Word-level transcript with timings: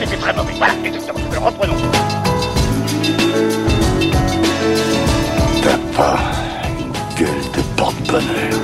c'était 0.00 0.16
très 0.16 0.32
mauvais. 0.32 0.52
Voilà, 0.56 0.74
exactement. 0.84 1.20
Reprenons. 1.44 1.76
T'as 5.62 5.78
pas 5.96 6.18
une 6.78 6.92
gueule 7.18 7.44
de 7.54 7.62
porte-bonheur. 7.76 8.60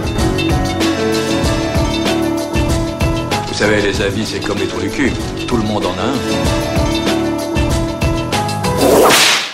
Vous 3.48 3.54
savez, 3.54 3.82
les 3.82 4.00
avis, 4.02 4.24
c'est 4.24 4.40
comme 4.40 4.58
les 4.58 4.66
trous 4.66 4.80
du 4.80 4.90
cul. 4.90 5.12
Tout 5.46 5.56
le 5.56 5.62
monde 5.62 5.84
en 5.86 5.92
a 5.92 6.02
un. 6.02 6.16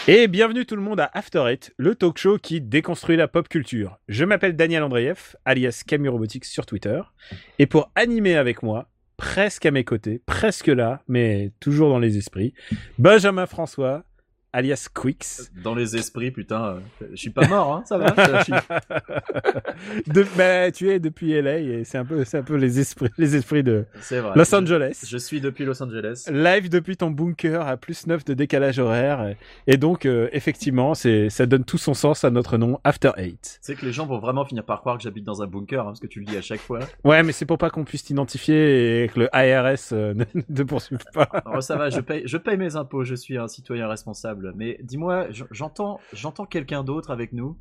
Et 0.08 0.26
bienvenue 0.26 0.66
tout 0.66 0.74
le 0.74 0.82
monde 0.82 0.98
à 0.98 1.10
After 1.14 1.44
Eight, 1.48 1.72
le 1.76 1.94
talk 1.94 2.18
show 2.18 2.36
qui 2.36 2.60
déconstruit 2.60 3.16
la 3.16 3.28
pop 3.28 3.48
culture. 3.48 3.98
Je 4.08 4.24
m'appelle 4.24 4.56
Daniel 4.56 4.82
Andreev, 4.82 5.36
alias 5.44 5.82
Camus 5.86 6.08
Robotics 6.08 6.44
sur 6.44 6.66
Twitter. 6.66 7.00
Et 7.60 7.66
pour 7.66 7.92
animer 7.94 8.36
avec 8.36 8.64
moi, 8.64 8.88
presque 9.16 9.66
à 9.66 9.70
mes 9.70 9.84
côtés, 9.84 10.20
presque 10.26 10.68
là, 10.68 11.02
mais 11.08 11.52
toujours 11.60 11.88
dans 11.88 11.98
les 11.98 12.18
esprits, 12.18 12.54
Benjamin 12.98 13.46
François, 13.46 14.04
alias 14.52 14.88
Quix. 14.92 15.50
Dans 15.62 15.74
les 15.74 15.96
esprits, 15.96 16.30
putain, 16.30 16.64
euh, 16.64 16.80
je 17.12 17.16
suis 17.16 17.30
pas 17.30 17.46
mort, 17.48 17.72
hein, 17.72 17.82
ça 17.86 17.98
va. 17.98 18.14
je 18.38 18.44
suis- 18.44 18.52
De, 20.12 20.24
bah, 20.36 20.70
tu 20.70 20.90
es 20.90 21.00
depuis 21.00 21.32
LA 21.32 21.58
et 21.58 21.84
c'est 21.84 21.98
un 21.98 22.04
peu, 22.04 22.24
c'est 22.24 22.38
un 22.38 22.42
peu 22.42 22.56
les 22.56 22.78
esprits, 22.78 23.10
les 23.18 23.36
esprits 23.36 23.62
de 23.62 23.86
vrai. 24.10 24.32
Los 24.34 24.54
Angeles. 24.54 25.04
Je, 25.06 25.18
suis 25.18 25.40
depuis 25.40 25.64
Los 25.64 25.82
Angeles. 25.82 26.28
Live 26.30 26.68
depuis 26.68 26.96
ton 26.96 27.10
bunker 27.10 27.66
à 27.66 27.76
plus 27.76 28.06
9 28.06 28.24
de 28.24 28.34
décalage 28.34 28.78
horaire. 28.78 29.26
Et, 29.26 29.36
et 29.66 29.76
donc, 29.76 30.06
euh, 30.06 30.28
effectivement, 30.32 30.94
c'est, 30.94 31.30
ça 31.30 31.46
donne 31.46 31.64
tout 31.64 31.78
son 31.78 31.94
sens 31.94 32.24
à 32.24 32.30
notre 32.30 32.58
nom, 32.58 32.78
After 32.84 33.12
Eight. 33.16 33.58
C'est 33.62 33.74
que 33.74 33.84
les 33.86 33.92
gens 33.92 34.06
vont 34.06 34.18
vraiment 34.18 34.44
finir 34.44 34.64
par 34.64 34.80
croire 34.80 34.96
que 34.96 35.02
j'habite 35.02 35.24
dans 35.24 35.42
un 35.42 35.46
bunker, 35.46 35.80
hein, 35.82 35.86
parce 35.86 36.00
que 36.00 36.06
tu 36.06 36.20
le 36.20 36.26
dis 36.26 36.36
à 36.36 36.42
chaque 36.42 36.60
fois. 36.60 36.80
Ouais, 37.04 37.22
mais 37.22 37.32
c'est 37.32 37.46
pour 37.46 37.58
pas 37.58 37.70
qu'on 37.70 37.84
puisse 37.84 38.04
t'identifier 38.04 39.04
et 39.04 39.08
que 39.08 39.20
le 39.20 39.28
IRS 39.34 39.92
euh, 39.92 40.14
ne 40.14 40.24
ne 40.34 40.42
te 40.42 40.62
poursuive 40.62 41.04
pas. 41.12 41.28
Alors 41.44 41.62
ça 41.62 41.76
va, 41.76 41.90
je 41.90 42.00
paye, 42.00 42.22
je 42.26 42.36
paye 42.36 42.56
mes 42.56 42.76
impôts, 42.76 43.04
je 43.04 43.14
suis 43.14 43.38
un 43.38 43.48
citoyen 43.48 43.88
responsable. 43.88 44.41
Mais 44.56 44.78
dis-moi, 44.82 45.26
j'entends, 45.50 46.00
j'entends 46.12 46.46
quelqu'un 46.46 46.82
d'autre 46.84 47.10
avec 47.10 47.32
nous. 47.32 47.56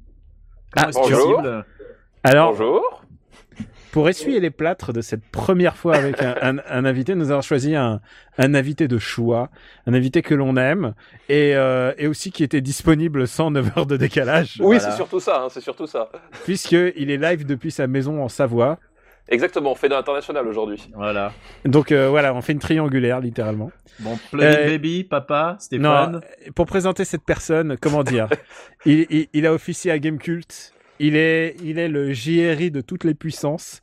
Comment 0.71 0.85
Ah, 0.87 0.89
est-ce 0.89 0.97
bonjour. 0.99 1.35
possible 1.37 1.65
Alors, 2.23 2.51
Bonjour. 2.51 3.03
pour 3.91 4.07
essuyer 4.07 4.39
les 4.39 4.51
plâtres 4.51 4.93
de 4.93 5.01
cette 5.01 5.25
première 5.31 5.75
fois 5.75 5.95
avec 5.95 6.21
un, 6.21 6.35
un- 6.41 6.57
un 6.69 6.85
invité, 6.85 7.13
nous 7.15 7.29
avons 7.31 7.41
choisi 7.41 7.75
un, 7.75 7.99
un 8.37 8.53
invité 8.55 8.87
de 8.87 8.97
choix, 8.97 9.49
un 9.85 9.93
invité 9.93 10.21
que 10.21 10.33
l'on 10.33 10.55
aime 10.55 10.93
et, 11.27 11.55
euh, 11.55 11.93
et 11.97 12.07
aussi 12.07 12.31
qui 12.31 12.43
était 12.43 12.61
disponible 12.61 13.27
sans 13.27 13.51
9 13.51 13.77
heures 13.77 13.85
de 13.85 13.97
décalage, 13.97 14.55
Oui, 14.59 14.77
Voilà. 14.77 14.79
c'est 14.91 14.95
surtout 14.95 15.19
ça, 15.19 15.43
hein, 15.43 15.47
c'est 15.49 15.59
surtout 15.61 15.87
ça. 15.87 16.09
puisqu'il 16.45 17.11
est 17.11 17.17
live 17.17 17.45
depuis 17.45 17.71
sa 17.71 17.87
maison 17.87 18.23
en 18.23 18.29
Savoie. 18.29 18.79
Exactement, 19.29 19.71
on 19.71 19.75
fait 19.75 19.87
de 19.89 19.93
l'international 19.93 20.45
aujourd'hui. 20.47 20.89
Voilà. 20.93 21.31
Donc 21.65 21.91
euh, 21.91 22.09
voilà, 22.09 22.33
on 22.33 22.41
fait 22.41 22.51
une 22.53 22.59
triangulaire 22.59 23.19
littéralement. 23.21 23.71
Bon, 23.99 24.17
Play 24.31 24.45
Euh, 24.45 24.65
Baby, 24.71 25.03
papa, 25.03 25.53
Non, 25.53 25.59
Stéphane. 25.59 26.21
pour 26.55 26.65
présenter 26.65 27.05
cette 27.05 27.23
personne, 27.23 27.77
comment 27.79 28.03
dire 28.03 28.27
il, 28.85 29.05
il, 29.09 29.27
il 29.33 29.45
a 29.45 29.53
officié 29.53 29.91
à 29.91 29.99
Gamecult. 29.99 30.73
Il 30.99 31.15
est, 31.15 31.55
il 31.63 31.79
est 31.79 31.87
le 31.87 32.11
JRI 32.13 32.71
de 32.71 32.81
toutes 32.81 33.03
les 33.05 33.13
puissances. 33.15 33.81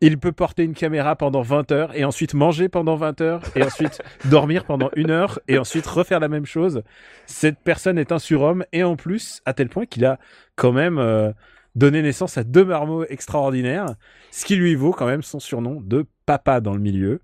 Il 0.00 0.18
peut 0.18 0.32
porter 0.32 0.64
une 0.64 0.74
caméra 0.74 1.14
pendant 1.16 1.42
20 1.42 1.70
heures 1.72 1.96
et 1.96 2.04
ensuite 2.04 2.34
manger 2.34 2.68
pendant 2.68 2.96
20 2.96 3.20
heures 3.20 3.40
et 3.54 3.62
ensuite 3.64 4.02
dormir 4.26 4.64
pendant 4.64 4.90
une 4.96 5.10
heure 5.10 5.38
et 5.48 5.58
ensuite 5.58 5.86
refaire 5.86 6.20
la 6.20 6.28
même 6.28 6.44
chose. 6.46 6.82
Cette 7.26 7.58
personne 7.60 7.98
est 7.98 8.10
un 8.12 8.18
surhomme 8.18 8.64
et 8.72 8.82
en 8.84 8.96
plus, 8.96 9.40
à 9.46 9.54
tel 9.54 9.68
point 9.68 9.86
qu'il 9.86 10.04
a 10.04 10.18
quand 10.56 10.72
même 10.72 10.98
euh, 10.98 11.30
donné 11.74 12.02
naissance 12.02 12.36
à 12.38 12.44
deux 12.44 12.64
marmots 12.64 13.04
extraordinaires, 13.04 13.94
ce 14.30 14.44
qui 14.44 14.56
lui 14.56 14.74
vaut 14.74 14.92
quand 14.92 15.06
même 15.06 15.22
son 15.22 15.40
surnom 15.40 15.80
de 15.80 16.06
papa 16.26 16.60
dans 16.60 16.74
le 16.74 16.80
milieu. 16.80 17.20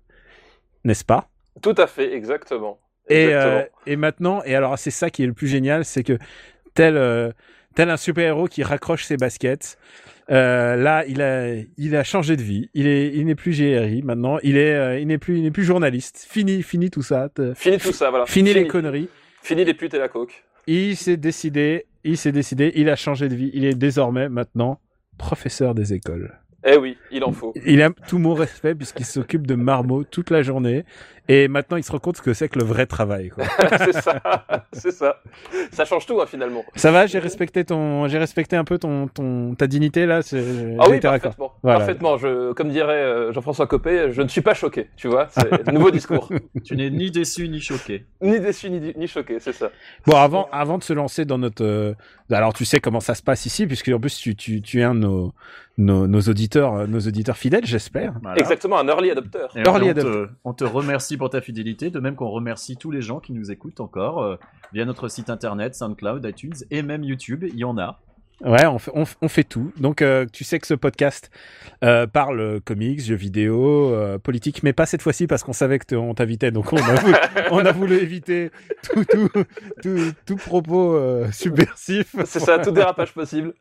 N'est-ce 0.83 1.05
pas? 1.05 1.29
Tout 1.61 1.75
à 1.77 1.87
fait, 1.87 2.13
exactement. 2.13 2.79
et, 3.09 3.25
Exactement. 3.25 3.53
euh, 3.55 3.63
et 3.85 3.95
maintenant, 3.95 4.41
et 4.45 4.55
alors 4.55 4.77
c'est 4.79 4.91
ça 4.91 5.09
qui 5.09 5.23
est 5.23 5.27
le 5.27 5.33
plus 5.33 5.47
génial, 5.47 5.85
c'est 5.85 6.03
que 6.03 6.17
tel, 6.73 6.97
euh, 6.97 7.31
tel 7.75 7.89
un 7.89 7.97
super-héros 7.97 8.47
qui 8.47 8.63
raccroche 8.63 9.03
ses 9.05 9.17
baskets, 9.17 9.77
euh, 10.31 10.75
là, 10.75 11.05
il 11.07 11.21
a, 11.21 11.55
il 11.77 11.95
a 11.95 12.03
changé 12.03 12.35
de 12.35 12.43
vie. 12.43 12.69
Il 12.75 12.87
est, 12.87 13.07
il 13.15 13.25
n'est 13.25 13.35
plus 13.35 13.51
GRI 13.51 14.03
maintenant. 14.03 14.37
Il 14.43 14.57
est, 14.57 14.75
euh, 14.75 14.99
il 14.99 15.07
n'est 15.07 15.17
plus, 15.17 15.37
il 15.37 15.43
n'est 15.43 15.51
plus 15.51 15.63
journaliste. 15.63 16.25
Fini, 16.29 16.61
fini 16.61 16.91
tout 16.91 17.01
ça. 17.01 17.29
Fini 17.55 17.77
tout 17.79 17.91
ça, 17.91 18.09
voilà. 18.09 18.25
Fini 18.27 18.53
les 18.53 18.67
conneries. 18.67 19.09
Fini 19.41 19.65
les 19.65 19.73
putes 19.73 19.95
et 19.95 19.99
la 19.99 20.07
coke. 20.07 20.43
Il 20.67 20.95
s'est 20.95 21.17
décidé, 21.17 21.87
il 22.03 22.17
s'est 22.17 22.31
décidé, 22.31 22.71
il 22.75 22.89
a 22.89 22.95
changé 22.95 23.29
de 23.29 23.35
vie. 23.35 23.51
Il 23.53 23.65
est 23.65 23.75
désormais 23.75 24.29
maintenant 24.29 24.79
professeur 25.17 25.75
des 25.75 25.93
écoles. 25.93 26.39
Eh 26.65 26.75
oui, 26.75 26.97
il 27.11 27.23
en 27.23 27.31
faut. 27.31 27.53
Il 27.65 27.81
a 27.81 27.89
tout 27.89 28.17
mon 28.17 28.33
respect 28.33 28.75
puisqu'il 28.75 29.05
s'occupe 29.05 29.47
de 29.47 29.55
marmots 29.55 30.03
toute 30.03 30.29
la 30.29 30.41
journée. 30.41 30.83
Et 31.31 31.47
maintenant, 31.47 31.77
il 31.77 31.83
se 31.83 31.91
rend 31.91 31.99
compte 31.99 32.17
ce 32.17 32.21
que 32.21 32.33
c'est 32.33 32.49
que 32.49 32.57
le 32.59 32.65
vrai 32.65 32.85
travail. 32.87 33.31
C'est 33.77 33.93
ça, 33.93 34.21
c'est 34.73 34.91
ça. 34.91 35.21
Ça 35.71 35.85
change 35.85 36.05
tout, 36.05 36.19
hein, 36.19 36.25
finalement. 36.27 36.63
Ça 36.75 36.91
va, 36.91 37.05
j'ai 37.05 37.19
respecté 37.19 37.63
ton, 37.63 38.07
j'ai 38.07 38.17
respecté 38.17 38.55
un 38.55 38.63
peu 38.63 38.77
ton, 38.79 39.07
ton, 39.07 39.53
ta 39.55 39.67
dignité 39.67 40.05
là. 40.07 40.21
c'est- 40.23 40.75
Ah 40.79 40.85
oui, 40.89 40.99
parfaitement. 40.99 41.53
Voilà. 41.63 41.79
Parfaitement. 41.79 42.17
Je, 42.17 42.51
comme 42.53 42.69
dirait 42.69 42.93
euh, 43.03 43.31
Jean-François 43.31 43.67
Copé, 43.67 44.11
je 44.11 44.21
ne 44.23 44.27
suis 44.27 44.41
pas 44.41 44.53
choqué, 44.55 44.89
tu 44.97 45.07
vois. 45.07 45.27
C'est 45.29 45.67
nouveau 45.71 45.91
discours. 45.91 46.29
Tu 46.65 46.75
n'es 46.75 46.89
ni 46.89 47.11
déçu 47.11 47.47
ni 47.47 47.61
choqué. 47.61 48.05
Ni 48.21 48.39
déçu, 48.39 48.69
ni, 48.69 48.93
ni 48.97 49.07
choqué, 49.07 49.39
c'est 49.39 49.53
ça. 49.53 49.69
Bon, 50.07 50.17
avant, 50.17 50.49
avant 50.51 50.77
de 50.79 50.83
se 50.83 50.93
lancer 50.93 51.25
dans 51.25 51.37
notre, 51.37 51.63
euh, 51.63 51.93
alors 52.31 52.53
tu 52.53 52.65
sais 52.65 52.79
comment 52.79 52.99
ça 53.01 53.13
se 53.15 53.21
passe 53.21 53.45
ici, 53.45 53.67
puisque 53.67 53.89
en 53.89 53.99
plus 53.99 54.17
tu, 54.17 54.35
tu, 54.35 54.61
tu 54.63 54.79
es 54.79 54.83
un 54.83 54.95
de 54.95 54.99
nos, 55.01 55.33
nos, 55.77 56.07
nos 56.07 56.21
auditeurs, 56.21 56.73
euh, 56.73 56.87
nos 56.87 56.99
auditeurs 56.99 57.37
fidèles, 57.37 57.65
j'espère. 57.65 58.13
Voilà. 58.21 58.39
Exactement, 58.39 58.79
un 58.79 58.87
early 58.87 59.11
adopter. 59.11 59.45
Et 59.55 59.59
Early 59.61 59.91
on, 59.91 59.93
te, 59.93 60.27
on 60.45 60.53
te 60.53 60.63
remercie 60.63 61.17
pour 61.19 61.29
ta 61.29 61.41
fidélité, 61.41 61.91
de 61.91 61.99
même 61.99 62.15
qu'on 62.15 62.29
remercie 62.29 62.77
tous 62.77 62.89
les 62.89 63.03
gens 63.03 63.19
qui 63.19 63.33
nous 63.33 63.51
écoutent 63.51 63.79
encore 63.79 64.23
euh, 64.23 64.37
via 64.73 64.85
notre 64.85 65.07
site 65.07 65.29
internet, 65.29 65.75
SoundCloud, 65.75 66.25
iTunes 66.25 66.55
et 66.71 66.81
même 66.81 67.03
YouTube. 67.03 67.43
Il 67.43 67.57
y 67.57 67.63
en 67.63 67.77
a. 67.77 67.99
Ouais, 68.41 68.65
on 68.65 68.79
fait, 68.79 68.91
on, 68.93 69.03
f- 69.03 69.15
on 69.21 69.27
fait 69.27 69.43
tout. 69.43 69.71
Donc, 69.77 70.01
euh, 70.01 70.25
tu 70.31 70.43
sais 70.45 70.59
que 70.59 70.67
ce 70.67 70.73
podcast 70.73 71.29
euh, 71.83 72.07
parle 72.07 72.61
comics, 72.61 73.01
jeux 73.01 73.15
vidéo, 73.15 73.93
euh, 73.93 74.17
politique, 74.17 74.63
mais 74.63 74.71
pas 74.71 74.85
cette 74.85 75.01
fois-ci 75.01 75.27
parce 75.27 75.43
qu'on 75.43 75.51
savait 75.53 75.77
que 75.79 75.95
on 75.95 76.13
t'invitait, 76.13 76.51
donc 76.51 76.71
on 76.71 76.77
a 76.77 76.95
voulu, 76.95 77.13
on 77.51 77.65
a 77.65 77.71
voulu 77.73 77.95
éviter 77.97 78.51
tout, 78.83 79.03
tout, 79.03 79.29
tout, 79.81 79.97
tout 80.25 80.35
propos 80.37 80.95
euh, 80.95 81.29
subversif. 81.31 82.15
C'est 82.25 82.39
ça, 82.39 82.59
tout 82.59 82.71
dérapage 82.71 83.13
possible. 83.13 83.53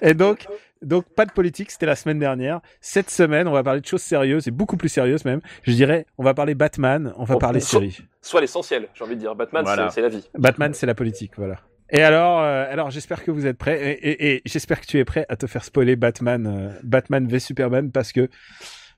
Et 0.00 0.14
donc, 0.14 0.46
donc 0.80 1.04
pas 1.14 1.26
de 1.26 1.32
politique, 1.32 1.70
c'était 1.70 1.86
la 1.86 1.96
semaine 1.96 2.18
dernière. 2.18 2.60
Cette 2.80 3.10
semaine, 3.10 3.46
on 3.46 3.52
va 3.52 3.62
parler 3.62 3.80
de 3.82 3.86
choses 3.86 4.02
sérieuses 4.02 4.48
et 4.48 4.50
beaucoup 4.50 4.76
plus 4.78 4.88
sérieuses 4.88 5.24
même. 5.26 5.40
Je 5.64 5.72
dirais, 5.72 6.06
on 6.16 6.24
va 6.24 6.32
parler 6.32 6.54
Batman, 6.54 7.12
on 7.18 7.24
va 7.24 7.36
On- 7.36 7.38
parler 7.38 7.60
série. 7.60 7.98
Soit 8.22 8.40
l'essentiel, 8.40 8.88
j'ai 8.94 9.04
envie 9.04 9.16
de 9.16 9.20
dire. 9.20 9.34
Batman, 9.34 9.64
Voilà. 9.64 9.90
c'est 9.90 10.00
la 10.00 10.08
vie. 10.08 10.26
Batman, 10.38 10.72
c'est 10.72 10.86
la 10.86 10.94
politique, 10.94 11.32
voilà. 11.36 11.56
Et 11.90 12.02
alors, 12.02 12.40
euh, 12.40 12.66
alors 12.70 12.90
j'espère 12.90 13.22
que 13.22 13.30
vous 13.30 13.46
êtes 13.46 13.58
prêts 13.58 13.92
et, 13.92 14.08
et- 14.10 14.36
et 14.36 14.42
j'espère 14.46 14.80
que 14.80 14.86
tu 14.86 14.98
es 14.98 15.04
prêt 15.04 15.26
à 15.28 15.36
te 15.36 15.46
faire 15.46 15.64
spoiler 15.64 15.96
Batman, 15.96 16.46
euh, 16.46 16.78
Batman 16.82 17.26
v 17.28 17.38
Superman 17.38 17.92
parce 17.92 18.10
que 18.12 18.28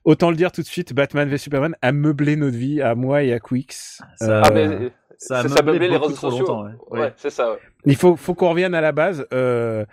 autant 0.05 0.29
le 0.29 0.37
dire 0.37 0.51
tout 0.51 0.61
de 0.61 0.67
suite, 0.67 0.93
Batman 0.93 1.27
v 1.27 1.37
Superman 1.37 1.75
a 1.81 1.91
meublé 1.91 2.35
notre 2.37 2.57
vie 2.57 2.81
à 2.81 2.95
moi 2.95 3.23
et 3.23 3.33
à 3.33 3.39
Quix. 3.39 3.67
Ça- 4.15 4.25
Euh, 4.39 4.41
Ah, 4.45 4.51
mais 4.51 4.91
Ça 5.17 5.39
a 5.39 5.41
c'est 5.43 5.49
meublé 5.49 5.73
meublé 5.73 5.87
les 5.89 5.97
réseaux 5.97 6.15
sociaux. 6.15 6.65
Ouais, 6.89 7.11
c'est 7.17 7.29
ça. 7.31 7.57
Il 7.87 7.95
faut, 7.95 8.15
faut 8.15 8.33
qu'on 8.33 8.49
revienne 8.49 8.75
à 8.75 8.81
la 8.81 8.91
base. 8.91 9.25
Euh, 9.33 9.85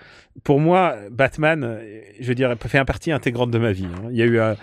pour 0.42 0.58
moi, 0.58 0.96
Batman, 1.12 1.78
je 2.18 2.26
veux 2.26 2.34
dire, 2.34 2.54
fait 2.66 2.78
un 2.78 2.84
partie 2.84 3.12
intégrante 3.12 3.50
de 3.52 3.58
ma 3.58 3.70
vie. 3.72 3.86
hein. 3.86 4.08
Il 4.10 4.16
y 4.16 4.22
a 4.22 4.26
eu, 4.26 4.40
euh, 4.40 4.54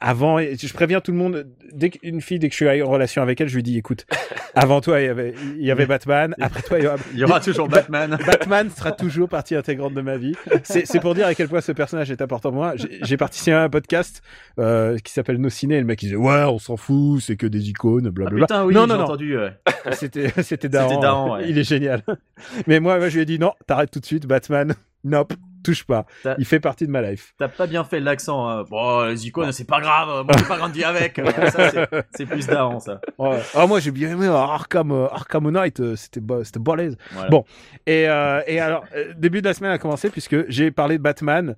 avant, 0.00 0.38
je 0.38 0.72
préviens 0.72 1.00
tout 1.00 1.10
le 1.10 1.18
monde, 1.18 1.48
dès 1.72 1.90
qu'une 1.90 2.20
fille, 2.20 2.38
dès 2.38 2.48
que 2.48 2.52
je 2.54 2.64
suis 2.64 2.82
en 2.82 2.88
relation 2.88 3.20
avec 3.20 3.40
elle, 3.40 3.48
je 3.48 3.56
lui 3.56 3.64
dis, 3.64 3.76
écoute, 3.76 4.06
avant 4.54 4.80
toi, 4.80 5.00
il 5.00 5.06
y 5.06 5.08
avait, 5.08 5.34
il 5.58 5.64
y 5.64 5.70
avait 5.72 5.86
Batman, 5.86 6.34
après 6.40 6.62
toi, 6.62 6.78
il 6.78 6.84
y 6.84 6.86
aura, 6.86 6.96
Il 7.12 7.18
y 7.18 7.24
aura 7.24 7.40
toujours 7.40 7.68
Ba- 7.68 7.78
Batman. 7.78 8.16
Batman 8.24 8.70
sera 8.70 8.92
toujours 8.92 9.28
partie 9.28 9.56
intégrante 9.56 9.94
de 9.94 10.00
ma 10.00 10.16
vie. 10.16 10.34
C'est 10.62 11.00
pour 11.00 11.14
dire 11.16 11.26
à 11.26 11.34
quel 11.34 11.48
point 11.48 11.60
ce 11.60 11.72
personnage 11.72 12.10
est 12.12 12.22
important 12.22 12.50
pour 12.50 12.58
moi. 12.60 12.74
J'ai 13.02 13.16
participé 13.16 13.52
à 13.52 13.62
un 13.64 13.68
podcast 13.68 14.22
euh, 14.60 14.96
qui 14.98 15.12
s'appelle 15.12 15.38
Nos 15.38 15.48
Ciné. 15.50 15.76
Et 15.76 15.80
le 15.80 15.86
mec 15.86 16.00
il 16.02 16.06
disait 16.06 16.16
ouais, 16.16 16.44
on 16.44 16.58
s'en 16.60 16.76
fout, 16.76 17.20
c'est 17.20 17.36
que 17.36 17.46
des 17.48 17.68
icônes, 17.70 18.06
Ah, 18.06 18.10
blablabla. 18.10 18.46
putain, 18.46 18.64
oui, 18.64 18.74
non, 18.74 18.86
non, 18.86 18.96
non, 18.96 19.04
entendu. 19.04 19.36
c'était 19.92 20.30
c'était 20.42 20.68
daran. 20.68 21.00
daran, 21.00 21.36
ouais. 21.38 21.46
Il 21.48 21.58
est 21.58 21.64
génial. 21.68 22.02
Mais 22.66 22.80
moi, 22.80 23.08
je 23.08 23.14
lui 23.16 23.22
ai 23.22 23.26
dit 23.26 23.38
non, 23.38 23.52
t'arrêtes 23.66 23.90
tout 23.90 24.00
de 24.00 24.06
suite, 24.06 24.26
Batman. 24.26 24.74
Nope, 25.02 25.32
touche 25.64 25.84
pas. 25.84 26.04
Il 26.36 26.44
fait 26.44 26.60
partie 26.60 26.86
de 26.86 26.90
ma 26.90 27.00
life. 27.00 27.32
T'as 27.38 27.48
pas 27.48 27.66
bien 27.66 27.84
fait 27.84 28.00
l'accent. 28.00 28.46
hein. 28.46 28.64
Bon, 28.68 29.06
les 29.06 29.26
icônes, 29.26 29.50
c'est 29.50 29.64
pas 29.64 29.80
grave. 29.80 30.08
Moi, 30.26 30.34
j'ai 30.38 30.44
pas 30.44 30.58
grandi 30.58 30.84
avec. 30.84 31.18
Euh, 31.18 31.86
c'est- 32.14 32.26
plus 32.26 32.46
daran, 32.46 32.80
ça. 32.80 33.00
Ouais. 33.16 33.38
Ah 33.54 33.66
moi 33.66 33.80
j'ai 33.80 33.92
bien 33.92 34.10
aimé 34.10 34.26
euh, 34.26 34.34
Arkham, 34.34 34.92
euh, 34.92 35.06
Arkham 35.10 35.50
Knight, 35.50 35.80
euh, 35.80 35.96
c'était 35.96 36.20
ba- 36.20 36.44
c'était 36.44 36.58
balèze. 36.60 36.98
Voilà. 37.12 37.30
Bon. 37.30 37.44
Et, 37.86 38.10
euh, 38.10 38.42
et 38.46 38.60
alors, 38.60 38.84
euh, 38.94 39.14
début 39.16 39.40
de 39.40 39.46
la 39.48 39.54
semaine 39.54 39.70
a 39.72 39.78
commencé 39.78 40.10
puisque 40.10 40.46
j'ai 40.50 40.70
parlé 40.70 40.98
de 40.98 41.02
Batman 41.02 41.56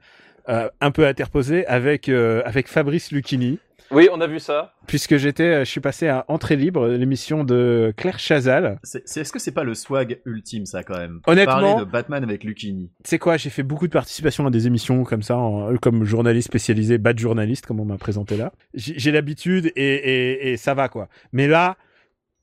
euh, 0.48 0.68
un 0.80 0.90
peu 0.92 1.04
interposé 1.06 1.66
avec, 1.66 2.08
euh, 2.08 2.42
avec 2.44 2.68
Fabrice 2.68 3.10
Lucchini. 3.10 3.58
Oui, 3.92 4.08
on 4.12 4.20
a 4.20 4.26
vu 4.26 4.40
ça. 4.40 4.72
Puisque 4.86 5.16
j'étais, 5.18 5.42
euh, 5.42 5.64
je 5.64 5.70
suis 5.70 5.80
passé 5.80 6.08
à 6.08 6.24
Entrée 6.28 6.56
Libre, 6.56 6.88
l'émission 6.88 7.44
de 7.44 7.92
Claire 7.96 8.18
Chazal. 8.18 8.78
C'est, 8.82 9.02
c'est- 9.06 9.20
est-ce 9.20 9.32
que 9.32 9.38
c'est 9.38 9.52
pas 9.52 9.64
le 9.64 9.74
swag 9.74 10.20
ultime, 10.24 10.64
ça, 10.66 10.82
quand 10.82 10.96
même? 10.96 11.20
Honnêtement- 11.26 11.52
Parler 11.60 11.74
de 11.84 11.90
Batman 11.90 12.22
avec 12.24 12.42
Lucchini. 12.44 12.90
Tu 13.04 13.10
sais 13.10 13.18
quoi, 13.18 13.36
j'ai 13.36 13.50
fait 13.50 13.62
beaucoup 13.62 13.86
de 13.86 13.92
participation 13.92 14.46
à 14.46 14.50
des 14.50 14.66
émissions 14.66 15.04
comme 15.04 15.22
ça, 15.22 15.36
en- 15.36 15.76
comme 15.76 16.04
journaliste 16.04 16.48
spécialisé, 16.48 16.96
bad 16.98 17.18
journaliste, 17.18 17.66
comme 17.66 17.80
on 17.80 17.84
m'a 17.84 17.98
présenté 17.98 18.36
là. 18.36 18.52
J'ai 18.74 18.98
j'ai 18.98 19.10
l'habitude 19.12 19.66
et, 19.76 19.94
et, 19.94 20.52
et 20.52 20.56
ça 20.56 20.74
va 20.74 20.88
quoi. 20.88 21.08
Mais 21.32 21.46
là, 21.46 21.76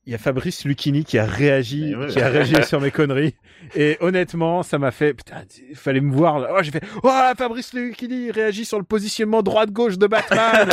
il 0.09 0.13
y 0.13 0.15
a 0.15 0.17
Fabrice 0.17 0.65
Lucchini 0.65 1.05
qui 1.05 1.19
a 1.19 1.25
réagi, 1.25 1.95
ouais. 1.95 2.07
qui 2.07 2.19
a 2.19 2.29
réagi 2.29 2.55
sur 2.65 2.81
mes 2.81 2.89
conneries. 2.89 3.35
Et 3.75 3.95
honnêtement, 4.01 4.63
ça 4.63 4.79
m'a 4.79 4.89
fait, 4.89 5.13
putain, 5.13 5.43
il 5.69 5.75
fallait 5.75 6.01
me 6.01 6.11
voir. 6.11 6.39
là. 6.39 6.49
Oh, 6.51 6.63
j'ai 6.63 6.71
fait, 6.71 6.81
oh, 7.03 7.11
Fabrice 7.37 7.73
Lucchini 7.73 8.31
réagit 8.31 8.65
sur 8.65 8.79
le 8.79 8.83
positionnement 8.85 9.43
droite-gauche 9.43 9.99
de 9.99 10.07
Batman. 10.07 10.69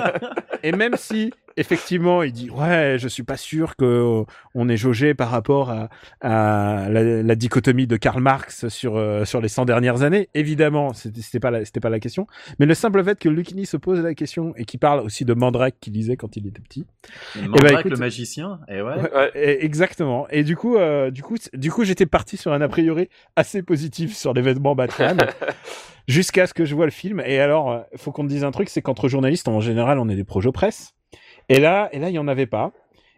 et 0.64 0.72
même 0.72 0.96
si, 0.96 1.32
effectivement, 1.56 2.22
il 2.22 2.32
dit, 2.32 2.50
ouais, 2.50 2.96
je 2.98 3.08
suis 3.08 3.22
pas 3.22 3.36
sûr 3.36 3.76
que 3.76 3.84
euh, 3.84 4.24
on 4.54 4.68
est 4.68 4.76
jaugé 4.76 5.14
par 5.14 5.30
rapport 5.30 5.70
à, 5.70 5.88
à 6.20 6.88
la, 6.90 7.22
la 7.22 7.34
dichotomie 7.34 7.86
de 7.86 7.96
Karl 7.96 8.20
Marx 8.20 8.68
sur 8.68 8.96
euh, 8.96 9.24
sur 9.24 9.40
les 9.40 9.48
100 9.48 9.64
dernières 9.64 10.02
années. 10.02 10.28
Évidemment, 10.34 10.92
c'était 10.94 11.40
pas 11.40 11.50
la, 11.50 11.64
c'était 11.64 11.80
pas 11.80 11.90
la 11.90 12.00
question. 12.00 12.26
Mais 12.58 12.66
le 12.66 12.74
simple 12.74 13.02
fait 13.04 13.18
que 13.18 13.28
Lucchini 13.28 13.66
se 13.66 13.76
pose 13.76 14.00
la 14.00 14.14
question 14.14 14.52
et 14.56 14.64
qui 14.64 14.78
parle 14.78 15.00
aussi 15.00 15.24
de 15.24 15.34
Mandrake 15.34 15.74
qu'il 15.80 15.92
lisait 15.94 16.16
quand 16.16 16.36
il 16.36 16.46
était 16.46 16.60
petit. 16.62 16.86
Mandrake, 17.36 17.62
bah, 17.72 17.80
écoute- 17.80 17.92
le 17.92 17.98
magicien, 17.98 18.60
et 18.68 18.82
ouais. 18.82 18.94
Exactement. 19.34 20.26
Et 20.30 20.44
du 20.44 20.56
coup, 20.56 20.76
euh, 20.76 21.10
du 21.10 21.22
coup, 21.22 21.36
du 21.52 21.70
coup, 21.70 21.84
j'étais 21.84 22.06
parti 22.06 22.36
sur 22.36 22.52
un 22.52 22.60
a 22.60 22.68
priori 22.68 23.08
assez 23.36 23.62
positif 23.62 24.14
sur 24.16 24.32
l'événement 24.34 24.74
Batman, 24.74 25.16
jusqu'à 26.08 26.46
ce 26.46 26.54
que 26.54 26.64
je 26.64 26.74
vois 26.74 26.84
le 26.86 26.90
film. 26.90 27.22
Et 27.24 27.38
alors, 27.40 27.84
faut 27.96 28.12
qu'on 28.12 28.24
te 28.24 28.28
dise 28.28 28.44
un 28.44 28.50
truc, 28.50 28.68
c'est 28.68 28.82
qu'entre 28.82 29.08
journalistes, 29.08 29.48
en 29.48 29.60
général, 29.60 29.98
on 29.98 30.08
est 30.08 30.16
des 30.16 30.24
projets 30.24 30.52
presse. 30.52 30.94
Et 31.48 31.60
là, 31.60 31.88
et 31.92 31.98
là, 31.98 32.08
il 32.10 32.14
y 32.14 32.18
en 32.18 32.28
avait 32.28 32.46
pas. 32.46 32.72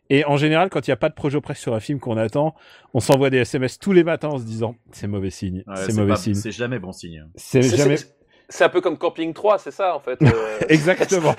Et 0.09 0.25
en 0.25 0.37
général, 0.37 0.71
quand 0.71 0.87
il 0.87 0.91
n'y 0.91 0.95
a 0.95 0.97
pas 0.97 1.09
de 1.09 1.15
projet 1.15 1.41
presse 1.41 1.59
sur 1.59 1.75
un 1.75 1.81
film 1.81 1.99
qu'on 1.99 2.17
attend, 2.17 2.55
on 2.95 3.01
s'envoie 3.01 3.29
des 3.31 3.39
SMS 3.39 3.79
tous 3.79 3.93
les 3.93 4.05
matins 4.05 4.29
en 4.29 4.39
se 4.39 4.45
disant, 4.45 4.77
c'est 4.93 5.09
mauvais 5.09 5.31
signe, 5.31 5.65
Ouais, 5.67 5.75
c'est 5.77 5.93
mauvais 5.95 6.11
pas- 6.11 6.17
signe. 6.17 6.35
C'est 6.35 6.53
jamais 6.53 6.79
bon 6.79 6.93
signe. 6.93 7.27
C'est 7.35 7.63
jamais. 7.63 7.97
c'est- 7.97 8.13
C'est 8.49 8.63
un 8.63 8.69
peu 8.69 8.81
comme 8.81 8.97
Camping 8.97 9.33
3, 9.35 9.59
c'est 9.59 9.73
ça 9.73 9.97
en 9.97 9.99
fait. 9.99 10.23
euh, 10.23 10.29
Exactement. 10.69 11.35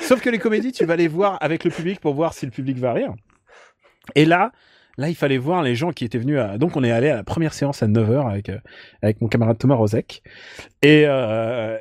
Sauf 0.00 0.22
que 0.22 0.30
les 0.30 0.38
comédies, 0.38 0.72
tu 0.72 0.86
vas 0.86 0.96
les 0.96 1.08
voir 1.08 1.36
avec 1.42 1.64
le 1.64 1.70
public 1.70 2.00
pour 2.00 2.14
voir 2.14 2.32
si 2.32 2.46
le 2.46 2.50
public 2.52 2.78
va 2.78 2.94
rire. 2.94 3.12
Et 4.14 4.24
là, 4.24 4.50
là, 5.00 5.08
il 5.08 5.14
fallait 5.14 5.38
voir 5.38 5.62
les 5.62 5.74
gens 5.74 5.92
qui 5.92 6.04
étaient 6.04 6.18
venus 6.18 6.38
à... 6.38 6.58
Donc, 6.58 6.76
on 6.76 6.84
est 6.84 6.90
allé 6.90 7.08
à 7.08 7.16
la 7.16 7.24
première 7.24 7.54
séance 7.54 7.82
à 7.82 7.88
9h 7.88 8.30
avec, 8.30 8.50
euh, 8.50 8.58
avec 9.00 9.20
mon 9.22 9.28
camarade 9.28 9.56
Thomas 9.56 9.74
Rozek. 9.74 10.22
Et, 10.82 11.04
euh, 11.06 11.78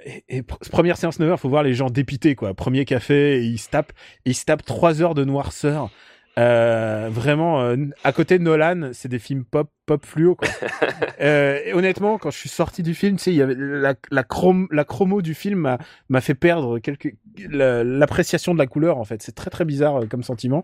première 0.72 0.96
séance 0.96 1.20
9h, 1.20 1.38
faut 1.38 1.50
voir 1.50 1.64
les 1.64 1.74
gens 1.74 1.90
dépités, 1.90 2.36
quoi. 2.36 2.54
Premier 2.54 2.86
café, 2.86 3.44
ils 3.44 3.58
se 3.58 3.70
tapent, 3.70 3.92
ils 4.24 4.36
se 4.36 4.46
tapent 4.46 4.66
3 4.66 5.02
heures 5.02 5.16
de 5.16 5.26
noirceur. 5.26 5.92
Euh, 6.38 7.10
vraiment, 7.12 7.62
euh, 7.62 7.76
à 8.06 8.14
côté 8.14 8.38
de 8.40 8.44
Nolan, 8.44 8.92
c'est 8.94 9.10
des 9.10 9.20
films 9.20 9.44
pop, 9.44 9.70
pop 9.90 10.06
fluo, 10.06 10.36
quoi. 10.36 10.48
euh, 11.22 11.60
et 11.66 11.74
honnêtement, 11.74 12.20
quand 12.20 12.30
je 12.30 12.38
suis 12.38 12.48
sorti 12.50 12.84
du 12.84 12.94
film, 12.94 13.18
tu 13.18 13.24
sais, 13.24 13.32
il 13.32 13.38
y 13.38 13.42
avait 13.42 13.56
la, 13.58 13.96
la, 14.12 14.24
chrome, 14.24 14.68
la 14.72 14.84
chromo 14.84 15.24
du 15.24 15.34
film 15.34 15.78
m'a, 16.10 16.22
fait 16.22 16.36
perdre 16.36 16.78
quelques, 16.78 17.16
la- 17.50 17.84
l'appréciation 17.84 18.54
de 18.54 18.60
la 18.60 18.68
couleur, 18.68 19.00
en 19.00 19.04
fait. 19.04 19.24
C'est 19.24 19.34
très, 19.34 19.50
très 19.50 19.66
bizarre 19.66 20.04
euh, 20.04 20.06
comme 20.06 20.22
sentiment. 20.22 20.64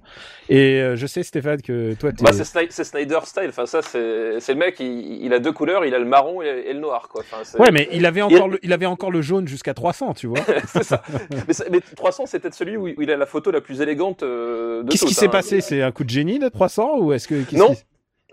Et 0.50 0.80
euh, 0.80 0.96
je 0.96 1.08
sais, 1.08 1.24
Stéphane, 1.24 1.62
que 1.64 1.96
toi. 1.96 2.12
Bah, 2.22 2.32
c'est 2.34 2.44
Sny- 2.44 2.68
c'est 2.70 2.84
Snyder 2.84 3.20
style. 3.24 3.48
Enfin, 3.50 3.66
ça, 3.66 3.82
c'est 3.82 4.40
c'est 4.40 4.54
le 4.54 4.60
mec. 4.60 4.76
Il, 4.80 5.24
il 5.26 5.34
a 5.34 5.40
deux 5.40 5.52
couleurs. 5.52 5.86
Il 5.86 5.96
a 5.96 6.00
le 6.00 6.06
marron 6.06 6.44
et, 6.44 6.46
et 6.68 6.74
le 6.74 6.80
noir, 6.80 7.10
quoi. 7.10 7.24
Enfin, 7.32 7.58
Ouais, 7.58 7.72
mais 7.72 7.90
il 7.92 8.06
avait 8.06 8.22
encore, 8.22 8.48
le, 8.48 8.60
il 8.62 8.72
avait 8.74 8.86
encore 8.86 9.10
le 9.10 9.24
jaune 9.24 9.48
jusqu'à 9.48 9.74
300, 9.74 10.14
tu 10.14 10.28
vois. 10.28 10.40
c'est 10.68 10.84
ça. 10.84 11.02
mais, 11.48 11.54
ça- 11.54 11.66
mais 11.72 11.80
300, 11.96 12.26
c'est 12.28 12.40
peut-être 12.40 12.54
celui 12.54 12.78
où 12.78 12.88
il 12.88 13.10
a 13.10 13.18
la 13.18 13.26
photo 13.26 13.50
la 13.50 13.62
plus 13.62 13.82
élégante 13.82 14.22
euh, 14.22 14.84
de 14.84 14.92
Qu'est-ce 14.92 15.06
qui 15.06 15.14
s'est 15.16 15.26
hein. 15.26 15.30
passé? 15.30 15.62
C'est 15.62 15.82
un 15.82 15.92
coup 15.92 16.04
de 16.04 16.10
génie 16.12 16.38
de 16.38 16.48
300 16.50 17.00
ou 17.00 17.12
est-ce 17.14 17.28
que 17.28 17.36
Non. 17.58 17.74
qui- 17.74 17.84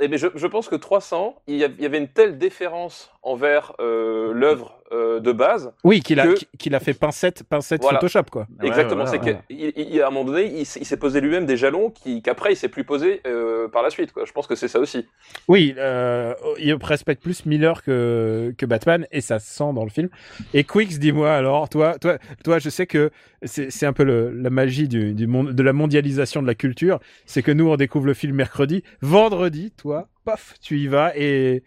Eh 0.04 0.08
ben, 0.08 0.18
je, 0.18 0.46
pense 0.48 0.68
que 0.68 0.74
300, 0.74 1.36
il 1.46 1.58
y, 1.58 1.64
a- 1.64 1.68
il 1.68 1.80
y 1.80 1.86
avait 1.86 1.98
une 1.98 2.08
telle 2.08 2.36
déférence 2.36 3.12
envers 3.22 3.72
euh, 3.80 4.32
l'œuvre 4.34 4.78
euh, 4.90 5.20
de 5.20 5.32
base. 5.32 5.72
Oui, 5.84 6.00
qu'il 6.00 6.18
a, 6.20 6.26
Que- 6.26 6.56
qu'il 6.58 6.74
a 6.74 6.80
fait 6.80 6.92
pincette, 6.92 7.44
pincette 7.44 7.80
Voilà. 7.80 7.98
Photoshop, 8.00 8.24
quoi. 8.30 8.46
Ouais, 8.60 8.66
Exactement. 8.68 9.04
voilà, 9.04 9.10
c'est 9.10 9.20
ouais. 9.24 9.38
qu'il 9.48 9.72
il- 9.76 9.94
il- 9.94 10.02
à 10.02 10.08
un 10.08 10.10
moment 10.10 10.24
donné, 10.32 10.52
il, 10.58 10.66
s'est 10.66 10.96
posé 10.96 11.20
lui-même 11.20 11.46
des 11.46 11.56
jalons 11.56 11.90
qui 11.90 12.20
qu'après 12.20 12.52
il 12.52 12.56
s'est 12.56 12.68
plus 12.68 12.84
posé 12.84 13.20
euh, 13.26 13.68
par 13.68 13.82
la 13.82 13.90
suite. 13.90 14.12
Quoi. 14.12 14.24
Je 14.26 14.32
pense 14.32 14.46
que 14.46 14.54
c'est 14.56 14.68
ça 14.68 14.80
aussi. 14.80 15.06
Oui, 15.48 15.72
euh, 15.78 16.34
il 16.58 16.74
respecte 16.74 17.22
plus 17.22 17.46
Miller 17.46 17.82
que, 17.84 18.52
que 18.58 18.66
Batman 18.66 19.06
et 19.12 19.20
ça 19.20 19.38
se 19.38 19.50
sent 19.54 19.72
dans 19.72 19.84
le 19.84 19.90
film. 19.90 20.08
Et 20.52 20.64
Quicks, 20.64 20.98
dis-moi 20.98 21.32
alors, 21.32 21.68
toi, 21.68 21.98
toi, 21.98 22.18
toi, 22.44 22.58
je 22.58 22.68
sais 22.68 22.86
que 22.86 23.10
c'est 23.44 23.70
c'est 23.70 23.86
un 23.86 23.92
peu 23.92 24.02
le, 24.04 24.30
la 24.32 24.50
magie 24.50 24.88
du, 24.88 25.14
du 25.14 25.26
monde, 25.26 25.52
de 25.52 25.62
la 25.62 25.72
mondialisation 25.72 26.42
de 26.42 26.46
la 26.48 26.54
culture. 26.56 26.98
C'est 27.24 27.42
que 27.42 27.52
nous, 27.52 27.68
on 27.68 27.76
découvre 27.76 28.06
le 28.06 28.14
film 28.14 28.34
mercredi. 28.34 28.82
Vendredi, 29.00 29.70
toi, 29.70 30.08
paf, 30.24 30.54
tu 30.60 30.78
y 30.80 30.88
vas 30.88 31.12
et. 31.16 31.62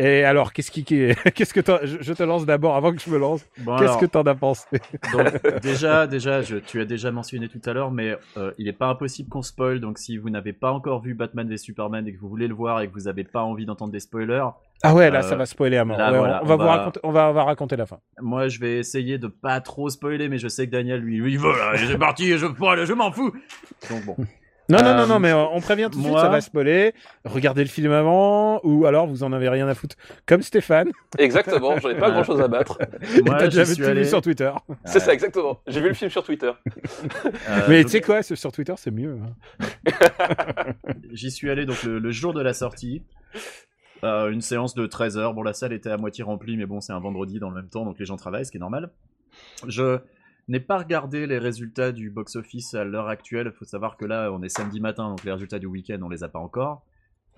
Et 0.00 0.22
alors, 0.22 0.52
qu'est-ce 0.52 0.70
qui, 0.70 0.84
qu'est-ce 0.84 1.52
que 1.52 1.60
je, 1.84 2.12
te 2.12 2.22
lance 2.22 2.46
d'abord 2.46 2.76
avant 2.76 2.92
que 2.92 3.00
je 3.00 3.10
me 3.10 3.18
lance. 3.18 3.44
Bon, 3.58 3.76
Qu'est-ce 3.76 3.98
que 3.98 4.06
t'en 4.06 4.22
as 4.22 4.34
pensé? 4.36 4.64
Donc, 5.12 5.60
déjà, 5.60 6.06
déjà, 6.06 6.40
je, 6.40 6.56
tu 6.56 6.80
as 6.80 6.84
déjà 6.84 7.10
mentionné 7.10 7.48
tout 7.48 7.60
à 7.66 7.72
l'heure, 7.72 7.90
mais 7.90 8.16
euh, 8.36 8.52
il 8.58 8.68
est 8.68 8.72
pas 8.72 8.86
impossible 8.86 9.28
qu'on 9.28 9.42
spoil. 9.42 9.80
Donc, 9.80 9.98
si 9.98 10.16
vous 10.16 10.30
n'avez 10.30 10.52
pas 10.52 10.70
encore 10.70 11.02
vu 11.02 11.14
Batman 11.14 11.48
v 11.48 11.56
Superman 11.56 12.06
et 12.06 12.12
que 12.14 12.20
vous 12.20 12.28
voulez 12.28 12.46
le 12.46 12.54
voir 12.54 12.80
et 12.80 12.86
que 12.88 12.92
vous 12.94 13.06
n'avez 13.06 13.24
pas 13.24 13.42
envie 13.42 13.66
d'entendre 13.66 13.90
des 13.90 13.98
spoilers, 13.98 14.46
Ah 14.84 14.94
ouais, 14.94 15.10
là, 15.10 15.18
Euh, 15.18 15.22
ça 15.22 15.34
va 15.34 15.46
spoiler 15.46 15.78
à 15.78 15.84
mort. 15.84 15.98
là, 15.98 16.12
Ouais, 16.12 16.18
voilà, 16.18 16.40
on, 16.44 16.46
va 16.46 16.56
vous 16.56 16.62
va- 16.62 16.76
raconter, 16.76 17.00
on 17.02 17.10
va, 17.10 17.30
on 17.30 17.32
va 17.32 17.42
raconter 17.42 17.74
la 17.74 17.86
fin. 17.86 17.98
moi, 18.20 18.46
je 18.46 18.60
vais 18.60 18.78
essayer 18.78 19.18
de 19.18 19.26
pas 19.26 19.60
trop 19.60 19.88
spoiler, 19.90 20.28
mais 20.28 20.38
je 20.38 20.46
sais 20.46 20.66
que 20.66 20.70
Daniel, 20.72 21.00
lui, 21.00 21.16
lui, 21.16 21.36
voilà, 21.36 21.76
c'est 21.76 21.98
parti, 21.98 22.38
je, 22.38 22.46
voilà, 22.46 22.84
je 22.84 22.92
m'en 22.92 23.10
fous. 23.10 23.32
Donc 23.90 24.04
bon. 24.04 24.16
Non, 24.70 24.78
non, 24.82 24.86
Euh, 24.88 24.94
non, 24.98 25.06
non, 25.06 25.18
mais 25.18 25.30
euh, 25.30 25.44
on 25.52 25.60
prévient 25.60 25.88
tout 25.90 25.98
de 25.98 26.04
suite, 26.04 26.16
ça 26.18 26.28
va 26.28 26.40
spoiler. 26.42 26.92
Regardez 27.24 27.62
le 27.62 27.68
film 27.70 27.90
avant, 27.92 28.60
ou 28.64 28.84
alors 28.86 29.06
vous 29.06 29.22
en 29.22 29.32
avez 29.32 29.48
rien 29.48 29.66
à 29.66 29.74
foutre, 29.74 29.96
comme 30.26 30.42
Stéphane. 30.42 30.90
Exactement. 31.18 31.78
J'en 31.78 31.88
ai 31.90 31.94
pas 31.94 32.10
grand-chose 32.12 32.40
à 32.40 32.48
battre. 32.48 32.78
Moi, 33.24 33.36
T'as 33.38 33.48
tout 33.48 33.82
allé. 33.84 34.04
sur 34.04 34.20
Twitter. 34.20 34.52
C'est 34.84 35.00
ça, 35.00 35.12
exactement. 35.14 35.60
J'ai 35.66 35.80
vu 35.80 35.88
le 35.88 35.94
film 35.94 36.10
sur 36.10 36.22
Twitter. 36.22 36.50
euh, 37.48 37.60
mais 37.68 37.78
donc, 37.82 37.86
tu 37.86 37.92
sais 37.92 38.00
quoi, 38.02 38.22
sur 38.22 38.52
Twitter, 38.52 38.74
c'est 38.76 38.90
mieux. 38.90 39.18
hein. 39.22 39.64
J'y 41.12 41.30
suis 41.30 41.50
allé 41.50 41.64
donc 41.66 41.82
le, 41.84 41.98
le 41.98 42.10
jour 42.10 42.32
de 42.34 42.42
la 42.42 42.52
sortie. 42.52 43.02
Euh, 44.04 44.30
une 44.30 44.40
séance 44.42 44.74
de 44.74 44.86
13 44.86 45.18
heures. 45.18 45.34
Bon, 45.34 45.42
la 45.42 45.52
salle 45.54 45.72
était 45.72 45.90
à 45.90 45.96
moitié 45.96 46.22
remplie, 46.24 46.56
mais 46.56 46.66
bon, 46.66 46.80
c'est 46.80 46.92
un 46.92 47.00
vendredi 47.00 47.38
dans 47.40 47.48
le 47.50 47.56
même 47.56 47.68
temps, 47.68 47.84
donc 47.84 47.98
les 47.98 48.04
gens 48.04 48.16
travaillent, 48.16 48.44
ce 48.46 48.50
qui 48.50 48.58
est 48.58 48.60
normal. 48.60 48.90
Je 49.66 49.98
n'ai 50.48 50.60
pas 50.60 50.78
regardé 50.78 51.26
les 51.26 51.38
résultats 51.38 51.92
du 51.92 52.10
box-office 52.10 52.74
à 52.74 52.84
l'heure 52.84 53.08
actuelle. 53.08 53.50
Il 53.54 53.56
faut 53.56 53.64
savoir 53.64 53.96
que 53.96 54.04
là, 54.04 54.30
on 54.32 54.42
est 54.42 54.48
samedi 54.48 54.80
matin, 54.80 55.08
donc 55.10 55.24
les 55.24 55.32
résultats 55.32 55.58
du 55.58 55.66
week-end, 55.66 55.98
on 56.02 56.08
les 56.08 56.24
a 56.24 56.28
pas 56.28 56.38
encore. 56.38 56.82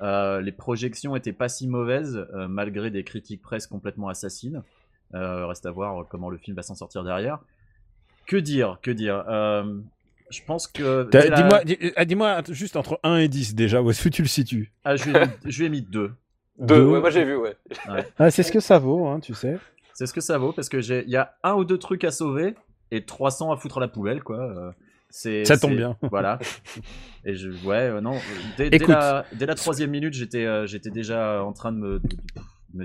Euh, 0.03 0.41
les 0.41 0.53
projections 0.53 1.15
étaient 1.17 1.33
pas 1.33 1.49
si 1.49 1.69
mauvaises, 1.69 2.27
euh, 2.35 2.49
malgré 2.49 2.91
des 2.91 3.05
critiques 3.05 3.43
presse 3.43 3.67
complètement 3.67 4.09
assassines. 4.09 4.63
Euh, 5.15 5.47
reste 5.47 5.67
à 5.67 5.71
voir 5.73 6.07
comment 6.09 6.31
le 6.31 6.39
film 6.39 6.57
va 6.57 6.63
s'en 6.63 6.75
sortir 6.75 7.03
derrière. 7.05 7.39
Que 8.27 8.37
dire, 8.37 8.79
que 8.83 8.91
dire 8.93 9.25
Euh, 9.29 9.65
Je 10.31 10.41
pense 10.47 10.69
que... 10.69 11.09
La- 11.13 11.29
Dis-moi, 11.31 11.65
dis- 11.65 11.79
dis-moi 12.07 12.43
juste 12.51 12.77
entre 12.77 13.01
1 13.03 13.17
et 13.17 13.29
10 13.29 13.55
déjà, 13.57 13.83
où 13.83 13.91
est-ce 13.91 14.05
que 14.05 14.09
tu 14.09 14.23
le 14.23 14.29
situes? 14.29 14.73
Ah, 14.85 14.95
je 14.95 15.11
lui 15.11 15.17
ai 15.17 15.21
mis, 15.27 15.33
je 15.47 15.59
lui 15.59 15.67
ai 15.67 15.69
mis 15.69 15.83
deux. 15.83 16.13
Deux. 16.61 16.87
Ouais, 16.87 17.01
moi 17.01 17.11
j'ai 17.11 17.25
vu. 17.25 17.37
Ouais. 17.37 17.57
Ah, 18.19 18.31
c'est 18.31 18.43
ce 18.45 18.53
que 18.53 18.61
ça 18.61 18.79
vaut, 18.79 19.07
hein, 19.09 19.19
tu 19.19 19.35
sais. 19.35 19.59
C'est 19.95 20.07
ce 20.07 20.13
que 20.15 20.21
ça 20.21 20.39
vaut 20.39 20.53
parce 20.53 20.69
que 20.69 20.81
j'ai, 20.81 21.03
il 21.05 21.11
y 21.11 21.17
a 21.17 21.35
un 21.43 21.55
ou 21.55 21.65
deux 21.65 21.79
trucs 21.79 22.05
à 22.05 22.11
sauver 22.13 22.55
et 22.91 23.05
300 23.05 23.53
à 23.53 23.57
foutre 23.57 23.79
à 23.79 23.81
la 23.81 23.89
poubelle, 23.89 24.23
quoi. 24.23 24.39
Euh, 24.41 24.73
C'est, 25.11 25.45
Ça 25.45 25.57
tombe 25.59 25.77
bien. 25.77 25.97
Voilà. 26.11 26.39
Et 27.25 27.35
je, 27.35 27.49
ouais, 27.67 27.77
euh, 27.91 28.01
non. 28.01 28.17
Dès, 28.57 28.71
la, 28.79 29.25
dès 29.33 29.47
la 29.47 29.55
troisième 29.55 29.91
minute, 29.91 30.15
j'étais, 30.15 30.47
euh, 30.47 30.67
j'étais 30.67 30.91
déjà 30.91 31.43
en 31.45 31.53
train 31.53 31.73
de 31.73 31.79
me. 31.79 31.99
de- 31.99 32.09
de- 32.09 32.17
me 32.17 32.21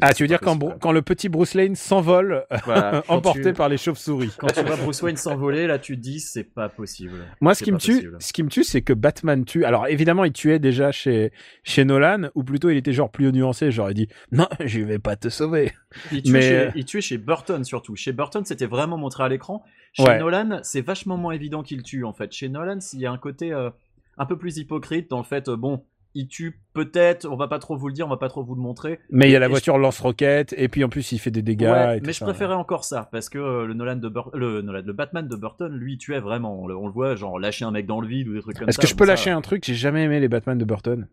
Ah, 0.01 0.13
tu 0.13 0.24
veux 0.24 0.27
dire 0.27 0.39
quand, 0.39 0.92
le 0.92 1.01
petit 1.01 1.30
Bruce 1.30 1.54
Lane 1.54 1.75
s'envole. 1.75 2.46
Voilà. 2.65 3.04
Quand 3.08 3.15
emporté 3.15 3.44
tu- 3.44 3.54
par 3.54 3.70
les 3.70 3.77
chauves-souris. 3.77 4.32
Quand 4.38 4.48
tu 4.48 4.62
vois 4.63 4.75
Bruce 4.84 5.01
Wayne 5.01 5.15
s'envoler, 5.18 5.68
là, 5.68 5.77
tu 5.80 5.96
te 5.96 6.01
dis, 6.01 6.20
c'est 6.20 6.44
pas 6.44 6.70
possible. 6.70 7.13
Moi, 7.42 7.54
ce 7.54 7.63
qui 7.63 7.72
me 7.72 7.77
pas 7.77 7.84
tue, 7.84 7.94
possible. 7.94 8.18
ce 8.20 8.34
qui 8.34 8.44
me 8.44 8.50
tue, 8.50 8.63
c'est 8.63 8.82
que 8.82 8.94
Batman 8.94 9.46
tue. 9.46 9.63
Alors, 9.65 9.88
évidemment, 9.88 10.24
il 10.24 10.34
tuait 10.34 10.60
déjà 10.60 10.92
chez, 10.92 11.32
chez 11.63 11.86
Nolan, 11.86 12.30
ou 12.36 12.44
plutôt 12.44 12.70
il 12.70 12.77
était 12.77 12.94
genre 12.94 13.12
plus 13.12 13.32
nuancé, 13.32 13.72
genre 13.72 13.92
il 13.92 13.96
dit, 13.96 14.08
non, 14.32 14.48
je 14.63 14.82
vais 14.82 15.00
pas 15.00 15.15
te 15.15 15.30
sauver. 15.30 15.72
Il 16.12 16.24
tuait, 16.24 16.32
Mais, 16.34 16.42
chez, 16.42 16.58
euh, 16.58 16.72
il 16.75 16.86
tuait 16.86 17.01
chez 17.01 17.18
Burton 17.18 17.63
surtout. 17.63 17.96
Chez 17.96 18.12
Burton, 18.12 18.44
c'était 18.46 18.65
vraiment 18.68 18.98
montré 18.98 19.24
à 19.24 19.30
l'écran. 19.30 19.63
Chez 19.94 20.04
Ouais. 20.04 20.20
Nolan, 20.20 20.60
c'est 20.63 20.82
vachement 20.82 21.15
moins 21.18 21.34
évident 21.34 21.63
qu'il 21.63 21.82
tue 21.84 22.04
en 22.04 22.12
fait. 22.13 22.32
Chez 22.34 22.50
Nolan, 22.50 22.80
il 22.94 23.00
y 23.00 23.06
a 23.06 23.12
un 23.12 23.18
côté 23.18 23.54
euh, 23.54 23.70
un 24.18 24.25
peu 24.25 24.38
plus 24.38 24.58
hypocrite 24.58 25.10
dans 25.10 25.20
le 25.20 25.24
fait, 25.24 25.48
euh, 25.48 25.56
bon, 25.56 25.84
il 26.16 26.28
tue 26.28 26.60
peut-être, 26.74 27.28
on 27.30 27.36
va 27.36 27.48
pas 27.48 27.60
trop 27.60 27.78
vous 27.78 27.88
le 27.88 27.94
dire, 27.94 28.08
on 28.08 28.10
va 28.10 28.18
pas 28.18 28.30
trop 28.30 28.44
vous 28.44 28.56
le 28.56 28.62
montrer. 28.62 29.00
Mais 29.12 29.28
il 29.30 29.32
y 29.32 29.36
a 29.36 29.40
la 29.40 29.48
voiture 29.48 29.78
lance-roquette, 29.78 30.56
et 30.58 30.68
puis 30.70 30.84
en 30.84 30.90
plus, 30.90 31.12
il 31.12 31.20
fait 31.20 31.30
des 31.30 31.42
dégâts. 31.42 31.68
Ouais, 31.70 31.98
et 31.98 32.00
tout 32.00 32.08
mais 32.08 32.14
je 32.14 32.20
ça. 32.20 32.26
préférais 32.26 32.56
encore 32.56 32.84
ça 32.86 33.10
parce 33.12 33.30
que 33.30 33.38
euh, 33.38 33.66
le 33.68 33.74
Nolan 33.74 33.98
de 33.98 34.10
Bur- 34.10 34.32
le, 34.34 34.62
Nolan- 34.62 34.82
le 34.86 34.94
Batman 34.94 35.28
de 35.28 35.36
Burton, 35.36 35.72
lui, 35.72 35.94
il 35.94 35.98
tuait 35.98 36.20
vraiment. 36.20 36.64
On 36.64 36.68
le, 36.68 36.76
on 36.76 36.88
le 36.88 36.94
voit, 36.94 37.16
genre 37.16 37.38
lâcher 37.38 37.66
un 37.66 37.72
mec 37.72 37.86
dans 37.86 38.02
le 38.02 38.08
vide 38.08 38.28
ou 38.30 38.34
des 38.34 38.42
trucs 38.42 38.58
comme 38.58 38.66
ça. 38.66 38.70
Est-ce 38.70 38.80
que 38.80 38.88
je 38.88 38.96
peux 38.96 39.06
ça, 39.06 39.12
lâcher 39.12 39.30
un 39.30 39.42
truc? 39.42 39.64
J'ai 39.66 39.76
jamais 39.76 40.04
aimé 40.04 40.20
les 40.20 40.28
Batman 40.30 40.58
de 40.58 40.66
Burton. 40.66 41.08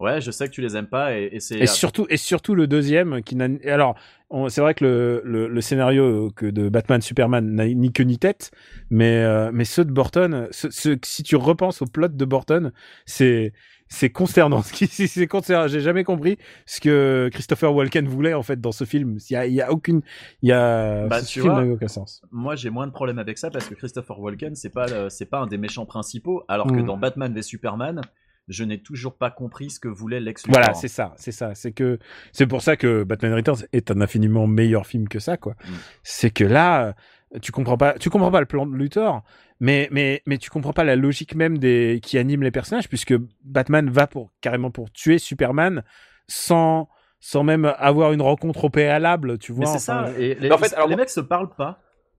Ouais, 0.00 0.20
je 0.20 0.32
sais 0.32 0.48
que 0.48 0.52
tu 0.52 0.60
les 0.62 0.76
aimes 0.76 0.88
pas 0.88 1.16
et, 1.16 1.28
et 1.32 1.38
c'est. 1.40 1.58
Et 1.60 1.66
surtout, 1.66 2.06
et 2.10 2.16
surtout 2.16 2.56
le 2.56 2.66
deuxième 2.66 3.22
qui 3.22 3.36
n'a. 3.36 3.46
Alors, 3.70 3.94
on- 4.30 4.48
c'est 4.48 4.60
vrai 4.60 4.74
que 4.74 4.84
le, 4.84 5.22
le, 5.24 5.46
le 5.46 5.60
scénario 5.60 6.30
que 6.34 6.46
de 6.46 6.68
Batman 6.68 7.00
Superman 7.00 7.54
n'a 7.54 7.68
ni 7.68 7.92
queue 7.92 8.02
ni 8.02 8.18
tête, 8.18 8.50
mais 8.90 9.22
euh, 9.22 9.50
mais 9.54 9.64
ceux 9.64 9.84
de 9.84 9.92
Burton, 9.92 10.48
ce, 10.50 10.70
ce- 10.70 10.98
si 11.04 11.22
tu 11.22 11.36
repenses 11.36 11.82
au 11.82 11.86
plot 11.86 12.08
de 12.08 12.24
Burton, 12.24 12.72
c'est 13.06 13.52
c'est 13.92 14.10
consternant. 14.10 14.62
Ce 14.62 14.72
qui 14.72 14.86
c'est 15.08 15.26
consternant. 15.26 15.68
J'ai 15.68 15.80
jamais 15.80 16.02
compris 16.04 16.38
ce 16.66 16.80
que 16.80 17.28
Christopher 17.32 17.74
Walken 17.74 18.08
voulait 18.08 18.34
en 18.34 18.42
fait 18.42 18.60
dans 18.60 18.72
ce 18.72 18.84
film. 18.84 19.18
Il 19.28 19.32
y 19.32 19.36
a, 19.36 19.46
il 19.46 19.52
y 19.54 19.60
a 19.60 19.70
aucune, 19.70 20.00
il 20.42 20.48
y 20.48 20.52
a 20.52 21.06
Bah, 21.08 21.20
ce 21.20 21.26
tu 21.26 21.40
film 21.40 21.52
vois, 21.52 21.60
n'avait 21.60 21.72
aucun 21.72 21.88
sens. 21.88 22.22
Moi, 22.30 22.56
j'ai 22.56 22.70
moins 22.70 22.86
de 22.86 22.92
problèmes 22.92 23.18
avec 23.18 23.38
ça 23.38 23.50
parce 23.50 23.66
que 23.68 23.74
Christopher 23.74 24.18
Walken, 24.18 24.54
c'est 24.54 24.70
pas 24.70 24.86
le- 24.86 25.10
c'est 25.10 25.26
pas 25.26 25.38
un 25.40 25.46
des 25.46 25.58
méchants 25.58 25.86
principaux, 25.86 26.42
alors 26.48 26.66
que 26.68 26.80
Mm. 26.80 26.86
dans 26.86 26.96
Batman 26.96 27.32
v 27.34 27.42
Superman, 27.42 28.00
je 28.48 28.64
n'ai 28.64 28.78
toujours 28.82 29.14
pas 29.16 29.30
compris 29.30 29.70
ce 29.70 29.78
que 29.78 29.88
voulait 29.88 30.18
Lex 30.20 30.46
Luthor. 30.46 30.60
Voilà, 30.60 30.74
c'est 30.74 30.88
ça, 30.88 31.14
c'est 31.16 31.30
ça. 31.32 31.54
C'est 31.54 31.72
que 31.72 31.98
c'est 32.32 32.46
pour 32.46 32.62
ça 32.62 32.76
que 32.76 33.04
Batman 33.04 33.34
Returns 33.34 33.64
est 33.72 33.90
un 33.90 34.00
infiniment 34.00 34.46
meilleur 34.46 34.86
film 34.86 35.06
que 35.08 35.20
ça, 35.20 35.36
quoi. 35.36 35.52
Mm. 35.52 35.72
C'est 36.02 36.30
que 36.30 36.44
là, 36.44 36.94
euh, 37.34 37.38
tu 37.40 37.52
comprends 37.52 37.76
pas, 37.78 37.94
tu 37.98 38.10
comprends 38.10 38.30
pas 38.32 38.40
le 38.40 38.46
plan 38.46 38.66
de 38.66 38.74
Luthor, 38.74 39.22
mais 39.62 39.88
mais 39.92 40.22
mais 40.26 40.36
tu 40.38 40.50
comprends 40.50 40.72
pas 40.74 40.84
la 40.84 40.96
logique 40.96 41.34
même 41.34 41.56
des 41.56 42.00
qui 42.02 42.18
anime 42.18 42.42
les 42.42 42.50
personnages, 42.50 42.88
puisque 42.88 43.14
Batman 43.44 43.88
va 43.88 44.06
pour 44.06 44.30
carrément 44.40 44.70
pour 44.70 44.90
tuer 44.90 45.18
Superman 45.18 45.82
sans 46.28 46.88
sans 47.20 47.44
même 47.44 47.72
avoir 47.78 48.12
une 48.12 48.20
rencontre 48.22 48.64
au 48.64 48.68
préalable, 48.70 49.38
tu 49.38 49.52
vois. 49.52 49.60
Mais 49.60 49.78
c'est 49.78 49.90
enfin, 49.90 50.06
ça. 50.08 50.18
Et 50.20 50.34
les, 50.34 50.50
en 50.50 50.58
fait, 50.58 50.74
alors 50.74 50.88
les 50.88 50.96
mecs 50.96 51.08
se 51.10 51.20
parlent 51.20 51.54
pas. 51.54 51.78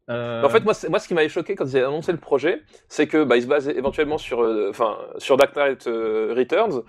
Euh, 0.09 0.43
En 0.43 0.50
fait, 0.50 0.63
moi, 0.63 0.73
moi, 0.89 1.00
ce 1.00 1.07
qui 1.07 1.13
m'avait 1.13 1.29
choqué 1.29 1.55
quand 1.55 1.65
ils 1.65 1.75
avaient 1.77 1.85
annoncé 1.85 2.12
le 2.13 2.17
projet, 2.17 2.62
c'est 2.88 3.07
que 3.07 3.23
bah, 3.23 3.35
ils 3.38 3.43
se 3.43 3.47
basent 3.47 3.69
éventuellement 3.69 4.17
sur, 4.17 4.41
euh, 4.41 4.69
enfin, 4.69 4.97
sur 5.17 5.38
Dark 5.38 5.55
Knight 5.55 5.88
euh, 5.88 6.33
Returns. 6.38 6.83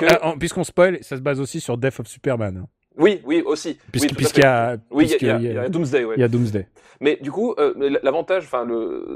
que- 0.00 0.24
en- 0.24 0.38
puisqu'on 0.38 0.64
spoil, 0.64 0.98
ça 1.02 1.16
se 1.16 1.22
base 1.22 1.40
aussi 1.40 1.60
sur 1.60 1.76
Death 1.78 2.00
of 2.00 2.06
Superman, 2.08 2.56
hein. 2.64 2.66
Oui, 2.98 3.20
oui, 3.24 3.42
aussi. 3.46 3.78
Puisqu'- 3.92 4.08
oui, 4.10 4.14
puisqu'il 4.16 4.40
y 4.42 4.46
a, 4.46 4.76
Oui, 4.90 5.04
il 5.04 5.10
y 5.10 5.14
a- 5.14 5.16
puisqu'il 5.16 5.24
il 5.26 5.28
y, 5.28 5.30
a- 5.30 5.38
il 5.38 5.54
y 5.54 5.58
a 5.58 5.68
Doomsday, 5.68 6.04
ouais. 6.04 6.14
il 6.16 6.20
y 6.20 6.24
a 6.24 6.28
Doomsday. 6.28 6.66
Mais 7.00 7.16
du 7.22 7.30
coup, 7.30 7.54
euh, 7.60 7.96
l'avantage, 8.02 8.42
enfin, 8.44 8.66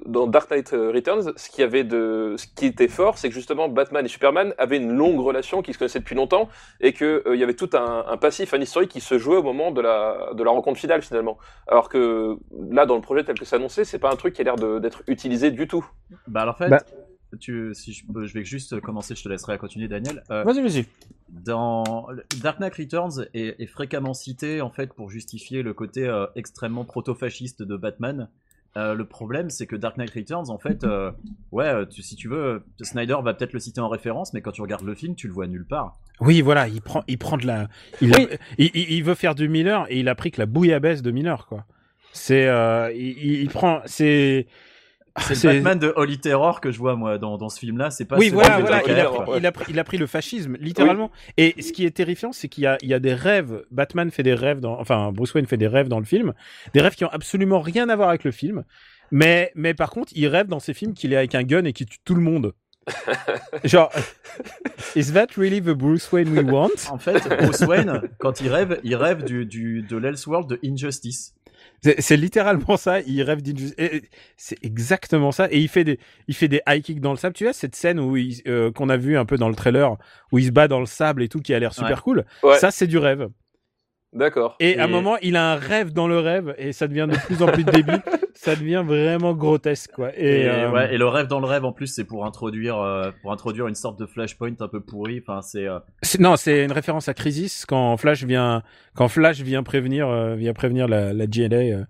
dans 0.06 0.28
Dark 0.28 0.48
Knight 0.52 0.72
euh, 0.72 0.92
Returns, 0.92 1.32
ce 1.34 1.50
qui 1.50 1.64
avait 1.64 1.82
de, 1.82 2.36
ce 2.38 2.46
qui 2.46 2.66
était 2.66 2.86
fort, 2.86 3.18
c'est 3.18 3.28
que 3.28 3.34
justement 3.34 3.68
Batman 3.68 4.04
et 4.04 4.08
Superman 4.08 4.54
avaient 4.56 4.76
une 4.76 4.92
longue 4.92 5.18
relation, 5.20 5.62
qui 5.62 5.72
se 5.72 5.78
connaissaient 5.78 5.98
depuis 5.98 6.14
longtemps, 6.14 6.48
et 6.80 6.92
que 6.92 7.24
euh, 7.26 7.34
il 7.34 7.40
y 7.40 7.42
avait 7.42 7.54
tout 7.54 7.70
un, 7.72 8.04
un 8.08 8.16
passif, 8.18 8.54
un 8.54 8.60
historique 8.60 8.90
qui 8.92 9.00
se 9.00 9.18
jouait 9.18 9.36
au 9.36 9.42
moment 9.42 9.72
de 9.72 9.80
la, 9.80 10.30
de 10.32 10.44
la 10.44 10.50
rencontre 10.52 10.78
finale 10.78 11.02
finalement. 11.02 11.38
Alors 11.66 11.88
que 11.88 12.36
là, 12.70 12.86
dans 12.86 12.94
le 12.94 13.00
projet 13.02 13.24
tel 13.24 13.36
que 13.36 13.44
c'est 13.44 13.56
annoncé, 13.56 13.84
c'est 13.84 13.98
pas 13.98 14.12
un 14.12 14.16
truc 14.16 14.34
qui 14.34 14.42
a 14.42 14.44
l'air 14.44 14.54
de- 14.56 14.78
d'être 14.78 15.02
utilisé 15.08 15.50
du 15.50 15.66
tout. 15.66 15.84
Bah 16.28 16.42
alors 16.42 16.54
en 16.54 16.58
fait, 16.58 16.68
Bah. 16.68 16.78
tu, 17.40 17.74
si 17.74 17.92
je, 17.92 18.04
peux- 18.06 18.26
je 18.26 18.34
vais 18.34 18.44
juste 18.44 18.80
commencer, 18.80 19.16
je 19.16 19.24
te 19.24 19.28
laisserai 19.28 19.58
continuer, 19.58 19.88
Daniel. 19.88 20.22
Euh, 20.30 20.44
Vas-y, 20.44 20.62
vas-y. 20.62 20.86
Dans 21.44 22.06
Dark 22.42 22.60
Knight 22.60 22.74
Returns 22.74 23.26
est, 23.34 23.60
est 23.60 23.66
fréquemment 23.66 24.14
cité 24.14 24.60
en 24.60 24.70
fait 24.70 24.92
pour 24.94 25.10
justifier 25.10 25.62
le 25.62 25.74
côté 25.74 26.06
euh, 26.06 26.26
extrêmement 26.36 26.84
proto-fasciste 26.84 27.62
de 27.62 27.76
Batman. 27.76 28.28
Euh, 28.78 28.94
le 28.94 29.04
problème, 29.04 29.50
c'est 29.50 29.66
que 29.66 29.76
Dark 29.76 29.98
Knight 29.98 30.10
Returns, 30.12 30.48
en 30.48 30.56
fait, 30.56 30.82
euh, 30.84 31.10
ouais, 31.50 31.86
tu- 31.88 32.00
si 32.00 32.16
tu 32.16 32.28
veux, 32.28 32.62
Snyder 32.80 33.16
va 33.22 33.34
peut-être 33.34 33.52
le 33.52 33.60
citer 33.60 33.82
en 33.82 33.88
référence, 33.90 34.32
mais 34.32 34.40
quand 34.40 34.52
tu 34.52 34.62
regardes 34.62 34.84
le 34.86 34.94
film, 34.94 35.14
tu 35.14 35.26
le 35.26 35.34
vois 35.34 35.46
nulle 35.46 35.66
part. 35.66 35.98
Oui, 36.20 36.40
voilà, 36.40 36.68
il 36.68 36.80
prend, 36.80 37.02
il 37.06 37.18
prend 37.18 37.36
de 37.36 37.46
la, 37.46 37.68
il, 38.00 38.14
Oui. 38.16 38.28
il, 38.56 38.70
il- 38.72 38.92
il 38.92 39.04
veut 39.04 39.14
faire 39.14 39.34
du 39.34 39.48
Miller 39.50 39.84
et 39.90 40.00
il 40.00 40.08
a 40.08 40.14
pris 40.14 40.30
que 40.30 40.40
la 40.40 40.46
bouillabaisse 40.46 41.02
de 41.02 41.10
Miller, 41.10 41.44
quoi. 41.46 41.66
C'est, 42.14 42.46
euh, 42.48 42.90
il, 42.94 43.08
il- 43.18 43.40
il 43.42 43.48
prend, 43.50 43.80
c'est, 43.84 44.46
C'est 45.18 45.44
le 45.44 45.54
Batman 45.54 45.78
de 45.78 45.92
Holy 45.94 46.18
Terror 46.18 46.60
que 46.60 46.70
je 46.70 46.78
vois 46.78 46.96
moi 46.96 47.18
dans, 47.18 47.36
dans 47.36 47.48
ce 47.48 47.58
film-là. 47.58 47.90
C'est 47.90 48.04
pas 48.04 48.16
oui, 48.16 48.30
voilà, 48.30 48.56
de 48.56 48.62
voilà, 48.62 48.82
il 48.86 48.92
a, 48.92 49.38
il, 49.38 49.46
a 49.46 49.52
pris, 49.52 49.64
il 49.68 49.78
a 49.78 49.84
pris 49.84 49.98
le 49.98 50.06
fascisme, 50.06 50.56
littéralement. 50.58 51.10
Et 51.36 51.60
ce 51.60 51.72
qui 51.72 51.84
est 51.84 51.90
terrifiant, 51.90 52.32
c'est 52.32 52.48
qu'il 52.48 52.64
y 52.64 52.66
a, 52.66 52.78
il 52.82 52.88
y 52.88 52.94
a 52.94 52.98
des 52.98 53.14
rêves. 53.14 53.62
Batman 53.70 54.10
fait 54.10 54.22
des 54.22 54.34
rêves 54.34 54.60
dans, 54.60 54.78
enfin, 54.80 55.12
Bruce 55.12 55.34
Wayne 55.34 55.46
fait 55.46 55.56
des 55.56 55.66
rêves 55.66 55.88
dans 55.88 55.98
le 55.98 56.06
film, 56.06 56.32
des 56.72 56.80
rêves 56.80 56.94
qui 56.94 57.04
ont 57.04 57.10
absolument 57.12 57.60
rien 57.60 57.88
à 57.88 57.96
voir 57.96 58.08
avec 58.08 58.24
le 58.24 58.30
film. 58.30 58.64
Mais, 59.10 59.52
mais 59.54 59.74
par 59.74 59.90
contre, 59.90 60.12
il 60.16 60.26
rêve 60.26 60.46
dans 60.46 60.60
ses 60.60 60.72
films 60.72 60.94
qu'il 60.94 61.12
est 61.12 61.16
avec 61.16 61.34
un 61.34 61.42
gun 61.42 61.64
et 61.64 61.74
qu'il 61.74 61.86
tue 61.86 61.98
tout 62.04 62.14
le 62.14 62.22
monde. 62.22 62.54
Genre, 63.64 63.92
is 64.96 65.12
that 65.12 65.28
really 65.36 65.60
the 65.60 65.74
Bruce 65.74 66.10
Wayne 66.10 66.30
we 66.30 66.44
want? 66.44 66.90
En 66.90 66.98
fait, 66.98 67.28
Bruce 67.28 67.60
Wayne, 67.60 68.02
quand 68.18 68.40
il 68.40 68.48
rêve, 68.48 68.80
il 68.82 68.96
rêve 68.96 69.24
du, 69.24 69.44
du, 69.44 69.82
de 69.82 69.96
l'Elseworld 69.96 70.48
de 70.48 70.58
Injustice. 70.64 71.34
C'est 71.84 72.00
c'est 72.00 72.16
littéralement 72.16 72.76
ça. 72.76 73.00
Il 73.00 73.20
rêve 73.22 73.42
d'injustice. 73.42 73.74
Et- 73.78 73.96
et 73.96 74.02
C'est 74.36 74.56
exactement 74.64 75.32
ça. 75.32 75.48
Et 75.50 75.58
il 75.58 75.68
fait 75.68 75.84
des, 75.84 75.98
il 76.28 76.34
fait 76.34 76.48
des 76.48 76.60
high 76.68 76.82
kicks 76.82 77.00
dans 77.00 77.10
le 77.10 77.16
sable. 77.16 77.34
Tu 77.34 77.44
vois 77.44 77.52
cette 77.52 77.74
scène 77.74 77.98
où 77.98 78.16
il- 78.16 78.40
euh, 78.46 78.70
qu'on 78.70 78.88
a 78.88 78.96
vu 78.96 79.16
un 79.18 79.24
peu 79.24 79.36
dans 79.36 79.48
le 79.48 79.54
trailer 79.54 79.96
où 80.30 80.38
il 80.38 80.46
se 80.46 80.50
bat 80.52 80.68
dans 80.68 80.80
le 80.80 80.86
sable 80.86 81.22
et 81.22 81.28
tout, 81.28 81.40
qui 81.40 81.52
a 81.54 81.58
l'air 81.58 81.74
super 81.74 81.88
Ouais. 81.96 82.02
cool. 82.02 82.24
Ouais. 82.42 82.58
Ça, 82.58 82.70
c'est 82.70 82.86
du 82.86 82.98
rêve. 82.98 83.28
D'accord. 84.12 84.56
Et, 84.60 84.78
à 84.78 84.84
un 84.84 84.88
Et- 84.88 84.90
moment, 84.90 85.16
il 85.22 85.36
a 85.36 85.52
un 85.52 85.56
rêve 85.56 85.92
dans 85.92 86.06
le 86.06 86.18
rêve 86.18 86.54
et 86.58 86.72
ça 86.72 86.86
devient 86.86 87.08
de 87.10 87.16
plus 87.16 87.42
en 87.42 87.46
plus 87.50 87.64
débile. 87.64 88.02
ça 88.34 88.56
devient 88.56 88.82
vraiment 88.86 89.34
grotesque, 89.34 89.90
quoi. 89.94 90.10
Et, 90.16 90.42
Et, 90.42 90.48
euh, 90.48 90.70
ouais, 90.70 90.94
et 90.94 90.98
le 90.98 91.06
rêve 91.06 91.26
dans 91.26 91.40
le 91.40 91.46
rêve, 91.46 91.64
en 91.64 91.72
plus, 91.72 91.86
c'est 91.86 92.04
pour 92.04 92.24
introduire, 92.26 92.78
euh, 92.78 93.10
pour 93.22 93.32
introduire 93.32 93.66
une 93.68 93.74
sorte 93.74 93.98
de 93.98 94.06
flashpoint 94.06 94.54
un 94.60 94.68
peu 94.68 94.80
pourri. 94.80 95.22
Enfin, 95.26 95.42
c'est. 95.42 95.66
euh, 95.66 95.78
c'est- 96.02 96.20
non, 96.20 96.36
c'est 96.36 96.64
une 96.64 96.72
référence 96.72 97.08
à 97.08 97.14
Crisis 97.14 97.64
quand 97.66 97.96
Flash 97.96 98.24
vient, 98.24 98.62
quand 98.94 99.08
Flash 99.08 99.40
vient 99.40 99.62
prévenir, 99.62 100.10
vient 100.36 100.52
prévenir 100.52 100.88
la, 100.88 101.12
la 101.12 101.26
GLA. 101.26 101.86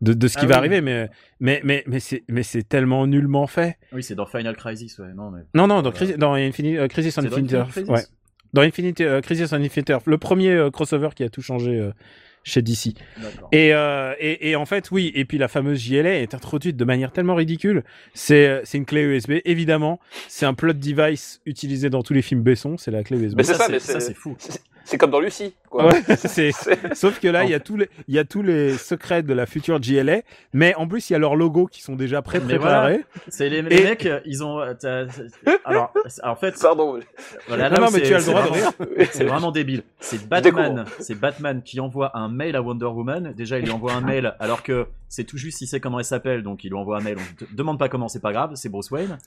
de, 0.00 0.14
de 0.14 0.26
ce 0.26 0.36
qui 0.36 0.46
Ah 0.46 0.48
va 0.48 0.54
oui. 0.54 0.58
arriver, 0.58 0.80
mais 0.80 1.08
mais 1.38 1.60
mais 1.62 1.84
mais 1.86 2.00
c'est 2.00 2.24
mais 2.28 2.42
c'est 2.42 2.64
tellement 2.68 3.06
nullement 3.06 3.46
fait. 3.46 3.76
Oui, 3.92 4.02
c'est 4.02 4.16
dans 4.16 4.26
Final 4.26 4.56
Crisis, 4.56 4.98
ouais. 4.98 5.12
Non, 5.14 5.30
mais. 5.30 5.42
Non 5.54 5.68
non 5.68 5.80
dans 5.80 5.92
Crisis, 5.92 6.16
dans 6.18 6.34
Infini- 6.34 6.76
euh, 6.76 6.88
Crisis 6.88 7.16
on 7.18 7.24
Infinite 7.24 7.52
Earth, 7.52 7.70
Crisis 7.70 7.88
ouais. 7.88 8.02
Dans 8.52 8.62
Infinite 8.62 9.00
euh, 9.00 9.20
Crisis 9.20 9.52
on 9.52 9.56
Infinite 9.62 9.90
Earth, 9.90 10.06
le 10.06 10.18
premier 10.18 10.50
euh, 10.50 10.70
crossover 10.72 11.10
qui 11.14 11.22
a 11.22 11.28
tout 11.28 11.40
changé 11.40 11.78
euh, 11.78 11.92
chez 12.44 12.62
DC. 12.62 12.94
Et, 13.52 13.72
euh, 13.74 14.14
et, 14.18 14.50
et 14.50 14.56
en 14.56 14.66
fait, 14.66 14.90
oui, 14.90 15.12
et 15.14 15.24
puis 15.24 15.38
la 15.38 15.48
fameuse 15.48 15.80
JLA 15.80 16.20
est 16.20 16.34
introduite 16.34 16.76
de 16.76 16.84
manière 16.84 17.12
tellement 17.12 17.34
ridicule. 17.34 17.84
C'est 18.14 18.46
euh, 18.46 18.60
c'est 18.64 18.78
une 18.78 18.86
clé 18.86 19.02
USB, 19.02 19.40
évidemment. 19.44 20.00
C'est 20.28 20.46
un 20.46 20.54
plot 20.54 20.72
device 20.74 21.40
utilisé 21.46 21.90
dans 21.90 22.02
tous 22.02 22.14
les 22.14 22.22
films 22.22 22.42
Besson, 22.42 22.76
c'est 22.76 22.90
la 22.90 23.02
clé 23.02 23.18
USB. 23.18 23.36
Mais 23.36 23.44
c'est 23.44 23.54
ça, 23.54 23.68
mais 23.68 23.78
ça, 23.78 24.00
c'est 24.00 24.14
fou. 24.14 24.36
C'est 24.84 24.98
comme 24.98 25.10
dans 25.10 25.20
Lucie, 25.20 25.54
quoi. 25.70 25.86
Ouais, 25.86 26.02
Sauf 26.94 27.20
que 27.20 27.28
là, 27.28 27.44
il 27.44 27.50
y 27.50 27.54
a 27.54 27.60
tous 27.60 27.76
les, 27.76 27.88
il 28.08 28.14
y 28.14 28.18
a 28.18 28.24
tous 28.24 28.42
les 28.42 28.76
secrets 28.76 29.22
de 29.22 29.32
la 29.32 29.46
future 29.46 29.82
JLA, 29.82 30.22
mais 30.52 30.74
en 30.74 30.86
plus, 30.88 31.08
il 31.08 31.12
y 31.12 31.16
a 31.16 31.18
leurs 31.18 31.36
logos 31.36 31.66
qui 31.66 31.82
sont 31.82 31.94
déjà 31.94 32.16
Mais 32.18 32.22
pré-préparés. 32.22 33.04
C'est 33.28 33.48
les, 33.48 33.62
mecs, 33.62 34.08
ils 34.26 34.42
ont. 34.44 34.60
euh, 34.60 34.74
Alors, 35.64 35.92
en 36.24 36.36
fait, 36.36 36.54
Pardon. 36.60 36.98
voilà, 37.48 37.70
Non, 37.70 37.88
mais 37.92 38.00
tu 38.02 38.14
as 38.14 38.18
le 38.18 38.24
droit 38.24 38.42
de 38.42 38.48
vraiment- 38.48 38.72
rire. 38.96 39.08
C'est 39.12 39.24
vraiment 39.24 39.52
débile. 39.52 39.82
C'est. 40.00 40.28
Batman, 40.28 40.84
c'est 40.98 41.14
Batman 41.14 41.62
qui 41.62 41.80
envoie 41.80 42.16
un 42.16 42.28
mail 42.28 42.56
à 42.56 42.62
Wonder 42.62 42.86
Woman. 42.86 43.32
Déjà, 43.36 43.58
il 43.58 43.64
lui 43.64 43.72
envoie 43.72 43.92
un 43.92 44.00
mail 44.00 44.34
alors 44.40 44.62
que 44.62 44.86
c'est 45.08 45.24
tout 45.24 45.36
juste 45.36 45.60
il 45.60 45.66
sait 45.66 45.78
comment 45.80 45.98
elle 45.98 46.04
s'appelle, 46.04 46.42
donc 46.42 46.64
il 46.64 46.68
lui 46.70 46.76
envoie 46.76 46.98
un 46.98 47.00
mail. 47.02 47.16
On 47.18 47.44
te 47.44 47.54
demande 47.54 47.78
pas 47.78 47.88
comment, 47.88 48.08
c'est 48.08 48.20
pas 48.22 48.32
grave, 48.32 48.52
c'est 48.54 48.68
Bruce 48.70 48.90
Wayne. 48.90 49.18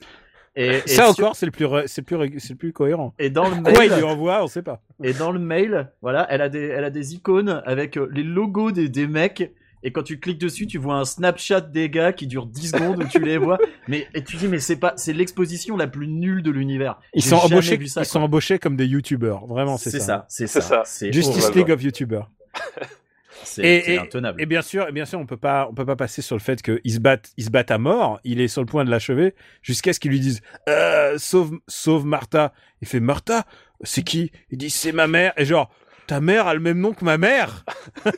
Et, 0.56 0.68
et 0.84 0.88
Ça 0.88 1.04
sur- 1.12 1.24
encore, 1.24 1.36
c'est 1.36 1.46
le 1.46 1.52
plus, 1.52 1.66
c'est 1.86 2.00
le 2.10 2.16
plus, 2.28 2.40
c'est 2.40 2.54
plus 2.54 2.72
cohérent. 2.72 3.14
Et 3.18 3.28
dans 3.30 3.48
le 3.48 3.56
Quoi 3.62 3.84
il 3.84 3.90
mail, 3.90 3.98
lui 3.98 4.04
envoie, 4.04 4.42
on 4.42 4.46
sait 4.46 4.62
pas. 4.62 4.80
et 5.02 5.12
dans 5.12 5.30
le 5.30 5.38
mail, 5.38 5.92
voilà, 6.02 6.26
elle 6.30 6.40
a 6.40 6.48
des, 6.48 6.62
elle 6.66 6.84
a 6.84 6.90
des 6.90 7.14
icônes 7.14 7.62
avec 7.66 7.96
euh, 7.98 8.08
les 8.12 8.22
logos 8.22 8.70
des, 8.72 8.88
des 8.88 9.06
mecs. 9.06 9.52
Et 9.82 9.92
quand 9.92 10.02
tu 10.02 10.18
cliques 10.18 10.40
dessus, 10.40 10.66
tu 10.66 10.78
vois 10.78 10.94
un 10.96 11.04
Snapchat 11.04 11.60
des 11.60 11.90
gars 11.90 12.12
qui 12.12 12.26
dure 12.26 12.46
10 12.46 12.70
secondes 12.70 13.04
où 13.04 13.06
tu 13.06 13.20
les 13.20 13.36
vois. 13.38 13.58
Mais 13.88 14.08
et 14.14 14.24
tu 14.24 14.36
dis 14.36 14.48
mais 14.48 14.58
c'est 14.58 14.76
pas, 14.76 14.94
c'est 14.96 15.12
l'exposition 15.12 15.76
la 15.76 15.86
plus 15.86 16.08
nulle 16.08 16.42
de 16.42 16.50
l'univers. 16.50 16.98
Ils 17.14 17.22
sont 17.22 17.36
embauchés, 17.36 17.76
ça, 17.76 17.82
ils 17.84 17.92
quoi. 17.92 18.04
sont 18.04 18.20
embauchés 18.20 18.58
comme 18.58 18.74
des 18.76 18.86
youtubeurs. 18.86 19.46
Vraiment, 19.46 19.76
c'est 19.76 19.90
C'est 19.90 20.00
ça. 20.00 20.06
ça, 20.06 20.26
c'est 20.28 20.46
ça. 20.48 20.82
ça. 20.84 21.10
Justice 21.10 21.44
horrible. 21.44 21.58
League 21.58 21.70
of 21.70 21.82
YouTubers. 21.82 22.30
C'est 23.46 23.98
intenable. 23.98 24.40
Et 24.40 24.46
bien 24.46 24.62
sûr, 24.62 24.88
et 24.88 24.92
bien 24.92 25.04
sûr, 25.04 25.18
on 25.18 25.26
peut 25.26 25.36
pas, 25.36 25.68
on 25.70 25.74
peut 25.74 25.86
pas 25.86 25.96
passer 25.96 26.22
sur 26.22 26.36
le 26.36 26.40
fait 26.40 26.60
qu'ils 26.62 26.92
se 26.92 26.98
battent, 26.98 27.32
ils 27.36 27.44
se 27.44 27.50
battent 27.50 27.70
à 27.70 27.78
mort. 27.78 28.20
Il 28.24 28.40
est 28.40 28.48
sur 28.48 28.62
le 28.62 28.66
point 28.66 28.84
de 28.84 28.90
l'achever 28.90 29.34
jusqu'à 29.62 29.92
ce 29.92 30.00
qu'ils 30.00 30.10
lui 30.10 30.20
disent 30.20 30.42
euh, 30.68 31.16
sauve, 31.18 31.58
sauve 31.68 32.04
Martha. 32.06 32.52
Il 32.82 32.88
fait 32.88 33.00
Martha, 33.00 33.46
c'est 33.82 34.02
qui? 34.02 34.30
Il 34.50 34.58
dit 34.58 34.70
c'est 34.70 34.92
ma 34.92 35.06
mère. 35.06 35.32
Et 35.36 35.44
genre 35.44 35.70
ta 36.06 36.20
mère 36.20 36.46
a 36.46 36.54
le 36.54 36.60
même 36.60 36.78
nom 36.78 36.92
que 36.92 37.04
ma 37.04 37.18
mère. 37.18 37.64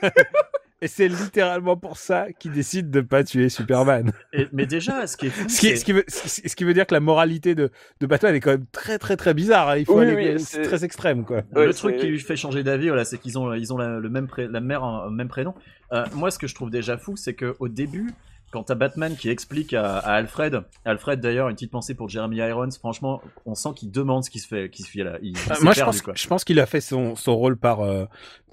et 0.81 0.89
c'est 0.89 1.09
littéralement 1.09 1.77
pour 1.77 1.97
ça 1.97 2.27
qu'il 2.39 2.53
décide 2.53 2.91
de 2.91 3.01
pas 3.01 3.25
tuer 3.25 3.49
Superman. 3.49 4.13
Et- 4.33 4.47
mais 4.53 4.67
déjà, 4.67 5.07
ce 5.07 5.17
qui 5.17 5.27
est 5.27 5.31
fou, 5.31 5.49
Ce 5.49 5.61
qui, 5.61 5.77
ce 5.77 5.85
qui 5.85 5.93
veut, 5.93 6.05
ce 6.09 6.29
ce 6.49 6.57
qui 6.57 6.65
veut 6.65 6.75
dire 6.75 6.87
que 6.87 6.95
la 6.95 7.01
moralité 7.01 7.55
de, 7.55 7.71
de 8.01 8.07
Batman 8.07 8.35
est 8.35 8.41
quand 8.41 8.51
même 8.53 8.67
très 8.73 8.99
très 8.99 9.17
très 9.17 9.35
bizarre. 9.35 9.71
hein. 9.71 9.77
Il 9.79 9.85
faut 9.87 9.99
Oui, 9.99 10.07
aller, 10.07 10.35
oui, 10.35 10.41
c'est 10.41 10.63
très 10.63 10.85
extrême 10.85 11.25
quoi. 11.25 11.43
le 11.55 11.73
truc 11.75 11.97
qui 11.97 12.07
lui 12.07 12.21
fait 12.21 12.37
changer 12.37 12.63
d'avis, 12.63 12.89
voilà, 12.89 13.05
c'est 13.05 13.19
qu'ils 13.19 13.39
ont, 13.39 13.53
ils 13.55 13.73
ont 13.73 13.79
la, 13.79 13.99
le 13.99 14.09
même 14.09 14.27
pré- 14.29 14.49
la 14.49 14.61
mère, 14.61 14.85
un, 14.85 15.07
un 15.07 15.11
même 15.11 15.29
prénom. 15.29 15.55
Euh, 15.93 16.05
moi, 16.15 16.31
ce 16.31 16.39
que 16.39 16.47
je 16.47 16.55
trouve 16.55 16.71
déjà 16.71 16.97
fou, 16.99 17.17
c'est 17.17 17.35
que 17.35 17.57
au 17.59 17.69
début, 17.69 18.11
quand 18.51 18.63
t'as 18.63 18.75
Batman 18.75 19.15
qui 19.17 19.29
explique 19.29 19.75
à, 19.75 19.99
à 19.99 20.13
Alfred, 20.15 20.63
Alfred 20.87 21.21
d'ailleurs, 21.21 21.49
une 21.49 21.55
petite 21.55 21.71
pensée 21.71 21.95
pour 21.95 22.09
Jeremy 22.09 22.37
Irons, 22.37 22.71
franchement, 22.79 23.21
on 23.45 23.55
sent 23.55 23.71
qu'il 23.77 23.91
demande 23.91 24.25
ce 24.25 24.31
qui 24.31 24.39
se 24.39 24.49
fait, 24.49 24.71
qui 24.71 24.83
se 24.83 24.91
fait 24.91 25.03
là. 25.05 25.19
Il, 25.23 25.31
il 25.31 25.53
Euh, 25.53 25.57
moi, 25.63 25.73
je 25.75 25.83
pense, 25.83 26.01
quoi. 26.01 26.15
je 26.17 26.27
pense 26.27 26.45
qu'il 26.45 26.59
a 26.61 26.65
fait 26.67 26.81
son, 26.81 27.15
son 27.15 27.37
rôle 27.37 27.57
par, 27.59 27.81
euh, 27.81 28.05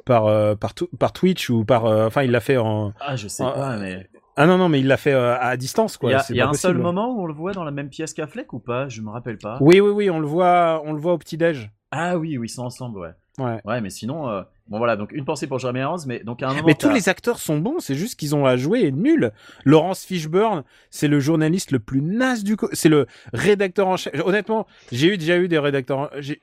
par, 0.05 0.27
euh, 0.27 0.55
par, 0.55 0.73
par 0.97 1.11
Twitch 1.13 1.49
ou 1.49 1.65
par, 1.65 1.85
euh, 1.85 2.07
enfin, 2.07 2.23
il 2.23 2.31
l'a 2.31 2.39
fait 2.39 2.57
en. 2.57 2.93
Ah, 2.99 3.15
je 3.15 3.27
sais 3.27 3.43
pas, 3.43 3.77
mais 3.77 4.09
Ah 4.37 4.45
non 4.47 4.57
non, 4.57 4.69
mais 4.69 4.79
il 4.79 4.87
l'a 4.87 4.97
fait 4.97 5.13
euh, 5.13 5.37
à 5.39 5.57
distance 5.57 5.97
quoi. 5.97 6.11
il 6.11 6.13
y 6.13 6.15
a, 6.15 6.25
y 6.29 6.41
un 6.41 6.53
seul 6.53 6.77
moment 6.77 7.11
où 7.13 7.21
on 7.21 7.25
le 7.25 7.33
voit 7.33 7.53
dans 7.53 7.63
la 7.63 7.71
même 7.71 7.89
pièce 7.89 8.13
qu'Affleck 8.13 8.53
ou 8.53 8.59
pas? 8.59 8.87
Je 8.87 9.01
me 9.01 9.09
rappelle 9.09 9.37
pas. 9.37 9.57
Oui 9.61 9.79
oui 9.79 9.91
oui, 9.91 10.09
on 10.09 10.19
le 10.19 10.27
voit, 10.27 10.81
on 10.85 10.93
le 10.93 10.99
voit 10.99 11.13
au 11.13 11.17
petit 11.17 11.37
déj. 11.37 11.71
Ah 11.91 12.17
oui, 12.17 12.37
oui, 12.37 12.47
ils 12.47 12.49
sont 12.49 12.63
ensemble, 12.63 12.99
ouais. 12.99 13.11
Ouais. 13.37 13.59
Ouais, 13.65 13.81
mais 13.81 13.89
sinon, 13.89 14.43
Bon 14.67 14.79
voilà, 14.79 14.95
donc 14.95 15.11
une 15.11 15.25
pensée 15.25 15.45
pour 15.45 15.59
Jeremy 15.59 15.81
Irons, 15.81 15.97
mais 16.07 16.21
donc 16.23 16.41
à 16.41 16.49
un 16.49 16.53
moment. 16.55 16.65
Mais 16.65 16.73
tous 16.73 16.89
les 16.89 17.07
acteurs 17.07 17.37
sont 17.37 17.59
bons, 17.59 17.79
c'est 17.79 17.93
juste 17.93 18.19
qu'ils 18.19 18.33
ont 18.35 18.47
à 18.47 18.57
jouer 18.57 18.81
et 18.81 18.91
nul. 18.91 19.31
Laurence 19.63 20.03
Fishburne, 20.03 20.63
c'est 20.89 21.07
le 21.07 21.19
journaliste 21.19 21.69
le 21.69 21.77
plus 21.77 22.01
naze 22.01 22.43
du 22.43 22.55
co- 22.57 22.69
c'est 22.73 22.89
le 22.89 23.05
rédacteur 23.31 23.87
en 23.87 23.95
chef. 23.95 24.13
Honnêtement, 24.25 24.65
j'ai 24.91 25.13
eu 25.13 25.17
déjà 25.19 25.37
eu 25.37 25.47
des 25.47 25.59
rédacteurs, 25.59 25.99
en- 25.99 26.09
j'ai 26.19 26.39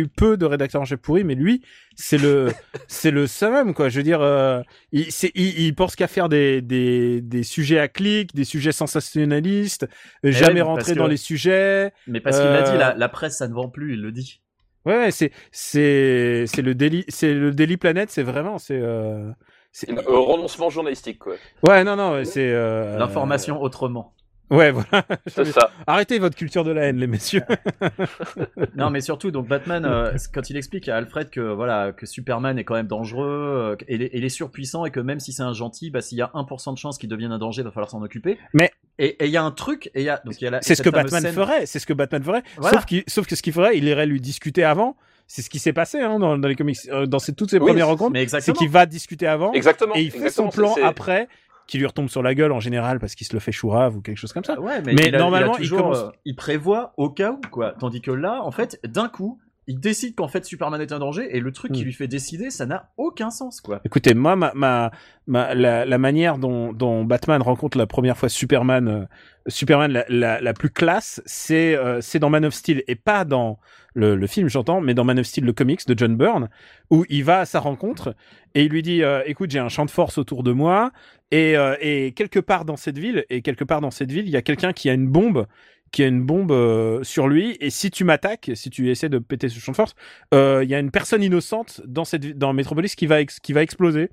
eu 0.00 0.06
peu 0.06 0.36
de 0.36 0.46
rédacteurs 0.46 0.82
en 0.82 0.84
chef 0.84 1.00
pourris, 1.00 1.24
mais 1.24 1.34
lui, 1.34 1.62
c'est 1.96 2.16
le 2.18 2.46
c'est 2.86 3.10
le 3.10 3.26
summum 3.26 3.74
quoi. 3.74 3.88
Je 3.88 3.96
veux 3.96 4.04
dire, 4.04 4.20
euh, 4.20 4.62
il, 4.92 5.10
c'est- 5.10 5.32
il, 5.34 5.58
il 5.58 5.74
pense 5.74 5.96
qu'à 5.96 6.06
faire 6.06 6.28
des, 6.28 6.62
des 6.62 7.20
des 7.22 7.42
sujets 7.42 7.80
à 7.80 7.88
clic, 7.88 8.36
des 8.36 8.44
sujets 8.44 8.70
sensationnalistes, 8.70 9.88
euh, 10.24 10.30
jamais 10.30 10.54
ouais, 10.54 10.62
rentrer 10.62 10.92
que- 10.94 10.98
dans 10.98 11.08
les 11.08 11.16
sujets. 11.16 11.92
Mais 12.06 12.20
parce 12.20 12.38
qu'il 12.38 12.46
Euh, 12.46 12.70
dit, 12.70 12.78
la, 12.78 12.94
la 12.94 13.08
presse 13.08 13.38
ça 13.38 13.48
ne 13.48 13.54
vend 13.54 13.68
plus, 13.68 13.94
il 13.94 14.00
le 14.00 14.12
dit. 14.12 14.40
Ouais, 14.86 14.96
ouais, 14.98 15.10
c'est 15.10 15.30
c'est 15.50 16.44
c'est 16.46 16.62
le 16.62 16.74
Daily 16.74 17.04
c'est 17.08 17.32
le 17.32 17.52
Daily 17.52 17.76
Planet, 17.76 18.10
c'est 18.10 18.22
vraiment 18.22 18.58
c'est 18.58 18.78
euh, 18.80 19.30
c'est 19.72 19.90
Un 19.90 19.96
renoncement 20.06 20.70
journalistique, 20.70 21.18
quoi. 21.18 21.34
ouais 21.66 21.84
non 21.84 21.96
non 21.96 22.22
c'est 22.24 22.50
euh, 22.52 22.98
L'information 22.98 23.60
autrement. 23.62 24.12
Ouais, 24.50 24.70
voilà. 24.70 25.04
C'est 25.26 25.46
ça. 25.46 25.70
Arrêtez 25.86 26.18
votre 26.18 26.36
culture 26.36 26.64
de 26.64 26.70
la 26.70 26.82
haine, 26.82 26.98
les 26.98 27.06
messieurs. 27.06 27.42
Non, 28.76 28.90
mais 28.90 29.00
surtout, 29.00 29.30
donc 29.30 29.46
Batman, 29.48 29.84
euh, 29.84 30.12
quand 30.34 30.50
il 30.50 30.56
explique 30.56 30.88
à 30.88 30.96
Alfred 30.96 31.30
que 31.30 31.40
voilà 31.40 31.92
que 31.92 32.06
Superman 32.06 32.58
est 32.58 32.64
quand 32.64 32.74
même 32.74 32.86
dangereux, 32.86 33.76
euh, 33.80 33.84
et 33.88 34.16
il 34.16 34.24
est 34.24 34.28
surpuissant, 34.28 34.84
et 34.84 34.90
que 34.90 35.00
même 35.00 35.20
si 35.20 35.32
c'est 35.32 35.42
un 35.42 35.52
gentil, 35.52 35.90
bah, 35.90 36.00
s'il 36.00 36.18
y 36.18 36.22
a 36.22 36.30
1% 36.34 36.72
de 36.74 36.78
chance 36.78 36.98
qu'il 36.98 37.08
devienne 37.08 37.32
un 37.32 37.38
danger, 37.38 37.62
il 37.62 37.64
va 37.64 37.70
falloir 37.70 37.90
s'en 37.90 38.02
occuper. 38.02 38.38
Mais- 38.52 38.72
et 38.98 39.22
et 39.22 39.26
il 39.26 39.30
y 39.30 39.36
a 39.36 39.42
un 39.42 39.50
truc, 39.50 39.90
et 39.94 40.00
il 40.00 40.04
y 40.04 40.08
a 40.08 40.20
donc 40.24 40.40
il 40.40 40.44
y 40.44 40.46
a 40.46 40.50
la- 40.50 40.62
C'est 40.62 40.74
ce 40.74 40.82
que 40.82 40.90
Batman 40.90 41.22
scène- 41.22 41.34
ferait. 41.34 41.66
C'est 41.66 41.78
ce 41.78 41.86
que 41.86 41.92
Batman 41.92 42.22
ferait. 42.22 42.42
Voilà. 42.56 42.80
Sauf, 43.08 43.26
que 43.26 43.34
ce 43.36 43.42
qu'il 43.42 43.52
ferait, 43.52 43.76
il 43.78 43.84
irait 43.84 44.06
lui 44.06 44.20
discuter 44.20 44.64
avant. 44.64 44.96
C'est 45.26 45.40
ce 45.42 45.48
qui 45.48 45.58
s'est 45.58 45.72
passé 45.72 46.00
hein, 46.00 46.18
dans, 46.18 46.36
dans 46.36 46.48
les 46.48 46.54
comics, 46.54 46.76
euh, 46.90 47.06
dans 47.06 47.18
ces- 47.18 47.34
toutes 47.34 47.50
ces 47.50 47.58
Oui, 47.58 47.66
premières 47.68 47.86
c'est- 47.86 47.90
rencontres. 47.90 48.12
Mais 48.12 48.26
C'est 48.28 48.52
qu'il 48.52 48.68
va 48.68 48.84
discuter 48.86 49.26
avant 49.26 49.52
Exactement. 49.52 49.94
et 49.96 50.02
il 50.02 50.10
fait 50.10 50.18
exactement, 50.18 50.50
son 50.50 50.56
plan 50.56 50.74
après, 50.84 51.28
qui 51.66 51.78
lui 51.78 51.86
retombe 51.86 52.08
sur 52.08 52.22
la 52.22 52.34
gueule 52.34 52.52
en 52.52 52.60
général 52.60 52.98
parce 52.98 53.14
qu'il 53.14 53.26
se 53.26 53.32
le 53.32 53.40
fait 53.40 53.52
chourave 53.52 53.96
ou 53.96 54.00
quelque 54.00 54.18
chose 54.18 54.32
comme 54.32 54.44
ça. 54.44 54.60
Ouais, 54.60 54.82
mais, 54.84 54.94
Mais 54.94 55.06
il 55.08 55.14
a- 55.14 55.18
normalement, 55.18 55.52
il, 55.54 55.56
a 55.56 55.60
il 55.60 55.62
toujours, 55.62 55.78
commence- 55.78 55.98
euh, 55.98 56.10
il 56.24 56.36
prévoit 56.36 56.92
au 56.96 57.08
cas 57.10 57.32
où 57.32 57.40
quoi. 57.50 57.74
Tandis 57.78 58.00
que 58.02 58.10
là, 58.10 58.42
en 58.42 58.50
fait, 58.50 58.78
d'un 58.86 59.08
coup, 59.08 59.38
il 59.66 59.80
décide 59.80 60.14
qu'en 60.14 60.28
fait 60.28 60.44
Superman 60.44 60.78
est 60.82 60.92
un 60.92 60.98
danger, 60.98 61.26
et 61.34 61.40
le 61.40 61.50
truc 61.50 61.72
qui 61.72 61.80
Hmm. 61.80 61.86
lui 61.86 61.92
fait 61.94 62.06
décider, 62.06 62.50
ça 62.50 62.66
n'a 62.66 62.90
aucun 62.98 63.30
sens 63.30 63.62
quoi. 63.62 63.80
Écoutez, 63.86 64.12
moi, 64.12 64.36
ma, 64.36 64.52
ma, 64.54 64.90
ma- 65.26 65.54
la, 65.54 65.86
la 65.86 65.98
manière 65.98 66.36
dont, 66.36 66.74
dont 66.74 67.02
Batman 67.04 67.40
rencontre 67.40 67.78
la 67.78 67.86
première 67.86 68.18
fois 68.18 68.28
Superman, 68.28 68.88
euh, 68.88 69.04
Superman 69.46 69.92
la, 69.92 70.04
la, 70.08 70.40
la 70.40 70.54
plus 70.54 70.70
classe, 70.70 71.22
c'est 71.26 71.76
euh, 71.76 72.00
c'est 72.00 72.18
dans 72.18 72.30
Man 72.30 72.44
of 72.44 72.54
Steel 72.54 72.82
et 72.88 72.94
pas 72.94 73.24
dans 73.24 73.58
le, 73.94 74.16
le 74.16 74.26
film, 74.26 74.48
j'entends, 74.48 74.80
mais 74.80 74.94
dans 74.94 75.04
Man 75.04 75.18
of 75.18 75.26
Steel, 75.26 75.44
le 75.44 75.52
comics 75.52 75.86
de 75.86 75.96
John 75.96 76.16
Byrne, 76.16 76.48
où 76.90 77.04
il 77.08 77.24
va 77.24 77.40
à 77.40 77.44
sa 77.44 77.60
rencontre 77.60 78.14
et 78.54 78.64
il 78.64 78.70
lui 78.70 78.82
dit, 78.82 79.02
euh, 79.02 79.22
écoute, 79.26 79.50
j'ai 79.50 79.58
un 79.58 79.68
champ 79.68 79.84
de 79.84 79.90
force 79.90 80.18
autour 80.18 80.42
de 80.42 80.52
moi 80.52 80.92
et, 81.30 81.56
euh, 81.56 81.76
et 81.80 82.12
quelque 82.12 82.40
part 82.40 82.64
dans 82.64 82.76
cette 82.76 82.98
ville, 82.98 83.24
et 83.30 83.42
quelque 83.42 83.64
part 83.64 83.80
dans 83.80 83.90
cette 83.90 84.10
ville, 84.10 84.26
il 84.26 84.32
y 84.32 84.36
a 84.36 84.42
quelqu'un 84.42 84.72
qui 84.72 84.90
a 84.90 84.94
une 84.94 85.08
bombe 85.08 85.46
qui 85.92 86.02
a 86.02 86.08
une 86.08 86.24
bombe 86.24 86.50
euh, 86.50 87.04
sur 87.04 87.28
lui 87.28 87.56
et 87.60 87.70
si 87.70 87.88
tu 87.88 88.02
m'attaques, 88.02 88.50
si 88.54 88.68
tu 88.68 88.90
essaies 88.90 89.08
de 89.08 89.18
péter 89.18 89.48
ce 89.48 89.60
champ 89.60 89.70
de 89.70 89.76
force, 89.76 89.94
euh, 90.34 90.62
il 90.64 90.68
y 90.68 90.74
a 90.74 90.80
une 90.80 90.90
personne 90.90 91.22
innocente 91.22 91.82
dans 91.86 92.04
cette 92.04 92.36
dans 92.36 92.52
Metropolis 92.52 92.96
qui 92.96 93.06
va 93.06 93.24
qui 93.24 93.52
va 93.52 93.62
exploser. 93.62 94.10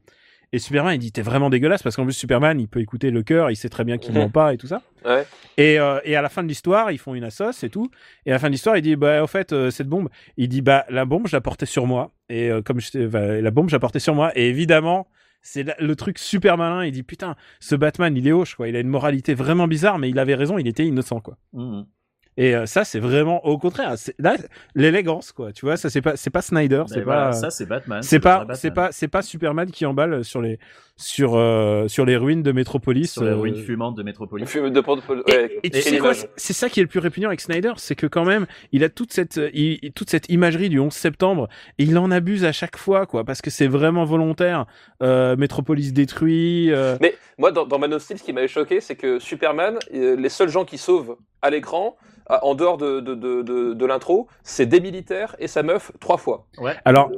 Et 0.54 0.60
Superman, 0.60 0.94
il 0.96 1.00
dit 1.00 1.12
t'es 1.14 1.22
vraiment 1.22 1.50
dégueulasse 1.50 1.82
parce 1.82 1.96
qu'en 1.96 2.04
plus 2.04 2.14
Superman, 2.14 2.60
il 2.60 2.68
peut 2.68 2.82
écouter 2.82 3.10
le 3.10 3.24
cœur, 3.24 3.50
il 3.52 3.56
sait 3.56 3.70
très 3.70 3.84
bien 3.86 3.98
qu'il 3.98 4.14
Mhm. 4.14 4.20
ment 4.20 4.30
pas 4.30 4.54
et 4.54 4.58
tout 4.58 4.68
ça. 4.68 4.82
Ouais. 5.06 5.26
Et, 5.58 5.80
euh, 5.80 6.00
et 6.04 6.16
à 6.16 6.22
la 6.22 6.28
fin 6.30 6.44
de 6.44 6.48
l'histoire, 6.50 6.92
ils 6.92 6.98
font 6.98 7.16
une 7.16 7.24
assoce 7.24 7.64
et 7.64 7.70
tout. 7.70 7.90
Et 8.26 8.32
à 8.32 8.34
la 8.34 8.40
fin 8.40 8.48
de 8.48 8.52
l'histoire, 8.52 8.76
il 8.76 8.82
dit 8.82 8.96
bah 8.98 9.24
au 9.24 9.28
fait 9.28 9.54
euh, 9.54 9.72
cette 9.72 9.88
bombe, 9.88 10.10
il 10.38 10.50
dit 10.50 10.62
bah 10.62 10.86
la 10.90 11.06
bombe 11.06 11.28
je 11.28 11.36
la 11.36 11.42
portais 11.42 11.66
sur 11.66 11.88
moi 11.88 12.12
et 12.30 12.50
euh, 12.52 12.62
comme 12.62 12.82
je 12.82 12.92
t'ai- 12.92 13.08
bah, 13.08 13.40
la 13.40 13.52
bombe 13.52 13.70
je 13.70 13.76
la 13.76 13.80
portais 13.80 14.00
sur 14.00 14.14
moi 14.14 14.32
et 14.36 14.50
évidemment 14.50 15.08
c'est 15.42 15.66
le 15.80 15.96
truc 15.96 16.20
super 16.20 16.58
malin. 16.58 16.84
Il 16.86 16.92
dit 16.92 17.04
putain 17.04 17.36
ce 17.62 17.76
Batman 17.76 18.16
il 18.18 18.28
est 18.28 18.32
hoche 18.34 18.56
quoi, 18.56 18.68
il 18.68 18.76
a 18.76 18.80
une 18.82 18.90
moralité 18.90 19.34
vraiment 19.34 19.68
bizarre 19.68 20.00
mais 20.00 20.10
il 20.10 20.20
avait 20.20 20.36
raison, 20.36 20.58
il 20.58 20.68
était 20.68 20.86
innocent 20.86 21.22
quoi. 21.22 21.38
Mhm. 21.54 21.86
Et 22.38 22.56
euh, 22.56 22.66
ça, 22.66 22.84
c'est 22.86 23.00
vraiment 23.00 23.46
au 23.46 23.58
contraire. 23.58 23.94
C'est 23.98 24.16
là 24.20 24.38
l'élégance, 24.76 25.32
quoi. 25.32 25.52
Tu 25.52 25.66
vois, 25.66 25.76
ça 25.78 25.90
c'est 25.90 26.02
pas 26.02 26.16
c'est 26.16 26.30
pas 26.30 26.42
Snyder, 26.42 26.84
c'est 26.88 26.96
Ben 27.00 27.04
voilà, 27.04 27.26
pas 27.28 27.32
ça 27.34 27.50
c'est 27.50 27.66
Batman. 27.66 28.02
c'est 28.02 28.20
pas 28.20 28.46
c'est 28.54 28.72
pas 28.72 28.90
c'est 28.92 29.08
pas 29.10 29.22
Superman 29.22 29.70
qui 29.70 29.86
emballe 29.86 30.24
sur 30.24 30.42
les 30.42 30.58
sur 30.96 31.36
euh, 31.36 31.88
sur 31.88 32.06
les 32.06 32.16
ruines 32.16 32.44
de 32.44 32.52
Metropolis. 32.52 33.12
sur 33.12 33.24
la 33.24 33.32
euh, 33.32 33.36
ruine 33.36 33.56
fumante 33.56 33.96
de 33.98 34.04
Metropolis. 34.04 34.46
Le 34.46 34.50
film 34.50 34.70
de 34.70 34.80
et, 34.80 35.32
ouais, 35.32 35.60
et 35.64 35.70
tu 35.70 35.78
et 35.78 35.82
sais 35.82 35.98
quoi, 35.98 36.14
c'est- 36.14 36.30
c'est 36.38 36.54
ça 36.54 36.70
qui 36.70 36.80
est 36.80 36.84
le 36.84 36.88
plus 36.90 37.00
répugnant 37.00 37.28
avec 37.30 37.42
Snyder, 37.42 37.74
c'est 37.78 37.96
que 37.96 38.08
quand 38.08 38.24
même, 38.26 38.46
il 38.72 38.84
a 38.84 38.90
toute 38.90 39.12
cette, 39.12 39.38
euh, 39.38 39.50
il- 39.54 39.92
toute 39.94 40.10
cette 40.10 40.30
imagerie 40.30 40.70
du 40.70 40.80
11 40.80 40.94
septembre, 40.94 41.48
et 41.80 41.84
il 41.84 41.98
en 41.98 42.12
abuse 42.12 42.46
à 42.46 42.52
chaque 42.52 42.78
fois, 42.78 43.06
quoi, 43.08 43.24
parce 43.24 43.42
que 43.42 43.50
c'est 43.50 43.68
vraiment 43.68 44.06
volontaire. 44.06 44.66
Euh, 45.02 45.36
Metropolis 45.36 45.92
détruit. 45.94 46.72
euh, 46.72 46.98
Mais 47.02 47.16
moi, 47.38 47.52
dans, 47.52 47.66
dans 47.66 47.80
Man 47.80 47.94
of 47.94 48.02
Steel, 48.04 48.20
ce 48.20 48.24
qui 48.24 48.34
m'avait 48.34 48.48
choqué, 48.48 48.80
c'est 48.80 48.96
que 48.96 49.18
Superman, 49.20 49.80
euh, 49.94 50.16
les 50.16 50.30
seuls 50.30 50.50
gens 50.50 50.66
qui 50.66 50.78
sauvent 50.78 51.16
à 51.42 51.50
l'écran, 51.50 51.96
en 52.42 52.56
dehors 52.56 52.78
de, 52.78 53.00
de, 53.00 53.16
de, 53.16 53.42
de, 53.42 53.74
de 53.74 53.86
l'intro, 53.86 54.28
c'est 54.44 54.66
des 54.66 54.80
militaires 54.80 55.36
et 55.40 55.48
sa 55.48 55.64
meuf 55.64 55.92
trois 56.00 56.18
fois. 56.18 56.48
Ouais. 56.58 56.76
Alors, 56.86 57.12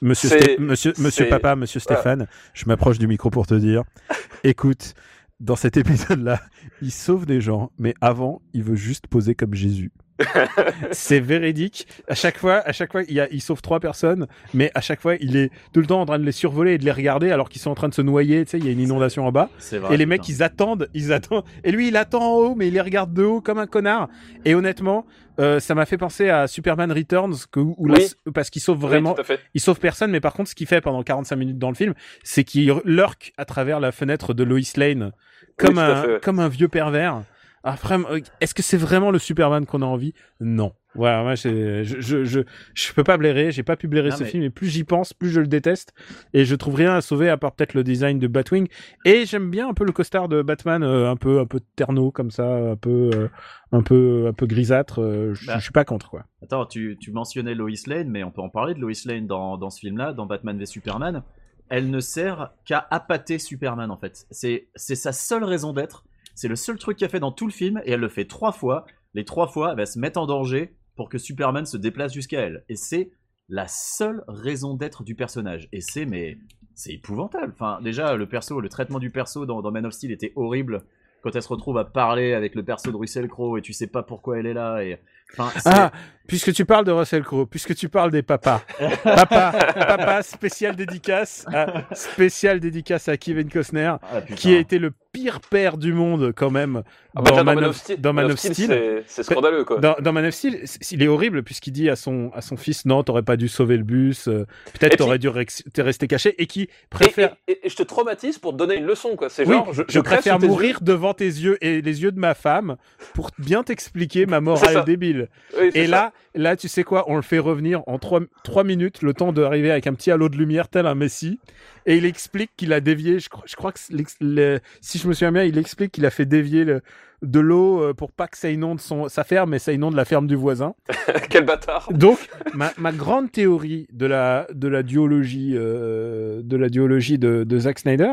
Monsieur, 0.00 0.28
Sté- 0.28 0.58
Monsieur, 0.60 0.92
Monsieur 0.98 1.28
Papa, 1.28 1.54
Monsieur 1.56 1.80
Stéphane, 1.80 2.26
je 2.54 2.64
m'approche 2.66 2.98
du 2.98 3.06
micro 3.06 3.30
pour 3.30 3.46
te 3.46 3.54
dire, 3.54 3.84
écoute, 4.44 4.94
dans 5.40 5.56
cet 5.56 5.76
épisode-là, 5.76 6.40
il 6.82 6.92
sauve 6.92 7.26
des 7.26 7.40
gens, 7.40 7.70
mais 7.78 7.94
avant, 8.00 8.42
il 8.52 8.62
veut 8.62 8.76
juste 8.76 9.06
poser 9.08 9.34
comme 9.34 9.54
Jésus. 9.54 9.90
c'est 10.92 11.20
véridique. 11.20 11.86
À 12.08 12.14
chaque 12.14 12.38
fois, 12.38 12.56
à 12.66 12.72
chaque 12.72 12.92
fois, 12.92 13.02
il, 13.08 13.14
y 13.14 13.20
a, 13.20 13.28
il 13.30 13.40
sauve 13.40 13.62
trois 13.62 13.80
personnes, 13.80 14.26
mais 14.54 14.70
à 14.74 14.80
chaque 14.80 15.00
fois, 15.00 15.14
il 15.20 15.36
est 15.36 15.50
tout 15.72 15.80
le 15.80 15.86
temps 15.86 16.00
en 16.00 16.06
train 16.06 16.18
de 16.18 16.24
les 16.24 16.32
survoler 16.32 16.72
et 16.74 16.78
de 16.78 16.84
les 16.84 16.92
regarder 16.92 17.30
alors 17.30 17.48
qu'ils 17.48 17.60
sont 17.60 17.70
en 17.70 17.74
train 17.74 17.88
de 17.88 17.94
se 17.94 18.02
noyer. 18.02 18.44
Tu 18.44 18.52
sais, 18.52 18.58
il 18.58 18.64
y 18.66 18.68
a 18.68 18.72
une 18.72 18.80
inondation 18.80 19.26
en 19.26 19.32
bas. 19.32 19.48
Vrai. 19.72 19.94
Et 19.94 19.96
les 19.96 20.06
mecs, 20.06 20.28
ils 20.28 20.42
attendent, 20.42 20.88
ils 20.94 21.12
attendent. 21.12 21.44
Et 21.64 21.72
lui, 21.72 21.88
il 21.88 21.96
attend 21.96 22.22
en 22.22 22.36
haut, 22.36 22.54
mais 22.54 22.68
il 22.68 22.74
les 22.74 22.80
regarde 22.80 23.12
de 23.12 23.22
haut 23.24 23.40
comme 23.40 23.58
un 23.58 23.66
connard. 23.66 24.08
Et 24.44 24.54
honnêtement, 24.54 25.06
euh, 25.40 25.60
ça 25.60 25.74
m'a 25.74 25.86
fait 25.86 25.96
penser 25.98 26.28
à 26.28 26.46
Superman 26.46 26.92
Returns, 26.92 27.34
que, 27.50 27.60
où 27.60 27.86
la- 27.86 27.94
Oui. 27.98 28.06
parce 28.34 28.50
qu'il 28.50 28.60
sauve 28.62 28.78
Oui, 28.82 28.88
vraiment, 28.88 29.16
fait. 29.22 29.40
il 29.54 29.60
sauve 29.60 29.78
personne, 29.80 30.10
mais 30.10 30.20
par 30.20 30.34
contre, 30.34 30.50
ce 30.50 30.54
qu'il 30.54 30.66
fait 30.66 30.80
pendant 30.80 31.02
45 31.02 31.36
minutes 31.36 31.58
dans 31.58 31.70
le 31.70 31.74
film, 31.74 31.94
c'est 32.22 32.44
qu'il 32.44 32.72
lurque 32.84 33.32
à 33.38 33.44
travers 33.44 33.80
la 33.80 33.92
fenêtre 33.92 34.34
de 34.34 34.44
Lois 34.44 34.60
Lane, 34.76 35.12
comme 35.56 35.74
tout 35.74 35.80
à 35.80 35.84
un, 35.84 36.02
fait, 36.02 36.08
ouais. 36.14 36.20
comme 36.22 36.38
un 36.38 36.48
vieux 36.48 36.68
pervers. 36.68 37.22
Après, 37.64 37.94
euh, 37.96 38.20
est-ce 38.40 38.54
que 38.54 38.62
c'est 38.62 38.76
vraiment 38.76 39.10
le 39.10 39.18
Superman 39.18 39.66
qu'on 39.66 39.82
a 39.82 39.86
envie? 39.86 40.14
Non. 40.40 40.72
Voilà, 40.94 41.22
moi, 41.22 41.34
je, 41.36 41.84
je, 41.84 42.24
je, 42.24 42.40
je 42.74 42.92
peux 42.92 43.04
pas 43.04 43.16
blairer, 43.16 43.50
j'ai 43.50 43.62
pas 43.62 43.76
pu 43.76 43.88
blairer 43.88 44.10
Non, 44.10 44.16
ce 44.16 44.24
mais- 44.24 44.28
film, 44.28 44.42
et 44.42 44.50
plus 44.50 44.66
j'y 44.68 44.84
pense, 44.84 45.14
plus 45.14 45.30
je 45.30 45.40
le 45.40 45.46
déteste, 45.46 45.94
et 46.34 46.44
je 46.44 46.54
trouve 46.54 46.74
rien 46.74 46.94
à 46.94 47.00
sauver 47.00 47.30
à 47.30 47.38
part 47.38 47.52
peut-être 47.52 47.72
le 47.72 47.82
design 47.82 48.18
de 48.18 48.26
Batwing. 48.26 48.68
Et 49.06 49.24
j'aime 49.24 49.50
bien 49.50 49.68
un 49.68 49.74
peu 49.74 49.84
le 49.86 49.92
costard 49.92 50.28
de 50.28 50.42
Batman, 50.42 50.82
euh, 50.82 51.08
un 51.10 51.16
peu, 51.16 51.38
un 51.40 51.46
peu 51.46 51.60
terneau 51.76 52.10
comme 52.10 52.30
ça, 52.30 52.46
un 52.46 52.76
peu, 52.76 53.10
euh, 53.14 53.28
un 53.72 53.82
peu, 53.82 54.26
un 54.28 54.32
peu 54.34 54.46
grisâtre. 54.46 55.00
euh, 55.00 55.32
je 55.32 55.46
Bah. 55.46 55.54
je 55.56 55.62
suis 55.62 55.72
pas 55.72 55.84
contre 55.86 56.10
quoi. 56.10 56.24
Attends, 56.42 56.66
tu, 56.66 56.98
tu 57.00 57.10
mentionnais 57.12 57.54
Lois 57.54 57.70
Lane, 57.86 58.10
mais 58.10 58.22
on 58.22 58.30
peut 58.30 58.42
en 58.42 58.50
parler 58.50 58.74
de 58.74 58.80
Lois 58.80 58.92
Lane 59.06 59.26
dans, 59.26 59.56
dans 59.56 59.70
ce 59.70 59.78
film-là, 59.80 60.12
dans 60.12 60.26
Batman 60.26 60.58
v 60.58 60.66
Superman. 60.66 61.22
Elle 61.70 61.88
ne 61.88 62.00
sert 62.00 62.52
qu'à 62.66 62.86
appâter 62.90 63.38
Superman, 63.38 63.90
en 63.90 63.96
fait. 63.96 64.26
C'est 64.30 64.68
c'est 64.74 64.96
sa 64.96 65.12
seule 65.12 65.44
raison 65.44 65.72
d'être. 65.72 66.04
C'est 66.34 66.48
le 66.48 66.56
seul 66.56 66.78
truc 66.78 66.98
qu'elle 66.98 67.10
fait 67.10 67.20
dans 67.20 67.32
tout 67.32 67.46
le 67.46 67.52
film, 67.52 67.80
et 67.84 67.92
elle 67.92 68.00
le 68.00 68.08
fait 68.08 68.26
trois 68.26 68.52
fois. 68.52 68.86
Les 69.14 69.24
trois 69.24 69.48
fois, 69.48 69.70
elle 69.70 69.76
va 69.76 69.86
se 69.86 69.98
mettre 69.98 70.20
en 70.20 70.26
danger 70.26 70.74
pour 70.96 71.08
que 71.08 71.18
Superman 71.18 71.66
se 71.66 71.76
déplace 71.76 72.12
jusqu'à 72.12 72.40
elle. 72.40 72.64
Et 72.68 72.76
c'est 72.76 73.10
la 73.48 73.66
seule 73.68 74.24
raison 74.28 74.74
d'être 74.74 75.04
du 75.04 75.14
personnage. 75.14 75.68
Et 75.72 75.80
c'est, 75.80 76.06
mais, 76.06 76.38
c'est 76.74 76.92
épouvantable. 76.92 77.52
Enfin, 77.54 77.80
déjà, 77.82 78.16
le 78.16 78.28
perso, 78.28 78.60
le 78.60 78.68
traitement 78.68 78.98
du 78.98 79.10
perso 79.10 79.46
dans, 79.46 79.70
Man 79.70 79.86
of 79.86 79.92
Steel 79.92 80.12
était 80.12 80.32
horrible. 80.36 80.84
Quand 81.22 81.36
elle 81.36 81.42
se 81.42 81.48
retrouve 81.48 81.78
à 81.78 81.84
parler 81.84 82.32
avec 82.32 82.54
le 82.54 82.64
perso 82.64 82.90
de 82.90 82.96
Russell 82.96 83.28
Crowe 83.28 83.58
et 83.58 83.62
tu 83.62 83.72
sais 83.72 83.86
pas 83.86 84.02
pourquoi 84.02 84.38
elle 84.38 84.46
est 84.46 84.54
là. 84.54 84.82
Et, 84.82 84.98
enfin, 85.38 85.50
Ah, 85.64 85.92
puisque 86.26 86.52
tu 86.52 86.64
parles 86.64 86.84
de 86.84 86.92
Russell 86.92 87.22
Crowe, 87.24 87.46
puisque 87.46 87.74
tu 87.74 87.88
parles 87.88 88.10
des 88.10 88.22
papas, 88.22 88.62
papa, 89.02 89.52
papa, 89.74 90.22
spécial 90.22 90.76
dédicace, 90.76 91.44
à, 91.52 91.84
spécial 91.94 92.60
dédicace 92.60 93.08
à 93.08 93.16
Kevin 93.16 93.48
Costner, 93.50 93.94
Ah, 94.02 94.22
qui 94.36 94.54
a 94.54 94.58
été 94.58 94.78
le 94.78 94.92
pire 95.12 95.40
père 95.42 95.76
du 95.76 95.92
monde 95.92 96.32
quand 96.34 96.50
même 96.50 96.82
Ah, 97.14 97.20
dans, 97.20 97.44
Man 97.44 97.64
of, 97.64 97.76
Steel, 97.76 98.00
dans 98.00 98.14
Man 98.14 98.24
Man 98.24 98.32
of 98.32 98.38
Steel. 98.38 99.02
c'est- 99.06 99.22
scandaleux, 99.24 99.64
quoi. 99.64 99.78
Dans, 99.78 99.94
dans 100.00 100.12
Man 100.12 100.24
of 100.24 100.32
Steel, 100.32 100.64
il 100.90 101.02
est 101.02 101.08
horrible 101.08 101.42
puisqu'il 101.42 101.72
dit 101.72 101.90
à 101.90 101.96
son 101.96 102.30
à 102.34 102.40
son 102.40 102.56
fils 102.56 102.86
non, 102.86 103.02
t'aurais 103.02 103.22
pas 103.22 103.36
dû 103.36 103.48
sauver 103.48 103.76
le 103.76 103.82
bus, 103.82 104.26
euh, 104.28 104.46
peut-être 104.78 104.96
t'aurais 104.96 105.18
dû 105.18 105.28
t'es 105.74 105.82
resté 105.82 106.06
caché 106.06 106.34
et 106.38 106.46
qui 106.46 106.70
préfère 106.88 107.36
et- 107.46 107.52
et- 107.52 107.66
et 107.66 107.68
je 107.68 107.76
te 107.76 107.82
traumatise 107.82 108.38
pour 108.38 108.52
te 108.52 108.56
donner 108.56 108.76
une 108.76 108.86
leçon, 108.86 109.16
quoi. 109.16 109.28
C'est 109.28 109.46
oui, 109.46 109.52
genre, 109.52 109.70
je, 109.86 110.00
préfère 110.00 110.38
mourir 110.40 110.78
devant 110.80 111.12
tes 111.12 111.26
yeux 111.26 111.58
et 111.62 111.82
les 111.82 112.02
yeux 112.02 112.12
de 112.12 112.18
ma 112.18 112.32
femme 112.32 112.76
pour 113.12 113.30
bien 113.38 113.62
t'expliquer 113.64 114.24
ma 114.24 114.40
morale 114.40 114.84
débile. 114.86 115.21
Oui, 115.58 115.70
Et 115.74 115.84
ça. 115.86 115.90
là, 115.90 116.12
là, 116.34 116.56
tu 116.56 116.68
sais 116.68 116.84
quoi 116.84 117.04
On 117.08 117.16
le 117.16 117.22
fait 117.22 117.38
revenir 117.38 117.82
en 117.86 117.98
trois, 117.98 118.20
trois 118.44 118.64
minutes, 118.64 119.02
le 119.02 119.14
temps 119.14 119.32
d'arriver 119.32 119.70
avec 119.70 119.86
un 119.86 119.94
petit 119.94 120.10
halo 120.10 120.28
de 120.28 120.36
lumière, 120.36 120.68
tel 120.68 120.86
un 120.86 120.94
Messi. 120.94 121.38
Et 121.86 121.96
il 121.96 122.04
explique 122.04 122.50
qu'il 122.56 122.72
a 122.72 122.80
dévié. 122.80 123.18
Je 123.18 123.28
crois, 123.28 123.44
je 123.46 123.56
crois 123.56 123.72
que 123.72 123.80
le- 124.20 124.60
si 124.80 124.98
je 124.98 125.08
me 125.08 125.12
souviens 125.12 125.32
bien, 125.32 125.42
il 125.44 125.58
explique 125.58 125.92
qu'il 125.92 126.06
a 126.06 126.10
fait 126.10 126.26
dévier 126.26 126.64
le, 126.64 126.80
de 127.22 127.40
l'eau 127.40 127.82
euh, 127.82 127.92
pour 127.94 128.12
pas 128.12 128.28
que 128.28 128.36
ça 128.36 128.50
inonde 128.50 128.80
son, 128.80 129.08
sa 129.08 129.24
ferme, 129.24 129.50
mais 129.50 129.58
ça 129.58 129.72
inonde 129.72 129.94
la 129.96 130.04
ferme 130.04 130.26
du 130.26 130.34
voisin. 130.36 130.74
Quel 131.30 131.44
bâtard. 131.44 131.88
Donc, 131.92 132.18
ma, 132.54 132.72
ma 132.78 132.92
grande 132.92 133.30
théorie 133.32 133.86
de 133.92 134.06
la, 134.06 134.46
de 134.52 134.68
la 134.68 134.82
duologie, 134.82 135.52
euh, 135.54 136.40
de 136.42 136.56
la 136.56 136.68
duologie 136.68 137.18
de, 137.18 137.44
de 137.44 137.58
Zack 137.58 137.80
Snyder, 137.80 138.12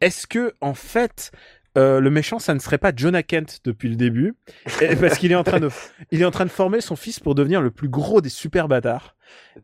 est-ce 0.00 0.26
que, 0.26 0.52
en 0.60 0.74
fait, 0.74 1.32
euh, 1.78 2.00
le 2.00 2.10
méchant, 2.10 2.38
ça 2.38 2.54
ne 2.54 2.58
serait 2.58 2.78
pas 2.78 2.92
Jonah 2.94 3.22
Kent 3.22 3.60
depuis 3.64 3.88
le 3.88 3.96
début, 3.96 4.34
parce 5.00 5.18
qu'il 5.18 5.32
est 5.32 5.36
en 5.36 5.44
train 5.44 5.60
de, 5.60 5.68
il 6.10 6.20
est 6.20 6.24
en 6.24 6.30
train 6.30 6.44
de 6.44 6.50
former 6.50 6.80
son 6.80 6.96
fils 6.96 7.20
pour 7.20 7.34
devenir 7.34 7.60
le 7.62 7.70
plus 7.70 7.88
gros 7.88 8.20
des 8.20 8.28
super 8.28 8.68
bâtards. 8.68 9.16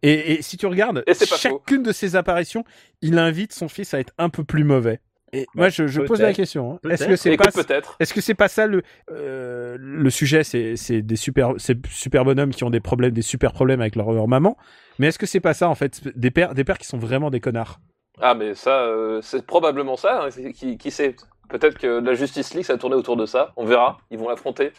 Et, 0.02 0.32
et 0.34 0.42
si 0.42 0.56
tu 0.56 0.66
regardes, 0.66 1.04
faux. 1.06 1.36
chacune 1.36 1.82
de 1.82 1.92
ses 1.92 2.16
apparitions, 2.16 2.64
il 3.02 3.18
invite 3.18 3.52
son 3.52 3.68
fils 3.68 3.92
à 3.94 4.00
être 4.00 4.12
un 4.18 4.30
peu 4.30 4.42
plus 4.44 4.64
mauvais. 4.64 5.00
Et 5.34 5.46
moi, 5.54 5.68
je, 5.68 5.86
je 5.86 6.00
pose 6.00 6.22
la 6.22 6.32
question. 6.32 6.80
hein. 6.82 6.88
Est-ce 6.88 7.06
que 7.06 7.16
c'est 7.16 7.36
pas, 7.36 7.50
peut-être. 7.52 7.96
est-ce 8.00 8.14
que 8.14 8.22
c'est 8.22 8.34
pas 8.34 8.48
ça 8.48 8.66
le 8.66 8.82
euh, 9.10 9.76
le 9.78 10.08
sujet 10.08 10.42
C'est 10.42 10.76
c'est 10.76 11.02
des 11.02 11.16
super 11.16 11.52
c'est 11.58 11.76
super 11.88 12.24
bonhommes 12.24 12.48
qui 12.54 12.64
ont 12.64 12.70
des 12.70 12.80
problèmes, 12.80 13.10
des 13.10 13.20
super 13.20 13.52
problèmes 13.52 13.82
avec 13.82 13.94
leur, 13.94 14.10
leur 14.12 14.26
maman. 14.26 14.56
Mais 14.98 15.08
est-ce 15.08 15.18
que 15.18 15.26
c'est 15.26 15.40
pas 15.40 15.52
ça 15.52 15.68
en 15.68 15.74
fait 15.74 16.00
Des 16.16 16.30
pères 16.30 16.54
des 16.54 16.64
pères 16.64 16.78
qui 16.78 16.86
sont 16.86 16.96
vraiment 16.96 17.28
des 17.28 17.40
connards? 17.40 17.78
Ah, 18.22 18.34
mais 18.34 18.54
ça, 18.54 18.84
euh, 18.86 19.20
c'est 19.22 19.44
probablement 19.46 19.96
ça. 19.98 20.24
hein, 20.24 20.50
qui, 20.54 20.78
qui 20.78 20.90
sait 20.90 21.14
Peut-être 21.48 21.78
que 21.78 22.00
la 22.00 22.14
Justice 22.14 22.54
League, 22.54 22.64
ça 22.64 22.74
a 22.74 22.76
tourné 22.76 22.94
autour 22.96 23.16
de 23.16 23.26
ça. 23.26 23.52
On 23.56 23.64
verra. 23.64 23.98
Ils 24.10 24.18
vont 24.18 24.28
l'affronter. 24.28 24.72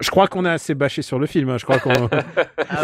Je 0.00 0.10
crois 0.10 0.26
qu'on 0.28 0.44
a 0.44 0.52
assez 0.52 0.74
bâché 0.74 1.02
sur 1.02 1.18
le 1.18 1.26
film. 1.26 1.50
hein. 1.50 1.58
Je 1.58 1.64
crois 1.64 1.78
qu'on. 1.78 1.92
Ah, 2.68 2.82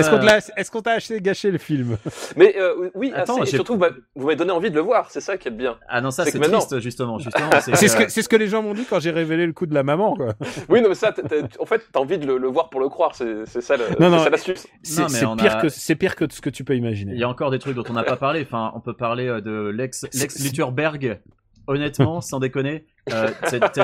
est-ce 0.57 0.71
qu'on 0.71 0.81
t'a 0.81 0.92
assez 0.92 1.21
gâché 1.21 1.51
le 1.51 1.59
film? 1.59 1.97
Mais 2.37 2.55
euh, 2.59 2.90
oui, 2.95 3.12
Attends, 3.14 3.40
assez, 3.42 3.51
et 3.55 3.57
surtout, 3.57 3.75
vous 3.75 3.81
m'avez- 3.81 3.97
vous 4.14 4.25
m'avez 4.27 4.37
donné 4.37 4.51
envie 4.53 4.71
de 4.71 4.75
le 4.77 4.81
voir. 4.81 5.11
C'est 5.11 5.21
ça 5.21 5.37
qui 5.37 5.49
est 5.49 5.53
bien. 5.53 5.77
Ah 5.88 6.01
non, 6.01 6.11
ça 6.11 6.25
C'est 6.25 6.31
c'est 6.31 6.38
que 6.38 6.42
maintenant- 6.45 6.59
triste 6.61 6.79
justement. 6.81 7.18
justement 7.21 7.51
C'est 7.61 7.75
ce 7.88 7.97
que- 7.97 8.05
que 8.05 8.09
c'est 8.11 8.23
ce 8.23 8.29
que 8.29 8.37
les 8.37 8.47
gens 8.49 8.62
m'ont 8.62 8.75
dit 8.75 8.85
quand 8.88 9.01
j'ai 9.01 9.11
révélé 9.11 9.47
le 9.47 9.53
coup 9.53 9.66
de 9.66 9.75
la 9.75 9.83
maman. 9.83 10.14
Quoi. 10.16 10.35
Oui, 10.68 10.81
non, 10.81 10.88
mais 10.88 10.95
ça, 10.95 11.12
t'as- 11.12 11.23
t'as- 11.23 11.47
en 11.59 11.66
fait, 11.66 11.83
t'as 11.92 12.01
envie 12.01 12.18
de 12.18 12.27
le, 12.27 12.38
le 12.38 12.49
voir 12.49 12.71
pour 12.71 12.81
le 12.81 12.88
croire. 12.88 13.14
C'est 13.14 13.47
c'est 13.47 13.61
ça, 13.61 13.77
le- 13.77 13.85
Non, 14.01 14.09
non, 14.11 14.18
c'est 14.18 14.25
ça 14.25 14.31
l'astuce. 14.31 14.66
C'est 14.83 15.07
pire 15.37 15.57
a- 15.57 15.61
que 15.62 15.68
c'est 15.68 15.97
pire 15.97 16.16
que 16.16 16.25
ce 16.31 16.40
que 16.40 16.51
tu 16.51 16.64
peux 16.64 16.77
imaginer. 16.77 17.12
Il 17.14 17.18
y 17.21 17.25
a 17.25 17.29
encore 17.29 17.51
des 17.51 17.59
trucs 17.59 17.75
dont 17.77 17.85
on 17.88 17.92
n'a 17.95 18.05
pas 18.05 18.16
parlé. 18.16 18.42
Enfin, 18.42 18.73
on 18.75 18.81
peut 18.81 18.95
parler 18.95 19.27
euh, 19.27 19.40
de 19.40 19.68
l'ex 19.75 20.07
Lex 20.14 20.42
Luthorberg. 20.45 21.21
Honnêtement, 21.66 22.20
sans 22.20 22.38
déconner, 22.40 22.85
euh, 23.12 23.29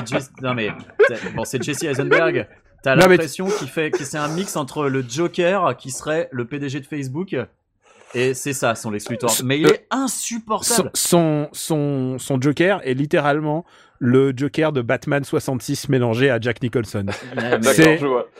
juste 0.09 0.31
non 0.41 0.53
mais 0.53 0.69
bon, 1.35 1.45
c'est 1.45 1.61
Jesse 1.63 1.83
Eisenberg. 1.83 2.47
T'as 2.81 2.95
l'impression 2.95 3.47
qu'il 3.47 3.67
fait 3.67 3.91
que 3.91 4.03
c'est 4.05 4.17
un 4.17 4.29
mix 4.29 4.55
entre 4.55 4.87
le 4.87 5.03
Joker 5.07 5.75
qui 5.77 5.91
serait 5.91 6.29
le 6.31 6.45
PDG 6.45 6.79
de 6.79 6.85
Facebook 6.85 7.35
et 8.13 8.33
c'est 8.33 8.53
ça 8.53 8.75
son 8.75 8.89
Lex 8.91 9.09
Luthor. 9.09 9.31
Mais 9.43 9.59
il 9.59 9.67
Euh, 9.67 9.73
est 9.73 9.87
insupportable. 9.91 10.89
Son, 10.93 11.47
son, 11.51 12.15
son, 12.15 12.17
son 12.19 12.41
Joker 12.41 12.79
est 12.87 12.93
littéralement 12.93 13.65
le 13.99 14.31
Joker 14.35 14.71
de 14.71 14.81
Batman 14.81 15.23
66 15.23 15.89
mélangé 15.89 16.29
à 16.29 16.39
Jack 16.39 16.61
Nicholson. 16.61 17.05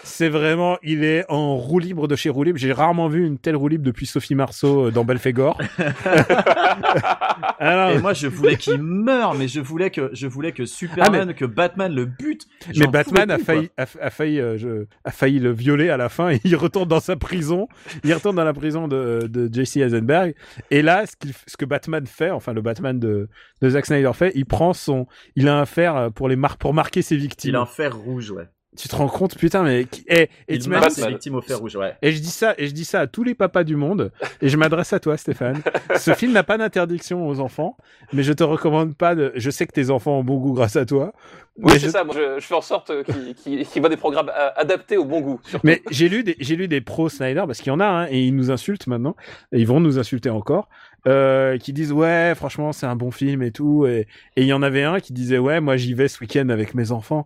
C'est- 0.04 0.30
vraiment, 0.30 0.78
il 0.84 1.04
est 1.04 1.26
en 1.30 1.58
roue 1.58 1.80
libre 1.80 2.08
de 2.08 2.16
chez 2.16 2.30
roue 2.30 2.44
libre. 2.44 2.58
J'ai 2.58 2.72
rarement 2.72 3.08
vu 3.10 3.26
une 3.26 3.38
telle 3.38 3.56
roue 3.56 3.68
libre 3.68 3.84
depuis 3.84 4.06
Sophie 4.06 4.36
Marceau 4.36 4.88
euh, 4.88 4.92
dans 4.92 5.04
Belphégor. 5.04 5.60
Alors, 7.60 7.92
Et 7.92 8.00
moi, 8.00 8.14
je 8.14 8.28
voulais 8.28 8.56
qu'il 8.56 8.82
meure, 8.82 9.34
mais 9.36 9.48
je 9.48 9.60
voulais 9.60 9.90
que 9.90 10.10
je 10.14 10.28
voulais 10.28 10.52
que 10.52 10.66
Superman, 10.66 11.34
que 11.34 11.46
Batman 11.46 11.94
le 11.94 12.06
bute. 12.06 12.48
mais 12.78 12.88
Batman 12.88 13.30
a 13.32 13.38
failli, 13.38 13.70
a, 13.78 13.86
a 14.02 14.10
failli, 14.10 14.40
euh, 14.40 14.58
je- 14.58 14.86
a 15.04 15.12
failli 15.12 15.40
le 15.40 15.52
violer 15.52 15.90
à 15.90 15.98
la 15.98 16.10
fin 16.10 16.30
et 16.30 16.40
il 16.46 16.56
retourne 16.56 16.88
dans 16.88 17.00
sa 17.00 17.16
prison. 17.16 17.68
Il 18.04 18.14
retourne 18.14 18.36
dans 18.36 18.44
la 18.46 18.54
prison 18.54 18.88
de, 18.88 19.28
de 19.30 19.50
Jesse 19.54 19.78
Eisenberg. 19.78 20.36
Et 20.72 20.82
là, 20.82 21.04
ce, 21.06 21.58
que 21.58 21.66
Batman 21.66 22.06
fait, 22.08 22.32
enfin 22.32 22.54
le 22.54 22.62
Batman 22.62 22.98
de, 23.00 23.28
de 23.62 23.70
Zack 23.70 23.86
Snyder 23.86 24.12
fait, 24.14 24.32
il 24.36 24.46
prend 24.46 24.74
son, 24.74 25.08
il 25.36 25.49
a 25.50 25.56
un 25.58 25.66
fer 25.66 25.96
euh, 25.96 26.10
pour 26.10 26.30
les 26.30 26.36
mar 26.36 26.58
pour 26.58 26.74
marquer 26.74 27.02
ses 27.02 27.18
victimes. 27.18 27.50
Il 27.50 27.56
a 27.56 27.62
un 27.62 27.66
fer 27.66 27.96
rouge, 27.98 28.32
ouais. 28.32 28.46
Tu 28.78 28.88
te 28.88 28.96
rends 28.96 29.08
compte, 29.10 29.36
putain, 29.36 29.64
mais 29.64 29.86
qui- 29.86 30.06
eh, 30.08 30.30
et 30.48 30.56
Il 30.56 30.70
marque 30.70 30.92
ses 30.92 31.08
victimes 31.08 31.36
au 31.36 31.42
fer 31.42 31.58
rouge, 31.60 31.76
ouais. 31.76 31.96
Et 32.04 32.12
je 32.12 32.20
dis 32.22 32.30
ça, 32.30 32.54
et 32.60 32.68
je 32.68 32.72
dis 32.72 32.86
ça 32.86 33.02
à 33.02 33.08
tous 33.08 33.24
les 33.24 33.34
papas 33.34 33.64
du 33.64 33.76
monde, 33.76 34.12
et 34.42 34.48
je 34.48 34.56
m'adresse 34.58 34.94
à 34.94 35.00
toi, 35.00 35.18
Stéphane. 35.18 35.60
Ce 35.98 36.14
film 36.14 36.32
n'a 36.34 36.44
pas 36.44 36.58
d'interdiction 36.58 37.28
aux 37.28 37.40
enfants, 37.40 37.76
mais 38.14 38.22
je 38.24 38.32
te 38.32 38.44
recommande 38.44 38.96
pas 38.96 39.16
de. 39.16 39.32
Je 39.36 39.50
sais 39.50 39.66
que 39.66 39.74
tes 39.74 39.90
enfants 39.90 40.20
ont 40.20 40.24
bon 40.24 40.38
goût 40.38 40.54
grâce 40.54 40.76
à 40.76 40.86
toi, 40.86 41.14
Oui, 41.58 41.74
c'est 41.74 41.80
je- 41.80 41.90
ça. 41.90 42.04
Moi, 42.04 42.14
je, 42.16 42.40
je 42.40 42.46
fais 42.46 42.54
en 42.54 42.62
sorte 42.62 42.92
euh, 42.92 43.04
qu'il 43.04 43.34
qu'il- 43.34 43.66
qu'il 43.66 43.82
voit 43.82 43.90
des 43.90 43.98
programmes 43.98 44.30
euh, 44.30 44.50
adaptés 44.56 44.98
au 44.98 45.04
bon 45.04 45.20
goût. 45.22 45.40
surtout. 45.44 45.66
Mais 45.66 45.82
j'ai 45.90 46.08
lu 46.08 46.24
des, 46.24 46.36
j'ai 46.40 46.56
lu 46.56 46.68
des 46.68 46.80
pros 46.80 47.10
Snyder 47.10 47.44
parce 47.48 47.58
qu'il 47.60 47.70
y 47.72 47.76
en 47.76 47.80
a, 47.80 47.86
hein, 47.88 48.08
et 48.12 48.24
ils 48.24 48.36
nous 48.36 48.52
insultent 48.52 48.86
maintenant, 48.88 49.16
et 49.52 49.60
ils 49.60 49.68
vont 49.68 49.80
nous 49.80 49.98
insulter 49.98 50.30
encore, 50.30 50.70
euh, 51.08 51.58
qui 51.58 51.74
disent 51.74 51.92
ouais, 51.92 52.34
franchement, 52.36 52.72
c'est 52.72 52.86
un 52.86 52.96
bon 52.96 53.12
film 53.12 53.42
et 53.44 53.52
tout, 53.52 53.86
et 53.88 54.08
et 54.36 54.42
il 54.42 54.48
y 54.48 54.54
en 54.54 54.62
avait 54.62 54.84
un 54.84 55.00
qui 55.00 55.14
disait 55.14 55.38
ouais, 55.38 55.60
moi 55.62 55.78
j'y 55.78 55.94
vais 55.94 56.08
ce 56.08 56.20
week-end 56.22 56.50
avec 56.50 56.76
mes 56.76 56.92
enfants. 56.92 57.26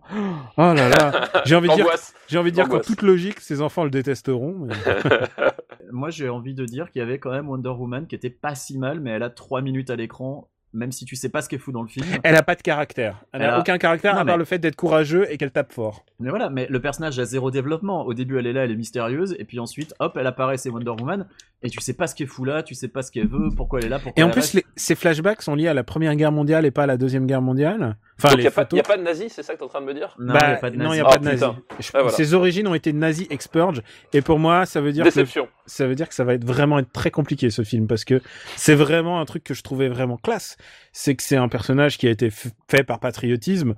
Oh 0.56 0.72
là 0.74 0.88
là, 0.88 1.28
j'ai 1.44 1.54
envie 1.56 1.68
de 1.68 1.74
dire, 1.74 1.86
j'ai 2.28 2.38
envie 2.38 2.50
de 2.50 2.56
dire 2.56 2.68
qu'en 2.68 2.80
toute 2.80 3.02
logique, 3.02 3.40
ces 3.40 3.60
enfants 3.62 3.84
le 3.84 3.90
détesteront. 3.90 4.66
mais- 4.66 4.74
Moi, 5.92 6.10
j'ai 6.10 6.28
envie 6.28 6.54
de 6.54 6.64
dire 6.64 6.90
qu'il 6.90 7.00
y 7.00 7.02
avait 7.02 7.18
quand 7.18 7.30
même 7.30 7.48
Wonder 7.48 7.68
Woman 7.68 8.06
qui 8.06 8.14
était 8.14 8.30
pas 8.30 8.54
si 8.54 8.78
mal, 8.78 9.00
mais 9.00 9.10
elle 9.10 9.22
a 9.22 9.30
3 9.30 9.60
minutes 9.62 9.90
à 9.90 9.96
l'écran, 9.96 10.48
même 10.72 10.90
si 10.90 11.04
tu 11.04 11.14
sais 11.14 11.28
pas 11.28 11.40
ce 11.40 11.48
qu'elle 11.48 11.60
fout 11.60 11.72
dans 11.72 11.82
le 11.82 11.88
film. 11.88 12.04
Elle 12.24 12.34
a 12.34 12.42
pas 12.42 12.56
de 12.56 12.62
caractère. 12.62 13.22
Elle, 13.32 13.42
Elle 13.42 13.50
a 13.50 13.56
a- 13.56 13.60
aucun 13.60 13.78
caractère 13.78 14.14
Non, 14.14 14.20
à 14.22 14.24
part 14.24 14.34
mais- 14.34 14.38
le 14.40 14.44
fait 14.44 14.58
d'être 14.58 14.74
courageux 14.76 15.26
et 15.30 15.36
qu'elle 15.36 15.52
tape 15.52 15.72
fort. 15.72 16.04
Mais 16.18 16.30
voilà, 16.30 16.50
mais 16.50 16.66
le 16.68 16.80
personnage 16.80 17.18
a 17.20 17.24
zéro 17.26 17.50
développement. 17.52 18.04
Au 18.06 18.14
début, 18.14 18.38
elle 18.38 18.46
est 18.48 18.52
là, 18.52 18.64
elle 18.64 18.72
est 18.72 18.76
mystérieuse, 18.76 19.36
et 19.38 19.44
puis 19.44 19.60
ensuite, 19.60 19.94
hop, 20.00 20.16
elle 20.18 20.26
apparaît, 20.26 20.56
c'est 20.56 20.70
Wonder 20.70 20.90
Woman, 20.90 21.28
et 21.64 21.70
tu 21.70 21.80
sais 21.80 21.94
pas 21.94 22.06
ce 22.06 22.14
qu'elle 22.14 22.28
fout 22.28 22.46
là, 22.46 22.62
tu 22.62 22.74
sais 22.74 22.86
pas 22.88 23.02
ce 23.02 23.10
qu'elle 23.10 23.26
veut, 23.26 23.48
pourquoi 23.56 23.80
elle 23.80 23.86
est 23.86 23.88
là, 23.88 23.98
pourquoi 23.98 24.20
Et 24.20 24.22
en 24.22 24.28
elle 24.28 24.32
plus, 24.32 24.52
les- 24.54 24.64
ces 24.76 24.94
flashbacks 24.94 25.42
sont 25.42 25.54
liés 25.56 25.66
à 25.66 25.74
la 25.74 25.82
Première 25.82 26.14
Guerre 26.14 26.30
mondiale 26.30 26.64
et 26.66 26.70
pas 26.70 26.84
à 26.84 26.86
la 26.86 26.96
Deuxième 26.96 27.26
Guerre 27.26 27.42
mondiale. 27.42 27.96
Enfin, 28.18 28.28
Donc, 28.28 28.38
il 28.38 28.42
n'y 28.42 28.46
a, 28.46 28.50
pas- 28.52 28.62
photos. 28.62 28.76
y 28.76 28.80
a 28.80 28.84
pas 28.84 28.96
de 28.96 29.02
nazis, 29.02 29.32
c'est 29.32 29.42
ça 29.42 29.54
que 29.54 29.58
tu 29.58 29.64
es 29.64 29.66
en 29.66 29.68
train 29.70 29.80
de 29.80 29.86
me 29.86 29.94
dire? 29.94 30.14
Non, 30.20 30.34
Bah, 30.34 30.40
y 30.40 30.52
a 30.52 30.56
pas 30.56 30.70
de 30.70 30.76
non, 30.76 30.84
nazi. 30.84 30.94
il 30.94 30.98
y 30.98 31.00
a 31.00 31.04
Oh, 31.06 31.10
pas 31.10 31.18
de 31.18 31.24
nazis. 31.24 31.40
putain. 31.40 31.56
Je- 31.80 31.88
Ah, 31.94 32.02
voilà. 32.02 32.10
Ses 32.16 32.34
origines 32.34 32.68
ont 32.68 32.74
été 32.74 32.92
nazi 32.92 33.26
expurge, 33.30 33.82
et 34.12 34.20
pour 34.20 34.38
moi, 34.38 34.66
ça 34.66 34.80
veut 34.80 34.92
dire 34.92 35.02
que 35.04 35.08
Déception. 35.08 35.48
ça 35.66 35.86
veut 35.88 35.94
dire 35.96 36.08
que 36.08 36.14
ça 36.14 36.22
va 36.22 36.34
être 36.34 36.44
vraiment 36.44 36.78
être 36.78 36.92
très 36.92 37.10
compliqué 37.10 37.50
ce 37.50 37.62
film 37.62 37.86
parce 37.88 38.04
que 38.04 38.20
c'est 38.56 38.74
vraiment 38.76 39.20
un 39.20 39.24
truc 39.24 39.42
que 39.42 39.54
je 39.54 39.62
trouvais 39.62 39.88
vraiment 39.88 40.16
classe. 40.16 40.56
C'est 40.92 41.16
que 41.16 41.22
c'est 41.24 41.36
un 41.36 41.48
personnage 41.48 41.98
qui 41.98 42.06
a 42.06 42.10
été 42.10 42.30
fait 42.30 42.84
par 42.84 43.00
patriotisme 43.00 43.74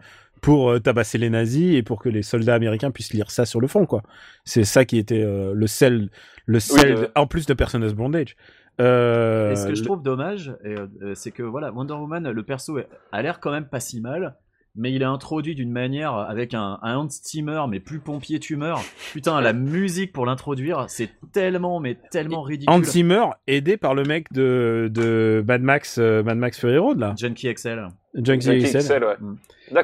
pour 0.46 0.70
euh, 0.70 0.78
tabasser 0.78 1.18
les 1.18 1.28
nazis 1.28 1.74
et 1.74 1.82
pour 1.82 2.00
que 2.00 2.08
les 2.08 2.22
soldats 2.22 2.54
américains 2.54 2.92
puissent 2.92 3.12
lire 3.12 3.30
ça 3.32 3.44
sur 3.46 3.60
le 3.60 3.66
fond 3.66 3.84
quoi. 3.84 4.02
C'est 4.44 4.62
ça 4.64 4.84
qui 4.84 4.96
était 4.96 5.22
euh, 5.24 5.52
le 5.54 5.66
sel 5.66 6.08
le 6.46 6.60
sel 6.60 6.92
le- 6.94 7.10
en 7.16 7.26
plus 7.26 7.46
de 7.46 7.54
Persona's 7.54 7.94
Bondage. 7.94 8.36
Euh, 8.80 9.50
Et 9.52 9.56
ce 9.56 9.66
que 9.66 9.74
je 9.74 9.82
trouve 9.82 10.02
dommage, 10.02 10.54
et, 10.62 10.68
euh, 10.74 10.86
euh, 11.02 11.14
c'est 11.14 11.32
que 11.32 11.42
voilà, 11.42 11.72
Wonder 11.72 11.94
Woman, 11.94 12.30
le 12.30 12.42
perso 12.42 12.78
est- 12.78 12.88
a 13.10 13.22
l'air 13.22 13.40
quand 13.40 13.50
même 13.50 13.66
pas 13.66 13.80
si 13.80 14.00
mal, 14.00 14.36
mais 14.76 14.92
il 14.92 15.02
est 15.02 15.06
introduit 15.06 15.54
d'une 15.54 15.70
manière 15.70 16.14
avec 16.14 16.54
un, 16.54 16.78
un 16.82 16.96
Hans 16.96 17.08
Zimmer, 17.08 17.62
mais 17.68 17.80
plus 17.80 17.98
pompier 17.98 18.38
tumeur. 18.38 18.80
Putain, 19.12 19.40
la 19.40 19.52
musique 19.52 20.12
pour 20.12 20.26
l'introduire, 20.26 20.84
c'est 20.88 21.10
tellement, 21.32 21.80
mais 21.80 21.96
tellement 22.10 22.42
ridicule. 22.42 22.72
Hans 22.74 22.82
Zimmer 22.82 23.24
aidé 23.46 23.76
par 23.76 23.94
le 23.94 24.02
mec 24.04 24.32
de, 24.32 24.90
de 24.92 25.44
Mad 25.46 25.62
Max 25.62 25.98
euh, 25.98 26.22
Mad 26.22 26.38
Max 26.38 26.60
Fury 26.60 26.78
Road 26.78 26.98
là, 26.98 27.14
Junkie 27.16 27.52
XL. 27.52 27.88
Junkie 28.14 28.46
Junkie 28.46 28.64
XL. 28.64 28.78
XL, 28.78 29.04
ouais. 29.04 29.16
Mm. 29.20 29.36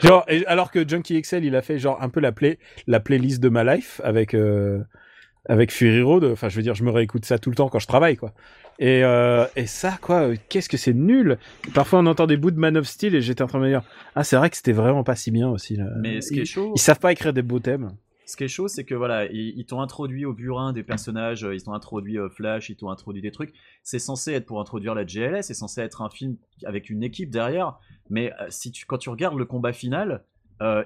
Genre, 0.02 0.24
et- 0.28 0.46
alors 0.46 0.70
que 0.70 0.88
Junkie 0.88 1.20
XL, 1.20 1.44
il 1.44 1.56
a 1.56 1.62
fait 1.62 1.78
genre 1.78 1.98
un 2.02 2.08
peu 2.08 2.20
la 2.20 2.32
play, 2.32 2.58
la 2.86 3.00
playlist 3.00 3.42
de 3.42 3.48
ma 3.48 3.64
life 3.64 4.00
avec 4.04 4.34
euh, 4.34 4.78
avec 5.46 5.72
Fury 5.72 6.02
Road. 6.02 6.24
Enfin, 6.24 6.48
je 6.48 6.56
veux 6.56 6.62
dire, 6.62 6.74
je 6.74 6.84
me 6.84 6.90
réécoute 6.90 7.24
ça 7.24 7.38
tout 7.38 7.50
le 7.50 7.56
temps 7.56 7.68
quand 7.68 7.78
je 7.78 7.86
travaille, 7.86 8.16
quoi. 8.16 8.32
Et 8.78 9.04
euh, 9.04 9.46
et 9.54 9.66
ça, 9.66 9.98
quoi, 10.00 10.28
euh, 10.28 10.36
qu'est-ce 10.48 10.68
que 10.68 10.76
c'est 10.76 10.94
nul. 10.94 11.38
Parfois, 11.74 12.00
on 12.00 12.06
entend 12.06 12.26
des 12.26 12.36
bouts 12.36 12.50
de 12.50 12.58
Man 12.58 12.76
of 12.76 12.86
Steel 12.86 13.14
et 13.14 13.20
j'étais 13.20 13.42
en 13.42 13.46
train 13.46 13.58
de 13.58 13.64
me 13.64 13.68
dire, 13.68 13.82
ah, 14.14 14.24
c'est 14.24 14.36
vrai 14.36 14.50
que 14.50 14.56
c'était 14.56 14.72
vraiment 14.72 15.04
pas 15.04 15.14
si 15.14 15.30
bien 15.30 15.48
aussi. 15.48 15.76
Là. 15.76 15.86
Mais 16.00 16.20
ce 16.20 16.32
qui 16.32 16.38
est 16.38 16.42
ils, 16.42 16.46
chaud, 16.46 16.72
ils 16.74 16.80
savent 16.80 16.98
pas 16.98 17.12
écrire 17.12 17.32
des 17.32 17.42
beaux 17.42 17.60
thèmes. 17.60 17.92
ce 18.24 18.36
qui 18.36 18.44
est 18.44 18.48
chaud, 18.48 18.68
c'est 18.68 18.84
que 18.84 18.94
voilà, 18.94 19.26
ils, 19.26 19.52
ils 19.58 19.66
t'ont 19.66 19.82
introduit 19.82 20.24
au 20.24 20.32
burin 20.32 20.72
des 20.72 20.82
personnages, 20.82 21.44
euh, 21.44 21.54
ils 21.54 21.62
t'ont 21.62 21.74
introduit 21.74 22.18
euh, 22.18 22.28
Flash, 22.30 22.70
ils 22.70 22.76
t'ont 22.76 22.90
introduit 22.90 23.22
des 23.22 23.30
trucs. 23.30 23.52
C'est 23.82 23.98
censé 23.98 24.32
être 24.32 24.46
pour 24.46 24.60
introduire 24.60 24.94
la 24.94 25.04
GLS, 25.04 25.42
c'est 25.42 25.54
censé 25.54 25.80
être 25.82 26.02
un 26.02 26.08
film 26.08 26.36
avec 26.64 26.88
une 26.88 27.02
équipe 27.02 27.30
derrière. 27.30 27.78
Mais 28.08 28.32
euh, 28.40 28.46
si 28.48 28.72
tu, 28.72 28.86
quand 28.86 28.98
tu 28.98 29.10
regardes 29.10 29.36
le 29.36 29.44
combat 29.44 29.72
final, 29.72 30.24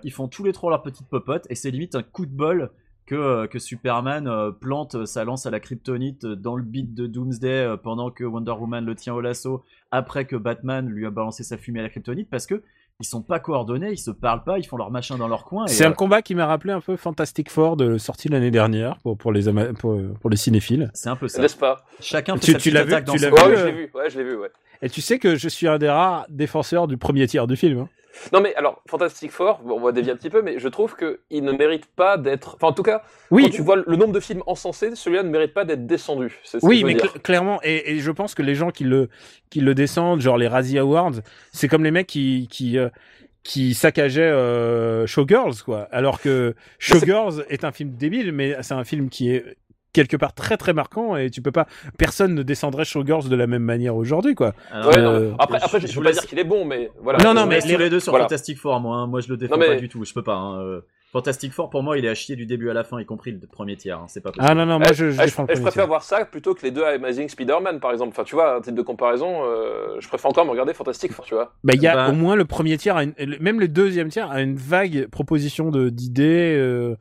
ils 0.02 0.10
font 0.10 0.26
tous 0.26 0.42
les 0.42 0.54
trois 0.54 0.70
leur 0.70 0.82
petite 0.82 1.06
popote 1.06 1.46
et 1.50 1.54
c'est 1.54 1.70
limite 1.70 1.96
un 1.96 2.02
coup 2.02 2.24
de 2.24 2.34
bol 2.34 2.70
que, 3.06 3.14
euh, 3.14 3.46
que 3.46 3.58
Superman 3.58 4.26
euh, 4.28 4.50
plante 4.50 5.06
sa 5.06 5.24
lance 5.24 5.46
à 5.46 5.50
la 5.50 5.60
kryptonite 5.60 6.26
dans 6.26 6.56
le 6.56 6.62
beat 6.62 6.94
de 6.94 7.06
Doomsday 7.06 7.48
euh, 7.48 7.76
pendant 7.76 8.10
que 8.10 8.24
Wonder 8.24 8.50
Woman 8.52 8.84
le 8.84 8.94
tient 8.94 9.14
au 9.14 9.20
lasso 9.20 9.64
après 9.90 10.24
que 10.24 10.36
Batman 10.36 10.88
lui 10.88 11.06
a 11.06 11.10
balancé 11.10 11.44
sa 11.44 11.56
fumée 11.56 11.80
à 11.80 11.82
la 11.84 11.88
kryptonite 11.88 12.28
parce 12.30 12.46
que 12.46 12.62
ils 12.98 13.04
sont 13.06 13.20
pas 13.20 13.38
coordonnés, 13.40 13.90
ils 13.92 13.98
se 13.98 14.10
parlent 14.10 14.42
pas, 14.42 14.58
ils 14.58 14.64
font 14.66 14.78
leur 14.78 14.90
machin 14.90 15.18
dans 15.18 15.28
leur 15.28 15.44
coin. 15.44 15.66
C'est 15.66 15.84
euh, 15.84 15.90
un 15.90 15.92
combat 15.92 16.22
qui 16.22 16.34
m'a 16.34 16.46
rappelé 16.46 16.72
un 16.72 16.80
peu 16.80 16.96
Fantastic 16.96 17.50
Four 17.50 17.76
de 17.76 17.98
sortie 17.98 18.30
l'année 18.30 18.50
dernière 18.50 18.96
pour 19.02 19.18
pour 19.18 19.32
les 19.32 19.48
ama- 19.48 19.74
pour, 19.74 20.00
pour 20.20 20.30
les 20.30 20.36
cinéphiles. 20.38 20.90
c'est 20.94 21.10
un 21.10 21.16
peu 21.16 21.28
ça. 21.28 21.42
N'est-ce 21.42 21.58
pas? 21.58 21.84
Chacun 22.00 22.36
fait 22.36 22.40
Tu- 22.40 22.52
sa 22.52 22.58
tu 22.58 22.70
vu- 22.70 22.74
dans 23.04 23.12
tu 23.12 23.18
son 23.18 23.26
l'as 23.26 23.32
Ouais, 23.32 23.38
coin. 23.38 23.48
vu, 23.48 23.52
ouais, 23.52 23.56
je 23.58 23.60
euh, 23.60 23.66
l'ai 23.66 23.72
vu. 23.72 23.90
Ouais, 23.94 24.10
je 24.10 24.18
l'ai 24.18 24.24
vu, 24.24 24.36
ouais. 24.36 24.48
Et 24.82 24.88
tu 24.88 25.02
sais 25.02 25.18
que 25.18 25.36
je 25.36 25.48
suis 25.48 25.68
un 25.68 25.76
des 25.76 25.90
rares 25.90 26.24
défenseurs 26.30 26.88
du 26.88 26.96
premier 26.96 27.26
tiers 27.26 27.46
du 27.46 27.56
film. 27.56 27.80
hein. 27.80 27.88
Non, 28.32 28.40
mais 28.40 28.54
alors, 28.54 28.82
Fantastic 28.88 29.30
Four, 29.30 29.60
on 29.64 29.80
va 29.80 29.92
dévier 29.92 30.12
un 30.12 30.16
petit 30.16 30.30
peu, 30.30 30.42
mais 30.42 30.58
je 30.58 30.68
trouve 30.68 30.96
qu'il 30.96 31.44
ne 31.44 31.52
mérite 31.52 31.86
pas 31.86 32.16
d'être. 32.18 32.54
Enfin, 32.56 32.68
en 32.68 32.72
tout 32.72 32.82
cas, 32.82 33.02
Oui, 33.30 33.44
quand 33.44 33.50
tu 33.50 33.62
vois 33.62 33.76
le 33.76 33.96
nombre 33.96 34.12
de 34.12 34.20
films 34.20 34.42
encensés, 34.46 34.94
celui-là 34.94 35.22
ne 35.22 35.30
mérite 35.30 35.54
pas 35.54 35.64
d'être 35.64 35.86
descendu. 35.86 36.38
Ce 36.44 36.58
que 36.58 36.66
Oui, 36.66 36.82
mais 36.84 36.94
cl- 36.94 37.20
clairement, 37.20 37.60
et, 37.62 37.92
et 37.92 37.98
je 37.98 38.10
pense 38.10 38.34
que 38.34 38.42
les 38.42 38.54
gens 38.54 38.70
qui 38.70 38.84
le 38.84 39.08
qui 39.50 39.60
le 39.60 39.74
descendent, 39.74 40.20
genre 40.20 40.38
les 40.38 40.48
Razzie 40.48 40.78
Awards, 40.78 41.12
c'est 41.52 41.68
comme 41.68 41.84
les 41.84 41.90
mecs 41.90 42.06
qui 42.06 42.48
qui 42.50 42.78
euh, 42.78 42.88
qui 43.42 43.74
saccageait 43.74 44.22
euh, 44.22 45.06
Showgirls, 45.06 45.62
quoi. 45.64 45.86
Alors 45.92 46.20
que 46.20 46.54
Showgirls 46.78 47.44
est 47.48 47.64
un 47.64 47.70
film 47.72 47.90
débile, 47.96 48.32
mais 48.32 48.56
c'est 48.62 48.74
un 48.74 48.82
film 48.84 49.08
qui 49.08 49.30
est 49.30 49.56
quelque 49.96 50.16
part 50.16 50.34
très 50.34 50.56
très 50.56 50.72
marquant 50.74 51.16
et 51.16 51.30
tu 51.30 51.40
peux 51.42 51.52
pas 51.52 51.66
personne 51.98 52.34
ne 52.34 52.42
descendrait 52.42 52.84
Showgirls 52.84 53.28
de 53.28 53.36
la 53.36 53.46
même 53.46 53.62
manière 53.62 53.96
aujourd'hui 53.96 54.34
quoi. 54.34 54.52
Alors, 54.70 54.88
Ouais, 54.88 54.98
Euh, 54.98 55.30
non, 55.30 55.36
après, 55.38 55.58
après, 55.62 55.80
je, 55.80 55.86
je 55.86 56.00
pas 56.00 56.12
dire 56.12 56.26
qu'il 56.26 56.38
est 56.38 56.44
bon, 56.44 56.64
mais 56.64 56.90
voilà. 57.02 57.18
Non, 57.24 57.34
non, 57.34 57.42
je 57.42 57.46
mais 57.48 57.60
les- 57.60 57.76
les 57.76 57.90
deux 57.90 58.00
sur 58.00 58.12
voilà. 58.12 58.26
Fantastic 58.26 58.58
Four, 58.58 58.78
moi, 58.80 58.96
hein. 58.96 59.06
moi 59.06 59.20
je 59.20 59.28
le 59.28 59.36
défends 59.36 59.56
mais- 59.56 59.66
pas 59.66 59.76
du 59.76 59.88
tout, 59.88 60.04
je 60.04 60.12
peux 60.12 60.22
pas. 60.22 60.34
hein, 60.34 60.60
euh. 60.60 60.80
Fantastic 61.12 61.52
Four, 61.52 61.70
pour 61.70 61.82
moi, 61.82 61.96
il 61.96 62.04
est 62.04 62.08
à 62.10 62.14
chier 62.14 62.36
du 62.36 62.44
début 62.44 62.68
à 62.68 62.74
la 62.74 62.84
fin, 62.84 63.00
y 63.00 63.06
compris 63.06 63.30
le 63.32 63.38
premier 63.50 63.76
tiers, 63.76 63.98
hein, 64.00 64.04
c'est 64.08 64.20
pas 64.22 64.32
possible. 64.32 64.44
Ah 64.50 64.54
non 64.54 64.66
non, 64.66 64.78
moi 64.78 64.88
Eh, 64.90 64.94
je, 64.94 65.10
je 65.12 65.20
eh, 65.22 65.24
eh, 65.24 65.28
je 65.28 65.34
préfère 65.34 65.72
tiers. 65.72 65.86
voir 65.86 66.02
ça 66.02 66.24
plutôt 66.26 66.52
que 66.54 66.62
les 66.62 66.70
deux 66.72 66.84
Amazing 66.84 67.28
Spider-Man, 67.28 67.80
par 67.80 67.92
exemple. 67.92 68.10
Enfin, 68.12 68.24
tu 68.24 68.34
vois, 68.34 68.56
un 68.56 68.60
titre 68.60 68.74
de 68.76 68.82
comparaison, 68.82 69.44
euh, 69.44 69.96
je 70.00 70.08
préfère 70.08 70.30
encore 70.30 70.44
me 70.44 70.50
regarder 70.50 70.74
Fantastic 70.74 71.12
Four, 71.12 71.24
tu 71.24 71.34
vois. 71.34 71.52
Bah 71.64 71.72
il 71.74 71.80
y 71.80 71.86
a 71.86 71.94
Bah- 71.94 72.08
au 72.10 72.12
moins 72.12 72.36
le 72.36 72.44
premier 72.44 72.76
tiers, 72.76 72.98
une- 72.98 73.14
même 73.40 73.60
le 73.60 73.68
deuxième 73.68 74.08
tiers 74.08 74.30
a 74.30 74.42
une 74.42 74.56
vague 74.56 75.06
proposition 75.08 75.70
de 75.70 75.88
d'idées. 75.88 76.54
euh, 76.58 76.96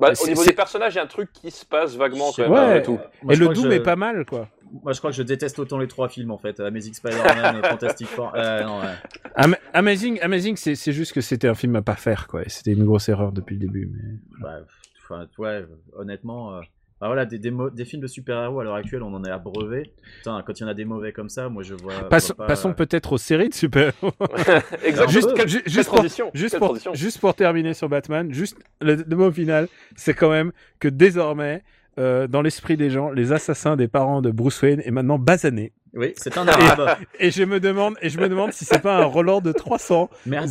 Bah, 0.00 0.12
au 0.22 0.26
niveau 0.26 0.44
des 0.44 0.52
personnages, 0.52 0.94
il 0.94 0.96
y 0.96 1.00
a 1.00 1.04
un 1.04 1.06
truc 1.06 1.30
qui 1.32 1.50
se 1.50 1.64
passe 1.66 1.94
vaguement, 1.96 2.32
quand 2.34 2.42
même, 2.42 2.50
Ouais. 2.52 2.60
malgré 2.60 2.82
tout. 2.82 2.98
Moi, 3.22 3.34
et 3.34 3.36
le 3.36 3.48
doom 3.48 3.64
je- 3.66 3.70
est 3.76 3.80
pas 3.82 3.96
mal 3.96 4.24
quoi. 4.24 4.48
Moi, 4.82 4.92
je 4.92 4.98
crois 4.98 5.10
que 5.10 5.16
je 5.16 5.22
déteste 5.24 5.58
autant 5.58 5.78
les 5.78 5.88
trois 5.88 6.08
films 6.08 6.30
en 6.30 6.38
fait. 6.38 6.58
Amazing 6.60 6.94
Spider-Man, 6.94 7.60
Fantastic 7.64 8.06
Four. 8.06 8.32
Euh, 8.36 8.62
non, 8.64 8.80
ouais. 8.80 8.86
Am- 9.34 9.56
Amazing, 9.74 10.20
Amazing, 10.22 10.56
c'est 10.56 10.92
juste 10.92 11.12
que 11.12 11.20
c'était 11.20 11.48
un 11.48 11.54
film 11.54 11.74
à 11.76 11.82
pas 11.82 11.96
faire 11.96 12.26
quoi. 12.28 12.42
C'était 12.46 12.72
une 12.72 12.84
grosse 12.84 13.08
erreur 13.08 13.32
depuis 13.32 13.56
le 13.56 13.66
début. 13.66 13.90
Mais... 13.92 14.18
Bah, 14.40 15.16
ouais, 15.38 15.64
honnêtement, 15.94 16.54
euh, 16.56 16.60
bah 17.00 17.06
voilà, 17.06 17.24
des, 17.24 17.38
des, 17.38 17.50
des 17.72 17.84
films 17.86 18.02
de 18.02 18.06
super-héros 18.06 18.60
à 18.60 18.64
l'heure 18.64 18.74
actuelle, 18.74 19.02
on 19.02 19.14
en 19.14 19.24
est 19.24 19.30
abreuvé. 19.30 19.90
Putain, 20.18 20.42
quand 20.46 20.58
il 20.58 20.62
y 20.62 20.66
en 20.66 20.68
a 20.68 20.74
des 20.74 20.84
mauvais 20.84 21.12
comme 21.12 21.30
ça, 21.30 21.48
moi 21.48 21.62
je 21.62 21.72
vois. 21.72 22.08
Passons, 22.10 22.34
pas, 22.34 22.46
passons 22.46 22.74
peut-être 22.74 23.12
aux 23.14 23.18
séries 23.18 23.48
de 23.48 23.54
super. 23.54 23.92
Exactement. 24.84 25.08
juste, 25.08 25.34
Quelle 25.34 25.48
juste 25.48 25.88
pour, 25.88 26.02
juste, 26.34 26.58
pour, 26.58 26.94
juste 26.94 27.18
pour 27.18 27.34
terminer 27.34 27.72
sur 27.72 27.88
Batman, 27.88 28.32
juste 28.34 28.58
le, 28.82 28.96
le 28.96 29.16
mot 29.16 29.30
final, 29.32 29.68
c'est 29.96 30.12
quand 30.12 30.30
même 30.30 30.52
que 30.78 30.88
désormais, 30.88 31.62
euh, 31.98 32.26
dans 32.26 32.42
l'esprit 32.42 32.76
des 32.76 32.90
gens, 32.90 33.10
les 33.10 33.32
assassins 33.32 33.76
des 33.76 33.88
parents 33.88 34.20
de 34.20 34.30
Bruce 34.30 34.60
Wayne 34.62 34.82
est 34.84 34.90
maintenant 34.90 35.18
basané. 35.18 35.72
Oui, 35.94 36.12
c'est 36.16 36.36
un 36.38 36.46
arabe. 36.46 36.98
Et 37.18 37.30
je 37.30 37.42
me 37.42 37.60
demande, 37.60 37.94
et 38.00 38.10
je 38.10 38.20
me 38.20 38.28
demande 38.28 38.52
si 38.52 38.64
c'est 38.64 38.80
pas 38.80 38.98
un 38.98 39.04
Roland 39.04 39.40
de 39.40 39.52
300. 39.52 40.08
Mais 40.26 40.36
attends, 40.36 40.48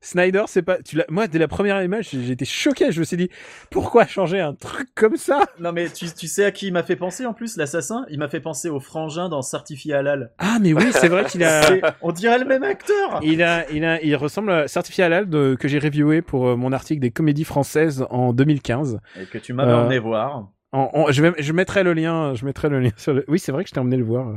Snyder, 0.00 0.44
c'est 0.46 0.62
pas. 0.62 0.78
Tu 0.82 1.00
Moi, 1.08 1.26
dès 1.26 1.38
la 1.38 1.48
première 1.48 1.82
image, 1.82 2.14
été 2.14 2.44
choqué. 2.44 2.92
Je 2.92 3.00
me 3.00 3.04
suis 3.04 3.16
dit, 3.16 3.30
pourquoi 3.70 4.06
changer 4.06 4.40
un 4.40 4.54
truc 4.54 4.88
comme 4.94 5.16
ça? 5.16 5.40
Non 5.58 5.72
mais 5.72 5.88
tu, 5.90 6.06
tu 6.12 6.28
sais 6.28 6.44
à 6.44 6.50
qui 6.52 6.68
il 6.68 6.72
m'a 6.72 6.84
fait 6.84 6.94
penser 6.96 7.26
en 7.26 7.34
plus, 7.34 7.56
l'assassin? 7.56 8.06
Il 8.08 8.18
m'a 8.18 8.28
fait 8.28 8.40
penser 8.40 8.68
au 8.68 8.78
frangin 8.80 9.28
dans 9.28 9.42
Certifié 9.42 9.94
Halal. 9.94 10.30
Ah, 10.38 10.58
mais 10.60 10.72
oui, 10.72 10.84
c'est 10.92 11.08
vrai 11.08 11.24
qu'il 11.24 11.42
a. 11.42 11.62
On 12.02 12.12
dirait 12.12 12.38
le 12.38 12.44
même 12.44 12.62
acteur 12.62 13.20
Il 13.22 13.42
a, 13.42 13.68
il 13.72 13.84
a, 13.84 14.00
il 14.02 14.14
ressemble 14.14 14.52
à 14.52 14.68
Certifié 14.68 15.04
Halal 15.04 15.28
de, 15.28 15.56
que 15.58 15.66
j'ai 15.66 15.78
reviewé 15.80 16.22
pour 16.22 16.46
euh, 16.48 16.56
mon 16.56 16.72
article 16.72 17.00
des 17.00 17.10
comédies 17.10 17.44
françaises 17.44 18.06
en 18.10 18.32
2015. 18.32 19.00
Et 19.20 19.26
que 19.26 19.38
tu 19.38 19.52
m'avais 19.52 19.72
Euh, 19.72 19.78
emmené 19.78 19.98
voir. 19.98 20.48
Je, 20.72 21.22
vais, 21.22 21.32
je 21.42 21.52
mettrai 21.52 21.82
le 21.82 21.92
lien, 21.94 22.34
je 22.34 22.44
mettrai 22.44 22.68
le 22.68 22.80
lien 22.80 22.90
sur 22.96 23.14
le. 23.14 23.24
Oui, 23.28 23.38
c'est 23.38 23.52
vrai 23.52 23.64
que 23.64 23.68
je 23.68 23.74
t'ai 23.74 23.80
emmené 23.80 23.96
le 23.96 24.04
voir. 24.04 24.28
euh. 24.28 24.34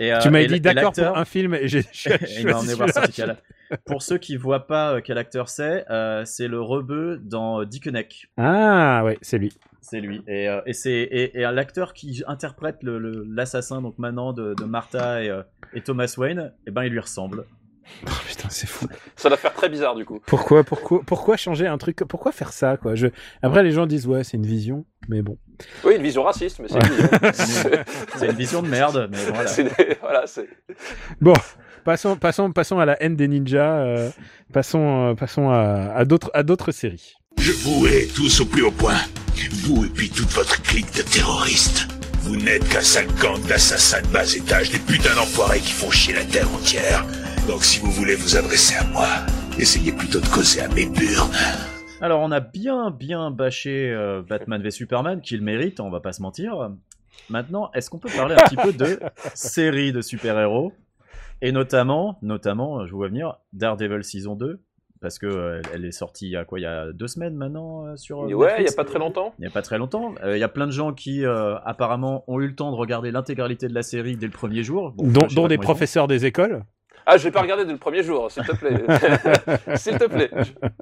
Et, 0.00 0.12
euh, 0.12 0.18
tu 0.18 0.30
m'as 0.30 0.40
et 0.40 0.46
dit 0.46 0.60
d'accord 0.60 0.92
pour 0.92 1.16
un 1.16 1.24
film 1.24 1.54
et 1.54 1.68
j'ai. 1.68 1.80
il 2.38 2.46
m'a 2.46 2.58
emmené 2.58 2.74
voir. 2.74 2.88
Pour 3.86 4.02
ceux 4.02 4.18
qui 4.18 4.36
voient 4.36 4.66
pas 4.66 4.94
euh, 4.94 5.00
quel 5.02 5.16
acteur 5.18 5.48
c'est, 5.48 5.90
euh, 5.90 6.24
c'est 6.26 6.48
le 6.48 6.60
rebeu 6.60 7.18
dans 7.22 7.60
euh, 7.60 7.64
Dickeneck. 7.64 8.26
Ah 8.36 9.02
ouais, 9.04 9.18
c'est 9.22 9.38
lui. 9.38 9.52
C'est 9.80 10.00
lui. 10.00 10.22
Et, 10.28 10.48
euh, 10.48 10.60
et 10.66 10.72
c'est 10.74 10.92
et, 10.92 11.38
et 11.38 11.42
l'acteur 11.42 11.92
qui 11.94 12.22
interprète 12.26 12.82
le- 12.82 12.98
le- 12.98 13.26
l'assassin 13.28 13.80
donc 13.82 13.98
maintenant 13.98 14.32
de, 14.32 14.54
de 14.54 14.64
Martha 14.64 15.22
et, 15.22 15.30
euh, 15.30 15.42
et 15.74 15.80
Thomas 15.80 16.12
Wayne, 16.18 16.52
et 16.66 16.70
ben 16.70 16.84
il 16.84 16.92
lui 16.92 17.00
ressemble. 17.00 17.44
Oh, 18.06 18.10
putain, 18.26 18.48
c'est 18.50 18.66
fou. 18.68 18.86
Ça 19.16 19.28
doit 19.28 19.38
faire 19.38 19.54
très 19.54 19.68
bizarre, 19.68 19.94
du 19.94 20.04
coup. 20.04 20.20
Pourquoi, 20.26 20.64
pourquoi, 20.64 21.00
pourquoi 21.06 21.36
changer 21.36 21.66
un 21.66 21.78
truc 21.78 21.98
Pourquoi 22.08 22.32
faire 22.32 22.52
ça 22.52 22.76
quoi? 22.76 22.94
Je... 22.94 23.06
Après, 23.42 23.62
les 23.62 23.72
gens 23.72 23.86
disent 23.86 24.06
ouais, 24.06 24.24
c'est 24.24 24.36
une 24.36 24.46
vision, 24.46 24.84
mais 25.08 25.22
bon. 25.22 25.38
Oui, 25.84 25.94
une 25.96 26.02
vision 26.02 26.22
raciste, 26.22 26.58
mais 26.60 26.68
c'est 26.68 26.78
une 26.78 26.94
vision. 26.94 27.08
C'est- 27.32 27.84
C'est 28.16 28.26
une 28.26 28.36
vision 28.36 28.62
de 28.62 28.68
merde, 28.68 29.08
mais 29.10 29.18
voilà. 29.32 29.46
c'est 29.46 29.64
des- 29.64 29.96
voilà. 30.00 30.24
Bon, 31.20 31.34
passons, 31.84 32.16
passons, 32.16 32.50
passons 32.52 32.78
à 32.78 32.84
la 32.86 33.02
haine 33.02 33.16
des 33.16 33.28
ninjas. 33.28 33.78
euh, 33.78 34.10
passons, 34.52 35.10
euh, 35.10 35.14
passons 35.14 35.50
à, 35.50 35.92
à 35.94 36.04
d'autres, 36.04 36.30
à 36.34 36.42
d'autres 36.42 36.72
séries. 36.72 37.14
Je 37.38 37.52
vous 37.52 37.86
hais 37.86 38.06
tous 38.14 38.40
au 38.40 38.46
plus 38.46 38.62
haut 38.62 38.70
point. 38.70 38.96
Vous 39.64 39.84
et 39.84 39.88
puis 39.88 40.08
toute 40.10 40.30
votre 40.30 40.60
clique 40.62 40.94
de 40.96 41.02
terroristes. 41.02 41.88
Vous 42.20 42.36
n'êtes 42.36 42.66
qu'un 42.68 42.80
sale 42.80 43.06
gang 43.20 43.40
d'assassins 43.46 44.00
de 44.02 44.06
bas 44.08 44.24
étage, 44.34 44.70
des 44.70 44.78
putains 44.78 45.14
d'enfoirés 45.14 45.58
qui 45.60 45.72
font 45.72 45.90
chier 45.90 46.14
la 46.14 46.24
terre 46.24 46.48
entière. 46.54 47.04
Donc 47.48 47.62
si 47.62 47.80
vous 47.80 47.90
voulez 47.90 48.14
vous 48.14 48.36
adresser 48.36 48.76
à 48.76 48.84
moi, 48.92 49.06
essayez 49.58 49.92
plutôt 49.92 50.20
de 50.20 50.26
causer 50.26 50.60
à 50.62 50.68
mes 50.68 50.86
burnes. 50.86 51.30
Alors 52.00 52.20
on 52.20 52.30
a 52.32 52.40
bien 52.40 52.90
bien 52.90 53.30
bâché 53.30 53.90
euh, 53.92 54.22
Batman 54.22 54.62
v 54.62 54.70
Superman, 54.70 55.20
qu'il 55.20 55.42
mérite, 55.42 55.80
on 55.80 55.90
va 55.90 56.00
pas 56.00 56.12
se 56.12 56.22
mentir. 56.22 56.70
Maintenant, 57.30 57.70
est-ce 57.74 57.90
qu'on 57.90 57.98
peut 57.98 58.10
parler 58.14 58.34
un 58.34 58.44
petit 58.44 58.56
peu 58.56 58.72
de 58.72 58.98
séries 59.34 59.92
de 59.92 60.00
super-héros? 60.00 60.72
Et 61.42 61.52
notamment, 61.52 62.18
notamment, 62.22 62.86
je 62.86 62.92
vous 62.92 62.98
vois 62.98 63.08
venir, 63.08 63.36
Daredevil 63.52 64.04
saison 64.04 64.34
2 64.34 64.60
parce 65.00 65.18
que 65.18 65.26
euh, 65.26 65.60
elle 65.74 65.84
est 65.84 65.92
sortie 65.92 66.28
il 66.28 66.30
y 66.30 66.36
a 66.36 66.46
quoi, 66.46 66.58
il 66.58 66.62
y 66.62 66.66
a 66.66 66.90
deux 66.90 67.08
semaines 67.08 67.34
maintenant 67.34 67.84
euh, 67.88 67.96
sur. 67.96 68.22
euh, 68.24 68.32
Ouais, 68.32 68.54
il 68.60 68.64
y 68.64 68.68
a 68.68 68.72
pas 68.72 68.86
très 68.86 68.98
longtemps. 68.98 69.34
Il 69.38 69.42
n'y 69.42 69.46
a 69.46 69.50
pas 69.50 69.60
très 69.60 69.76
longtemps. 69.76 70.14
Euh, 70.24 70.34
Il 70.38 70.40
y 70.40 70.44
a 70.44 70.48
plein 70.48 70.64
de 70.66 70.72
gens 70.72 70.94
qui 70.94 71.26
euh, 71.26 71.56
apparemment 71.66 72.24
ont 72.26 72.40
eu 72.40 72.46
le 72.46 72.54
temps 72.54 72.70
de 72.70 72.76
regarder 72.76 73.10
l'intégralité 73.10 73.68
de 73.68 73.74
la 73.74 73.82
série 73.82 74.16
dès 74.16 74.24
le 74.24 74.32
premier 74.32 74.62
jour. 74.62 74.92
Bon, 74.96 75.26
dont 75.34 75.46
des 75.46 75.58
professeurs 75.58 76.08
des 76.08 76.24
écoles. 76.24 76.62
Ah, 77.06 77.16
je 77.18 77.24
vais 77.24 77.30
pas 77.30 77.42
regarder 77.42 77.64
dès 77.66 77.72
le 77.72 77.78
premier 77.78 78.02
jour, 78.02 78.30
s'il 78.30 78.44
te 78.44 78.52
plaît. 78.56 78.76
s'il 79.76 79.98
te 79.98 80.04
plaît. 80.06 80.30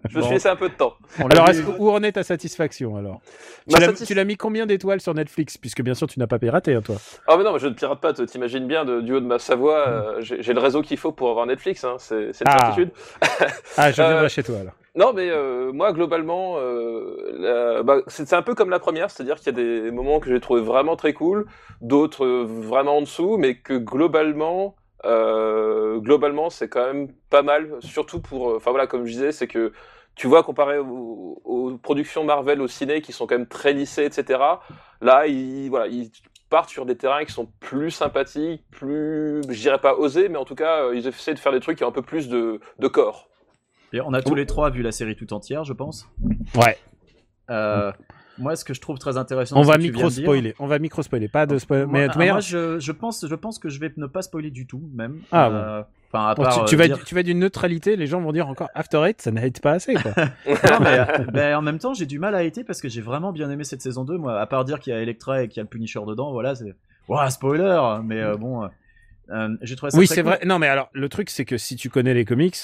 Je, 0.09 0.17
me 0.17 0.21
Bon. 0.21 0.27
suis 0.27 0.35
laissé 0.35 0.49
un 0.49 0.57
peu 0.57 0.69
de 0.69 0.75
temps. 0.75 0.95
Alors, 1.19 1.47
vu- 1.47 1.51
est-ce 1.51 1.63
que- 1.63 1.79
où 1.81 1.91
en 1.91 2.03
est 2.03 2.13
ta 2.13 2.23
satisfaction 2.23 2.97
alors? 2.97 3.21
Tu 3.69 3.75
Ma 3.75 3.81
l'as- 3.81 3.87
satis- 3.89 4.07
Tu 4.07 4.15
l'as 4.15 4.25
mis 4.25 4.37
combien 4.37 4.67
d'étoiles 4.67 5.01
sur 5.01 5.15
Netflix? 5.15 5.59
Puisque 5.59 5.83
bien 5.83 5.95
sûr, 5.95 6.07
tu 6.07 6.19
n'as 6.21 6.27
pas 6.29 6.39
piraté, 6.39 6.75
hein, 6.75 6.81
toi. 6.83 6.97
Ah, 7.27 7.37
mais 7.37 7.45
non, 7.45 7.53
mais 7.53 7.59
je 7.59 7.67
ne 7.67 7.75
pirate 7.75 8.01
pas, 8.01 8.13
t'imagines 8.13 8.67
bien, 8.67 8.85
de- 8.85 9.01
du 9.01 9.15
haut 9.15 9.21
de 9.21 9.27
ma 9.27 9.39
Savoie, 9.39 9.89
euh, 9.89 10.21
j'ai 10.21 10.53
le 10.53 10.61
réseau 10.61 10.83
qu'il 10.83 10.97
faut 10.97 11.11
pour 11.13 11.31
avoir 11.31 11.47
Netflix, 11.47 11.83
hein, 11.85 11.97
c'est 11.99 12.17
une 12.27 12.33
Ah. 12.45 12.59
certitude. 12.59 12.91
Ah, 13.77 13.91
je 13.91 14.01
Euh, 14.03 14.07
viendrai 14.09 14.29
chez 14.29 14.43
toi 14.43 14.57
alors. 14.61 14.73
Non, 14.95 15.13
mais 15.15 15.31
euh, 15.31 15.73
moi, 15.73 15.93
globalement, 15.93 16.57
euh, 16.59 17.83
bah, 17.83 17.97
c'est 18.09 18.29
c'est 18.29 18.37
un 18.37 18.43
peu 18.43 18.55
comme 18.55 18.69
la 18.71 18.79
première, 18.79 19.11
c'est-à-dire 19.11 19.37
qu'il 19.37 19.47
y 19.47 19.49
a 19.49 19.53
des 19.53 19.91
moments 19.91 20.21
que 20.21 20.29
j'ai 20.29 20.39
trouvé 20.41 20.61
vraiment 20.61 20.97
très 20.97 21.15
cool, 21.15 21.47
d'autres 21.81 22.25
euh, 22.27 22.45
vraiment 22.47 22.99
en 22.99 23.01
dessous, 23.01 23.39
mais 23.39 23.55
que 23.57 23.73
globalement, 23.75 24.75
euh, 24.77 24.82
globalement, 25.05 26.51
c'est 26.51 26.69
quand 26.69 26.87
même 26.87 27.09
pas 27.31 27.43
mal, 27.43 27.77
surtout 27.81 28.21
pour, 28.21 28.51
euh, 28.51 28.57
enfin 28.57 28.71
voilà, 28.71 28.87
comme 28.87 29.05
je 29.07 29.13
disais, 29.13 29.33
c'est 29.33 29.49
que 29.49 29.73
tu 30.15 30.27
vois, 30.27 30.43
comparé 30.43 30.79
aux, 30.79 31.41
aux 31.45 31.79
productions 31.79 32.23
Marvel 32.25 32.61
au 32.61 32.69
ciné 32.69 33.01
qui 33.01 33.13
sont 33.13 33.27
quand 33.27 33.37
même 33.37 33.47
très 33.47 33.73
lissées, 33.73 34.05
etc. 34.05 34.41
Là, 35.01 35.27
ils, 35.27 35.71
voilà, 35.71 35.87
ils 35.87 36.11
partent 36.51 36.69
sur 36.69 36.85
des 36.85 36.97
terrains 36.97 37.25
qui 37.25 37.33
sont 37.33 37.49
plus 37.61 37.91
sympathiques, 37.91 38.63
plus, 38.71 39.41
je 39.49 39.61
dirais 39.61 39.79
pas 39.79 39.95
osés, 39.95 40.29
mais 40.29 40.37
en 40.37 40.45
tout 40.45 40.55
cas, 40.55 40.85
euh, 40.85 40.95
ils 40.95 41.07
essaient 41.07 41.33
de 41.33 41.39
faire 41.39 41.53
des 41.53 41.61
trucs 41.61 41.79
qui 41.79 41.85
ont 41.85 41.89
un 41.89 41.93
peu 41.93 42.03
plus 42.03 42.29
de, 42.29 42.61
de 42.79 42.89
corps. 42.89 43.31
Et 43.95 44.01
on 44.03 44.13
a 44.13 44.23
tous 44.23 44.35
les 44.35 44.47
trois 44.47 44.71
vu 44.71 44.83
la 44.83 44.93
série 44.93 45.17
tout 45.17 45.33
entière, 45.33 45.65
je 45.65 45.73
pense. 45.73 46.09
Ouais. 46.55 46.79
Euh, 47.51 47.93
moi, 48.39 48.57
ce 48.57 48.65
que 48.65 48.75
je 48.75 48.81
trouve 48.81 48.99
très 48.99 49.17
intéressant, 49.17 49.57
On 49.59 49.63
c'est 49.65 49.71
va 49.71 49.79
dire. 49.79 49.93
micro-spoiler. 49.93 50.55
On 50.59 50.67
va 50.67 50.79
micro-spoiler. 50.79 51.29
Pas 51.29 51.47
de 51.47 51.59
spoil. 51.59 51.87
Moi, 51.87 51.93
Mais 52.01 52.07
de 52.09 52.13
ah, 52.15 52.25
moi, 52.33 52.41
je, 52.41 52.79
je 52.79 52.93
pense, 52.93 53.27
je 53.29 53.35
pense 53.35 53.59
que 53.59 53.69
je 53.69 53.79
vais 53.81 53.93
ne 53.97 54.07
pas 54.07 54.23
spoiler 54.23 54.51
du 54.51 54.67
tout, 54.67 54.83
même. 54.95 55.21
Ah, 55.31 55.49
Euh, 55.49 55.83
Enfin, 56.15 56.29
à 56.29 56.35
bon, 56.35 56.43
part, 56.43 56.65
tu, 56.67 56.71
tu 56.71 56.75
euh, 56.75 56.79
vas, 56.79 56.87
dire- 56.89 57.05
tu 57.05 57.15
vas 57.15 57.23
d'une 57.23 57.39
neutralité, 57.39 57.97
les 57.97 58.07
gens 58.07 58.21
vont 58.21 58.33
dire 58.33 58.47
encore 58.47 58.69
After 58.75 58.99
Eight, 59.03 59.23
ça 59.23 59.31
n'aide 59.31 59.59
pas 59.61 59.73
assez. 59.73 59.95
Quoi. 59.95 60.13
Non, 60.47 60.79
mais, 60.81 60.99
euh, 60.99 61.05
ben, 61.33 61.57
en 61.57 61.63
même 61.63 61.79
temps, 61.79 61.95
j'ai 61.95 62.05
du 62.05 62.19
mal 62.19 62.35
à 62.35 62.39
hater 62.39 62.65
parce 62.65 62.83
que 62.83 62.89
j'ai 62.91 63.01
vraiment 63.01 63.33
bien 63.33 63.51
aimé 63.51 63.65
cette 63.65 63.81
saison 63.81 64.05
2. 64.05 64.19
Moi, 64.19 64.39
à 64.39 64.45
part 64.47 64.67
dire 64.67 64.79
qu'il 64.79 64.93
y 64.93 64.97
a 64.97 65.01
Electra 65.01 65.43
et 65.43 65.49
qu'il 65.49 65.57
y 65.57 65.61
a 65.61 65.63
le 65.63 65.69
Punisher 65.71 66.01
dedans, 66.07 66.31
voilà, 66.33 66.55
c'est. 66.55 66.75
Ouah, 67.09 67.31
spoiler 67.31 67.81
Mais 68.05 68.21
euh, 68.21 68.37
bon, 68.37 68.69
euh, 69.31 69.57
j'ai 69.63 69.77
trouvé 69.77 69.91
ça 69.91 69.99
oui, 69.99 70.07
c'est 70.07 70.23
cool. 70.23 70.33
vrai. 70.33 70.41
Non, 70.45 70.59
mais 70.59 70.67
alors, 70.69 70.91
le 70.93 71.09
truc, 71.09 71.31
c'est 71.31 71.45
que 71.45 71.57
si 71.57 71.77
tu 71.77 71.89
connais 71.91 72.15
les 72.15 72.25
comics, 72.25 72.57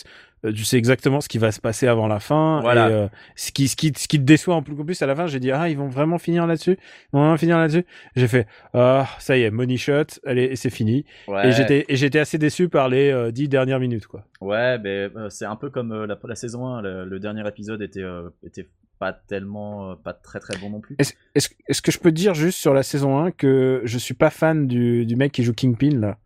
euh, 0.45 0.53
tu 0.53 0.65
sais 0.65 0.77
exactement 0.77 1.21
ce 1.21 1.29
qui 1.29 1.39
va 1.39 1.51
se 1.51 1.61
passer 1.61 1.87
avant 1.87 2.07
la 2.07 2.21
fin. 2.21 2.61
Voilà. 2.61 2.89
Et, 2.89 2.93
euh, 2.93 3.09
ce, 3.37 3.53
qui, 3.53 3.69
ce, 3.69 3.77
qui, 3.77 3.93
ce 3.97 4.07
qui 4.07 4.19
te 4.19 4.25
déçoit 4.25 4.55
en 4.55 4.63
plus 4.63 4.77
qu'en 4.77 4.85
plus, 4.85 5.01
à 5.03 5.07
la 5.07 5.17
fin, 5.17 5.27
j'ai 5.27 5.41
dit, 5.41 5.51
ah, 5.51 5.69
ils 5.69 5.77
vont 5.77 5.89
vraiment 5.89 6.19
finir 6.19 6.47
là-dessus. 6.47 6.73
Ils 6.73 7.09
vont 7.13 7.21
vraiment 7.21 7.37
finir 7.37 7.59
là-dessus. 7.59 7.85
J'ai 8.17 8.29
fait, 8.29 8.47
ah, 8.75 9.07
ça 9.19 9.37
y 9.37 9.43
est, 9.43 9.51
money 9.51 9.77
shot, 9.77 10.05
allez, 10.27 10.55
c'est 10.57 10.71
fini. 10.71 11.05
Ouais, 11.27 11.49
Et 11.49 11.53
j'étais, 11.53 11.85
et 11.89 11.97
j'étais 11.97 12.19
assez 12.19 12.39
déçu 12.39 12.69
par 12.69 12.89
les 12.89 13.33
dix 13.33 13.49
dernières 13.49 13.81
minutes, 13.81 14.07
quoi. 14.07 14.25
ouais 14.41 14.79
mais 14.79 15.11
euh, 15.17 15.29
c'est 15.31 15.47
un 15.47 15.57
peu 15.57 15.71
comme 15.71 16.05
la, 16.05 16.19
la 16.23 16.35
saison 16.35 16.67
1. 16.67 16.83
Le, 16.83 17.05
le 17.05 17.21
dernier 17.21 17.47
épisode 17.49 17.83
était, 17.83 18.05
était 18.45 18.69
pas 18.99 19.13
tellement. 19.13 19.97
pas 19.97 20.13
très 20.13 20.41
très 20.41 20.57
bon 20.59 20.71
non 20.71 20.81
plus. 20.81 20.97
Est-ce, 20.99 21.83
que 21.83 21.93
je 21.93 21.99
peux 21.99 22.13
dire 22.13 22.35
juste 22.35 22.59
sur 22.59 22.75
la 22.75 22.83
saison 22.83 23.19
1 23.19 23.31
que 23.33 23.83
je 23.85 23.99
suis 23.99 24.15
pas 24.15 24.31
fan 24.31 24.67
du, 24.67 25.07
du 25.07 25.17
mec 25.17 25.33
qui 25.33 25.43
joue 25.45 25.55
Kingpin, 25.55 25.99
là? 25.99 26.19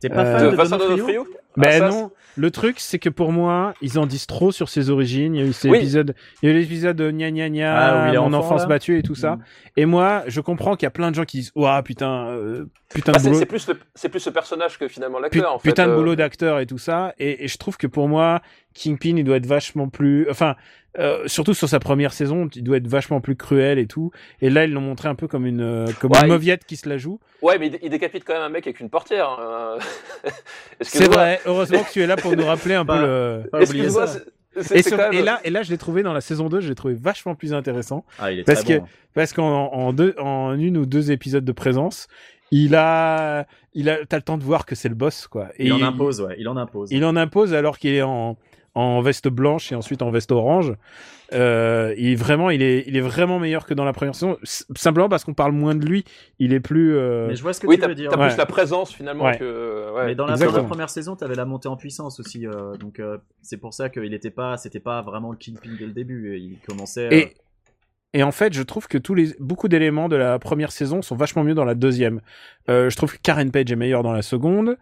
T'es 0.00 0.08
pas 0.08 0.24
Euh, 0.24 0.38
fan 0.38 0.46
de 0.46 0.50
de 0.50 0.56
Vincent 0.56 0.76
Donofrio 0.78 1.26
Ben 1.56 1.68
Ah, 1.68 1.78
ça, 1.78 1.88
non, 1.90 2.10
le 2.36 2.50
truc, 2.50 2.80
c'est 2.80 2.98
que 2.98 3.08
pour 3.08 3.30
moi, 3.30 3.74
ils 3.80 3.96
en 3.98 4.06
disent 4.06 4.26
trop 4.26 4.50
sur 4.50 4.68
ses 4.68 4.90
origines. 4.90 5.36
Il 5.36 5.40
y 5.40 5.44
a 5.44 5.46
eu 5.46 5.52
ces 5.52 5.70
Oui. 5.70 5.78
épisodes, 5.78 6.14
il 6.42 6.48
y 6.48 6.52
a 6.52 6.54
eu 6.54 6.58
l'épisode 6.58 6.96
de 6.96 7.10
gna 7.12 7.30
gna 7.30 7.48
gna, 7.48 7.76
Ah, 7.76 8.04
où 8.06 8.08
il 8.08 8.14
est 8.14 8.18
mon 8.18 8.32
enfant, 8.32 8.38
enfance 8.48 8.62
là. 8.62 8.66
battue 8.66 8.98
et 8.98 9.02
tout 9.02 9.14
ça. 9.14 9.36
Mm. 9.36 9.42
Et 9.76 9.86
moi, 9.86 10.24
je 10.26 10.40
comprends 10.40 10.74
qu'il 10.74 10.84
y 10.84 10.88
a 10.88 10.90
plein 10.90 11.10
de 11.10 11.14
gens 11.16 11.24
qui 11.24 11.38
disent, 11.38 11.52
ouah, 11.54 11.80
putain, 11.84 12.26
euh, 12.30 12.64
putain 12.92 13.12
Bah, 13.12 13.18
de 13.18 13.22
c'est 13.22 13.28
boulot. 13.28 13.38
c'est 13.38 13.46
plus, 13.46 13.68
le- 13.68 13.78
c'est 13.94 14.08
plus 14.08 14.18
ce 14.20 14.30
personnage 14.30 14.78
que 14.80 14.88
finalement 14.88 15.20
l'acteur. 15.20 15.54
en 15.54 15.58
fait. 15.60 15.68
putain 15.68 15.86
de 15.86 15.92
Euh, 15.92 15.96
boulot 15.96 16.16
d'acteur 16.16 16.58
et 16.58 16.66
tout 16.66 16.78
ça. 16.78 17.14
Et, 17.20 17.44
et 17.44 17.48
je 17.48 17.56
trouve 17.56 17.76
que 17.76 17.86
pour 17.86 18.08
moi, 18.08 18.42
Kingpin, 18.74 19.16
il 19.16 19.24
doit 19.24 19.36
être 19.36 19.46
vachement 19.46 19.88
plus, 19.88 20.28
enfin, 20.30 20.56
euh, 20.98 21.26
surtout 21.26 21.54
sur 21.54 21.68
sa 21.68 21.78
première 21.80 22.12
saison, 22.12 22.48
il 22.54 22.62
doit 22.62 22.76
être 22.76 22.86
vachement 22.88 23.20
plus 23.20 23.36
cruel 23.36 23.78
et 23.78 23.86
tout. 23.86 24.10
Et 24.40 24.50
là, 24.50 24.64
ils 24.64 24.72
l'ont 24.72 24.80
montré 24.80 25.08
un 25.08 25.14
peu 25.14 25.26
comme 25.28 25.46
une, 25.46 25.60
euh, 25.60 25.86
comme 26.00 26.10
Ouais, 26.12 26.18
une 26.20 26.26
il- 26.26 26.32
mauviette 26.32 26.64
qui 26.64 26.76
se 26.76 26.88
la 26.88 26.98
joue. 26.98 27.18
Ouais, 27.42 27.58
mais 27.58 27.68
il, 27.68 27.78
il 27.82 27.90
décapite 27.90 28.24
quand 28.24 28.34
même 28.34 28.42
un 28.42 28.48
mec 28.48 28.66
avec 28.66 28.80
une 28.80 28.90
portière. 28.90 29.28
hein. 29.28 29.78
C'est 30.80 31.06
vrai. 31.12 31.40
Heureusement 31.46 31.82
que 31.82 31.92
tu 31.92 32.00
es 32.02 32.06
là 32.06 32.16
pour 32.16 32.36
nous 32.36 32.44
rappeler 32.44 32.74
un 32.74 32.84
peu 32.84 33.00
le. 33.00 33.42
Excuse-moi. 33.60 34.06
Et, 34.72 34.82
sur- 34.82 34.96
même- 34.96 35.12
et 35.12 35.22
là, 35.22 35.40
et 35.42 35.50
là, 35.50 35.62
je 35.64 35.70
l'ai 35.70 35.78
trouvé 35.78 36.04
dans 36.04 36.12
la 36.12 36.20
saison 36.20 36.48
2, 36.48 36.60
je 36.60 36.68
l'ai 36.68 36.76
trouvé 36.76 36.94
vachement 36.94 37.34
plus 37.34 37.52
intéressant. 37.52 38.04
Ah, 38.20 38.30
il 38.30 38.38
est 38.40 38.44
Parce 38.44 38.62
très 38.64 38.74
que- 38.74 38.78
bon. 38.80 38.86
Parce 39.12 39.32
qu'en 39.32 39.48
en 39.72 39.92
deux, 39.92 40.14
en 40.18 40.54
une 40.56 40.76
ou 40.76 40.86
deux 40.86 41.10
épisodes 41.10 41.44
de 41.44 41.52
présence, 41.52 42.06
il 42.52 42.76
a, 42.76 43.46
il 43.74 43.90
a, 43.90 44.04
t'as 44.06 44.16
le 44.16 44.22
temps 44.22 44.38
de 44.38 44.44
voir 44.44 44.64
que 44.64 44.76
c'est 44.76 44.88
le 44.88 44.94
boss, 44.94 45.26
quoi. 45.26 45.48
Et 45.58 45.66
Il 45.66 45.72
en 45.72 45.82
impose, 45.82 46.20
ouais, 46.20 46.36
il 46.38 46.48
en 46.48 46.56
impose. 46.56 46.88
Il 46.92 47.04
en 47.04 47.16
impose 47.16 47.52
alors 47.52 47.78
qu'il 47.78 47.94
est 47.94 48.02
en, 48.02 48.36
en 48.74 49.00
veste 49.02 49.28
blanche 49.28 49.70
et 49.72 49.74
ensuite 49.74 50.02
en 50.02 50.10
veste 50.10 50.32
orange. 50.32 50.74
Euh, 51.32 51.94
il 51.96 52.08
est 52.12 52.14
vraiment, 52.16 52.50
il 52.50 52.60
est, 52.62 52.84
il 52.86 52.96
est 52.96 53.00
vraiment 53.00 53.38
meilleur 53.38 53.66
que 53.66 53.74
dans 53.74 53.84
la 53.84 53.92
première 53.92 54.14
saison. 54.14 54.36
Simplement 54.42 55.08
parce 55.08 55.24
qu'on 55.24 55.32
parle 55.34 55.52
moins 55.52 55.74
de 55.74 55.84
lui. 55.84 56.04
Il 56.38 56.52
est 56.52 56.60
plus. 56.60 56.96
euh, 56.96 57.26
Mais 57.28 57.36
je 57.36 57.42
vois 57.42 57.52
ce 57.52 57.60
que 57.60 57.66
Oui, 57.66 57.78
tu 57.78 57.86
veux 57.86 57.94
dire. 57.94 58.10
t'as 58.10 58.18
Ouais. 58.18 58.28
plus 58.28 58.36
la 58.36 58.46
présence 58.46 58.92
finalement 58.92 59.24
Ouais. 59.24 59.38
que. 59.38 59.92
ouais. 59.94 60.06
Mais 60.06 60.14
dans 60.14 60.26
la, 60.26 60.36
première 60.64 60.90
saison, 60.90 61.16
tu 61.16 61.24
avais 61.24 61.34
la 61.34 61.44
montée 61.44 61.68
en 61.68 61.76
puissance 61.76 62.20
aussi, 62.20 62.46
euh, 62.46 62.76
donc 62.76 63.00
euh, 63.00 63.18
c'est 63.42 63.56
pour 63.56 63.72
ça 63.74 63.88
qu'il 63.88 64.12
était 64.12 64.30
pas, 64.30 64.56
c'était 64.58 64.80
pas 64.80 65.02
vraiment 65.02 65.30
le 65.30 65.36
Kingpin 65.38 65.70
dès 65.78 65.86
le 65.86 65.92
début. 65.92 66.36
Il 66.38 66.58
commençait. 66.66 67.06
euh, 67.06 67.10
Et, 67.16 67.34
et 68.12 68.22
en 68.22 68.30
fait, 68.32 68.52
je 68.52 68.62
trouve 68.62 68.86
que 68.86 68.98
tous 68.98 69.14
les, 69.14 69.34
beaucoup 69.40 69.66
d'éléments 69.68 70.08
de 70.08 70.16
la 70.16 70.38
première 70.38 70.70
saison 70.72 71.00
sont 71.02 71.16
vachement 71.16 71.42
mieux 71.42 71.54
dans 71.54 71.64
la 71.64 71.74
deuxième. 71.74 72.20
Euh, 72.68 72.90
je 72.90 72.96
trouve 72.96 73.12
que 73.12 73.18
Karen 73.22 73.50
Page 73.50 73.72
est 73.72 73.76
meilleure 73.76 74.02
dans 74.02 74.12
la 74.12 74.22
seconde. 74.22 74.76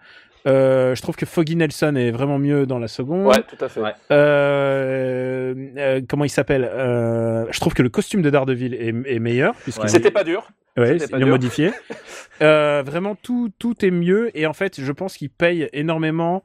Euh, 0.46 0.94
je 0.94 1.02
trouve 1.02 1.14
que 1.16 1.26
Foggy 1.26 1.54
Nelson 1.56 1.94
est 1.96 2.10
vraiment 2.10 2.38
mieux 2.38 2.66
dans 2.66 2.78
la 2.78 2.88
seconde. 2.88 3.26
Ouais, 3.26 3.42
tout 3.42 3.62
à 3.64 3.68
fait. 3.68 3.80
Ouais. 3.80 3.92
Euh, 4.10 5.54
euh, 5.76 6.00
comment 6.08 6.24
il 6.24 6.30
s'appelle 6.30 6.64
euh, 6.64 7.46
Je 7.50 7.60
trouve 7.60 7.74
que 7.74 7.82
le 7.82 7.88
costume 7.88 8.22
de 8.22 8.30
Daredevil 8.30 8.74
est, 8.74 8.94
est 9.14 9.18
meilleur 9.18 9.54
puisque 9.54 9.82
Ouais. 9.82 9.88
C'était 9.88 10.10
pas 10.10 10.24
dur. 10.24 10.48
Ouais, 10.76 10.98
C'était 10.98 11.10
pas 11.12 11.18
ils 11.18 11.20
l'ont 11.22 11.28
modifié. 11.28 11.70
Euh, 12.40 12.82
vraiment, 12.84 13.14
tout, 13.14 13.52
tout 13.60 13.84
est 13.84 13.92
mieux. 13.92 14.36
Et 14.36 14.46
en 14.46 14.52
fait, 14.52 14.80
je 14.80 14.90
pense 14.90 15.16
qu'ils 15.16 15.30
payent 15.30 15.68
énormément 15.72 16.42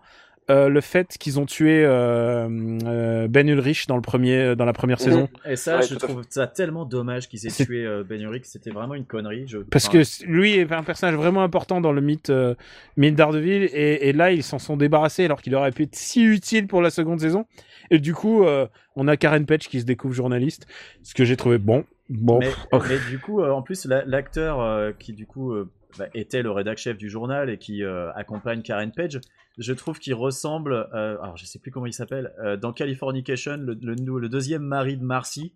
euh, 0.50 0.70
le 0.70 0.80
fait 0.82 1.18
qu'ils 1.18 1.40
ont 1.40 1.46
tué 1.46 1.84
euh, 1.84 2.48
euh, 2.86 3.28
Ben 3.28 3.48
Ulrich 3.50 3.88
dans, 3.88 3.96
le 3.98 4.02
premier, 4.02 4.56
dans 4.56 4.66
la 4.66 4.74
première 4.74 4.98
Mhm. 4.98 5.04
saison. 5.04 5.30
Et 5.46 5.56
ça, 5.56 5.78
Ouais, 5.78 5.88
je 5.88 5.96
trouve 5.96 6.24
ça 6.30 6.48
tellement 6.48 6.86
dommage 6.86 7.28
qu'ils 7.28 7.46
aient 7.46 7.52
tué 7.66 7.86
euh, 7.86 8.04
Ben 8.08 8.22
Urich. 8.22 8.46
C'était 8.46 8.70
vraiment 8.72 8.94
une 8.96 9.06
connerie. 9.06 9.46
Je... 9.48 9.58
Parce 9.58 9.88
enfin, 9.90 10.00
que 10.02 10.26
lui 10.26 10.54
est 10.56 10.72
un 10.72 10.84
personnage 10.84 11.16
vraiment 11.16 11.44
important 11.44 11.82
dans 11.82 11.92
le 11.92 12.02
mythe, 12.02 12.30
euh, 12.30 12.56
mythe 12.96 13.16
Daredevil. 13.16 13.64
Et, 13.74 14.08
et 14.10 14.14
là, 14.14 14.32
ils 14.32 14.44
s'en 14.44 14.60
sont 14.60 14.78
débarrassés 14.78 15.26
alors 15.26 15.42
qu'il 15.42 15.54
aurait 15.56 15.72
pu 15.72 15.84
être 15.84 15.96
si 15.96 16.24
utile 16.24 16.68
pour 16.68 16.82
la 16.82 16.90
seconde 16.90 17.20
saison. 17.20 17.46
Et 17.92 18.00
du 18.00 18.14
coup, 18.14 18.44
euh, 18.46 18.68
on 18.96 19.08
a 19.08 19.18
Karen 19.18 19.46
Page 19.46 19.68
qui 19.68 19.80
se 19.82 19.86
découvre 19.86 20.14
journaliste. 20.14 20.66
Ce 21.04 21.14
que 21.14 21.26
j'ai 21.26 21.36
trouvé 21.38 21.58
bon. 21.58 21.84
Bon. 22.10 22.40
Mais, 22.40 22.46
pff, 22.48 22.68
oh. 22.72 22.80
mais 22.88 22.98
du 23.10 23.20
coup, 23.20 23.42
euh, 23.42 23.52
en 23.52 23.62
plus, 23.62 23.86
la- 23.86 24.06
l'acteur 24.06 24.62
euh, 24.62 24.92
qui 24.98 25.12
du 25.12 25.26
coup 25.26 25.52
euh, 25.52 25.70
bah, 25.98 26.08
était 26.14 26.42
le 26.42 26.52
rédac 26.52 26.78
chef 26.78 26.98
du 26.98 27.10
journal 27.10 27.50
et 27.50 27.58
qui 27.58 27.84
euh, 27.84 28.12
accompagne 28.14 28.62
Karen 28.62 28.92
Page, 28.92 29.20
je 29.58 29.74
trouve 29.74 30.00
qu'il 30.00 30.14
ressemble, 30.14 30.74
euh, 30.94 31.18
alors 31.22 31.38
je 31.38 31.46
sais 31.46 31.60
plus 31.60 31.72
comment 31.72 31.86
il 31.86 31.94
s'appelle, 31.94 32.34
euh, 32.40 32.58
dans 32.58 32.74
Californication, 32.74 33.58
le, 33.58 33.78
le, 33.82 34.20
le 34.20 34.30
deuxième 34.30 34.64
mari 34.64 34.98
de 34.98 35.04
Marcy. 35.04 35.54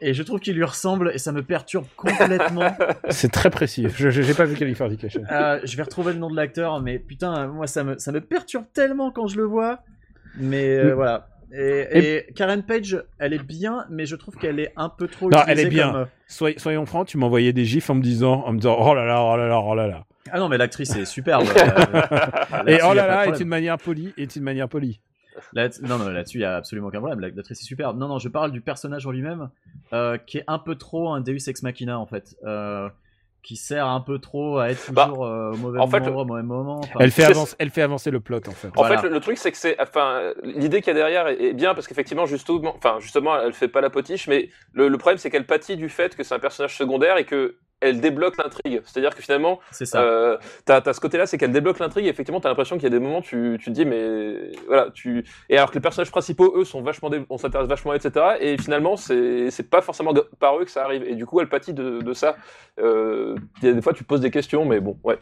Et 0.00 0.14
je 0.14 0.22
trouve 0.22 0.38
qu'il 0.38 0.54
lui 0.54 0.64
ressemble 0.64 1.10
et 1.12 1.18
ça 1.18 1.32
me 1.32 1.42
perturbe 1.42 1.86
complètement. 1.96 2.76
C'est 3.10 3.32
très 3.32 3.50
précis. 3.50 3.88
Je 3.96 4.10
j'ai 4.10 4.34
pas 4.34 4.44
vu 4.44 4.54
Californication. 4.54 5.24
Je 5.64 5.76
vais 5.76 5.82
retrouver 5.82 6.12
le 6.12 6.20
nom 6.20 6.30
de 6.30 6.36
l'acteur, 6.36 6.80
mais 6.80 7.00
putain, 7.00 7.48
moi 7.48 7.66
ça 7.66 7.82
me, 7.82 7.98
ça 7.98 8.12
me 8.12 8.20
perturbe 8.20 8.66
tellement 8.72 9.10
quand 9.10 9.26
je 9.26 9.36
le 9.36 9.44
vois. 9.44 9.80
Mais 10.36 10.92
voilà. 10.92 11.28
Et, 11.52 11.98
et 12.28 12.32
Karen 12.34 12.62
Page, 12.62 13.02
elle 13.18 13.32
est 13.32 13.42
bien, 13.42 13.86
mais 13.90 14.04
je 14.06 14.16
trouve 14.16 14.36
qu'elle 14.36 14.60
est 14.60 14.72
un 14.76 14.88
peu 14.88 15.08
trop. 15.08 15.30
Non, 15.30 15.38
elle 15.46 15.58
est 15.60 15.66
bien. 15.66 15.92
comme, 15.92 16.00
euh, 16.02 16.04
Soy- 16.26 16.58
soyons 16.58 16.84
francs, 16.86 17.06
tu 17.08 17.16
m'envoyais 17.18 17.52
des 17.52 17.64
gifs 17.64 17.88
en 17.90 17.94
me 17.94 18.02
disant, 18.02 18.42
en 18.44 18.52
me 18.52 18.58
disant, 18.58 18.76
oh 18.78 18.94
là 18.94 19.04
là, 19.06 19.22
oh 19.22 19.36
là 19.36 19.48
là, 19.48 19.58
oh 19.60 19.74
là 19.74 19.86
là. 19.86 20.04
Ah 20.30 20.38
non, 20.38 20.48
mais 20.50 20.58
l'actrice 20.58 20.94
est 20.96 21.04
superbe. 21.06 21.46
Euh, 22.52 22.66
Et 22.66 22.78
oh 22.82 22.92
là 22.94 23.06
là, 23.06 23.26
est 23.26 23.40
une 23.40 23.48
manière 23.48 23.78
polie, 23.78 24.12
est 24.18 24.34
une 24.36 24.42
manière 24.42 24.68
polie? 24.68 25.00
Là- 25.52 25.68
non, 25.82 25.98
non, 25.98 26.08
là-dessus, 26.08 26.38
il 26.38 26.42
y 26.42 26.44
a 26.44 26.56
absolument 26.56 26.88
aucun 26.88 26.98
problème. 26.98 27.20
L'actrice 27.20 27.60
est 27.60 27.64
superbe. 27.64 27.96
Non, 27.98 28.08
non, 28.08 28.18
je 28.18 28.28
parle 28.28 28.50
du 28.52 28.60
personnage 28.60 29.06
en 29.06 29.10
lui-même, 29.10 29.48
euh, 29.92 30.18
qui 30.18 30.38
est 30.38 30.44
un 30.48 30.58
peu 30.58 30.74
trop 30.74 31.10
un 31.12 31.20
Deus 31.20 31.48
Ex 31.48 31.62
Machina, 31.62 31.98
en 31.98 32.06
fait. 32.06 32.34
Euh, 32.44 32.88
qui 33.42 33.56
sert 33.56 33.86
un 33.86 34.00
peu 34.00 34.18
trop 34.18 34.58
à 34.58 34.70
être 34.70 34.92
Bah, 34.92 35.06
toujours 35.06 35.26
euh, 35.26 35.52
au 35.52 35.56
mauvais 35.56 35.78
en 35.80 35.86
fait, 35.86 36.00
moment, 36.00 36.20
au 36.20 36.24
mauvais 36.24 36.42
moment. 36.42 36.80
Enfin, 36.80 36.98
Elle 37.00 37.10
fait, 37.10 37.26
elle 37.58 37.70
fait 37.70 37.82
avancer 37.82 38.10
le 38.10 38.20
plot, 38.20 38.40
en 38.46 38.50
fait. 38.52 38.68
En 38.68 38.72
Voilà. 38.82 38.98
fait, 38.98 39.08
le, 39.08 39.14
le 39.14 39.20
truc, 39.20 39.38
c'est 39.38 39.52
que 39.52 39.56
c'est, 39.58 39.80
enfin, 39.80 40.32
l'idée 40.42 40.80
qu'il 40.80 40.88
y 40.88 40.96
a 40.96 40.98
derrière 40.98 41.28
est, 41.28 41.42
est 41.42 41.52
bien 41.54 41.74
parce 41.74 41.86
qu'effectivement, 41.86 42.26
justement, 42.26 42.74
enfin, 42.76 42.96
justement, 43.00 43.40
elle 43.40 43.52
fait 43.52 43.68
pas 43.68 43.80
la 43.80 43.90
potiche, 43.90 44.26
mais 44.28 44.50
le, 44.72 44.88
le 44.88 44.98
problème, 44.98 45.18
c'est 45.18 45.30
qu'elle 45.30 45.46
pâtit 45.46 45.76
du 45.76 45.88
fait 45.88 46.14
que 46.16 46.22
c'est 46.24 46.34
un 46.34 46.38
personnage 46.38 46.76
secondaire 46.76 47.16
et 47.16 47.24
que 47.24 47.56
elle 47.80 48.00
débloque 48.00 48.36
l'intrigue. 48.36 48.80
C'est-à-dire 48.84 49.14
que 49.14 49.22
finalement, 49.22 49.60
c'est 49.70 49.86
ça. 49.86 50.02
euh, 50.02 50.36
t'as, 50.64 50.80
t'as 50.80 50.92
ce 50.92 51.00
côté-là, 51.00 51.26
c'est 51.26 51.38
qu'elle 51.38 51.52
débloque 51.52 51.78
l'intrigue. 51.78 52.06
Et 52.06 52.08
effectivement, 52.08 52.40
t'as 52.40 52.48
l'impression 52.48 52.76
qu'il 52.76 52.84
y 52.84 52.86
a 52.86 52.90
des 52.90 52.98
moments, 52.98 53.20
tu, 53.22 53.56
tu 53.60 53.66
te 53.66 53.70
dis, 53.70 53.84
mais 53.84 54.50
voilà, 54.66 54.88
tu. 54.92 55.24
Et 55.48 55.56
alors 55.56 55.70
que 55.70 55.74
les 55.74 55.80
personnages 55.80 56.10
principaux, 56.10 56.54
eux, 56.56 56.64
sont 56.64 56.82
vachement, 56.82 57.10
dé- 57.10 57.24
on 57.30 57.38
s'intéresse 57.38 57.68
vachement, 57.68 57.92
à 57.92 57.94
eux, 57.94 57.98
etc. 58.04 58.26
Et 58.40 58.58
finalement, 58.58 58.96
c'est, 58.96 59.50
c'est 59.50 59.68
pas 59.70 59.80
forcément 59.82 60.12
par 60.38 60.58
eux 60.58 60.64
que 60.64 60.70
ça 60.70 60.84
arrive. 60.84 61.04
Et 61.04 61.14
du 61.14 61.24
coup, 61.26 61.40
elle 61.40 61.48
pâtit 61.48 61.72
de, 61.72 62.00
de 62.00 62.12
ça. 62.12 62.36
Euh, 62.80 63.34
Il 63.62 63.68
y 63.68 63.70
a 63.70 63.74
des 63.74 63.82
fois, 63.82 63.92
tu 63.92 64.04
te 64.04 64.08
poses 64.08 64.20
des 64.20 64.30
questions, 64.30 64.64
mais 64.64 64.80
bon, 64.80 64.96
ouais. 65.04 65.18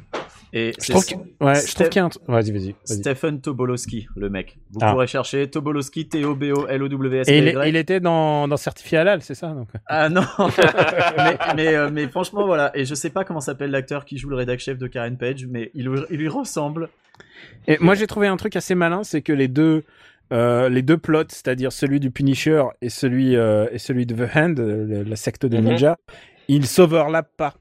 Et 0.52 0.72
Je 0.78 0.84
c'est 0.86 0.92
trouve 0.92 1.04
qu'il 1.04 1.16
ouais, 1.40 1.54
je 1.56 1.60
Steph- 1.60 1.74
trouve 1.74 1.88
qu'il 1.88 2.00
y 2.00 2.02
a 2.02 2.06
un 2.06 2.10
Vas-y, 2.28 2.52
vas-y. 2.52 2.74
Stephen 2.84 3.40
Tobolowski, 3.40 4.06
le 4.16 4.30
mec. 4.30 4.58
Vous 4.70 4.78
Ah. 4.82 4.92
pourrez 4.92 5.06
chercher 5.06 5.50
Tobolowski, 5.50 6.08
T-O-B-O-L-O-W-S. 6.08 7.28
Et 7.28 7.38
il, 7.38 7.48
est- 7.48 7.68
il 7.68 7.76
était 7.76 8.00
dans, 8.00 8.46
dans 8.48 8.56
Certifié 8.56 8.98
Halal, 8.98 9.22
c'est 9.22 9.34
ça 9.34 9.48
donc. 9.48 9.68
Ah 9.86 10.08
non 10.08 10.22
mais, 11.16 11.38
mais, 11.56 11.74
euh, 11.74 11.90
mais 11.92 12.08
franchement, 12.08 12.45
voilà. 12.46 12.70
Et 12.76 12.84
je 12.84 12.94
sais 12.94 13.10
pas 13.10 13.24
comment 13.24 13.40
s'appelle 13.40 13.70
l'acteur 13.70 14.04
qui 14.04 14.16
joue 14.18 14.28
le 14.30 14.36
rédac 14.36 14.58
chef 14.60 14.78
de 14.78 14.86
Karen 14.86 15.16
Page, 15.18 15.46
mais 15.46 15.70
il, 15.74 15.86
lui- 15.88 16.00
il 16.10 16.16
lui 16.18 16.28
ressemble. 16.28 16.88
Et 17.66 17.76
moi, 17.80 17.94
j'ai 17.94 18.06
trouvé 18.06 18.26
un 18.26 18.36
truc 18.36 18.56
assez 18.56 18.74
malin, 18.74 19.02
c'est 19.04 19.22
que 19.22 19.32
les 19.32 19.48
deux, 19.48 19.84
euh, 20.32 20.68
les 20.68 20.82
deux 20.82 20.98
plots, 20.98 21.24
c'est-à-dire 21.28 21.72
celui 21.72 22.00
du 22.00 22.10
Punisher 22.10 22.62
et 22.82 22.88
celui, 22.88 23.36
euh, 23.36 23.66
et 23.72 23.78
celui 23.78 24.06
de 24.06 24.14
The 24.14 24.36
Hand, 24.36 24.60
euh, 24.60 24.84
le- 24.86 25.02
la 25.02 25.16
secte 25.16 25.46
de 25.46 25.56
Mhm. 25.58 25.64
ninja, 25.64 25.96
ils 26.48 26.66
s'overlappent 26.66 27.36
pas. 27.36 27.54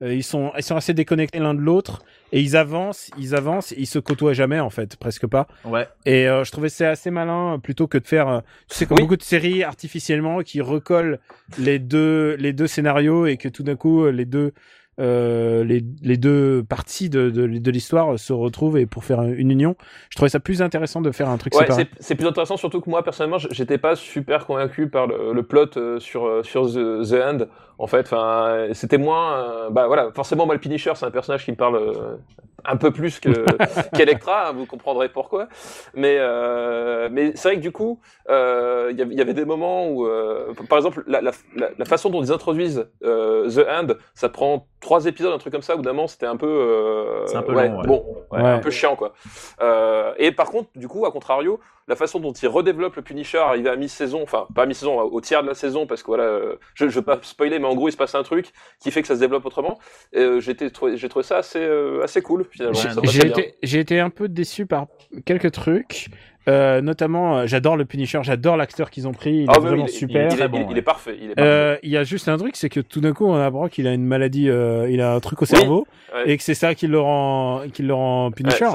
Euh, 0.00 0.14
ils 0.14 0.22
sont, 0.22 0.52
ils 0.56 0.62
sont 0.62 0.76
assez 0.76 0.94
déconnectés 0.94 1.40
l'un 1.40 1.54
de 1.54 1.60
l'autre 1.60 2.02
et 2.30 2.40
ils 2.40 2.56
avancent, 2.56 3.10
ils 3.18 3.34
avancent, 3.34 3.72
ils 3.76 3.86
se 3.86 3.98
côtoient 3.98 4.32
jamais 4.32 4.60
en 4.60 4.70
fait, 4.70 4.96
presque 4.96 5.26
pas. 5.26 5.48
Ouais. 5.64 5.88
Et 6.06 6.28
euh, 6.28 6.44
je 6.44 6.52
trouvais 6.52 6.68
c'est 6.68 6.86
assez 6.86 7.10
malin 7.10 7.54
euh, 7.54 7.58
plutôt 7.58 7.88
que 7.88 7.98
de 7.98 8.06
faire, 8.06 8.28
euh, 8.28 8.40
tu 8.68 8.76
sais, 8.76 8.86
comme 8.86 8.96
Oui. 8.98 9.02
beaucoup 9.02 9.16
de 9.16 9.22
séries 9.24 9.64
artificiellement 9.64 10.42
qui 10.42 10.60
recollent 10.60 11.18
les 11.58 11.80
deux, 11.80 12.36
les 12.38 12.52
deux 12.52 12.68
scénarios 12.68 13.26
et 13.26 13.36
que 13.38 13.48
tout 13.48 13.64
d'un 13.64 13.74
coup 13.74 14.04
euh, 14.04 14.10
les 14.12 14.24
deux, 14.24 14.52
euh, 15.00 15.64
les, 15.64 15.82
les 16.02 16.16
deux 16.16 16.64
parties 16.68 17.08
de, 17.08 17.30
de, 17.30 17.46
de 17.46 17.70
l'histoire 17.70 18.18
se 18.18 18.32
retrouvent 18.32 18.78
et 18.78 18.86
pour 18.86 19.04
faire 19.04 19.22
une 19.22 19.50
union. 19.50 19.76
Je 20.10 20.16
trouvais 20.16 20.28
ça 20.28 20.40
plus 20.40 20.60
intéressant 20.62 21.00
de 21.00 21.10
faire 21.12 21.28
un 21.28 21.36
truc 21.38 21.54
Ouais, 21.54 21.62
séparé. 21.62 21.88
c'est 22.00 22.14
plus 22.14 22.26
intéressant, 22.26 22.56
surtout 22.56 22.80
que 22.80 22.90
moi, 22.90 23.02
personnellement, 23.02 23.38
j'étais 23.38 23.78
pas 23.78 23.94
super 23.96 24.46
convaincu 24.46 24.88
par 24.88 25.06
le, 25.06 25.32
le 25.32 25.42
plot 25.42 25.76
euh, 25.76 26.00
sur, 26.00 26.26
euh, 26.26 26.42
sur 26.42 26.66
The, 26.66 27.08
The 27.08 27.14
End. 27.14 27.38
En 27.80 27.86
fait, 27.86 28.06
enfin, 28.06 28.66
c'était 28.72 28.98
moins. 28.98 29.38
euh, 29.38 29.70
bah 29.70 29.86
voilà, 29.86 30.10
forcément, 30.12 30.46
moi, 30.46 30.54
le 30.56 30.60
Punisher, 30.60 30.92
c'est 30.96 31.06
un 31.06 31.12
personnage 31.12 31.44
qui 31.44 31.52
me 31.52 31.56
parle 31.56 31.76
euh, 31.76 32.16
un 32.64 32.76
peu 32.76 32.90
plus 32.90 33.20
que 33.20 33.30
qu'Electra, 33.96 34.48
hein, 34.48 34.52
vous 34.52 34.66
comprendrez 34.66 35.08
pourquoi. 35.08 35.46
Mais, 35.94 36.16
euh, 36.18 37.08
mais 37.12 37.32
c'est 37.36 37.48
vrai 37.50 37.56
que 37.56 37.62
du 37.62 37.70
coup, 37.70 38.00
euh, 38.30 38.88
il 38.90 38.98
y 38.98 39.02
avait- 39.02 39.12
il 39.14 39.18
y 39.18 39.20
avait 39.20 39.32
des 39.34 39.44
moments 39.44 39.88
où, 39.88 40.06
euh, 40.06 40.52
par 40.68 40.78
exemple, 40.78 41.04
la, 41.06 41.20
la, 41.20 41.30
la, 41.56 41.68
la 41.78 41.84
façon 41.84 42.10
dont 42.10 42.20
ils 42.20 42.32
introduisent 42.32 42.88
euh, 43.04 43.48
The 43.48 43.64
End, 43.68 43.94
ça 44.14 44.28
prend 44.28 44.66
trois 44.80 45.06
épisodes, 45.06 45.32
un 45.32 45.38
truc 45.38 45.52
comme 45.52 45.62
ça, 45.62 45.76
où 45.76 45.82
d'un 45.82 45.92
moment, 45.92 46.06
c'était 46.08 46.26
un 46.26 46.36
peu. 46.36 46.46
euh, 46.46 47.26
C'est 47.26 47.36
un 47.36 47.42
peu 47.42 47.54
ouais, 47.54 47.68
long, 47.68 47.78
ouais. 47.80 47.86
Bon, 47.86 48.04
ouais, 48.30 48.40
Ouais. 48.42 48.48
un 48.48 48.58
peu 48.58 48.70
chiant, 48.70 48.96
quoi. 48.96 49.12
Euh, 49.60 50.12
et 50.18 50.32
par 50.32 50.50
contre, 50.50 50.70
du 50.76 50.88
coup, 50.88 51.04
à 51.06 51.10
contrario, 51.12 51.60
la 51.88 51.96
façon 51.96 52.20
dont 52.20 52.32
ils 52.32 52.48
redéveloppent 52.48 52.96
le 52.96 53.02
Punisher 53.02 53.38
arrivé 53.38 53.70
à 53.70 53.76
mi-saison, 53.76 54.22
enfin 54.22 54.46
pas 54.54 54.64
à 54.64 54.66
mi-saison, 54.66 55.00
au 55.00 55.20
tiers 55.22 55.42
de 55.42 55.48
la 55.48 55.54
saison, 55.54 55.86
parce 55.86 56.02
que 56.02 56.08
voilà, 56.08 56.38
je, 56.74 56.86
je 56.88 56.94
veux 56.94 57.04
pas 57.04 57.18
spoiler, 57.22 57.58
mais 57.58 57.66
en 57.66 57.74
gros 57.74 57.88
il 57.88 57.92
se 57.92 57.96
passe 57.96 58.14
un 58.14 58.22
truc 58.22 58.52
qui 58.78 58.90
fait 58.90 59.00
que 59.00 59.08
ça 59.08 59.14
se 59.14 59.20
développe 59.20 59.46
autrement. 59.46 59.78
Euh, 60.14 60.38
j'ai 60.38 60.52
été 60.52 60.70
trouvé, 60.70 60.98
j'ai 60.98 61.08
trouvé 61.08 61.22
ça 61.22 61.38
assez, 61.38 61.60
euh, 61.60 62.02
assez 62.04 62.20
cool 62.20 62.44
finalement. 62.50 62.78
J'ai 63.04 63.26
été, 63.26 63.54
j'ai 63.62 63.80
été 63.80 64.00
un 64.00 64.10
peu 64.10 64.28
déçu 64.28 64.66
par 64.66 64.86
quelques 65.24 65.52
trucs. 65.52 66.08
Euh, 66.48 66.80
notamment, 66.80 67.38
euh, 67.38 67.46
j'adore 67.46 67.76
le 67.76 67.84
Punisher, 67.84 68.20
j'adore 68.22 68.56
l'acteur 68.56 68.90
qu'ils 68.90 69.06
ont 69.06 69.12
pris, 69.12 69.42
il 69.42 69.46
Ah 69.48 69.52
est 69.52 69.56
oui, 69.58 69.62
oui, 69.64 69.68
vraiment 69.68 69.84
il 69.86 69.90
super. 69.90 70.22
Il, 70.22 70.32
est- 70.32 70.36
Très 70.36 70.44
il- 70.46 70.50
bon, 70.50 70.60
il 70.68 70.72
ouais. 70.72 70.78
est 70.78 70.82
parfait. 70.82 71.16
Il 71.20 71.30
est 71.30 71.34
parfait. 71.34 71.50
Euh, 71.50 71.76
Il 71.82 71.90
y 71.90 71.96
a 71.96 72.04
juste 72.04 72.28
un 72.28 72.36
truc, 72.38 72.56
c'est 72.56 72.68
que 72.70 72.80
tout 72.80 73.00
d'un 73.00 73.12
coup, 73.12 73.26
on 73.26 73.34
apprend 73.34 73.68
qu'il 73.68 73.86
a 73.86 73.92
une 73.92 74.04
maladie, 74.06 74.48
euh, 74.48 74.88
il 74.90 75.00
a 75.00 75.12
un 75.14 75.20
truc 75.20 75.42
au 75.42 75.44
cerveau, 75.44 75.86
Ouais. 76.14 76.30
et 76.32 76.36
que 76.36 76.42
c'est 76.42 76.54
ça 76.54 76.74
qui 76.74 76.86
le 76.86 76.98
rend, 76.98 77.62
qui 77.72 77.82
le 77.82 77.92
rend 77.94 78.30
Punisher. 78.30 78.68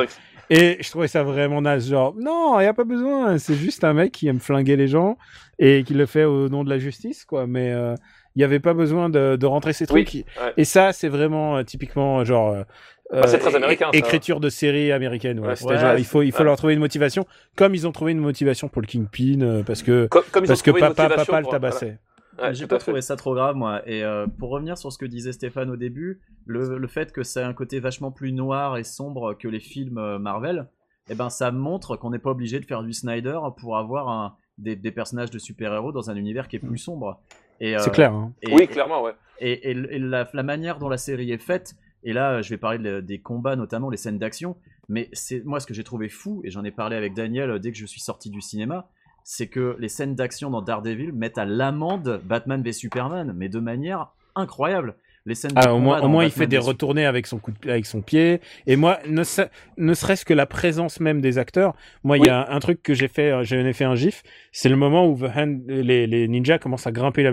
Et 0.50 0.78
je 0.82 0.90
trouvais 0.90 1.08
ça 1.08 1.24
vraiment 1.24 1.62
naze. 1.62 1.90
Genre, 1.90 2.14
non, 2.20 2.60
il 2.60 2.64
n'y 2.64 2.68
a 2.68 2.74
pas 2.74 2.84
besoin. 2.84 3.38
C'est 3.40 3.56
juste 3.56 3.84
un 3.84 3.94
mec 3.94 4.12
qui 4.12 4.28
aime 4.28 4.40
flinguer 4.40 4.76
les 4.76 4.88
gens 4.88 5.18
et 5.58 5.84
qui 5.84 5.94
le 5.94 6.06
fait 6.06 6.26
au 6.26 6.50
nom 6.50 6.64
de 6.64 6.70
la 6.70 6.78
justice, 6.78 7.26
quoi. 7.26 7.48
Mais 7.48 7.72
euh, 7.72 7.96
il 8.36 8.40
n'y 8.40 8.44
avait 8.44 8.60
pas 8.60 8.74
besoin 8.74 9.10
de, 9.10 9.36
de 9.38 9.46
rentrer 9.46 9.72
ces 9.74 9.86
Oui, 9.92 10.04
trucs. 10.04 10.26
ouais. 10.42 10.54
Et 10.58 10.66
ça, 10.66 10.92
c'est 10.92 11.08
vraiment 11.08 11.58
euh, 11.58 11.64
typiquement 11.64 12.24
genre. 12.26 12.52
euh, 12.52 12.64
Bah, 13.12 13.28
c'est 13.28 13.38
très 13.40 13.56
américain, 13.56 13.90
ça. 13.92 13.98
Écriture 13.98 14.40
de 14.40 14.50
série 14.50 14.92
américaine. 14.92 15.40
Ouais. 15.40 15.56
Genre, 15.56 15.98
il 15.98 16.06
faut, 16.06 16.22
il 16.24 16.32
faut 16.32 16.40
ouais. 16.40 16.46
leur 16.46 16.56
trouver 16.58 16.74
une 16.74 16.80
motivation, 16.80 17.28
comme 17.56 17.76
ils 17.76 17.86
ont 17.88 17.92
trouvé 17.92 18.12
une 18.14 18.20
motivation 18.20 18.70
pour 18.70 18.82
le 18.82 18.88
Kingpin, 18.88 19.42
euh, 19.42 19.64
parce 19.64 19.84
que 19.84 20.08
Comme, 20.08 20.24
comme 20.32 20.46
ils 20.46 20.48
parce 20.48 20.62
que 20.62 20.72
papa, 20.72 21.10
papa 21.10 21.42
le 21.42 21.48
tabassait. 21.48 21.98
voilà. 22.38 22.50
Ouais, 22.50 22.56
J'ai 22.56 22.66
pas 22.66 22.80
trouvé 22.80 23.02
ça 23.02 23.16
trop 23.16 23.36
grave, 23.36 23.56
moi. 23.56 23.82
Et 23.88 24.04
euh, 24.04 24.26
pour 24.40 24.50
revenir 24.50 24.78
sur 24.80 24.92
ce 24.92 24.98
que 24.98 25.06
disait 25.06 25.34
Stéphane 25.34 25.70
au 25.70 25.76
début, 25.76 26.22
le, 26.48 26.78
le 26.80 26.88
fait 26.88 27.12
que 27.12 27.22
ça 27.22 27.46
a 27.46 27.48
un 27.50 27.54
côté 27.54 27.80
vachement 27.80 28.12
plus 28.12 28.32
noir 28.32 28.78
et 28.78 28.84
sombre 28.84 29.36
que 29.38 29.48
les 29.48 29.60
films 29.60 30.00
euh, 30.00 30.18
Marvel, 30.18 30.68
eh 31.10 31.14
ben 31.16 31.30
ça 31.30 31.52
montre 31.52 31.96
qu'on 31.98 32.10
n'est 32.10 32.18
pas 32.20 32.32
obligé 32.32 32.60
de 32.60 32.66
faire 32.66 32.82
du 32.82 32.94
Snyder 32.94 33.38
pour 33.60 33.78
avoir 33.78 34.10
un, 34.10 34.36
des, 34.58 34.76
des 34.76 34.92
personnages 34.92 35.30
de 35.30 35.38
super-héros 35.38 35.92
dans 35.92 36.10
un 36.10 36.16
univers 36.16 36.48
qui 36.48 36.56
est 36.56 36.60
plus 36.60 36.80
sombre. 36.80 37.20
Et, 37.60 37.76
C'est 37.78 37.90
euh, 37.90 37.94
clair. 37.94 38.14
Hein. 38.14 38.34
et- 38.42 38.52
Oui, 38.52 38.68
clairement, 38.68 39.04
ouais. 39.04 39.12
et, 39.40 39.70
et- 39.70 39.96
et 39.96 40.00
la, 40.00 40.28
la 40.34 40.44
manière 40.44 40.80
dont 40.80 40.90
la 40.90 40.98
série 40.98 41.32
est 41.32 41.38
faite, 41.38 41.76
et 42.04 42.14
là 42.14 42.42
je 42.42 42.50
vais 42.50 42.58
parler 42.58 42.78
de- 42.80 43.02
des 43.02 43.20
combats, 43.20 43.56
notamment 43.56 43.90
les 43.90 43.98
scènes 43.98 44.20
d'action, 44.20 44.56
mais 44.90 45.10
c'est 45.14 45.44
moi 45.46 45.60
ce 45.60 45.68
que 45.68 45.74
j'ai 45.74 45.84
trouvé 45.84 46.10
fou, 46.10 46.42
et 46.44 46.52
j'en 46.52 46.64
ai 46.64 46.72
parlé 46.72 46.96
avec 46.96 47.14
Daniel 47.14 47.50
euh, 47.52 47.60
dès 47.60 47.72
que 47.72 47.78
je 47.78 47.86
suis 47.86 48.02
sorti 48.02 48.30
du 48.30 48.42
cinéma, 48.42 48.90
c'est 49.24 49.48
que 49.48 49.76
les 49.80 49.90
scènes 49.90 50.16
d'action 50.16 50.50
dans 50.50 50.62
Daredevil 50.62 51.14
mettent 51.14 51.38
à 51.38 51.46
l'amende 51.46 52.22
Batman 52.26 52.62
v 52.62 52.74
Superman, 52.74 53.34
mais 53.34 53.48
de 53.50 53.60
manière 53.60 54.12
incroyable. 54.36 54.96
Les 55.26 55.36
scènes 55.36 55.52
de 55.52 55.56
Ah, 55.64 55.74
au 55.74 55.80
moins, 55.80 56.02
au 56.02 56.10
moins 56.10 56.26
il 56.26 56.32
fait 56.32 56.48
des 56.48 56.58
retournées 56.58 57.06
avec 57.06 57.28
son 57.28 57.38
coup 57.40 57.52
de- 57.52 57.70
avec 57.70 57.86
son 57.86 58.02
pied. 58.02 58.42
Et 58.68 58.76
moi, 58.76 59.00
ne, 59.08 59.24
se- 59.24 59.44
ne 59.78 59.94
serait-ce 59.94 60.26
que 60.26 60.34
la 60.34 60.46
présence 60.46 61.00
même 61.00 61.22
des 61.22 61.38
acteurs. 61.38 61.76
Moi, 62.04 62.18
il 62.18 62.26
y 62.26 62.30
a 62.30 62.40
un, 62.50 62.54
un 62.56 62.60
truc 62.60 62.84
que 62.84 62.94
j'ai 62.94 63.08
fait, 63.08 63.32
euh, 63.32 63.44
j'en 63.46 63.58
ai 63.66 63.72
fait 63.72 63.86
un 63.86 63.96
gif. 63.96 64.22
C'est 64.52 64.68
le 64.68 64.76
moment 64.76 65.08
où 65.08 65.18
The 65.18 65.32
Hand- 65.34 65.64
les, 65.68 66.08
les 66.08 66.28
ninjas 66.28 66.58
commencent 66.58 66.88
à 66.88 66.92
grimper 66.92 67.24
la, 67.24 67.32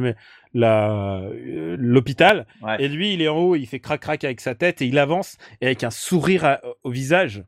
la, 0.54 1.20
euh, 1.20 1.76
l'hôpital. 1.80 2.46
Ouais. 2.62 2.76
Et 2.78 2.86
lui, 2.88 3.12
il 3.14 3.22
est 3.22 3.28
en 3.28 3.36
haut, 3.38 3.56
il 3.56 3.66
fait 3.66 3.80
crac 3.80 4.00
crac 4.00 4.22
avec 4.22 4.40
sa 4.40 4.54
tête 4.54 4.80
et 4.82 4.86
il 4.86 4.96
avance 4.98 5.36
et 5.60 5.66
avec 5.66 5.82
un 5.82 5.90
sourire 5.90 6.44
à- 6.44 6.60
au 6.84 6.90
visage. 6.90 7.42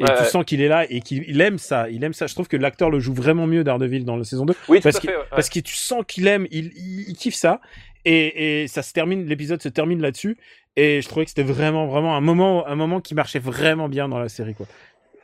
Et 0.00 0.04
Ouais, 0.04 0.14
tu 0.14 0.22
ouais. 0.22 0.28
sens 0.28 0.44
qu'il 0.44 0.60
est 0.60 0.68
là 0.68 0.86
et 0.88 1.00
qu'il 1.00 1.24
il 1.26 1.40
aime 1.40 1.58
ça. 1.58 1.90
Il 1.90 2.04
aime 2.04 2.12
ça. 2.12 2.28
Je 2.28 2.34
trouve 2.34 2.46
que 2.46 2.56
l'acteur 2.56 2.88
le 2.88 3.00
joue 3.00 3.14
vraiment 3.14 3.48
mieux 3.48 3.64
Daredevil 3.64 4.04
dans 4.04 4.16
la 4.16 4.22
saison 4.22 4.46
2 4.46 4.54
Oui, 4.68 4.78
parce 4.80 5.00
qu'il- 5.00 5.10
ouais. 5.10 5.16
parce 5.30 5.48
que 5.50 5.58
tu 5.58 5.74
sens 5.74 6.04
qu'il 6.06 6.28
aime, 6.28 6.46
il, 6.52 6.66
il, 6.76 7.06
il 7.08 7.16
kiffe 7.16 7.34
ça, 7.34 7.60
et, 8.08 8.68
ça 8.68 8.82
se 8.82 8.92
termine, 8.92 9.26
l'épisode 9.26 9.62
se 9.62 9.68
termine 9.68 10.00
là-dessus, 10.00 10.36
et 10.76 11.02
je 11.02 11.08
trouvais 11.08 11.24
que 11.24 11.30
c'était 11.30 11.42
vraiment, 11.42 11.86
vraiment 11.86 12.16
un 12.16 12.20
moment, 12.20 12.66
un 12.66 12.76
moment 12.76 13.00
qui 13.00 13.14
marchait 13.14 13.38
vraiment 13.38 13.88
bien 13.88 14.08
dans 14.08 14.18
la 14.18 14.28
série, 14.28 14.54
quoi. 14.54 14.66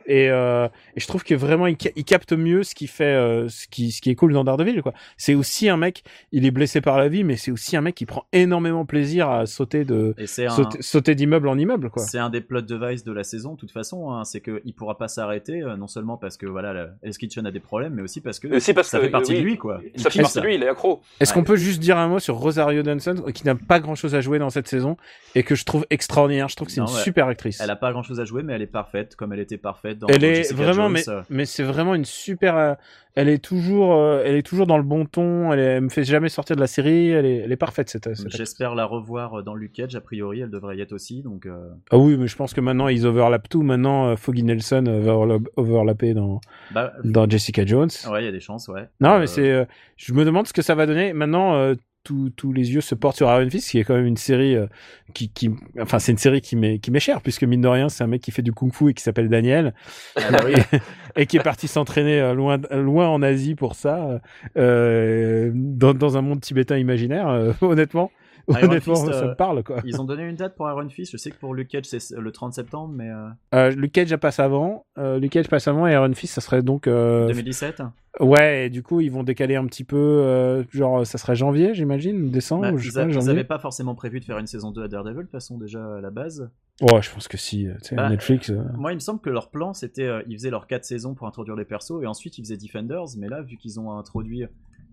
Et, 0.07 0.28
euh, 0.30 0.66
et 0.96 1.00
je 1.00 1.07
trouve 1.07 1.24
que 1.24 1.34
vraiment 1.34 1.66
il, 1.66 1.76
ca- 1.80 1.90
il 1.96 2.05
capte 2.05 2.32
mieux 2.32 2.62
ce 2.62 2.74
qui 2.74 2.86
fait, 2.86 3.05
euh, 3.14 3.48
ce 3.48 3.66
qui, 3.68 3.90
ce 3.92 4.00
qui 4.02 4.11
est 4.11 4.14
cool 4.14 4.32
dans 4.32 4.44
Daredevil, 4.44 4.82
quoi. 4.82 4.92
C'est 5.16 5.34
aussi 5.34 5.68
un 5.68 5.76
mec, 5.76 6.02
il 6.32 6.44
est 6.44 6.50
blessé 6.50 6.80
par 6.80 6.98
la 6.98 7.09
vie, 7.09 7.24
mais 7.24 7.36
c'est 7.36 7.50
aussi 7.50 7.76
un 7.76 7.80
mec 7.80 7.94
qui 7.94 8.05
prend 8.07 8.24
énormément 8.32 8.84
plaisir 8.84 9.30
à 9.30 9.46
sauter 9.46 9.84
de, 9.84 10.14
un, 10.18 10.48
sauter, 10.50 10.82
sauter 10.82 11.14
d'immeuble 11.14 11.48
en 11.48 11.57
immeuble, 11.59 11.90
quoi. 11.90 12.02
c'est 12.02 12.18
un 12.18 12.28
des 12.30 12.40
plot 12.40 12.61
devices 12.62 13.05
de 13.05 13.12
la 13.12 13.24
saison, 13.24 13.55
de 13.55 13.59
toute 13.59 13.70
façon, 13.70 14.11
hein, 14.12 14.24
c'est 14.24 14.40
qu'il 14.40 14.74
pourra 14.74 14.98
pas 14.98 15.09
s'arrêter, 15.09 15.62
euh, 15.62 15.76
non 15.76 15.86
seulement 15.86 16.16
parce 16.16 16.36
que 16.36 16.46
voilà, 16.46 16.72
la- 16.72 16.88
Hell's 17.02 17.16
Kitchen 17.18 17.46
a 17.46 17.50
des 17.50 17.61
problèmes, 17.61 17.94
mais 17.94 18.02
aussi 18.02 18.20
parce 18.20 18.38
que 18.38 18.48
aussi 18.48 18.74
parce 18.74 18.88
ça 18.88 18.98
que 18.98 19.05
fait 19.05 19.11
partie 19.11 19.32
oui, 19.32 19.38
de 19.38 19.44
lui, 19.44 19.57
quoi. 19.57 19.80
Il 19.94 20.00
Ça 20.00 20.11
fait 20.11 20.20
partie 20.20 20.38
de 20.40 20.44
lui, 20.44 20.55
il 20.57 20.62
est 20.62 20.68
accro. 20.68 21.00
Est-ce 21.20 21.30
Ouais. 21.32 21.40
qu'on 21.40 21.44
peut 21.44 21.57
juste 21.57 21.80
dire 21.80 21.96
un 21.98 22.09
mot 22.09 22.18
sur 22.18 22.36
Rosario 22.36 22.82
Dawson, 22.82 23.14
qui 23.34 23.44
n'a 23.46 23.55
pas 23.55 23.80
grand-chose 23.80 24.14
à 24.14 24.20
jouer 24.20 24.38
dans 24.38 24.50
cette 24.50 24.68
saison, 24.68 24.96
et 25.34 25.42
que 25.42 25.55
je 25.55 25.64
trouve 25.64 25.86
extraordinaire? 25.90 26.48
Je 26.48 26.57
trouve 26.57 26.68
que 26.68 26.72
c'est 26.74 26.80
une 26.80 26.86
ouais. 26.86 27.02
super 27.02 27.26
actrice. 27.26 27.61
Elle 27.61 27.70
a 27.70 27.76
pas 27.76 27.90
grand 27.92 28.02
chose 28.02 28.20
à 28.20 28.24
jouer, 28.24 28.42
mais 28.42 28.52
elle 28.52 28.62
est 28.62 28.66
parfaite, 28.66 29.16
comme 29.16 29.32
elle 29.32 29.40
était 29.40 29.57
parfaite 29.59 29.93
dans 29.97 30.07
elle 30.09 30.24
est 30.24 30.34
Jessica 30.36 30.62
vraiment 30.62 30.82
Jones, 30.88 30.92
mais 30.92 31.09
euh, 31.09 31.22
mais 31.30 31.45
c'est 31.47 31.62
vraiment 31.62 31.95
une 31.95 32.05
super 32.05 32.57
euh, 32.57 32.74
elle 33.16 33.28
est 33.28 33.38
toujours 33.42 33.95
euh, 33.95 34.22
elle 34.24 34.34
est 34.34 34.42
toujours 34.42 34.66
dans 34.66 34.76
le 34.76 34.82
bon 34.82 35.05
ton 35.07 35.53
elle, 35.53 35.59
est- 35.61 35.62
elle 35.62 35.82
me 35.82 35.88
fait 35.88 36.05
jamais 36.05 36.28
sortir 36.28 36.57
de 36.57 36.61
la 36.61 36.66
série 36.66 37.11
elle 37.11 37.26
est 37.26 37.36
elle 37.38 37.53
est 37.53 37.57
parfaite 37.57 37.88
cette. 37.88 38.09
J'espère 38.28 38.74
la 38.74 38.84
revoir 38.84 39.42
dans 39.42 39.55
Luke 39.55 39.72
Cage, 39.72 39.95
a 39.97 40.01
priori 40.01 40.40
elle 40.40 40.51
devrait 40.51 40.76
y 40.76 40.80
être 40.80 40.92
aussi, 40.92 41.22
donc 41.22 41.47
euh, 41.47 41.68
ah 41.90 41.99
oui 41.99 42.16
mais 42.18 42.26
je 42.26 42.36
pense 42.36 42.55
que 42.55 42.61
maintenant 42.61 42.88
ils 42.88 43.07
overlappent 43.07 43.49
tout. 43.49 43.62
Maintenant 43.62 44.16
Foggy 44.16 44.42
Nelson 44.42 44.84
va 44.86 45.12
overla- 45.12 45.45
overlapper 45.57 46.14
dans 46.14 46.40
bah, 46.72 46.92
dans 47.05 47.28
Jessica 47.28 47.64
Jones. 47.64 47.90
Ouais, 48.11 48.22
il 48.22 48.24
y 48.26 48.28
a 48.28 48.32
des 48.32 48.40
chances, 48.40 48.68
ouais. 48.68 48.88
non 49.01 49.11
Euh, 49.14 49.18
mais 49.20 49.26
c'est 49.26 49.66
je 49.97 50.12
me 50.12 50.24
demande 50.24 50.47
ce 50.47 50.53
que 50.53 50.62
ça 50.62 50.74
va 50.74 50.86
donner. 50.86 51.12
Maintenant 51.12 51.74
tous 52.05 52.52
les 52.52 52.72
yeux 52.74 52.80
se 52.80 52.94
portent 52.94 53.16
sur 53.16 53.28
Iron 53.28 53.48
Fist 53.48 53.70
qui 53.70 53.78
est 53.78 53.84
quand 53.84 53.94
même 53.94 54.07
une 54.07 54.16
série 54.16 54.55
euh, 54.55 54.66
qui 55.14 55.30
qui 55.30 55.50
enfin 55.80 55.98
c'est 55.98 56.12
une 56.12 56.18
série 56.18 56.40
qui 56.40 56.55
m'est 56.57 56.78
qui 56.78 56.90
m'est 56.90 57.00
chère 57.00 57.20
puisque 57.22 57.44
mine 57.44 57.61
de 57.62 57.68
rien 57.68 57.88
c'est 57.88 58.05
un 58.05 58.07
mec 58.07 58.20
qui 58.20 58.30
fait 58.30 58.42
du 58.42 58.52
kung-fu 58.52 58.90
et 58.90 58.94
qui 58.94 59.02
s'appelle 59.02 59.28
Daniel 59.28 59.74
ah 60.16 60.30
bah 60.30 60.44
et 61.16 61.26
qui 61.26 61.36
est 61.36 61.42
parti 61.42 61.68
s'entraîner 61.68 62.20
euh, 62.20 62.34
loin, 62.34 62.59
loin 62.70 63.09
en 63.09 63.22
Asie 63.22 63.55
pour 63.55 63.74
ça, 63.74 64.20
euh, 64.57 65.50
dans, 65.55 65.94
dans 65.94 66.16
un 66.16 66.22
monde 66.22 66.40
tibétain 66.40 66.78
imaginaire. 66.78 67.28
euh, 67.28 67.52
honnêtement, 67.61 68.11
honnêtement, 68.49 68.95
Fist, 68.95 69.07
ça 69.07 69.24
euh, 69.24 69.28
me 69.30 69.34
parle 69.34 69.62
quoi. 69.62 69.76
Ils 69.84 70.01
ont 70.01 70.05
donné 70.05 70.24
une 70.24 70.36
date 70.36 70.55
pour 70.57 70.68
Iron 70.68 70.88
Fist, 70.88 71.12
je 71.12 71.16
sais 71.16 71.30
que 71.30 71.36
pour 71.38 71.55
Luke 71.55 71.68
Cage 71.68 71.84
c'est 71.86 72.16
le 72.16 72.32
30 72.32 72.53
septembre, 72.55 72.92
mais 72.95 73.11
euh, 73.11 73.28
Euh, 73.55 73.70
Luke 73.70 73.92
Cage 73.92 74.16
passe 74.16 74.40
avant, 74.40 74.86
euh, 74.99 75.18
Luke 75.18 75.32
Cage 75.32 75.49
passe 75.49 75.68
avant 75.68 75.86
et 75.86 75.92
Iron 75.92 76.12
Fist, 76.14 76.34
ça 76.34 76.40
serait 76.40 76.62
donc 76.62 76.86
euh, 76.86 77.26
2017 77.28 77.82
ouais. 78.20 78.66
Et 78.66 78.70
du 78.70 78.82
coup, 78.82 79.01
ils 79.01 79.11
vont 79.11 79.22
décaler 79.22 79.57
un 79.57 79.66
petit 79.66 79.84
peu, 79.84 80.64
genre 80.72 81.07
ça 81.07 81.18
serait 81.18 81.34
janvier, 81.34 81.74
j'imagine, 81.74 82.30
décembre. 82.30 82.62
Bah, 82.62 82.72
ou 82.72 82.78
je 82.78 82.88
ils, 82.88 83.22
sais 83.22 83.45
pas, 83.45 83.59
forcément 83.59 83.95
prévu 83.95 84.20
de 84.20 84.24
faire 84.24 84.38
une 84.38 84.47
saison 84.47 84.70
2 84.70 84.84
à 84.84 84.88
Daredevil, 84.88 85.16
de 85.16 85.22
toute 85.22 85.30
façon 85.32 85.59
déjà 85.59 85.97
à 85.97 86.01
la 86.01 86.11
base. 86.11 86.49
Ouais, 86.80 87.03
je 87.03 87.11
pense 87.12 87.28
que 87.28 87.36
si. 87.36 87.68
Bah, 87.92 88.09
Netflix. 88.09 88.51
euh, 88.51 88.62
Moi, 88.76 88.92
il 88.92 88.97
me 88.97 89.01
semble 89.01 89.20
que 89.20 89.30
leur 89.30 89.51
plan, 89.51 89.74
c'était, 89.74 90.03
euh, 90.03 90.22
ils 90.26 90.36
faisaient 90.36 90.51
leurs 90.51 90.66
4 90.66 90.84
saisons 90.84 91.14
pour 91.14 91.26
introduire 91.28 91.55
les 91.57 91.64
persos, 91.64 92.03
et 92.03 92.07
ensuite 92.07 92.36
ils 92.38 92.42
faisaient 92.42 92.57
Defenders, 92.57 93.16
mais 93.16 93.28
là, 93.28 93.42
vu 93.42 93.57
qu'ils 93.57 93.78
ont 93.78 93.97
introduit 93.97 94.45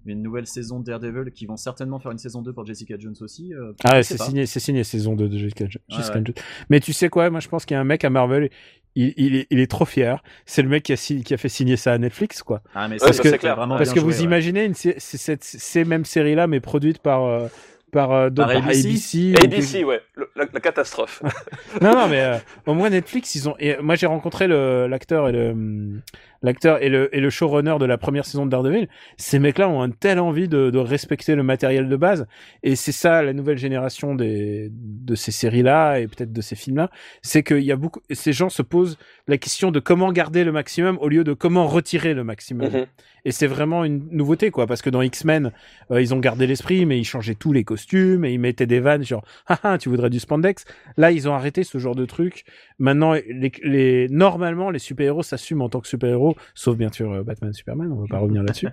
une 0.06 0.22
nouvelle 0.24 0.48
saison 0.48 0.80
de 0.80 0.86
Daredevil, 0.86 1.32
qui 1.32 1.46
vont 1.46 1.58
certainement 1.58 2.00
faire 2.00 2.12
une 2.12 2.18
saison 2.18 2.42
2 2.42 2.54
pour 2.54 2.66
Jessica 2.66 2.96
Jones 2.98 3.16
aussi. 3.22 3.54
euh, 3.54 3.74
Ah, 3.84 3.96
ouais, 3.98 4.04
c'est 4.04 4.20
signé, 4.20 4.46
c'est 4.46 4.60
signé 4.60 4.84
saison 4.84 5.16
2 5.16 5.30
de 5.30 5.38
Jessica, 5.38 5.66
Jessica 5.90 6.18
ouais. 6.18 6.24
Jones. 6.26 6.34
Mais 6.70 6.80
tu 6.80 6.94
sais 6.94 7.10
quoi, 7.10 7.30
moi 7.30 7.40
je 7.40 7.48
pense 7.48 7.66
qu'il 7.66 7.76
y 7.76 7.78
a 7.78 7.82
un 7.82 7.86
mec 7.86 8.04
à 8.04 8.10
Marvel, 8.10 8.50
il, 8.96 9.14
il, 9.16 9.36
est, 9.36 9.48
il 9.52 9.60
est 9.60 9.70
trop 9.72 9.86
fier. 9.86 10.22
C'est 10.46 10.62
le 10.62 10.70
mec 10.70 10.84
qui 10.84 10.94
a, 10.94 10.96
qui 10.98 11.34
a 11.34 11.38
fait 11.38 11.50
signer 11.50 11.78
ça 11.78 11.94
à 11.94 11.98
Netflix, 11.98 12.44
quoi. 12.44 12.62
Ah, 12.76 12.88
mais 12.88 12.98
Parce 12.98 13.16
ça, 13.18 13.24
que- 13.24 13.30
c'est 13.30 13.38
clair. 13.38 13.56
vraiment 13.56 13.78
Parce 13.78 13.94
que 13.94 14.00
vous 14.00 14.12
joué, 14.12 14.24
imaginez 14.26 14.66
une, 14.66 14.74
cette, 14.74 15.44
ces 15.44 15.86
mêmes 15.86 16.04
séries-là, 16.06 16.48
mais 16.48 16.60
produites 16.60 17.00
par, 17.00 17.24
euh, 17.24 17.48
par, 17.94 18.12
euh, 18.12 18.30
d'autres- 18.30 18.52
Par 18.52 18.62
par 18.62 18.70
ABC? 18.70 19.34
ABC. 19.34 19.34
ABC, 19.46 19.84
ouais, 19.86 20.02
le- 20.16 20.30
la, 20.36 20.46
la 20.52 20.60
catastrophe. 20.60 21.22
Non, 21.82 21.94
non, 21.94 22.08
mais 22.10 22.22
euh, 22.22 22.38
au 22.66 22.74
moins 22.74 22.90
Netflix, 22.90 23.34
ils 23.36 23.48
ont. 23.48 23.56
Et 23.60 23.78
moi, 23.82 23.96
j'ai 23.96 24.08
rencontré 24.08 24.48
le 24.48 24.88
l'acteur 24.88 25.30
et 25.30 25.32
le 25.32 25.52
hum, 25.52 26.02
l'acteur 26.42 26.82
et 26.82 26.90
le 26.90 27.16
et 27.16 27.20
le 27.20 27.30
showrunner 27.30 27.76
de 27.80 27.86
la 27.86 27.98
première 27.98 28.26
saison 28.26 28.46
de 28.46 28.52
Daredevil. 28.52 28.88
Ces 29.18 29.40
mecs-là 29.40 29.70
ont 29.70 29.84
une 29.84 29.94
telle 29.94 30.20
envie 30.20 30.48
de, 30.48 30.70
de 30.70 30.80
respecter 30.80 31.36
le 31.36 31.44
matériel 31.44 31.90
de 31.90 31.96
base, 31.96 32.28
et 32.64 32.76
c'est 32.76 32.92
ça 32.92 33.22
la 33.22 33.34
nouvelle 33.34 33.58
génération 33.58 34.16
des 34.16 34.72
de 34.72 35.16
ces 35.16 35.32
séries-là 35.32 36.00
et 36.00 36.08
peut-être 36.08 36.34
de 36.34 36.42
ces 36.42 36.56
films-là, 36.56 36.90
c'est 37.22 37.44
qu'il 37.44 37.64
y 37.64 37.72
a 37.72 37.76
beaucoup. 37.76 38.02
Ces 38.12 38.34
gens 38.34 38.50
se 38.50 38.62
posent 38.62 38.98
la 39.28 39.38
question 39.38 39.72
de 39.72 39.80
comment 39.80 40.12
garder 40.12 40.44
le 40.44 40.52
maximum 40.52 40.98
au 41.02 41.10
lieu 41.10 41.24
de 41.24 41.34
comment 41.34 41.68
retirer 41.68 42.14
le 42.14 42.24
maximum. 42.24 42.72
Mhm. 42.72 42.86
Et 43.24 43.32
c'est 43.32 43.48
vraiment 43.48 43.86
une 43.86 44.08
nouveauté, 44.12 44.50
quoi, 44.50 44.66
parce 44.66 44.82
que 44.82 44.90
dans 44.90 45.02
X-Men, 45.02 45.52
euh, 45.92 46.02
ils 46.02 46.14
ont 46.14 46.20
gardé 46.20 46.48
l'esprit, 46.48 46.86
mais 46.86 46.98
ils 46.98 47.04
changeaient 47.06 47.36
tous 47.36 47.54
les 47.54 47.64
costumes 47.64 48.26
et 48.26 48.34
ils 48.34 48.40
mettaient 48.40 48.66
des 48.66 48.80
vannes 48.80 49.04
genre, 49.04 49.24
haha, 49.48 49.78
tu 49.78 49.90
voudrais 49.90 50.10
du 50.10 50.20
spandex? 50.20 50.66
Là, 50.98 51.12
ils 51.12 51.30
ont 51.30 51.34
arrêté 51.34 51.64
ce 51.64 51.78
genre 51.78 51.96
de 51.96 52.06
truc. 52.06 52.46
Maintenant, 52.80 53.14
les, 53.14 53.52
les, 53.64 54.08
normalement, 54.10 54.72
les 54.72 54.80
super-héros 54.80 55.22
s'assument 55.22 55.62
en 55.62 55.70
tant 55.70 55.82
que 55.82 55.88
super-héros, 55.88 56.31
sauf 56.54 56.78
bien 56.78 56.92
sûr 56.92 57.12
euh, 57.12 57.24
Batman, 57.24 57.54
Superman, 57.54 57.92
on 57.92 58.02
va 58.02 58.08
pas 58.08 58.18
revenir 58.24 58.44
là-dessus. 58.44 58.68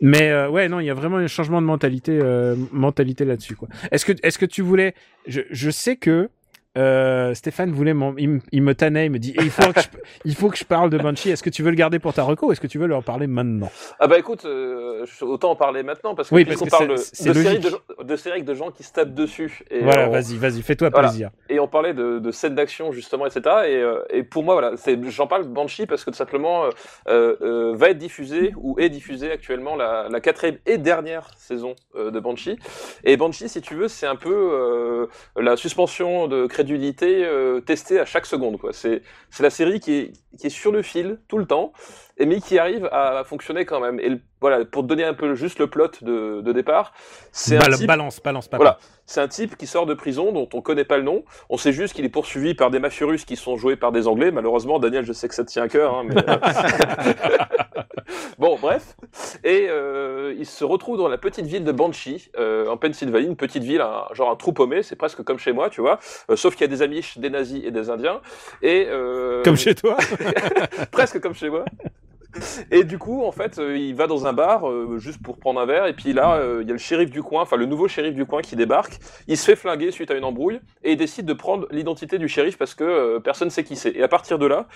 Mais 0.00 0.30
euh, 0.30 0.48
ouais, 0.48 0.68
non, 0.68 0.80
il 0.80 0.86
y 0.86 0.90
a 0.90 0.94
vraiment 0.94 1.18
un 1.18 1.26
changement 1.26 1.60
de 1.60 1.66
mentalité, 1.66 2.18
euh, 2.20 2.56
mentalité 2.72 3.24
là-dessus, 3.24 3.56
quoi. 3.56 3.68
Est-ce 3.90 4.04
que, 4.04 4.12
est-ce 4.22 4.38
que 4.38 4.46
tu 4.46 4.62
voulais, 4.62 4.94
je, 5.26 5.42
je 5.50 5.70
sais 5.70 5.96
que 5.96 6.28
euh, 6.78 7.34
Stéphane 7.34 7.70
voulait, 7.70 7.94
il, 8.18 8.28
me- 8.28 8.40
il 8.50 8.62
me 8.62 8.74
tannait, 8.74 9.06
il 9.06 9.10
me 9.10 9.18
dit, 9.18 9.34
Eh, 9.38 9.42
il 9.42 9.50
faut 9.50 9.72
que 9.72 9.80
je, 9.80 9.86
il 10.24 10.34
faut 10.34 10.48
que 10.48 10.56
je 10.56 10.64
parle 10.64 10.88
de 10.90 10.98
Banshee. 10.98 11.30
Est-ce 11.30 11.42
que 11.42 11.50
tu 11.50 11.62
veux 11.62 11.70
le 11.70 11.76
garder 11.76 11.98
pour 11.98 12.14
ta 12.14 12.22
reco 12.22 12.46
ou 12.48 12.52
est-ce 12.52 12.60
que 12.60 12.66
tu 12.66 12.78
veux 12.78 12.86
leur 12.86 13.02
parler 13.04 13.26
maintenant? 13.26 13.70
Ah 13.98 14.06
bah 14.06 14.18
écoute, 14.18 14.44
euh, 14.44 15.04
autant 15.20 15.50
en 15.50 15.56
parler 15.56 15.82
maintenant 15.82 16.14
parce 16.14 16.30
que 16.30 16.34
Oui, 16.34 16.44
parce 16.44 16.60
que 16.60 16.68
parle 16.70 16.96
c'est- 16.98 17.28
de, 17.28 17.34
séries 17.34 17.58
de, 17.58 18.02
de 18.04 18.16
séries 18.16 18.32
avec 18.36 18.44
de 18.46 18.54
gens 18.54 18.70
qui 18.70 18.82
se 18.84 18.92
tapent 18.92 19.14
dessus. 19.14 19.62
Et 19.70 19.80
Voilà, 19.82 20.08
on- 20.08 20.12
vas-y, 20.12 20.36
vas-y, 20.38 20.62
fais-toi 20.62 20.88
Voilà. 20.90 21.08
plaisir. 21.08 21.30
Et 21.50 21.60
on 21.60 21.68
parlait 21.68 21.92
de, 21.94 22.18
de 22.18 22.30
scènes 22.30 22.54
d'action 22.54 22.90
justement, 22.92 23.26
etc. 23.26 23.40
Et, 23.66 23.76
euh, 23.76 24.02
et 24.10 24.22
pour 24.22 24.42
moi, 24.42 24.54
voilà, 24.54 24.76
c'est, 24.76 24.98
j'en 25.10 25.26
parle 25.26 25.44
Banshee 25.46 25.86
parce 25.86 26.04
que 26.04 26.10
tout 26.10 26.16
simplement 26.16 26.64
va 27.06 27.90
être 27.90 27.98
diffusée 27.98 28.52
ou 28.56 28.78
est 28.78 28.88
diffusée 28.88 29.30
actuellement 29.30 29.76
la, 29.76 30.08
la 30.10 30.20
quatrième 30.20 30.56
et 30.66 30.78
dernière 30.78 31.28
saison 31.36 31.74
de 31.94 32.18
Banshee. 32.20 32.56
Et 33.04 33.16
Banshee, 33.16 33.48
si 33.48 33.60
tu 33.60 33.74
veux, 33.74 33.88
c'est 33.88 34.06
un 34.06 34.16
peu 34.16 35.08
la 35.36 35.56
suspension 35.56 36.28
de 36.28 36.46
crédulité 36.62 37.24
euh, 37.24 37.60
testée 37.60 37.98
à 37.98 38.04
chaque 38.04 38.26
seconde. 38.26 38.56
C'est, 38.70 39.02
la 39.40 39.50
série 39.50 39.80
qui 39.80 40.12
est 40.42 40.48
sur 40.48 40.70
le 40.70 40.82
fil 40.82 41.18
tout 41.26 41.38
le 41.38 41.46
temps. 41.46 41.72
Et 42.18 42.26
mais 42.26 42.40
qui 42.40 42.58
arrive 42.58 42.88
à 42.92 43.22
fonctionner 43.24 43.64
quand 43.64 43.80
même. 43.80 43.98
Et 44.00 44.08
le- 44.08 44.20
voilà, 44.40 44.64
pour 44.64 44.82
te 44.82 44.88
donner 44.88 45.04
un 45.04 45.14
peu 45.14 45.34
juste 45.36 45.60
le 45.60 45.68
plot 45.68 45.90
de, 46.02 46.40
de 46.40 46.52
départ, 46.52 46.92
c'est 47.30 47.56
un 47.56 47.70
type, 47.76 47.86
Balance, 47.86 48.20
balance, 48.20 48.48
papa. 48.48 48.56
voilà, 48.56 48.78
c'est 49.06 49.20
un 49.20 49.28
type 49.28 49.56
qui 49.56 49.68
sort 49.68 49.86
de 49.86 49.94
prison 49.94 50.32
dont 50.32 50.48
on 50.52 50.60
connaît 50.60 50.84
pas 50.84 50.96
le 50.96 51.04
nom. 51.04 51.24
On 51.48 51.56
sait 51.56 51.72
juste 51.72 51.94
qu'il 51.94 52.04
est 52.04 52.08
poursuivi 52.08 52.54
par 52.54 52.70
des 52.70 52.80
mafieux 52.80 53.06
russes 53.06 53.24
qui 53.24 53.36
sont 53.36 53.56
joués 53.56 53.76
par 53.76 53.92
des 53.92 54.08
Anglais. 54.08 54.32
Malheureusement, 54.32 54.80
Daniel, 54.80 55.04
je 55.04 55.12
sais 55.12 55.28
que 55.28 55.34
ça 55.34 55.44
te 55.44 55.50
tient 55.50 55.62
à 55.62 55.68
cœur, 55.68 55.94
hein, 55.96 56.04
mais 56.08 56.16
bon, 58.38 58.58
bref. 58.60 58.96
Et 59.44 59.66
euh, 59.68 60.34
il 60.36 60.46
se 60.46 60.64
retrouve 60.64 60.98
dans 60.98 61.08
la 61.08 61.18
petite 61.18 61.46
ville 61.46 61.64
de 61.64 61.72
Banshee, 61.72 62.30
euh, 62.38 62.68
en 62.68 62.76
Pennsylvanie, 62.76 63.26
une 63.26 63.36
petite 63.36 63.62
ville, 63.62 63.80
un- 63.80 64.04
genre 64.12 64.30
un 64.30 64.36
trou 64.36 64.52
paumé, 64.52 64.82
c'est 64.82 64.96
presque 64.96 65.22
comme 65.22 65.38
chez 65.38 65.52
moi, 65.52 65.70
tu 65.70 65.80
vois. 65.80 65.98
Euh, 66.30 66.36
sauf 66.36 66.54
qu'il 66.54 66.62
y 66.62 66.64
a 66.64 66.68
des 66.74 66.82
Amish, 66.82 67.18
des 67.18 67.30
nazis 67.30 67.62
et 67.64 67.70
des 67.70 67.90
Indiens. 67.90 68.20
Et 68.62 68.86
euh, 68.90 69.42
Comme 69.44 69.56
chez 69.56 69.74
toi. 69.74 69.96
presque 70.90 71.20
comme 71.20 71.34
chez 71.34 71.50
moi. 71.50 71.64
Et 72.70 72.84
du 72.84 72.98
coup, 72.98 73.24
en 73.24 73.32
fait, 73.32 73.58
euh, 73.58 73.76
il 73.76 73.94
va 73.94 74.06
dans 74.06 74.26
un 74.26 74.32
bar 74.32 74.68
euh, 74.68 74.98
juste 74.98 75.22
pour 75.22 75.38
prendre 75.38 75.60
un 75.60 75.66
verre. 75.66 75.86
Et 75.86 75.92
puis 75.92 76.12
là, 76.12 76.34
euh, 76.36 76.60
il 76.62 76.68
y 76.68 76.70
a 76.70 76.72
le 76.72 76.78
shérif 76.78 77.10
du 77.10 77.22
coin, 77.22 77.42
enfin 77.42 77.56
le 77.56 77.66
nouveau 77.66 77.88
shérif 77.88 78.14
du 78.14 78.24
coin 78.24 78.42
qui 78.42 78.56
débarque. 78.56 78.98
Il 79.28 79.36
se 79.36 79.44
fait 79.44 79.56
flinguer 79.56 79.90
suite 79.90 80.10
à 80.10 80.14
une 80.14 80.24
embrouille 80.24 80.60
et 80.82 80.92
il 80.92 80.96
décide 80.96 81.26
de 81.26 81.32
prendre 81.32 81.66
l'identité 81.70 82.18
du 82.18 82.28
shérif 82.28 82.56
parce 82.56 82.74
que 82.74 83.18
personne 83.18 83.50
sait 83.50 83.64
qui 83.64 83.76
c'est. 83.76 83.90
Et 83.90 84.02
à 84.02 84.08
partir 84.08 84.38
de 84.38 84.46
là, 84.46 84.66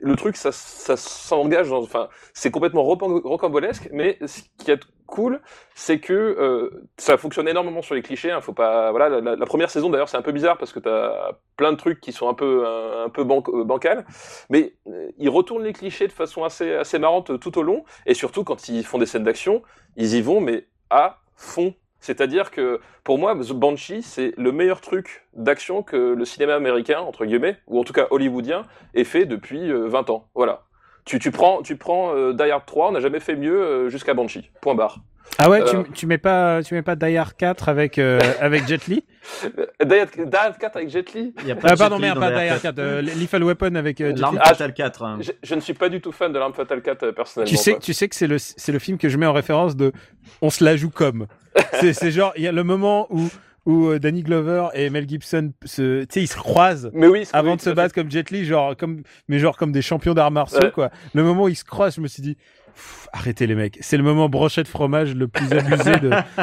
le 0.00 0.16
truc, 0.16 0.36
ça, 0.36 0.52
ça 0.52 0.96
s'engage 0.96 1.68
dans, 1.68 1.82
enfin, 1.82 2.08
c'est 2.32 2.50
complètement 2.50 2.82
rocambolesque. 2.82 3.88
Mais 3.92 4.18
ce 4.26 4.40
qui 4.58 4.70
est 4.70 4.80
cool, 5.06 5.40
c'est 5.74 6.00
que 6.00 6.12
euh, 6.12 6.88
ça 6.96 7.16
fonctionne 7.16 7.48
énormément 7.48 7.82
sur 7.82 7.94
les 7.94 8.02
clichés. 8.02 8.30
Hein, 8.30 8.40
faut 8.40 8.52
pas, 8.52 8.90
voilà, 8.90 9.20
la, 9.20 9.46
première 9.46 9.70
saison 9.70 9.90
d'ailleurs, 9.90 10.08
c'est 10.08 10.16
un 10.16 10.22
peu 10.22 10.32
bizarre 10.32 10.56
parce 10.56 10.72
que 10.72 10.78
t'as 10.78 11.32
plein 11.56 11.72
de 11.72 11.76
trucs 11.76 12.00
qui 12.00 12.12
sont 12.12 12.28
un 12.28 12.34
peu, 12.34 12.66
un, 12.66 13.08
peu 13.10 13.24
ban- 13.24 13.42
euh, 13.48 14.02
mais 14.48 14.74
euh, 14.86 15.10
ils 15.18 15.28
retournent 15.28 15.64
les 15.64 15.72
clichés 15.72 16.06
de 16.06 16.12
façon 16.12 16.44
assez, 16.44 16.74
assez 16.74 16.98
marrante 16.98 17.38
tout 17.40 17.58
au 17.58 17.62
long, 17.62 17.84
et 18.06 18.14
surtout 18.14 18.44
quand 18.44 18.68
ils 18.68 18.84
font 18.84 18.98
des 18.98 19.06
scènes 19.06 19.24
d'action, 19.24 19.62
ils 19.96 20.14
y 20.14 20.22
vont, 20.22 20.40
mais 20.40 20.66
à 20.88 21.18
fond. 21.36 21.74
C'est-à-dire 22.00 22.50
que 22.50 22.80
pour 23.04 23.18
moi, 23.18 23.34
Banshee, 23.34 24.02
c'est 24.02 24.32
le 24.36 24.52
meilleur 24.52 24.80
truc 24.80 25.26
d'action 25.34 25.82
que 25.82 26.14
le 26.14 26.24
cinéma 26.24 26.54
américain, 26.54 27.00
entre 27.00 27.26
guillemets, 27.26 27.58
ou 27.66 27.78
en 27.78 27.84
tout 27.84 27.92
cas 27.92 28.06
hollywoodien, 28.10 28.62
ait 28.94 29.04
fait 29.04 29.26
depuis 29.26 29.70
euh, 29.70 29.86
20 29.86 30.10
ans. 30.10 30.28
Voilà. 30.34 30.64
Tu, 31.04 31.18
tu 31.18 31.30
prends, 31.30 31.62
tu 31.62 31.76
prends 31.76 32.14
euh, 32.14 32.32
Die 32.32 32.50
Hard 32.50 32.66
3, 32.66 32.88
on 32.88 32.92
n'a 32.92 33.00
jamais 33.00 33.20
fait 33.20 33.36
mieux 33.36 33.62
euh, 33.62 33.88
jusqu'à 33.88 34.14
Banshee. 34.14 34.50
Point 34.60 34.74
barre. 34.74 34.98
Ah 35.38 35.48
ouais, 35.48 35.62
Euh. 35.62 35.82
tu, 35.84 35.92
tu 35.92 36.06
mets 36.06 36.18
pas, 36.18 36.62
tu 36.62 36.74
mets 36.74 36.82
pas 36.82 36.96
Die 36.96 37.16
Hard 37.16 37.34
4 37.36 37.68
avec 37.70 37.98
euh, 37.98 38.20
avec 38.40 38.66
Jet 38.68 38.86
Li? 38.88 39.04
Die 39.84 39.94
Hard, 39.94 40.10
Die 40.16 40.36
Hard 40.36 40.58
4 40.58 40.76
avec 40.76 40.90
Jet 40.90 41.14
Li, 41.14 41.32
y 41.46 41.50
a 41.50 41.56
pas 41.56 41.68
Ah 41.70 41.76
pardon, 41.76 41.98
merde, 41.98 42.18
pas 42.20 42.30
Die 42.30 42.48
Hard 42.48 42.60
4. 42.60 42.78
euh, 42.78 43.00
Lethal 43.00 43.42
Weapon 43.44 43.74
avec 43.76 44.00
euh, 44.00 44.08
Jet 44.08 44.14
Li. 44.16 44.20
L'arme 44.20 44.38
Ah, 44.42 44.48
fatale 44.48 44.74
4. 44.74 45.02
hein. 45.02 45.18
je, 45.20 45.30
je 45.42 45.54
ne 45.54 45.60
suis 45.60 45.72
pas 45.74 45.88
du 45.88 46.00
tout 46.00 46.12
fan 46.12 46.32
de 46.32 46.38
l'Arme 46.38 46.52
Fatale 46.52 46.82
4 46.82 47.02
euh, 47.04 47.12
personnellement. 47.12 47.50
Tu 47.50 47.56
sais, 47.56 47.72
quoi. 47.72 47.80
tu 47.80 47.94
sais 47.94 48.08
que 48.08 48.16
c'est 48.16 48.26
le, 48.26 48.36
c'est 48.38 48.72
le 48.72 48.78
film 48.78 48.98
que 48.98 49.08
je 49.08 49.16
mets 49.16 49.26
en 49.26 49.32
référence 49.32 49.76
de 49.76 49.92
On 50.42 50.50
se 50.50 50.62
la 50.64 50.76
joue 50.76 50.90
comme. 50.90 51.26
c'est, 51.80 51.92
c'est 51.94 52.10
genre, 52.10 52.32
il 52.36 52.42
y 52.42 52.48
a 52.48 52.52
le 52.52 52.64
moment 52.64 53.06
où, 53.10 53.28
où 53.66 53.98
Danny 53.98 54.22
Glover 54.22 54.66
et 54.74 54.90
Mel 54.90 55.08
Gibson 55.08 55.52
se, 55.64 56.00
tu 56.02 56.06
sais, 56.10 56.22
ils 56.22 56.26
se 56.26 56.36
croisent 56.36 56.90
Mais 56.92 57.06
oui, 57.06 57.26
avant 57.32 57.52
oui, 57.52 57.56
de 57.56 57.62
se 57.62 57.70
battre 57.70 57.94
comme 57.94 58.10
Jet 58.10 58.30
Li, 58.30 58.44
genre, 58.44 58.76
comme, 58.76 59.02
mais 59.28 59.38
genre 59.38 59.56
comme 59.56 59.72
des 59.72 59.82
champions 59.82 60.12
d'arts 60.14 60.30
martiaux, 60.32 60.60
Ouais. 60.60 60.70
quoi. 60.70 60.90
Le 61.14 61.22
moment 61.22 61.44
où 61.44 61.48
ils 61.48 61.56
se 61.56 61.64
croisent, 61.64 61.96
je 61.96 62.00
me 62.00 62.08
suis 62.08 62.22
dit, 62.22 62.36
Pff, 62.80 63.08
arrêtez 63.12 63.46
les 63.46 63.54
mecs. 63.54 63.76
C'est 63.82 63.98
le 63.98 64.02
moment 64.02 64.30
brochette 64.30 64.66
fromage 64.68 65.14
le 65.14 65.28
plus 65.28 65.52
abusé 65.52 65.92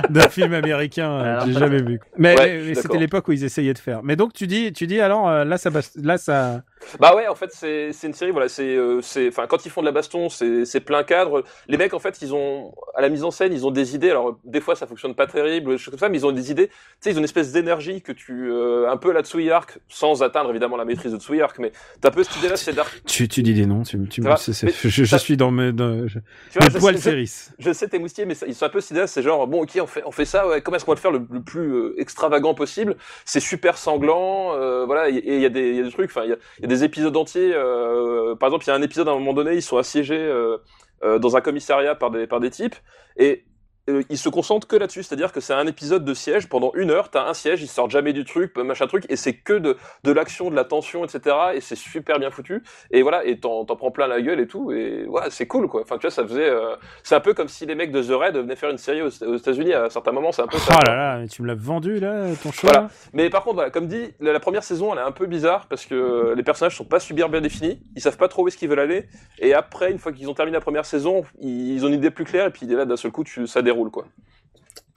d'un 0.09 0.29
film 0.29 0.53
américain, 0.53 1.09
euh, 1.11 1.39
que 1.39 1.47
j'ai 1.47 1.53
ça- 1.53 1.59
jamais 1.61 1.81
vu. 1.81 1.99
Mais, 2.17 2.37
Ouais, 2.37 2.61
mais- 2.63 2.75
c'était 2.75 2.99
l'époque 2.99 3.27
où 3.27 3.31
ils 3.31 3.43
essayaient 3.43 3.73
de 3.73 3.79
faire. 3.79 4.03
Mais 4.03 4.15
donc, 4.15 4.33
tu 4.33 4.45
dis, 4.45 4.71
tu 4.71 4.85
dis, 4.85 4.99
alors, 5.01 5.27
euh, 5.27 5.43
là, 5.45 5.57
ça, 5.57 5.71
bas- 5.71 5.81
là, 5.95 6.17
ça, 6.19 6.61
Bah 6.99 7.15
ouais, 7.15 7.27
en 7.27 7.35
fait, 7.35 7.51
c'est 7.53 7.91
c'est 7.91 8.07
une 8.07 8.13
série, 8.13 8.31
voilà, 8.31 8.47
c'est, 8.49 8.75
euh, 8.75 9.01
c'est, 9.01 9.27
enfin, 9.27 9.47
quand 9.47 9.65
ils 9.65 9.69
font 9.69 9.81
de 9.81 9.85
la 9.85 9.91
baston, 9.91 10.29
c'est 10.29 10.65
c'est 10.65 10.79
plein 10.79 11.03
cadre. 11.03 11.43
Les 11.67 11.77
mecs, 11.77 11.93
en 11.93 11.99
fait, 11.99 12.21
ils 12.21 12.33
ont, 12.33 12.73
à 12.95 13.01
la 13.01 13.09
mise 13.09 13.23
en 13.23 13.31
scène, 13.31 13.53
ils 13.53 13.65
ont 13.65 13.71
des 13.71 13.95
idées. 13.95 14.09
Alors, 14.09 14.39
des 14.43 14.61
fois, 14.61 14.75
ça 14.75 14.87
fonctionne 14.87 15.15
pas 15.15 15.27
terrible, 15.27 15.71
des 15.71 15.77
choses 15.77 15.91
comme 15.91 15.99
ça, 15.99 16.09
mais 16.09 16.17
ils 16.17 16.25
ont 16.25 16.31
des 16.31 16.51
idées. 16.51 16.67
Tu 16.67 16.73
sais, 17.01 17.11
ils 17.11 17.15
ont 17.15 17.19
une 17.19 17.25
espèce 17.25 17.51
d'énergie 17.51 18.01
que 18.01 18.11
tu, 18.11 18.49
euh, 18.51 18.89
un 18.89 18.97
peu 18.97 19.09
à 19.09 19.13
la 19.13 19.23
Tsuyark, 19.23 19.79
sans 19.89 20.23
atteindre 20.23 20.49
évidemment 20.49 20.77
la 20.77 20.85
maîtrise 20.85 21.11
de 21.11 21.19
Tsuyark, 21.19 21.59
mais 21.59 21.71
t'as 22.01 22.09
un 22.09 22.11
peu 22.11 22.23
cette 22.23 22.37
idée-là, 22.37 22.57
c'est 22.57 22.73
dark. 22.73 23.01
tu, 23.05 23.27
tu 23.27 23.43
dis 23.43 23.53
des 23.53 23.65
noms, 23.65 23.83
tu, 23.83 24.07
tu, 24.07 24.21
mais 24.21 24.35
je, 24.83 25.17
suis 25.17 25.37
dans 25.37 25.51
mes, 25.51 25.71
dans, 25.71 26.07
je, 26.07 26.19
Tu 26.51 26.59
vois, 26.59 26.91
mes 26.91 27.25
je, 27.59 27.73
sais 27.73 27.87
t'es 27.87 27.99
moustier, 27.99 28.25
mais 28.25 28.35
ça- 28.35 28.47
ils 28.47 28.55
sont 28.55 28.65
un 28.65 28.69
peu 28.69 28.81
cette 28.81 28.91
idée-là, 28.91 29.07
c'est 29.07 29.21
genre, 29.21 29.47
bon, 29.47 29.63
ok, 29.63 29.77
on 29.81 29.87
fait, 29.87 30.03
on 30.05 30.11
fait 30.11 30.25
ça, 30.25 30.47
ouais, 30.47 30.61
comment 30.61 30.77
est-ce 30.77 30.85
qu'on 30.85 30.91
va 30.91 30.95
le 30.95 31.01
faire 31.01 31.11
le, 31.11 31.25
le 31.31 31.41
plus 31.41 31.73
euh, 31.73 31.95
extravagant 31.97 32.53
possible? 32.53 32.95
C'est 33.25 33.39
super 33.39 33.77
sanglant, 33.77 34.53
euh, 34.55 34.85
voilà, 34.85 35.09
et 35.09 35.21
il 35.25 35.41
y 35.41 35.45
a 35.45 35.49
des, 35.49 35.69
il 35.69 35.75
y 35.77 35.79
a 35.79 35.83
des 35.83 35.91
trucs, 35.91 36.09
enfin, 36.09 36.23
il 36.23 36.29
y 36.29 36.33
a, 36.33 36.37
y 36.61 36.65
a 36.65 36.66
des 36.67 36.83
épisodes 36.83 37.15
entiers. 37.17 37.53
euh, 37.53 38.35
par 38.35 38.47
exemple, 38.47 38.65
il 38.65 38.67
y 38.69 38.71
a 38.71 38.75
un 38.75 38.81
épisode 38.81 39.07
à 39.07 39.11
un 39.11 39.15
moment 39.15 39.33
donné, 39.33 39.55
ils 39.55 39.61
sont 39.61 39.77
assiégés 39.77 40.17
euh, 40.17 40.57
euh, 41.03 41.19
dans 41.19 41.35
un 41.35 41.41
commissariat 41.41 41.95
par 41.95 42.11
des, 42.11 42.27
par 42.27 42.39
des 42.39 42.49
types, 42.49 42.75
et 43.17 43.45
euh, 43.89 44.03
ils 44.09 44.17
se 44.17 44.29
concentrent 44.29 44.67
que 44.67 44.75
là-dessus, 44.75 45.03
c'est-à-dire 45.03 45.31
que 45.31 45.39
c'est 45.39 45.53
un 45.53 45.65
épisode 45.67 46.03
de 46.03 46.13
siège 46.13 46.49
pendant 46.49 46.71
une 46.75 46.91
heure, 46.91 47.09
t'as 47.09 47.25
un 47.25 47.33
siège, 47.33 47.61
ils 47.61 47.67
sortent 47.67 47.91
jamais 47.91 48.13
du 48.13 48.25
truc, 48.25 48.55
machin 48.57 48.87
truc, 48.87 49.05
et 49.09 49.15
c'est 49.15 49.33
que 49.33 49.53
de, 49.53 49.77
de 50.03 50.11
l'action, 50.11 50.49
de 50.49 50.55
la 50.55 50.65
tension, 50.65 51.05
etc. 51.05 51.35
Et 51.53 51.61
c'est 51.61 51.75
super 51.75 52.19
bien 52.19 52.29
foutu. 52.29 52.63
Et 52.91 53.01
voilà, 53.01 53.25
et 53.25 53.39
t'en, 53.39 53.65
t'en 53.65 53.75
prends 53.75 53.91
plein 53.91 54.07
la 54.07 54.21
gueule 54.21 54.39
et 54.39 54.47
tout, 54.47 54.71
et 54.71 55.05
voilà, 55.07 55.29
c'est 55.29 55.47
cool 55.47 55.67
quoi. 55.67 55.81
Enfin, 55.81 55.95
tu 55.97 56.01
vois, 56.01 56.11
ça 56.11 56.23
faisait, 56.23 56.49
euh, 56.49 56.75
c'est 57.03 57.15
un 57.15 57.19
peu 57.19 57.33
comme 57.33 57.47
si 57.47 57.65
les 57.65 57.75
mecs 57.75 57.91
de 57.91 58.01
The 58.01 58.11
Raid 58.11 58.35
venaient 58.35 58.55
faire 58.55 58.69
une 58.69 58.77
série 58.77 59.01
aux, 59.01 59.23
aux 59.23 59.37
États-Unis 59.37 59.73
à 59.73 59.89
certains 59.89 60.11
moments, 60.11 60.31
c'est 60.31 60.41
un 60.41 60.47
peu 60.47 60.57
ça. 60.57 60.75
Oh 60.77 60.83
là 60.87 60.95
là, 60.95 61.19
mais 61.19 61.27
tu 61.27 61.41
me 61.41 61.47
l'as 61.47 61.55
vendu 61.55 61.99
là, 61.99 62.25
ton 62.43 62.49
Voilà. 62.63 62.81
là 62.81 62.89
Mais 63.13 63.29
par 63.29 63.43
contre, 63.43 63.55
voilà, 63.55 63.69
comme 63.69 63.87
dit, 63.87 64.13
la, 64.19 64.33
la 64.33 64.39
première 64.39 64.63
saison, 64.63 64.91
elle 64.93 64.99
est 64.99 65.03
un 65.03 65.11
peu 65.11 65.27
bizarre 65.27 65.67
parce 65.67 65.85
que 65.85 66.33
les 66.35 66.43
personnages 66.43 66.75
sont 66.75 66.85
pas 66.85 66.99
super 66.99 67.29
bien 67.29 67.41
définis, 67.41 67.81
ils 67.95 68.01
savent 68.01 68.17
pas 68.17 68.27
trop 68.27 68.43
où 68.43 68.47
est-ce 68.47 68.57
qu'ils 68.57 68.69
veulent 68.69 68.79
aller, 68.79 69.07
et 69.39 69.53
après, 69.53 69.91
une 69.91 69.99
fois 69.99 70.11
qu'ils 70.11 70.29
ont 70.29 70.33
terminé 70.33 70.55
la 70.55 70.61
première 70.61 70.85
saison, 70.85 71.23
ils, 71.39 71.73
ils 71.73 71.85
ont 71.85 71.87
une 71.87 71.95
idée 71.95 72.11
plus 72.11 72.25
claire, 72.25 72.47
et 72.47 72.51
puis 72.51 72.65
là, 72.65 72.85
d'un 72.85 72.97
seul 72.97 73.11
coup, 73.11 73.23
tu, 73.23 73.47
ça 73.47 73.61
déroule 73.61 73.76
quoi. 73.91 74.05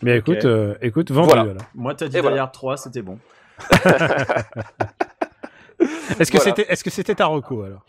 Mais 0.03 0.17
écoute, 0.19 0.39
Ok. 0.39 0.45
euh, 0.47 0.75
écoute, 0.81 1.11
vendu 1.11 1.27
Voilà. 1.27 1.43
alors. 1.43 1.57
Moi, 1.75 1.95
t'as 1.95 2.07
dit 2.07 2.13
Die 2.17 2.21
voilà. 2.21 2.43
Hard 2.43 2.53
3, 2.53 2.77
c'était 2.79 3.03
bon. 3.03 3.19
Est-ce 6.19 6.31
que 6.31 6.37
Voilà. 6.37 6.55
c'était, 6.55 6.71
est-ce 6.71 6.85
que 6.85 6.91
c'était 6.91 7.15
ta 7.15 7.25
reco 7.27 7.63
alors 7.63 7.81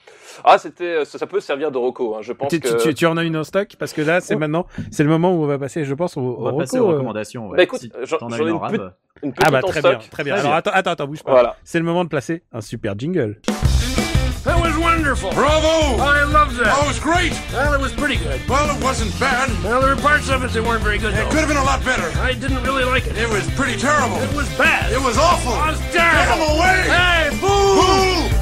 Ah, 0.46 0.58
c'était, 0.58 1.04
ça, 1.04 1.18
ça 1.18 1.28
peut 1.28 1.42
servir 1.42 1.72
de 1.72 1.78
Rocco, 1.78 2.16
hein. 2.16 2.20
je 2.22 2.32
pense 2.32 2.48
tu, 2.50 2.62
que. 2.62 2.82
tu, 2.82 2.94
tu- 2.94 3.06
en 3.06 3.18
as 3.18 3.24
une 3.24 3.36
en 3.36 3.44
stock? 3.44 3.76
Parce 3.78 3.92
que 3.92 4.02
là, 4.02 4.22
c'est 4.22 4.36
Oh. 4.36 4.40
maintenant, 4.40 4.66
c'est 4.92 5.04
le 5.04 5.10
moment 5.10 5.34
où 5.34 5.44
on 5.44 5.46
va 5.46 5.60
passer, 5.60 5.84
je 5.84 5.94
pense, 5.94 6.16
au, 6.16 6.22
On 6.22 6.44
va 6.44 6.54
au 6.54 6.58
passer 6.58 6.78
reco, 6.78 6.88
aux 6.88 6.92
euh. 6.92 6.94
recommandations. 6.94 7.50
ouais. 7.50 7.58
Bah, 7.58 7.64
écoute, 7.64 7.82
Si 7.82 7.92
j'en- 8.04 8.16
as 8.18 8.20
j'en 8.20 8.30
ai 8.38 8.42
une 8.44 8.48
une 8.50 8.56
rab. 8.56 8.94
Une 9.24 9.34
petite 9.34 9.46
Ah 9.46 9.52
bah 9.52 9.60
en 9.62 9.68
très 9.68 9.80
stock. 9.82 10.00
bien, 10.00 10.08
très 10.10 10.24
bien. 10.24 10.34
Très 10.36 10.40
Alors 10.40 10.52
bien. 10.54 10.58
attends, 10.60 10.72
attends, 10.74 10.92
attends, 10.92 11.08
bouge 11.08 11.22
pas. 11.24 11.32
Voilà. 11.32 11.58
C'est 11.66 11.80
le 11.80 11.86
moment 11.86 12.06
de 12.06 12.10
placer 12.10 12.44
un 12.54 12.62
super 12.62 12.98
jingle. 12.98 13.42
Wonderful. 14.82 15.32
Bravo! 15.32 16.02
I 16.02 16.24
loved 16.24 16.56
that. 16.58 16.74
Oh, 16.76 16.86
it 16.86 16.88
was 16.88 17.00
great! 17.00 17.34
Well, 17.54 17.74
it 17.74 17.82
was 17.82 17.94
pretty 17.94 18.18
good. 18.18 18.42
Well, 18.50 18.76
it 18.76 18.84
wasn't 18.84 19.18
bad. 19.20 19.50
Well, 19.64 19.82
there 19.82 19.96
were 19.96 20.02
parts 20.02 20.30
of 20.30 20.44
it 20.44 20.52
that 20.52 20.64
weren't 20.64 20.84
very 20.84 20.98
good, 20.98 21.14
It 21.14 21.18
though. 21.18 21.30
could 21.30 21.40
have 21.40 21.48
been 21.48 21.58
a 21.58 21.64
lot 21.64 21.84
better. 21.86 22.08
I 22.20 22.34
didn't 22.34 22.64
really 22.64 22.84
like 22.84 23.06
it. 23.08 23.16
It 23.18 23.30
was 23.30 23.48
pretty 23.52 23.78
terrible. 23.80 24.18
It 24.18 24.34
was 24.36 24.50
bad. 24.58 24.92
It 24.92 25.02
was 25.02 25.18
awful. 25.18 25.54
It 25.54 25.72
was 25.72 25.80
Get 25.94 26.02
him 26.02 26.38
terrible. 26.38 26.56
away! 26.58 26.80
Hey, 26.90 27.30
boo! 27.40 28.28
Boo! 28.28 28.38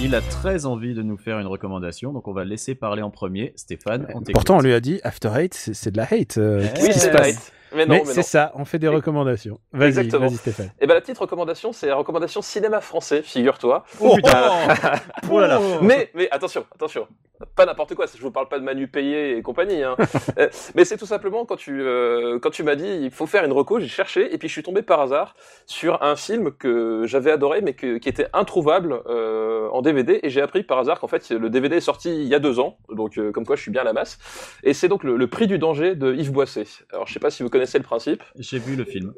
Il 0.00 0.14
a 0.14 0.20
très 0.20 0.64
envie 0.64 0.94
de 0.94 1.02
nous 1.02 1.16
faire 1.16 1.40
une 1.40 1.48
recommandation, 1.48 2.12
donc 2.12 2.28
on 2.28 2.32
va 2.32 2.44
laisser 2.44 2.76
parler 2.76 3.02
en 3.02 3.10
premier. 3.10 3.52
Stéphane, 3.56 4.06
on. 4.14 4.22
Pourtant, 4.22 4.58
on 4.58 4.60
lui 4.60 4.72
a 4.72 4.78
dit 4.80 5.00
After 5.02 5.28
Hate, 5.28 5.54
c'est 5.54 5.90
de 5.90 5.96
la 5.96 6.04
hate. 6.04 6.38
euh, 6.38 6.60
Oui, 6.62 6.68
Qu'est-ce 6.74 6.92
qui 6.92 7.00
se 7.00 7.08
passe. 7.08 7.52
Mais 7.74 7.86
non, 7.86 7.94
Mais 7.94 8.02
mais 8.06 8.12
c'est 8.12 8.22
ça, 8.22 8.52
on 8.54 8.64
fait 8.64 8.78
des 8.78 8.88
recommandations. 8.88 9.58
Vas-y, 9.72 9.88
Exactement. 9.88 10.26
vas-y 10.26 10.36
Stéphane. 10.36 10.70
Et 10.80 10.86
ben 10.86 10.94
la 10.94 11.00
petite 11.00 11.18
recommandation, 11.18 11.72
c'est 11.72 11.86
la 11.86 11.96
recommandation 11.96 12.42
cinéma 12.42 12.80
français, 12.80 13.22
figure-toi. 13.22 13.84
Oh, 14.00 14.16
Oh 15.30 15.40
là 15.40 15.46
là. 15.46 15.60
Mais, 15.82 16.10
mais 16.14 16.28
attention, 16.30 16.64
attention, 16.74 17.06
pas 17.54 17.66
n'importe 17.66 17.94
quoi. 17.94 18.06
Je 18.12 18.20
vous 18.22 18.30
parle 18.30 18.48
pas 18.48 18.58
de 18.58 18.64
Manu 18.64 18.88
Payé 18.88 19.36
et 19.36 19.42
compagnie. 19.42 19.82
Hein. 19.82 19.96
Euh, 20.38 20.48
mais 20.74 20.84
c'est 20.84 20.96
tout 20.96 21.06
simplement 21.06 21.44
quand 21.46 21.56
tu 21.56 21.80
euh, 21.82 22.38
quand 22.38 22.50
tu 22.50 22.62
m'as 22.62 22.76
dit 22.76 22.86
il 23.02 23.10
faut 23.10 23.26
faire 23.26 23.44
une 23.44 23.52
reco, 23.52 23.80
j'ai 23.80 23.88
cherché 23.88 24.32
et 24.32 24.38
puis 24.38 24.46
je 24.48 24.52
suis 24.52 24.62
tombé 24.62 24.82
par 24.82 25.00
hasard 25.00 25.34
sur 25.66 26.02
un 26.02 26.16
film 26.16 26.52
que 26.52 27.04
j'avais 27.06 27.30
adoré 27.30 27.60
mais 27.60 27.72
que, 27.72 27.98
qui 27.98 28.08
était 28.08 28.28
introuvable 28.32 29.00
euh, 29.06 29.68
en 29.70 29.80
DVD 29.82 30.20
et 30.22 30.30
j'ai 30.30 30.40
appris 30.42 30.62
par 30.62 30.78
hasard 30.78 31.00
qu'en 31.00 31.08
fait 31.08 31.28
le 31.30 31.50
DVD 31.50 31.76
est 31.76 31.80
sorti 31.80 32.10
il 32.10 32.28
y 32.28 32.34
a 32.34 32.38
deux 32.38 32.60
ans, 32.60 32.78
donc 32.90 33.18
euh, 33.18 33.32
comme 33.32 33.46
quoi 33.46 33.56
je 33.56 33.62
suis 33.62 33.70
bien 33.70 33.80
à 33.80 33.84
la 33.84 33.92
masse. 33.92 34.18
Et 34.62 34.74
c'est 34.74 34.88
donc 34.88 35.02
le, 35.02 35.16
le 35.16 35.26
Prix 35.28 35.46
du 35.46 35.58
danger 35.58 35.94
de 35.94 36.14
Yves 36.14 36.32
Boisset. 36.32 36.66
Alors 36.92 37.06
je 37.06 37.12
sais 37.12 37.20
pas 37.20 37.30
si 37.30 37.42
vous 37.42 37.48
connaissez 37.48 37.57
le 37.60 37.82
principe. 37.84 38.22
J'ai 38.38 38.58
vu 38.58 38.76
le 38.76 38.84
film. 38.84 39.12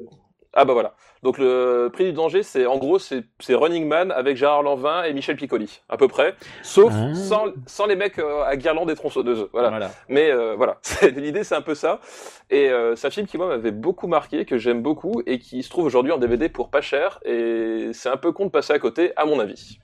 Ah 0.52 0.64
bah 0.64 0.72
voilà. 0.72 0.94
Donc 1.22 1.38
le 1.38 1.90
prix 1.92 2.06
du 2.06 2.12
danger, 2.12 2.42
c'est 2.42 2.66
en 2.66 2.76
gros 2.78 2.98
c'est 2.98 3.22
Running 3.50 3.86
Man 3.86 4.10
avec 4.10 4.36
Gérard 4.36 4.64
Lanvin 4.64 5.04
et 5.04 5.12
Michel 5.12 5.36
Piccoli, 5.36 5.80
à 5.88 5.96
peu 5.96 6.08
près, 6.08 6.34
sauf 6.64 6.92
Ah. 6.92 7.14
sans, 7.14 7.44
sans 7.66 7.86
les 7.86 7.94
mecs 7.94 8.18
euh, 8.18 8.42
à 8.42 8.56
guirlande 8.56 8.90
et 8.90 8.96
tronçonneuse. 8.96 9.46
Voilà. 9.52 9.68
Voilà. 9.68 9.92
Mais 10.08 10.28
euh, 10.32 10.56
voilà, 10.56 10.78
C'est- 10.82 11.10
l'idée 11.10 11.44
c'est 11.44 11.54
un 11.54 11.60
peu 11.62 11.76
ça. 11.76 12.00
Et 12.50 12.68
euh, 12.68 12.96
c'est 12.96 13.06
un 13.06 13.10
film 13.10 13.28
qui 13.28 13.38
moi 13.38 13.46
m'avait 13.46 13.70
beaucoup 13.70 14.08
marqué, 14.08 14.44
que 14.44 14.58
j'aime 14.58 14.82
beaucoup 14.82 15.22
et 15.24 15.38
qui 15.38 15.62
se 15.62 15.70
trouve 15.70 15.84
aujourd'hui 15.84 16.10
en 16.10 16.18
DVD 16.18 16.48
pour 16.48 16.68
pas 16.68 16.80
cher. 16.80 17.20
Et 17.24 17.90
c'est 17.92 18.08
un 18.08 18.16
peu 18.16 18.32
con 18.32 18.46
de 18.46 18.50
passer 18.50 18.72
à 18.72 18.80
côté, 18.80 19.12
à 19.16 19.26
mon 19.26 19.38
avis. 19.38 19.78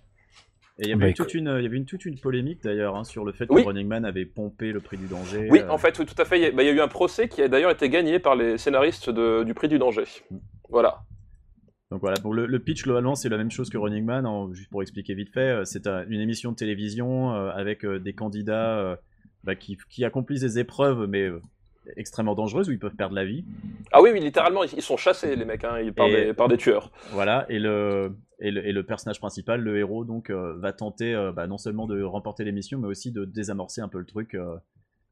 Et 0.79 0.83
il 0.85 0.89
y 0.89 0.93
avait 0.93 1.01
Bah, 1.07 1.09
eu 1.09 1.15
toute 1.15 1.33
une, 1.33 1.55
il 1.59 1.63
y 1.63 1.67
avait 1.67 1.77
une 1.79 1.87
toute 1.87 2.05
une 2.05 2.19
polémique 2.19 2.63
d'ailleurs 2.63 2.97
hein, 2.97 3.05
sur 3.05 3.25
le 3.25 3.33
fait 3.33 3.47
Oui. 3.49 3.63
que 3.63 3.67
Running 3.69 3.87
Man 3.89 4.05
avait 4.05 4.27
pompé 4.27 4.73
le 4.73 4.81
prix 4.81 4.99
du 4.99 5.07
danger. 5.07 5.49
Oui, 5.51 5.61
euh, 5.61 5.69
en 5.71 5.79
fait, 5.79 5.99
oui, 5.99 6.05
tout 6.05 6.21
à 6.21 6.25
fait. 6.27 6.39
Il 6.39 6.43
y, 6.43 6.47
a, 6.47 6.51
bah, 6.51 6.63
il 6.63 6.67
y 6.67 6.69
a 6.69 6.73
eu 6.73 6.81
un 6.81 6.89
procès 6.89 7.29
qui 7.29 7.41
a 7.41 7.49
d'ailleurs 7.49 7.71
été 7.71 7.89
gagné 7.89 8.19
par 8.19 8.37
les 8.37 8.59
scénaristes 8.59 9.09
de- 9.09 9.43
du 9.45 9.55
prix 9.55 9.69
du 9.69 9.79
danger. 9.79 10.05
Voilà. 10.69 10.99
Donc 11.91 12.01
voilà, 12.01 12.17
pour 12.21 12.35
le, 12.35 12.47
le 12.47 12.59
pitch 12.59 12.83
globalement 12.83 13.15
c'est 13.15 13.29
la 13.29 13.37
même 13.39 13.51
chose 13.51 13.71
que 13.71 13.79
Running 13.79 14.05
Man, 14.05 14.27
en- 14.27 14.53
juste 14.53 14.69
pour 14.71 14.83
expliquer 14.83 15.15
vite 15.15 15.33
fait, 15.33 15.41
euh, 15.61 15.65
c'est 15.65 15.87
un- 15.87 16.05
une 16.09 16.21
émission 16.21 16.51
de 16.51 16.57
télévision 16.57 17.33
euh, 17.35 17.51
avec 17.51 17.85
euh, 17.85 17.99
des 18.01 18.13
candidats 18.13 18.77
euh, 18.79 18.97
bah, 19.45 19.55
qui, 19.55 19.79
qui 19.89 20.05
accomplissent 20.05 20.41
des 20.41 20.59
épreuves 20.59 21.07
mais 21.09 21.23
euh, 21.23 21.41
extrêmement 21.97 22.35
dangereuses 22.35 22.69
où 22.69 22.73
ils 22.73 22.79
peuvent 22.79 22.97
perdre 22.97 23.15
la 23.15 23.25
vie. 23.25 23.45
Ah 23.93 24.03
oui, 24.03 24.11
oui, 24.13 24.21
littéralement, 24.21 24.65
ils 24.65 24.83
sont 24.83 24.97
chassés, 24.97 25.37
les 25.37 25.45
mecs, 25.45 25.65
hein, 25.65 25.79
par, 25.97 26.09
Et- 26.09 26.27
des, 26.27 26.35
par 26.35 26.49
des 26.49 26.57
tueurs. 26.57 26.91
Voilà, 27.13 27.47
et 27.49 27.59
le, 27.59 28.17
et 28.41 28.51
le, 28.51 28.67
et 28.67 28.73
le 28.73 28.83
personnage 28.85 29.19
principal, 29.21 29.61
le 29.61 29.79
héros, 29.79 30.05
donc 30.05 30.31
euh, 30.31 30.55
va 30.59 30.73
tenter 30.73 31.15
euh, 31.15 31.33
bah, 31.33 31.47
non 31.47 31.59
seulement 31.59 31.87
de 31.87 32.03
remporter 32.03 32.45
l'émission 32.45 32.79
mais 32.79 32.89
aussi 32.89 33.13
de 33.13 33.25
désamorcer 33.25 33.81
un 33.81 33.89
peu 33.89 33.99
le 33.99 34.05
truc. 34.07 34.35
euh, 34.35 34.57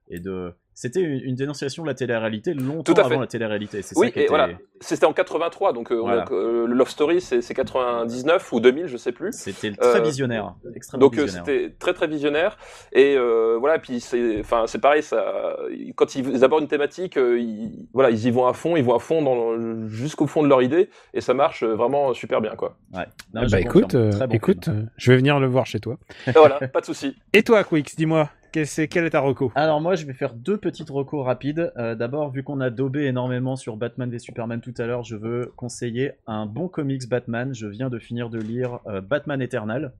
et 0.08 0.20
de... 0.20 0.52
C'était 0.76 1.02
une, 1.02 1.36
dénonciation 1.36 1.84
de 1.84 1.88
la 1.88 1.94
télé-réalité 1.94 2.52
longtemps 2.52 2.92
Tout 2.94 3.00
à 3.00 3.04
fait. 3.04 3.12
avant 3.12 3.20
la 3.20 3.28
télé-réalité. 3.28 3.80
C'est 3.82 3.96
Oui, 3.96 4.08
ça 4.08 4.12
qui 4.12 4.18
et 4.18 4.22
était... 4.22 4.28
voilà. 4.28 4.48
C'était 4.80 5.06
en 5.06 5.12
83, 5.12 5.72
donc 5.72 5.92
euh, 5.92 6.02
euh, 6.32 6.66
le 6.66 6.74
Love 6.74 6.88
Story, 6.88 7.20
c'est 7.20 7.42
c'est 7.42 7.54
99 7.54 8.52
ou 8.52 8.58
2000, 8.58 8.86
je 8.88 8.96
sais 8.96 9.12
plus. 9.12 9.30
C'était 9.32 9.70
très 9.70 10.00
Euh, 10.00 10.02
visionnaire, 10.02 10.54
extrêmement 10.74 11.06
Donc 11.06 11.14
visionnaire. 11.14 11.44
c'était 11.46 11.70
très 11.78 11.94
très 11.94 12.08
visionnaire 12.08 12.58
et 12.92 13.14
euh, 13.16 13.56
voilà 13.60 13.78
puis 13.78 14.00
c'est 14.00 14.40
enfin 14.40 14.64
c'est 14.66 14.80
pareil 14.80 15.04
ça 15.04 15.56
quand 15.94 16.16
ils, 16.16 16.28
ils 16.28 16.42
abordent 16.44 16.62
une 16.64 16.68
thématique 16.68 17.14
ils, 17.16 17.86
voilà 17.94 18.10
ils 18.10 18.26
y 18.26 18.30
vont 18.32 18.46
à 18.48 18.52
fond 18.52 18.76
ils 18.76 18.82
vont 18.84 18.96
à 18.96 18.98
fond 18.98 19.22
dans 19.22 19.86
jusqu'au 19.88 20.26
fond 20.26 20.42
de 20.42 20.48
leur 20.48 20.60
idée 20.60 20.90
et 21.14 21.20
ça 21.20 21.34
marche 21.34 21.62
vraiment 21.62 22.12
super 22.14 22.40
bien 22.40 22.56
quoi. 22.56 22.76
Ouais. 22.92 23.06
Non, 23.32 23.42
bah 23.42 23.46
je 23.46 23.56
écoute, 23.58 23.90
Très 24.10 24.26
bon 24.26 24.34
écoute, 24.34 24.64
film. 24.64 24.90
je 24.96 25.10
vais 25.12 25.16
venir 25.18 25.38
le 25.38 25.46
voir 25.46 25.66
chez 25.66 25.78
toi. 25.78 25.98
Et 26.26 26.32
voilà 26.32 26.58
pas 26.66 26.80
de 26.80 26.86
souci. 26.86 27.14
Et 27.32 27.44
toi, 27.44 27.62
Quix, 27.62 27.94
dis-moi, 27.96 28.28
quel, 28.54 29.04
est 29.04 29.10
ta 29.10 29.20
reco? 29.20 29.50
Alors 29.56 29.80
moi 29.80 29.96
je 29.96 30.06
vais 30.06 30.12
faire 30.12 30.34
deux 30.34 30.56
petites 30.56 30.90
recos 30.90 31.24
rapides. 31.24 31.72
Euh, 31.76 31.96
D'abord 31.96 32.30
vu 32.30 32.44
qu'on 32.44 32.60
a 32.60 32.70
daubé 32.70 33.04
énormément 33.06 33.56
sur 33.56 33.76
Batman 33.76 34.08
v 34.08 34.20
Superman 34.20 34.60
tout 34.60 34.74
à 34.78 34.86
l'heure, 34.86 35.02
je 35.02 35.16
veux 35.16 35.52
conseiller 35.56 36.12
un 36.28 36.46
bon 36.46 36.68
comics 36.68 37.08
Batman. 37.08 37.52
Je 37.52 37.66
viens 37.66 37.90
de 37.90 37.98
finir 37.98 38.30
de 38.30 38.38
lire 38.38 38.78
euh, 38.86 39.00
Batman 39.00 39.42
Eternal. 39.42 39.92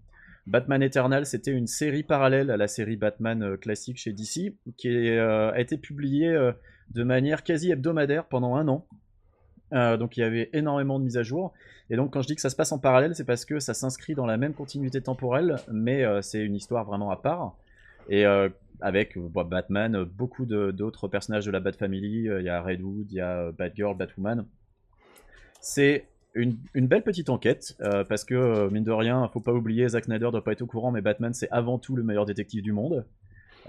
Batman 0.46 0.82
Eternal 0.82 1.26
c'était 1.26 1.50
une 1.50 1.66
série 1.66 2.04
parallèle 2.04 2.50
à 2.50 2.56
la 2.56 2.68
série 2.68 2.96
Batman 2.96 3.42
euh, 3.42 3.56
classique 3.56 3.98
chez 3.98 4.12
DC 4.12 4.54
qui 4.76 4.88
a 4.88 5.58
été 5.58 5.76
publiée 5.76 6.52
de 6.90 7.02
manière 7.02 7.42
quasi 7.42 7.72
hebdomadaire 7.72 8.26
pendant 8.26 8.54
un 8.54 8.68
an. 8.68 8.86
Donc 9.72 10.16
il 10.16 10.20
y 10.20 10.22
avait 10.22 10.50
énormément 10.52 11.00
de 11.00 11.04
mises 11.04 11.16
à 11.16 11.24
jour. 11.24 11.52
Et 11.90 11.96
donc 11.96 12.12
quand 12.12 12.22
je 12.22 12.28
dis 12.28 12.36
que 12.36 12.40
ça 12.40 12.50
se 12.50 12.56
passe 12.56 12.70
en 12.70 12.78
parallèle, 12.78 13.16
c'est 13.16 13.24
parce 13.24 13.44
que 13.44 13.58
ça 13.58 13.74
s'inscrit 13.74 14.14
dans 14.14 14.26
la 14.26 14.36
même 14.36 14.54
continuité 14.54 15.00
temporelle, 15.00 15.56
mais 15.72 16.04
c'est 16.22 16.44
une 16.44 16.54
histoire 16.54 16.84
vraiment 16.84 17.10
à 17.10 17.16
part. 17.16 17.56
Et 18.08 18.26
euh, 18.26 18.48
avec 18.80 19.16
euh, 19.16 19.28
bon, 19.28 19.44
Batman, 19.44 19.94
euh, 19.94 20.04
beaucoup 20.04 20.46
d'autres 20.46 21.08
personnages 21.08 21.46
de 21.46 21.50
la 21.50 21.60
Bat 21.60 21.72
Family, 21.72 22.24
il 22.24 22.42
y 22.42 22.48
a 22.48 22.62
Redwood, 22.62 23.10
il 23.10 23.16
y 23.16 23.20
a 23.20 23.50
Batgirl, 23.52 23.96
Batwoman. 23.96 24.46
C'est 25.60 26.06
une, 26.34 26.56
belle 26.74 27.02
petite 27.02 27.30
enquête, 27.30 27.76
parce 28.08 28.24
que, 28.24 28.68
mine 28.70 28.84
de 28.84 28.90
rien, 28.90 29.28
faut 29.28 29.40
pas 29.40 29.52
oublier, 29.52 29.88
Zack 29.88 30.04
Snyder 30.04 30.30
doit 30.32 30.42
pas 30.42 30.52
être 30.52 30.62
au 30.62 30.66
courant, 30.66 30.90
mais 30.90 31.00
Batman 31.00 31.32
c'est 31.32 31.48
avant 31.50 31.78
tout 31.78 31.96
le 31.96 32.02
meilleur 32.02 32.26
détective 32.26 32.62
du 32.62 32.72
monde. 32.72 33.06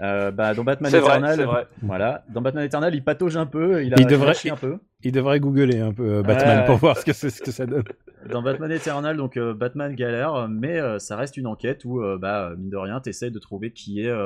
Euh, 0.02 0.30
bah, 0.30 0.52
dans 0.54 0.64
Batman 0.64 0.94
Eternal, 0.94 1.40
vrai. 1.42 1.66
voilà, 1.82 2.22
dans 2.28 2.42
Batman 2.42 2.64
Eternal, 2.64 2.94
il 2.94 3.02
patauge 3.02 3.36
un 3.36 3.46
peu, 3.46 3.82
il 3.84 3.94
a 3.94 3.96
Il 3.98 4.06
devrait- 4.06 4.34
un 4.50 4.56
peu. 4.56 4.78
Il 5.02 5.12
devrait 5.12 5.40
googler 5.40 5.80
un 5.80 5.92
peu 5.92 6.16
euh, 6.16 6.22
Batman 6.22 6.58
Ouais. 6.60 6.66
pour 6.66 6.76
voir 6.76 6.96
ce 6.98 7.04
que, 7.04 7.12
c'est- 7.14 7.30
ce 7.30 7.40
que 7.40 7.50
ça 7.50 7.64
donne. 7.66 7.84
Dans 8.30 8.42
Batman 8.42 8.70
Eternal, 8.72 9.16
donc 9.16 9.36
euh, 9.36 9.54
Batman 9.54 9.94
galère, 9.94 10.48
mais 10.48 10.78
euh, 10.80 10.98
ça 10.98 11.16
reste 11.16 11.36
une 11.36 11.46
enquête 11.46 11.84
où, 11.84 12.02
euh, 12.02 12.18
bah, 12.18 12.52
mine 12.58 12.68
de 12.70 12.76
rien, 12.76 13.00
t'essayes 13.00 13.30
de 13.30 13.38
trouver 13.38 13.70
qui 13.72 14.02
est 14.02 14.08
euh, 14.10 14.22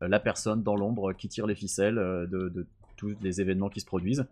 la 0.00 0.18
personne 0.20 0.62
dans 0.62 0.76
l'ombre 0.76 1.12
qui 1.12 1.28
tire 1.28 1.46
les 1.46 1.54
ficelles 1.54 1.98
euh, 1.98 2.26
de, 2.26 2.48
de 2.48 2.66
tous 2.96 3.14
les 3.22 3.40
événements 3.40 3.68
qui 3.70 3.80
se 3.80 3.86
produisent. 3.86 4.26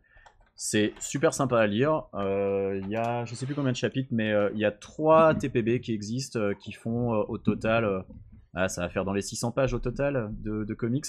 C'est 0.55 0.93
super 1.01 1.33
sympa 1.33 1.59
à 1.59 1.67
lire. 1.67 2.03
Euh, 2.15 2.79
Il 2.83 2.91
y 2.91 2.97
a, 2.97 3.25
je 3.25 3.35
sais 3.35 3.47
plus 3.47 3.55
combien 3.55 3.73
de 3.73 3.77
chapitres, 3.77 4.11
mais 4.13 4.31
euh, 4.33 4.51
il 4.55 4.61
y 4.61 4.65
a 4.67 4.71
trois 4.71 5.35
TPB 5.35 5.81
qui 5.81 5.95
existent, 5.95 6.39
euh, 6.39 6.53
qui 6.55 6.73
font 6.73 7.15
euh, 7.15 7.25
au 7.29 7.39
total, 7.39 7.85
euh, 7.85 8.01
ah, 8.55 8.69
ça 8.69 8.83
va 8.83 8.89
faire 8.89 9.05
dans 9.05 9.13
les 9.13 9.23
600 9.23 9.53
pages 9.53 9.73
au 9.75 9.79
total 9.79 10.31
de, 10.39 10.65
de 10.65 10.75
comics. 10.75 11.07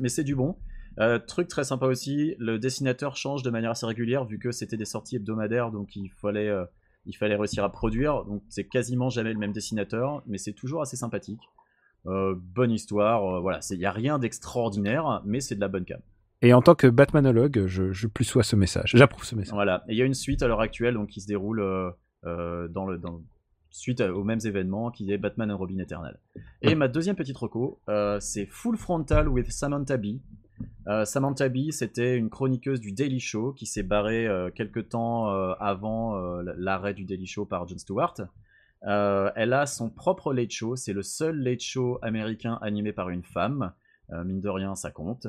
Mais 0.00 0.08
c'est 0.08 0.24
du 0.24 0.34
bon. 0.34 0.56
Euh, 1.00 1.18
truc 1.18 1.48
très 1.48 1.64
sympa 1.64 1.86
aussi, 1.86 2.34
le 2.38 2.58
dessinateur 2.58 3.16
change 3.16 3.42
de 3.42 3.50
manière 3.50 3.70
assez 3.70 3.86
régulière 3.86 4.24
vu 4.24 4.38
que 4.38 4.52
c'était 4.52 4.76
des 4.76 4.84
sorties 4.84 5.16
hebdomadaires, 5.16 5.70
donc 5.70 5.96
il 5.96 6.10
fallait, 6.10 6.48
euh, 6.48 6.64
il 7.06 7.16
fallait 7.16 7.36
réussir 7.36 7.64
à 7.64 7.72
produire. 7.72 8.24
Donc 8.24 8.42
c'est 8.48 8.64
quasiment 8.64 9.08
jamais 9.08 9.32
le 9.32 9.38
même 9.38 9.52
dessinateur, 9.52 10.22
mais 10.26 10.38
c'est 10.38 10.52
toujours 10.52 10.82
assez 10.82 10.96
sympathique. 10.96 11.40
Euh, 12.06 12.34
bonne 12.36 12.70
histoire, 12.70 13.40
voilà, 13.40 13.60
il 13.70 13.78
n'y 13.78 13.86
a 13.86 13.92
rien 13.92 14.18
d'extraordinaire, 14.18 15.22
mais 15.24 15.40
c'est 15.40 15.54
de 15.54 15.60
la 15.60 15.68
bonne 15.68 15.84
cam. 15.84 16.00
Et 16.42 16.52
en 16.52 16.60
tant 16.60 16.74
que 16.74 16.88
Batmanologue, 16.88 17.66
je, 17.66 17.92
je 17.92 18.08
plus 18.08 18.24
sois 18.24 18.42
ce 18.42 18.56
message. 18.56 18.92
J'approuve 18.94 19.24
ce 19.24 19.36
message. 19.36 19.54
Voilà, 19.54 19.84
et 19.88 19.92
il 19.92 19.98
y 19.98 20.02
a 20.02 20.04
une 20.04 20.14
suite 20.14 20.42
à 20.42 20.48
l'heure 20.48 20.60
actuelle 20.60 20.94
donc, 20.94 21.08
qui 21.08 21.20
se 21.20 21.28
déroule 21.28 21.58
dans 22.24 22.86
le, 22.86 22.98
dans, 22.98 23.20
suite 23.70 24.00
aux 24.00 24.24
mêmes 24.24 24.40
événements 24.44 24.90
qui 24.90 25.12
est 25.12 25.18
Batman 25.18 25.50
and 25.50 25.56
Robin 25.56 25.78
Eternal. 25.78 26.18
Et 26.62 26.76
ma 26.76 26.86
deuxième 26.86 27.16
petite 27.16 27.36
reco, 27.36 27.80
euh, 27.88 28.20
c'est 28.20 28.46
Full 28.46 28.76
Frontal 28.76 29.28
with 29.28 29.50
Samantha 29.50 29.96
Bee. 29.96 30.20
Euh, 30.88 31.04
Samantha 31.04 31.48
Bee, 31.48 31.72
c'était 31.72 32.16
une 32.16 32.30
chroniqueuse 32.30 32.80
du 32.80 32.92
Daily 32.92 33.20
Show 33.20 33.52
qui 33.52 33.66
s'est 33.66 33.82
barrée 33.82 34.26
euh, 34.26 34.50
quelques 34.50 34.88
temps 34.90 35.30
euh, 35.30 35.54
avant 35.60 36.16
l'arrêt 36.56 36.94
du 36.94 37.04
Daily 37.04 37.26
Show 37.26 37.46
par 37.46 37.66
Jon 37.66 37.78
Stewart. 37.78 38.14
Elle 38.82 39.52
a 39.52 39.66
son 39.66 39.90
propre 39.90 40.32
late 40.32 40.50
show, 40.50 40.76
c'est 40.76 40.92
le 40.92 41.02
seul 41.02 41.36
late 41.38 41.60
show 41.60 41.98
américain 42.02 42.58
animé 42.62 42.92
par 42.92 43.10
une 43.10 43.22
femme. 43.22 43.72
Mine 44.10 44.40
de 44.40 44.48
rien, 44.48 44.74
ça 44.74 44.90
compte. 44.90 45.28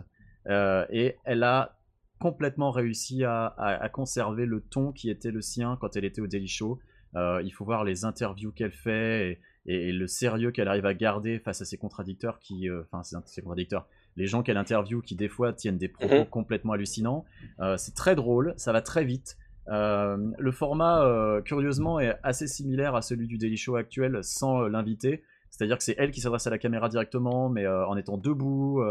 Et 0.49 1.17
elle 1.23 1.43
a 1.43 1.77
complètement 2.19 2.71
réussi 2.71 3.23
à, 3.23 3.89
conserver 3.93 4.47
le 4.47 4.61
ton 4.61 4.91
qui 4.91 5.11
était 5.11 5.29
le 5.29 5.41
sien 5.41 5.77
quand 5.79 5.95
elle 5.95 6.05
était 6.05 6.21
au 6.21 6.27
Daily 6.27 6.47
Show. 6.47 6.79
Il 7.15 7.51
faut 7.51 7.63
voir 7.63 7.83
les 7.83 8.05
interviews 8.05 8.51
qu'elle 8.51 8.71
fait 8.71 9.39
et- 9.65 9.89
et 9.89 9.91
le 9.91 10.07
sérieux 10.07 10.51
qu'elle 10.51 10.67
arrive 10.67 10.85
à 10.85 10.93
garder 10.93 11.39
face 11.39 11.61
à 11.61 11.65
ses 11.65 11.77
contradicteurs 11.77 12.39
qui, 12.39 12.69
euh, 12.69 12.83
enfin 12.91 13.03
ses, 13.03 13.15
ses 13.25 13.41
contradicteurs, 13.41 13.87
les 14.15 14.27
gens 14.27 14.43
qu'elle 14.43 14.57
interview 14.57 15.01
qui 15.01 15.15
des 15.15 15.29
fois 15.29 15.53
tiennent 15.53 15.77
des 15.77 15.87
propos 15.87 16.19
Mhm. 16.19 16.25
complètement 16.27 16.73
hallucinants. 16.73 17.25
Euh, 17.59 17.77
c'est 17.77 17.95
très 17.95 18.15
drôle, 18.15 18.53
ça 18.57 18.71
va 18.71 18.81
très 18.81 19.03
vite. 19.05 19.37
Euh, 19.69 20.17
le 20.37 20.51
format, 20.51 21.41
curieusement, 21.45 21.99
est 21.99 22.17
assez 22.23 22.47
similaire 22.47 22.95
à 22.95 23.01
celui 23.01 23.27
du 23.27 23.37
Daily 23.37 23.55
Show 23.57 23.75
actuel 23.77 24.19
sans 24.21 24.67
l'invité. 24.67 25.23
C'est-à-dire 25.49 25.77
que 25.77 25.83
c'est 25.83 25.95
elle 25.97 26.11
qui 26.11 26.19
s'adresse 26.19 26.45
à 26.47 26.49
la 26.49 26.57
caméra 26.57 26.89
directement, 26.89 27.47
mais 27.49 27.65
en 27.67 27.95
étant 27.95 28.17
debout, 28.17 28.83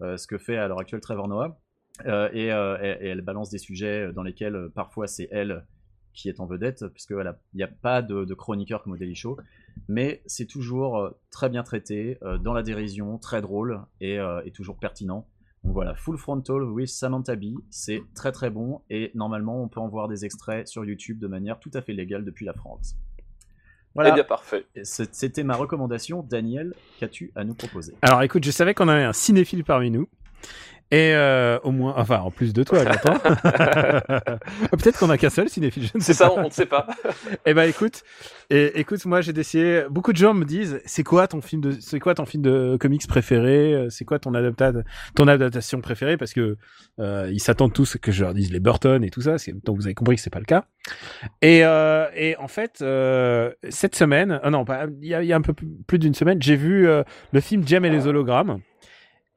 ce 0.00 0.26
que 0.28 0.38
fait 0.38 0.56
à 0.56 0.68
l'heure 0.68 0.78
actuelle 0.80 1.00
Trevor 1.00 1.26
Noah. 1.28 1.58
Et, 2.32 2.44
et- 2.44 2.48
et 2.48 3.08
elle 3.08 3.20
balance 3.22 3.50
des 3.50 3.58
sujets 3.58 4.12
dans 4.12 4.22
lesquels 4.22 4.68
parfois 4.74 5.06
c'est 5.08 5.28
elle 5.32 5.64
qui 6.12 6.28
est 6.28 6.40
en 6.40 6.46
vedette, 6.46 6.86
puisque 6.88 7.12
voilà, 7.12 7.38
il 7.54 7.58
n'y 7.58 7.62
a 7.62 7.68
pas 7.68 8.02
de, 8.02 8.24
de 8.24 8.34
chroniqueur 8.34 8.82
comme 8.82 8.92
au 8.92 8.96
Daily 8.96 9.14
Show. 9.14 9.38
Mais 9.88 10.22
c'est 10.26 10.46
toujours 10.46 10.98
euh, 10.98 11.10
très 11.30 11.48
bien 11.48 11.62
traité, 11.62 12.18
euh, 12.22 12.38
dans 12.38 12.52
la 12.52 12.62
dérision, 12.62 13.18
très 13.18 13.40
drôle 13.40 13.80
et, 14.00 14.18
euh, 14.18 14.42
et 14.44 14.50
toujours 14.50 14.76
pertinent. 14.76 15.26
Donc 15.62 15.74
voilà, 15.74 15.94
Full 15.94 16.16
Frontal 16.16 16.62
with 16.62 16.88
Samantha 16.88 17.36
Bee, 17.36 17.54
c'est 17.68 18.02
très 18.14 18.32
très 18.32 18.48
bon 18.48 18.80
et 18.88 19.10
normalement 19.14 19.62
on 19.62 19.68
peut 19.68 19.80
en 19.80 19.88
voir 19.88 20.08
des 20.08 20.24
extraits 20.24 20.66
sur 20.66 20.86
YouTube 20.86 21.18
de 21.18 21.26
manière 21.26 21.58
tout 21.60 21.70
à 21.74 21.82
fait 21.82 21.92
légale 21.92 22.24
depuis 22.24 22.46
la 22.46 22.54
France. 22.54 22.96
Voilà, 23.94 24.10
Eh 24.10 24.14
bien 24.14 24.24
parfait. 24.24 24.64
C'était 24.84 25.42
ma 25.42 25.56
recommandation. 25.56 26.22
Daniel, 26.22 26.74
qu'as-tu 26.98 27.32
à 27.34 27.44
nous 27.44 27.54
proposer? 27.54 27.94
Alors 28.02 28.22
écoute, 28.22 28.44
je 28.44 28.50
savais 28.50 28.72
qu'on 28.72 28.88
avait 28.88 29.04
un 29.04 29.12
cinéphile 29.12 29.64
parmi 29.64 29.90
nous. 29.90 30.08
Et 30.92 31.12
euh, 31.14 31.58
au 31.62 31.70
moins, 31.70 31.94
enfin, 31.96 32.18
en 32.18 32.30
plus 32.32 32.52
de 32.52 32.64
toi, 32.64 32.80
j'entends. 32.84 33.18
Peut-être 34.72 34.98
qu'on 34.98 35.10
a 35.10 35.18
qu'un 35.18 35.30
seul 35.30 35.48
cinéphile, 35.48 35.84
je 35.84 35.90
ne 35.94 36.00
sais 36.00 36.12
C'est 36.12 36.18
ça, 36.24 36.32
on 36.36 36.44
ne 36.44 36.50
sait 36.50 36.66
pas. 36.66 36.86
Eh 37.46 37.54
ben 37.54 37.68
écoute, 37.68 38.02
et, 38.50 38.78
écoute, 38.80 39.04
moi 39.06 39.20
j'ai 39.20 39.32
décidé. 39.32 39.84
Beaucoup 39.88 40.12
de 40.12 40.16
gens 40.16 40.34
me 40.34 40.44
disent, 40.44 40.80
c'est 40.84 41.04
quoi 41.04 41.28
ton 41.28 41.40
film 41.40 41.62
de, 41.62 41.70
c'est 41.80 42.00
quoi 42.00 42.14
ton 42.14 42.26
film 42.26 42.42
de 42.42 42.76
comics 42.78 43.06
préféré 43.06 43.72
Euh, 43.74 43.88
C'est 43.88 44.04
quoi 44.04 44.18
ton 44.18 44.32
adapta- 44.32 44.82
ton 45.14 45.28
adaptation 45.28 45.80
préférée? 45.80 46.16
Parce 46.16 46.32
que 46.32 46.56
euh, 46.98 47.28
ils 47.32 47.40
s'attendent 47.40 47.72
tous 47.72 47.96
que 47.96 48.10
je 48.12 48.24
leur 48.24 48.34
dise 48.34 48.50
les 48.52 48.60
Burton 48.60 49.02
et 49.04 49.10
tout 49.10 49.20
ça. 49.22 49.36
Donc 49.64 49.76
vous 49.76 49.86
avez 49.86 49.94
compris 49.94 50.16
que 50.16 50.22
c'est 50.22 50.30
pas 50.30 50.40
le 50.40 50.44
cas. 50.44 50.64
Et, 51.42 51.64
euh, 51.64 52.06
et 52.16 52.36
en 52.36 52.48
fait, 52.48 52.78
euh, 52.82 53.52
cette 53.68 53.94
semaine, 53.94 54.40
ah 54.42 54.50
non, 54.50 54.64
pas, 54.64 54.86
il 55.00 55.06
y 55.06 55.10
y 55.26 55.32
a 55.32 55.36
un 55.36 55.40
peu 55.42 55.54
plus, 55.54 55.98
d'une 55.98 56.14
semaine, 56.14 56.40
j'ai 56.42 56.56
vu 56.56 56.88
euh, 56.88 57.02
le 57.32 57.40
film 57.40 57.66
Jem 57.66 57.84
et 57.84 57.90
les 57.90 58.06
hologrammes. 58.06 58.60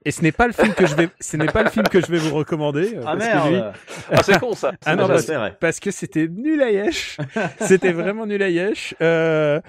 Et 0.05 0.11
ce 0.11 0.21
n'est 0.21 0.31
pas 0.31 0.47
le 0.47 0.53
film 0.53 0.73
que 0.73 0.85
je 0.85 0.95
vais, 0.95 1.09
ce 1.19 1.37
n'est 1.37 1.45
pas 1.47 1.63
le 1.63 1.69
film 1.69 1.87
que 1.87 2.01
je 2.01 2.07
vais 2.07 2.17
vous 2.17 2.35
recommander. 2.35 2.95
euh, 2.95 3.03
Ah 3.05 3.15
parce 3.17 3.27
que 3.29 3.47
lui- 3.47 3.55
merde 3.55 3.73
Ah, 4.11 4.23
c'est 4.23 4.39
con 4.39 4.53
ça. 4.53 4.73
Ah 4.85 4.95
non, 4.95 5.07
parce- 5.07 5.31
parce 5.59 5.79
que 5.79 5.91
c'était 5.91 6.27
nul 6.29 6.61
à 6.61 6.71
yesh. 6.71 7.17
c'était 7.61 7.91
vraiment 7.93 8.25
nul 8.25 8.41
à 8.43 8.49
yesh. 8.49 8.93
Euh, 9.01 9.59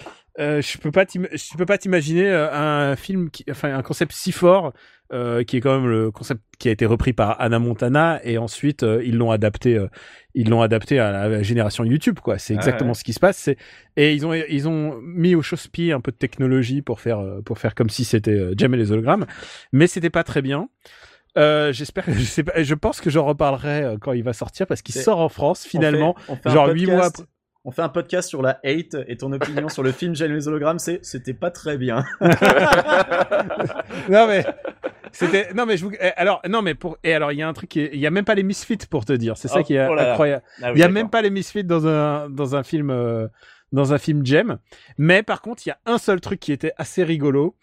euh, 0.40 0.60
je 0.60 0.78
peux 0.78 0.90
pas 0.90 1.04
je 1.06 1.56
peux 1.56 1.66
pas 1.66 1.78
t'imaginer 1.78 2.28
euh, 2.28 2.52
un 2.52 2.96
film 2.96 3.30
qui, 3.30 3.44
enfin 3.50 3.72
un 3.74 3.82
concept 3.82 4.10
si 4.12 4.32
fort 4.32 4.72
euh, 5.12 5.44
qui 5.44 5.58
est 5.58 5.60
quand 5.60 5.78
même 5.80 5.88
le 5.90 6.10
concept 6.10 6.40
qui 6.58 6.68
a 6.68 6.72
été 6.72 6.86
repris 6.86 7.12
par 7.12 7.40
Anna 7.40 7.58
Montana 7.58 8.20
et 8.24 8.38
ensuite 8.38 8.82
euh, 8.82 9.02
ils 9.04 9.16
l'ont 9.16 9.30
adapté 9.30 9.76
euh, 9.76 9.88
ils 10.34 10.48
l'ont 10.48 10.62
adapté 10.62 10.98
à 10.98 11.28
la 11.28 11.42
génération 11.42 11.84
YouTube 11.84 12.18
quoi. 12.20 12.38
C'est 12.38 12.54
exactement 12.54 12.90
ouais. 12.90 12.94
ce 12.94 13.04
qui 13.04 13.12
se 13.12 13.20
passe. 13.20 13.36
C'est 13.36 13.56
et 13.96 14.14
ils 14.14 14.26
ont 14.26 14.32
ils 14.32 14.66
ont 14.68 14.98
mis 15.02 15.34
au 15.34 15.42
chausse-pied 15.42 15.92
un 15.92 16.00
peu 16.00 16.10
de 16.10 16.16
technologie 16.16 16.80
pour 16.82 17.00
faire 17.00 17.18
euh, 17.18 17.42
pour 17.42 17.58
faire 17.58 17.74
comme 17.74 17.90
si 17.90 18.04
c'était 18.04 18.30
euh, 18.32 18.54
Jam 18.56 18.72
et 18.74 18.76
les 18.78 18.92
hologrammes 18.92 19.26
mais 19.72 19.86
c'était 19.86 20.10
pas 20.10 20.24
très 20.24 20.42
bien. 20.42 20.68
Euh, 21.36 21.72
j'espère 21.72 22.04
je 22.08 22.22
sais 22.22 22.44
pas 22.44 22.62
je 22.62 22.74
pense 22.74 23.00
que 23.00 23.10
j'en 23.10 23.24
reparlerai 23.26 23.82
euh, 23.82 23.96
quand 24.00 24.12
il 24.12 24.22
va 24.22 24.32
sortir 24.32 24.66
parce 24.66 24.82
qu'il 24.82 24.94
sort 24.94 25.20
en 25.20 25.28
France 25.28 25.64
finalement. 25.64 26.14
On 26.16 26.20
fait- 26.20 26.32
on 26.32 26.36
fait 26.36 26.48
un 26.48 26.52
genre 26.52 26.68
huit 26.68 26.86
mois 26.86 27.10
on 27.64 27.70
fait 27.70 27.82
un 27.82 27.88
podcast 27.88 28.28
sur 28.28 28.42
la 28.42 28.60
hate 28.64 28.96
et 29.08 29.16
ton 29.16 29.32
opinion 29.32 29.68
sur 29.68 29.82
le 29.82 29.92
film 29.92 30.14
J'aime 30.14 30.32
les 30.32 30.48
hologrammes, 30.48 30.78
c'est 30.78 31.04
c'était 31.04 31.32
pas 31.34 31.50
très 31.50 31.76
bien. 31.78 32.04
non 34.08 34.26
mais 34.26 34.44
c'était 35.12 35.52
non 35.54 35.66
mais 35.66 35.76
je 35.76 35.84
vous 35.84 35.92
eh, 36.00 36.10
alors 36.16 36.40
non 36.48 36.62
mais 36.62 36.74
pour 36.74 36.98
et 37.04 37.14
alors 37.14 37.32
il 37.32 37.38
y 37.38 37.42
a 37.42 37.48
un 37.48 37.52
truc 37.52 37.70
qui 37.70 37.80
est- 37.80 37.90
il 37.92 38.00
y 38.00 38.06
a 38.06 38.10
même 38.10 38.24
pas 38.24 38.34
les 38.34 38.42
misfits 38.42 38.78
pour 38.90 39.04
te 39.04 39.12
dire. 39.12 39.36
C'est 39.36 39.48
ça 39.48 39.60
Oh, 39.60 39.64
qui 39.64 39.74
est 39.74 39.86
oh 39.88 39.94
là 39.94 40.12
incroyable. 40.12 40.42
Ah 40.62 40.66
oui, 40.68 40.72
il 40.76 40.80
y 40.80 40.82
a 40.82 40.88
même 40.88 41.10
pas 41.10 41.22
les 41.22 41.30
misfits 41.30 41.64
dans 41.64 41.86
un 41.86 42.28
dans 42.30 42.56
un 42.56 42.62
film 42.62 42.90
euh, 42.90 43.28
dans 43.72 43.92
un 43.92 43.98
film 43.98 44.24
Jem 44.24 44.58
mais 44.98 45.22
par 45.22 45.40
contre 45.42 45.62
il 45.66 45.70
y 45.70 45.72
a 45.72 45.78
un 45.86 45.98
seul 45.98 46.20
truc 46.20 46.40
qui 46.40 46.52
était 46.52 46.72
assez 46.76 47.02
rigolo 47.04 47.56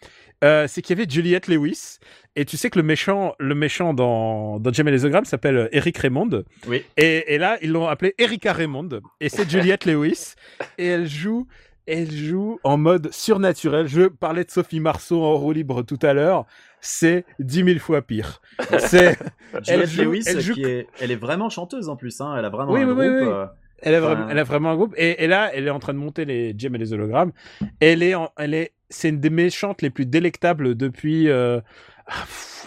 euh, 0.44 0.66
c'est 0.68 0.82
qu'il 0.82 0.98
y 0.98 1.02
avait 1.02 1.10
Juliette 1.10 1.48
Lewis 1.48 1.98
et 2.36 2.46
tu 2.46 2.58
sais 2.58 2.70
que 2.70 2.80
le 2.80 2.84
méchant 2.84 3.36
le 3.40 3.56
méchant 3.56 3.94
dans 3.94 4.60
dans 4.60 4.72
Jem 4.74 4.88
et 4.88 4.98
s'appelle 5.26 5.58
euh, 5.58 5.68
Eric 5.72 5.98
Raymond 5.98 6.44
Oui. 6.68 6.84
et, 6.98 7.34
et 7.34 7.38
là 7.38 7.58
ils 7.62 7.72
l'ont 7.72 7.88
appelé 7.88 8.16
Erika 8.18 8.54
Raymond 8.54 8.90
et 9.20 9.30
c'est 9.30 9.50
Juliette 9.50 9.86
Lewis 9.86 10.34
et 10.78 10.88
elle 10.88 11.08
joue 11.08 11.48
elle 11.88 12.12
joue 12.12 12.60
en 12.64 12.78
mode 12.78 13.12
surnaturel. 13.12 13.88
Je 13.88 14.04
parlais 14.08 14.44
de 14.44 14.52
Sophie 14.52 14.80
Marceau 14.80 15.24
en 15.24 15.36
roue 15.36 15.52
libre 15.52 15.82
tout 15.82 15.98
à 16.04 16.14
l'heure. 16.14 16.46
C'est 16.80 17.26
dix 17.40 17.64
mille 17.64 17.80
fois 17.80 18.04
pire. 18.04 18.40
C'est, 18.78 19.18
elle 19.68 19.88
Juliette 19.88 19.90
joue- 19.90 20.04
Lewis, 20.04 20.24
elle 20.28 20.42
joue- 20.42 20.54
qui 20.54 20.64
est, 20.64 20.88
elle 21.02 21.12
est 21.12 21.16
vraiment 21.16 21.50
chanteuse 21.50 21.90
en 21.90 21.96
plus, 21.96 22.22
hein. 22.22 22.36
Elle 22.38 22.46
a 22.46 22.50
vraiment 22.50 22.72
Oui, 22.72 22.82
un 22.82 22.88
oui, 22.88 22.94
groupe. 22.94 23.00
oui. 23.28 23.28
euh, 23.34 23.46
elle 23.82 23.96
a 23.96 24.00
vraiment, 24.00 24.28
elle 24.30 24.40
a 24.40 24.44
vraiment 24.44 24.70
un 24.72 24.76
groupe. 24.76 24.94
Et, 24.98 25.24
et 25.24 25.28
là, 25.28 25.52
elle 25.54 25.68
est 25.68 25.72
en 25.72 25.80
train 25.80 25.94
de 25.94 25.98
monter 26.00 26.26
les 26.26 26.54
Gems 26.58 26.76
et 26.76 26.78
les 26.78 26.94
hologrammes. 26.94 27.32
Elle 27.80 28.04
est, 28.04 28.16
en- 28.16 28.30
elle 28.38 28.54
est, 28.54 28.74
c'est 28.90 29.10
une 29.10 29.20
des 29.20 29.30
méchantes 29.30 29.82
les 29.82 29.90
plus 29.90 30.06
délectables 30.06 30.76
depuis, 30.76 31.30
euh, 31.30 31.60
ah, 32.08 32.12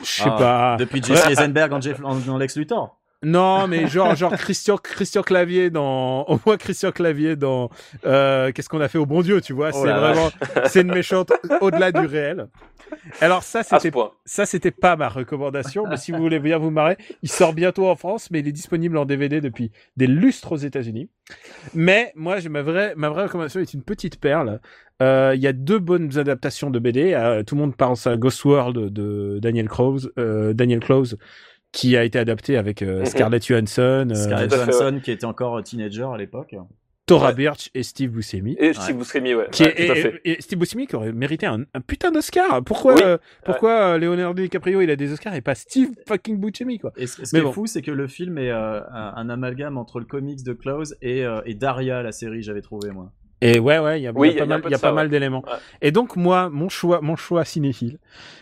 je 0.02 0.06
sais 0.06 0.22
Ah, 0.26 0.30
pas. 0.38 0.76
Depuis 0.78 1.02
Jesse 1.02 1.28
Eisenberg 1.30 1.72
en, 1.72 1.80
Jeff- 1.80 2.00
en- 2.04 2.16
dans 2.16 2.38
Lex 2.38 2.56
Luthor. 2.56 2.98
Non, 3.24 3.66
mais 3.68 3.86
genre, 3.86 4.14
genre 4.14 4.32
Christian, 4.36 4.76
Christian 4.76 5.22
Clavier 5.22 5.70
dans, 5.70 6.24
au 6.28 6.38
moins 6.44 6.56
Christian 6.56 6.92
Clavier 6.92 7.36
dans, 7.36 7.70
euh, 8.04 8.52
qu'est-ce 8.52 8.68
qu'on 8.68 8.80
a 8.80 8.88
fait 8.88 8.98
au 8.98 9.06
bon 9.06 9.22
Dieu, 9.22 9.40
tu 9.40 9.52
vois? 9.52 9.70
Oh 9.72 9.82
c'est 9.82 9.92
vraiment, 9.92 10.30
c'est 10.66 10.82
une 10.82 10.92
méchante 10.92 11.32
au-delà 11.60 11.92
du 11.92 12.06
réel. 12.06 12.48
Alors 13.20 13.42
ça, 13.42 13.62
c'était. 13.62 13.90
Ça, 14.24 14.46
c'était 14.46 14.70
pas 14.70 14.96
ma 14.96 15.08
recommandation, 15.08 15.86
mais 15.88 15.96
si 15.96 16.12
vous 16.12 16.18
voulez 16.18 16.38
bien 16.38 16.58
vous 16.58 16.70
marrer, 16.70 16.96
il 17.22 17.30
sort 17.30 17.52
bientôt 17.52 17.88
en 17.88 17.96
France, 17.96 18.30
mais 18.30 18.40
il 18.40 18.48
est 18.48 18.52
disponible 18.52 18.96
en 18.98 19.04
DVD 19.04 19.40
depuis 19.40 19.70
des 19.96 20.06
lustres 20.06 20.52
aux 20.52 20.56
États-Unis. 20.56 21.08
Mais 21.74 22.12
moi, 22.14 22.38
j'ai 22.38 22.48
ma 22.48 22.62
vraie, 22.62 22.94
ma 22.96 23.08
vraie 23.08 23.24
recommandation 23.24 23.60
est 23.60 23.74
une 23.74 23.82
petite 23.82 24.20
perle. 24.20 24.60
Euh, 25.02 25.32
Il 25.34 25.42
y 25.42 25.46
a 25.46 25.52
deux 25.52 25.78
bonnes 25.78 26.18
adaptations 26.18 26.70
de 26.70 26.78
BD. 26.78 27.14
Euh, 27.14 27.42
tout 27.42 27.56
le 27.56 27.62
monde 27.62 27.76
pense 27.76 28.06
à 28.06 28.16
Ghost 28.16 28.44
World 28.44 28.92
de 28.92 29.38
Daniel 29.40 29.68
Close, 29.68 30.12
Daniel 30.16 30.80
Close, 30.80 31.16
qui 31.74 31.96
a 31.96 32.04
été 32.04 32.18
adapté 32.18 32.56
avec 32.56 32.80
euh. 32.82 33.04
Scarlett 33.04 33.44
Johansson, 33.46 34.08
euh, 34.10 34.14
Scarlett 34.14 34.50
Johansson, 34.54 35.00
qui 35.02 35.10
était 35.10 35.26
encore 35.26 35.62
teenager 35.62 36.06
à 36.12 36.16
l'époque. 36.16 36.54
Tora 37.06 37.28
Ouais. 37.28 37.34
Birch 37.34 37.68
et 37.74 37.82
Steve 37.82 38.12
Buscemi. 38.12 38.56
Et 38.58 38.72
Steve 38.72 38.96
Buscemi, 38.96 39.34
ouais. 39.34 39.46
Qui 39.52 39.64
Ouais, 39.64 39.74
est, 39.78 39.86
tout 39.86 39.92
à 39.92 39.96
et, 39.98 40.00
fait. 40.00 40.20
et- 40.24 40.38
et 40.38 40.40
Steve 40.40 40.58
Buscemi 40.58 40.86
qui 40.86 40.96
aurait 40.96 41.12
mérité 41.12 41.44
un, 41.44 41.60
un 41.74 41.80
putain 41.82 42.10
d'Oscar. 42.10 42.64
Pourquoi, 42.64 42.94
Oui. 42.94 43.02
euh, 43.04 43.18
pourquoi 43.44 43.98
Leonardo 43.98 44.40
DiCaprio 44.42 44.80
il 44.80 44.90
a 44.90 44.96
des 44.96 45.12
Oscars 45.12 45.34
et 45.34 45.42
pas 45.42 45.54
Steve 45.54 45.90
fucking 46.08 46.38
Buscemi 46.40 46.78
quoi 46.78 46.92
Et 46.96 47.06
ce, 47.06 47.22
ce 47.26 47.30
qui 47.36 47.42
Mais 47.42 47.46
est 47.46 47.52
fou, 47.52 47.66
c'est 47.66 47.82
que 47.82 47.90
le 47.90 48.06
film 48.06 48.38
est 48.38 48.50
euh, 48.50 48.80
un, 48.90 49.12
un 49.16 49.28
amalgame 49.28 49.76
entre 49.76 49.98
le 49.98 50.06
comics 50.06 50.42
de 50.42 50.54
Close 50.54 50.96
et, 51.02 51.26
euh, 51.26 51.42
et 51.44 51.52
Daria, 51.52 52.02
la 52.02 52.10
série, 52.12 52.42
j'avais 52.42 52.62
trouvé 52.62 52.90
moi. 52.90 53.12
Et 53.40 53.58
ouais, 53.58 53.78
ouais, 53.78 54.00
il 54.00 54.04
y 54.04 54.06
a, 54.06 54.12
Oui, 54.14 54.30
y 54.30 54.34
y 54.34 54.38
pas 54.38 54.46
mal, 54.46 54.62
y 54.70 54.74
a 54.74 54.78
pas 54.78 55.08
d'éléments. 55.08 55.42
Ouais. 55.46 55.58
Et 55.82 55.90
donc 55.90 56.16
moi, 56.16 56.48
mon 56.50 56.68
choix, 56.68 57.00
mon 57.00 57.16
choix 57.16 57.44
cinéphile, 57.44 57.98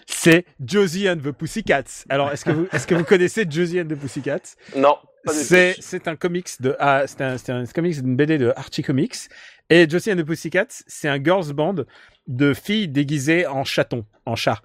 c'est 0.07 0.45
Josie 0.65 1.09
and 1.09 1.17
the 1.17 1.33
Pussycats. 1.33 2.05
Alors, 2.09 2.31
est-ce 2.31 2.45
que 2.45 2.51
vous, 2.51 2.67
est-ce 2.73 2.87
que 2.87 2.95
vous 2.95 3.05
connaissez 3.05 3.47
Josie 3.49 3.81
and 3.81 3.87
the 3.87 3.97
Pussycats? 3.97 4.57
Non, 4.77 4.97
C'est, 5.27 5.77
c'est 5.81 6.09
un 6.09 6.17
comics 6.17 6.61
de, 6.61 6.77
ah, 6.79 7.05
c'est 7.07 7.21
un, 7.21 7.39
c'est 7.39 7.53
un 7.53 7.65
comics 7.67 8.01
d'une 8.03 8.17
BD 8.17 8.39
de 8.39 8.53
Archie 8.57 8.83
Comics. 8.83 9.29
Et 9.71 9.89
Josie 9.89 10.13
and 10.13 10.17
the 10.17 10.25
Pussycats, 10.25 10.83
c'est 10.87 11.09
un 11.09 11.23
girls 11.23 11.53
band 11.53 11.77
de 12.27 12.55
filles 12.55 12.89
déguisées 12.89 13.47
en 13.47 13.65
chatons, 13.65 14.05
en 14.27 14.37
chats. 14.37 14.61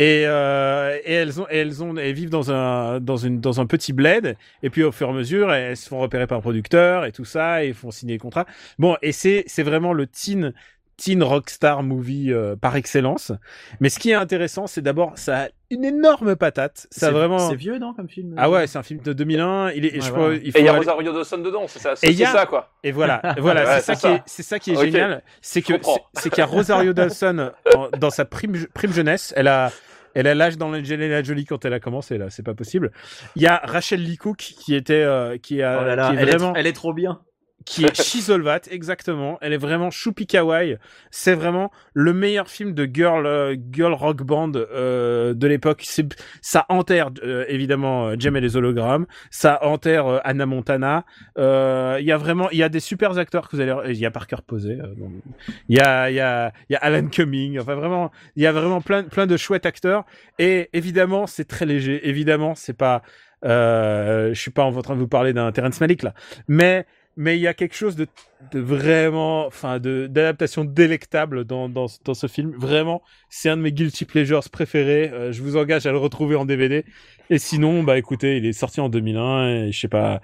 Et, 0.00 0.24
euh, 0.26 0.96
et 1.04 1.12
elles 1.12 1.40
ont, 1.42 1.46
et 1.50 1.58
elles 1.58 1.82
ont, 1.84 1.94
elles 1.96 2.14
vivent 2.14 2.30
dans 2.30 2.50
un, 2.50 3.00
dans 3.00 3.16
une, 3.18 3.38
dans 3.40 3.60
un 3.60 3.66
petit 3.66 3.92
bled. 3.92 4.34
Et 4.62 4.70
puis 4.70 4.82
au 4.82 4.92
fur 4.92 5.08
et 5.08 5.10
à 5.10 5.12
mesure, 5.12 5.52
elles 5.52 5.76
se 5.76 5.88
font 5.88 5.98
repérer 6.00 6.26
par 6.26 6.38
un 6.38 6.40
producteur 6.40 7.04
et 7.04 7.12
tout 7.12 7.26
ça, 7.26 7.62
et 7.64 7.68
ils 7.68 7.74
font 7.74 7.90
signer 7.90 8.14
les 8.14 8.18
contrats. 8.18 8.46
Bon, 8.78 8.96
et 9.02 9.12
c'est, 9.12 9.44
c'est 9.46 9.62
vraiment 9.62 9.92
le 9.92 10.06
teen, 10.06 10.54
teen 10.96 11.22
rockstar 11.22 11.82
movie 11.82 12.32
euh, 12.32 12.56
par 12.56 12.76
excellence. 12.76 13.32
Mais 13.80 13.90
ce 13.90 13.98
qui 13.98 14.10
est 14.10 14.14
intéressant, 14.14 14.66
c'est 14.66 14.80
d'abord, 14.80 15.12
ça 15.16 15.42
a 15.44 15.48
une 15.70 15.84
énorme 15.84 16.34
patate. 16.34 16.86
Ça 16.90 17.10
vraiment. 17.10 17.38
C'est 17.38 17.54
vieux, 17.56 17.78
non, 17.78 17.92
comme 17.92 18.08
film 18.08 18.34
Ah 18.38 18.48
ouais, 18.48 18.66
c'est 18.66 18.78
un 18.78 18.82
film 18.82 19.00
de 19.02 19.12
2001. 19.12 19.72
Il 19.72 19.84
est, 19.84 19.92
Ouais, 19.94 20.00
je 20.00 20.10
crois, 20.10 20.34
il 20.34 20.50
faut 20.50 20.58
Et 20.58 20.62
il 20.62 20.64
y 20.64 20.68
a 20.68 20.70
aller- 20.72 20.78
Rosario 20.78 21.12
Dawson 21.12 21.38
dedans, 21.38 21.64
c'est 21.68 21.78
ça, 21.78 21.92
Et 21.92 21.96
c'est 21.96 22.06
il 22.08 22.14
y 22.14 22.16
c'est 22.18 22.24
a- 22.24 22.32
ça, 22.32 22.46
quoi. 22.46 22.70
et 22.82 22.90
voilà, 22.92 23.20
voilà, 23.38 23.64
Ouais, 23.66 23.80
c'est 23.82 23.94
ça, 23.94 24.08
qui 24.08 24.14
est, 24.16 24.22
c'est 24.24 24.42
ça 24.42 24.58
qui 24.58 24.70
est 24.72 24.76
génial, 24.80 25.22
c'est 25.42 25.60
que 25.62 25.74
c'est 25.82 25.90
c'est 26.14 26.30
qu'il 26.30 26.38
y 26.38 26.42
a 26.42 26.46
Rosario 26.46 26.92
Dawson 26.94 27.50
en- 27.76 27.88
dans 27.98 28.10
sa 28.10 28.24
prime 28.24 28.66
prime 28.74 28.92
jeunesse, 28.92 29.32
elle 29.36 29.48
a 29.48 29.70
elle 30.14 30.26
a 30.26 30.34
l'âge 30.34 30.56
dans 30.56 30.70
l'Angelina 30.70 31.22
Jolie 31.22 31.44
quand 31.44 31.64
elle 31.64 31.74
a 31.74 31.80
commencé 31.80 32.18
là, 32.18 32.30
c'est 32.30 32.42
pas 32.42 32.54
possible. 32.54 32.90
Il 33.36 33.42
y 33.42 33.46
a 33.46 33.60
Rachel 33.64 34.02
Lee 34.02 34.16
Cook 34.16 34.38
qui 34.38 34.74
était 34.74 34.94
euh, 35.02 35.38
qui 35.38 35.62
a 35.62 35.80
Oh 35.80 35.84
là 35.84 35.96
là, 35.96 36.10
qui 36.10 36.16
est 36.16 36.20
elle, 36.20 36.28
vraiment 36.28 36.54
est, 36.54 36.60
elle 36.60 36.66
est 36.66 36.72
trop 36.72 36.92
bien. 36.92 37.20
Qui 37.64 37.84
est 37.84 37.94
Shizolvat 38.02 38.62
exactement, 38.70 39.38
elle 39.40 39.52
est 39.52 39.58
vraiment 39.58 39.90
choupi 39.90 40.26
kawaii, 40.26 40.78
c'est 41.10 41.34
vraiment 41.34 41.70
le 41.94 42.12
meilleur 42.12 42.48
film 42.48 42.72
de 42.74 42.88
girl 42.92 43.26
euh, 43.26 43.56
girl 43.72 43.92
rock 43.92 44.22
band 44.22 44.52
euh, 44.54 45.34
de 45.34 45.46
l'époque, 45.46 45.86
ça 46.40 46.66
enterre 46.68 47.10
euh, 47.22 47.44
évidemment 47.48 48.08
euh, 48.08 48.16
Jem 48.18 48.36
et 48.36 48.40
les 48.40 48.56
hologrammes, 48.56 49.06
ça 49.30 49.64
enterre 49.64 50.06
euh, 50.06 50.18
Anna 50.24 50.46
Montana, 50.46 51.04
euh, 51.38 51.96
il 52.00 52.06
y 52.06 52.12
a 52.12 52.16
vraiment, 52.16 52.50
il 52.50 52.58
y 52.58 52.62
a 52.62 52.68
des 52.68 52.80
super 52.80 53.16
acteurs 53.18 53.48
que 53.48 53.56
vous 53.56 53.62
allez, 53.62 53.74
il 53.88 53.98
y 53.98 54.06
a 54.06 54.10
Parker 54.10 54.36
Posey, 54.46 54.78
il 55.68 55.76
y 55.76 55.80
a, 55.80 56.10
il 56.10 56.14
y 56.14 56.20
a, 56.20 56.52
il 56.68 56.72
y 56.72 56.76
a 56.76 56.78
Alan 56.78 57.06
Cumming, 57.08 57.58
enfin 57.58 57.74
vraiment, 57.74 58.10
il 58.36 58.42
y 58.42 58.46
a 58.46 58.52
vraiment 58.52 58.80
plein, 58.80 59.04
plein 59.04 59.26
de 59.26 59.36
chouettes 59.36 59.66
acteurs. 59.66 60.04
Et 60.38 60.68
évidemment, 60.72 61.26
c'est 61.26 61.44
très 61.44 61.66
léger. 61.66 62.08
Évidemment, 62.08 62.54
c'est 62.54 62.76
pas, 62.76 63.02
euh, 63.44 64.32
je 64.34 64.40
suis 64.40 64.50
pas 64.50 64.64
en 64.64 64.82
train 64.82 64.94
de 64.94 65.00
vous 65.00 65.08
parler 65.08 65.32
d'un 65.32 65.50
Terrence 65.52 65.80
Malick 65.80 66.02
là, 66.02 66.14
mais 66.48 66.86
mais 67.16 67.36
il 67.36 67.40
y 67.42 67.46
a 67.46 67.54
quelque 67.54 67.74
chose 67.74 67.96
de, 67.96 68.06
de 68.52 68.60
vraiment, 68.60 69.46
enfin, 69.46 69.78
d'adaptation 69.80 70.64
délectable 70.64 71.44
dans, 71.44 71.68
dans 71.68 71.86
dans 72.04 72.14
ce 72.14 72.26
film. 72.28 72.52
Vraiment, 72.56 73.02
c'est 73.28 73.48
un 73.50 73.56
de 73.56 73.62
mes 73.62 73.72
guilty 73.72 74.04
pleasures 74.04 74.48
préférés. 74.50 75.10
Euh, 75.10 75.32
je 75.32 75.42
vous 75.42 75.56
engage 75.56 75.86
à 75.86 75.92
le 75.92 75.98
retrouver 75.98 76.36
en 76.36 76.44
DVD. 76.46 76.84
Et 77.28 77.38
sinon, 77.38 77.82
bah 77.82 77.98
écoutez, 77.98 78.38
il 78.38 78.46
est 78.46 78.52
sorti 78.52 78.80
en 78.80 78.88
2001 78.88 79.48
et 79.66 79.72
je 79.72 79.78
sais 79.80 79.88
pas. 79.88 80.20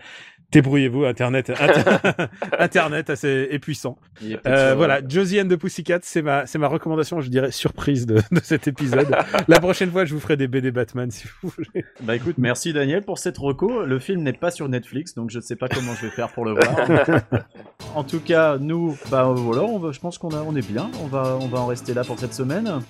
Débrouillez-vous, 0.52 1.04
Internet, 1.04 1.50
Inter- 1.60 2.26
Internet 2.58 3.10
assez 3.10 3.48
est 3.50 3.58
puissant. 3.58 3.98
Euh, 4.46 4.68
sur- 4.68 4.76
voilà, 4.76 5.00
Josie 5.06 5.40
and 5.40 5.48
the 5.48 5.56
Pussycat, 5.56 5.98
c'est 6.02 6.22
ma, 6.22 6.46
c'est 6.46 6.58
ma 6.58 6.68
recommandation, 6.68 7.20
je 7.20 7.28
dirais, 7.28 7.50
surprise 7.50 8.06
de, 8.06 8.16
de 8.30 8.40
cet 8.42 8.68
épisode. 8.68 9.08
La 9.48 9.58
prochaine 9.60 9.90
fois, 9.90 10.04
je 10.04 10.14
vous 10.14 10.20
ferai 10.20 10.36
des 10.36 10.46
BD 10.46 10.70
Batman, 10.70 11.10
si 11.10 11.26
vous 11.42 11.50
voulez. 11.56 11.84
Bah 12.02 12.14
écoute, 12.16 12.36
merci 12.38 12.72
Daniel 12.72 13.02
pour 13.02 13.18
cette 13.18 13.36
reco. 13.38 13.84
Le 13.84 13.98
film 13.98 14.22
n'est 14.22 14.32
pas 14.32 14.50
sur 14.50 14.68
Netflix, 14.68 15.14
donc 15.14 15.30
je 15.30 15.40
sais 15.40 15.56
pas 15.56 15.68
comment 15.68 15.94
je 15.94 16.06
vais 16.06 16.12
faire 16.12 16.28
pour 16.28 16.44
le 16.44 16.52
voir. 16.52 17.30
en 17.94 18.04
tout 18.04 18.20
cas, 18.20 18.56
nous, 18.58 18.96
bah 19.10 19.24
voilà, 19.34 19.62
on 19.62 19.78
va, 19.78 19.92
je 19.92 20.00
pense 20.00 20.16
qu'on 20.18 20.30
a, 20.30 20.38
on 20.42 20.54
est 20.56 20.66
bien. 20.66 20.90
On 21.02 21.06
va, 21.06 21.36
on 21.40 21.48
va 21.48 21.58
en 21.58 21.66
rester 21.66 21.92
là 21.92 22.04
pour 22.04 22.18
cette 22.18 22.34
semaine. 22.34 22.80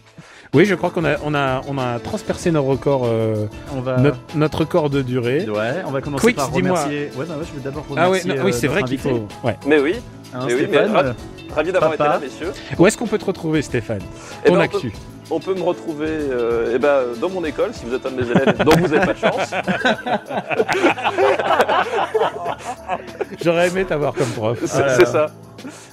Oui, 0.55 0.65
je 0.65 0.75
crois 0.75 0.91
qu'on 0.91 1.05
a, 1.05 1.17
on 1.25 1.35
a, 1.35 1.61
on 1.69 1.79
a 1.79 1.99
transpercé 1.99 2.51
nos 2.51 2.63
records, 2.63 3.05
euh, 3.07 3.47
On 3.77 3.81
va, 3.81 3.99
notre, 3.99 4.19
notre 4.35 4.59
record 4.61 4.91
de 4.91 5.03
durée. 5.03 5.47
ouais, 5.49 5.83
on 5.87 5.91
va 5.91 6.01
commencer 6.01 6.27
Quicks, 6.29 6.37
par 6.37 6.51
dis-moi. 6.51 6.79
remercier. 6.83 7.11
Ouais, 7.17 7.25
bah 7.29 7.35
ouais, 7.39 7.45
je 7.51 7.59
vais 7.59 7.65
d'abord 7.65 7.85
Ah 7.97 8.07
remercier. 8.07 8.31
ouais, 8.31 8.37
non, 8.39 8.45
oui, 8.45 8.51
euh, 8.51 8.55
c'est 8.55 8.67
vrai 8.69 8.81
notre 8.81 8.89
qu'il 8.91 8.99
faut. 9.01 9.27
Ouais. 9.45 9.57
Mais 9.67 9.79
oui, 9.79 9.97
hein, 10.35 10.41
Mais 10.47 10.55
oui, 10.55 10.67
mais 10.71 10.79
Stéphane. 10.79 10.91
ra- 10.93 11.15
ravi 11.55 11.73
d'avoir 11.73 11.95
été 11.95 12.03
là, 12.05 12.19
messieurs. 12.23 12.53
Où 12.79 12.87
est-ce 12.87 12.97
qu'on 12.97 13.07
peut 13.07 13.19
te 13.19 13.25
retrouver, 13.25 13.61
Stéphane 13.63 14.01
Eh 14.45 14.49
Ton 14.49 14.55
ben, 14.55 14.61
on 14.61 14.63
actu. 14.63 14.93
On 15.29 15.41
peut 15.41 15.55
me 15.55 15.63
retrouver 15.63 16.07
euh, 16.09 16.73
eh 16.75 16.79
ben, 16.79 17.01
dans 17.21 17.29
mon 17.29 17.45
école, 17.45 17.71
si 17.75 17.85
vous 17.85 17.95
êtes 17.95 18.07
un 18.07 18.11
de 18.13 18.23
mes 18.23 18.31
élèves, 18.31 18.57
dont 18.65 18.77
vous 18.77 18.87
n'avez 18.87 19.07
pas 19.07 19.13
de 19.13 19.19
chance. 19.19 19.51
J'aurais 23.45 23.69
aimé 23.69 23.85
t'avoir 23.85 24.15
comme 24.15 24.29
prof. 24.29 24.59
C'est 24.65 25.05
ça. 25.07 25.27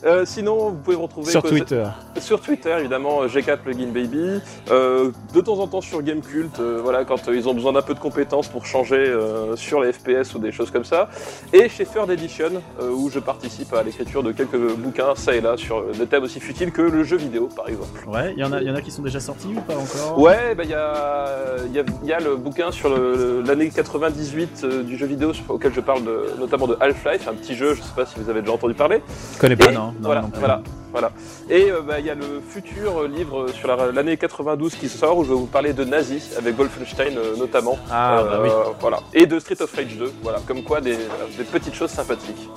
Euh, 0.05 0.24
sinon, 0.26 0.70
vous 0.70 0.78
pouvez 0.78 0.97
me 0.97 1.01
retrouver 1.03 1.32
Sur 1.32 1.43
Twitter. 1.43 1.86
Sur 2.20 2.41
Twitter, 2.41 2.76
évidemment, 2.80 3.24
euh, 3.24 3.28
G4 3.28 3.57
Plugin 3.57 3.88
Baby. 3.88 4.41
Euh, 4.72 5.11
de 5.34 5.41
temps 5.41 5.59
en 5.59 5.68
temps 5.68 5.82
sur 5.82 6.01
Gamecult, 6.01 6.59
euh, 6.59 6.80
voilà, 6.82 7.05
quand 7.05 7.28
euh, 7.28 7.36
ils 7.36 7.47
ont 7.47 7.53
besoin 7.53 7.74
d'un 7.74 7.82
peu 7.82 7.93
de 7.93 7.99
compétences 7.99 8.47
pour 8.47 8.66
changer 8.66 8.95
euh, 8.97 9.55
sur 9.55 9.82
les 9.82 9.91
FPS 9.93 10.34
ou 10.36 10.39
des 10.39 10.51
choses 10.51 10.72
comme 10.72 10.84
ça. 10.84 11.09
Et 11.51 11.70
chez 11.70 11.86
Third 11.86 12.09
Edition, 12.09 12.61
euh, 12.82 12.89
où 12.89 13.09
je 13.09 13.20
participe 13.20 13.74
à 13.74 13.84
l'écriture 13.84 14.24
de 14.24 14.32
quelques 14.32 14.76
bouquins, 14.76 15.16
ça 15.16 15.36
et 15.36 15.41
là, 15.41 15.57
sur 15.57 15.84
des 15.91 16.05
thèmes 16.05 16.24
aussi 16.24 16.39
futiles 16.39 16.72
que 16.72 16.82
le 16.82 17.03
jeu 17.03 17.18
vidéo, 17.18 17.49
par 17.55 17.68
exemple. 17.70 18.07
Ouais, 18.07 18.34
il 18.36 18.39
y 18.39 18.43
en 18.43 18.51
a, 18.51 18.61
il 18.61 18.68
y 18.68 18.72
en 18.72 18.76
a 18.76 18.82
qui 18.82 18.91
sont 18.91 19.01
déjà 19.01 19.20
sortis 19.20 19.53
ou 19.55 19.61
pas 19.61 19.76
encore? 19.76 20.20
Ouais, 20.20 20.55
bah, 20.55 20.64
il 20.64 20.70
y, 20.70 20.74
a, 20.74 21.26
il 21.68 21.74
y, 21.74 21.80
a, 21.80 21.84
y 22.03 22.14
a 22.14 22.20
le 22.20 22.36
bouquin 22.36 22.72
sur 22.72 22.89
l'année 23.45 23.70
98 23.70 24.61
euh, 24.64 24.84
du 24.84 24.97
jeu 24.97 25.05
vidéo 25.05 25.32
auquel 25.49 25.74
je 25.74 25.80
parle 25.82 26.03
de, 26.03 26.30
notamment 26.39 26.68
de 26.68 26.78
Half-Life, 26.80 27.28
un 27.28 27.34
petit 27.34 27.55
jeu, 27.55 27.74
je 27.74 27.82
sais 27.82 27.93
pas 27.95 28.05
si 28.05 28.20
vous 28.20 28.30
avez 28.30 28.41
déjà 28.41 28.53
entendu 28.53 28.74
parler. 28.74 29.01
Connais 29.56 29.66
pas. 29.68 29.72
Et 29.72 29.76
non, 29.76 29.88
non, 29.88 29.93
voilà, 30.01 30.22
non 30.22 30.30
voilà, 30.36 30.62
voilà. 30.91 31.12
Et 31.49 31.72
euh, 31.72 31.82
bah, 31.82 31.99
il 31.99 32.06
y 32.06 32.10
a 32.10 32.16
le 32.16 32.41
futur 32.47 33.01
euh, 33.04 33.08
livre 33.08 33.47
sur 33.51 33.68
la- 33.68 33.91
l'année 33.91 34.18
92 34.18 34.76
qui 34.76 34.89
sort 34.89 35.18
où 35.18 35.24
je 35.24 35.30
vais 35.30 35.36
vous 35.36 35.45
parler 35.47 35.74
de 35.74 35.84
Nazi 35.84 36.22
avec 36.38 36.56
Wolfenstein 36.58 37.18
euh, 37.18 37.36
notamment. 37.38 37.78
Ah, 37.91 38.24
bah 38.24 38.39
oui. 38.43 38.49
Euh, 38.49 38.72
Voilà. 38.80 38.99
Et 39.14 39.26
de 39.26 39.39
Street 39.39 39.62
of 39.62 39.74
Rage 39.76 39.97
2. 39.97 40.12
Voilà. 40.22 40.39
Comme 40.47 40.64
quoi 40.64 40.82
des, 40.82 40.97
des 41.38 41.43
petites 41.43 41.74
choses 41.76 41.89
sympathiques. 41.91 42.49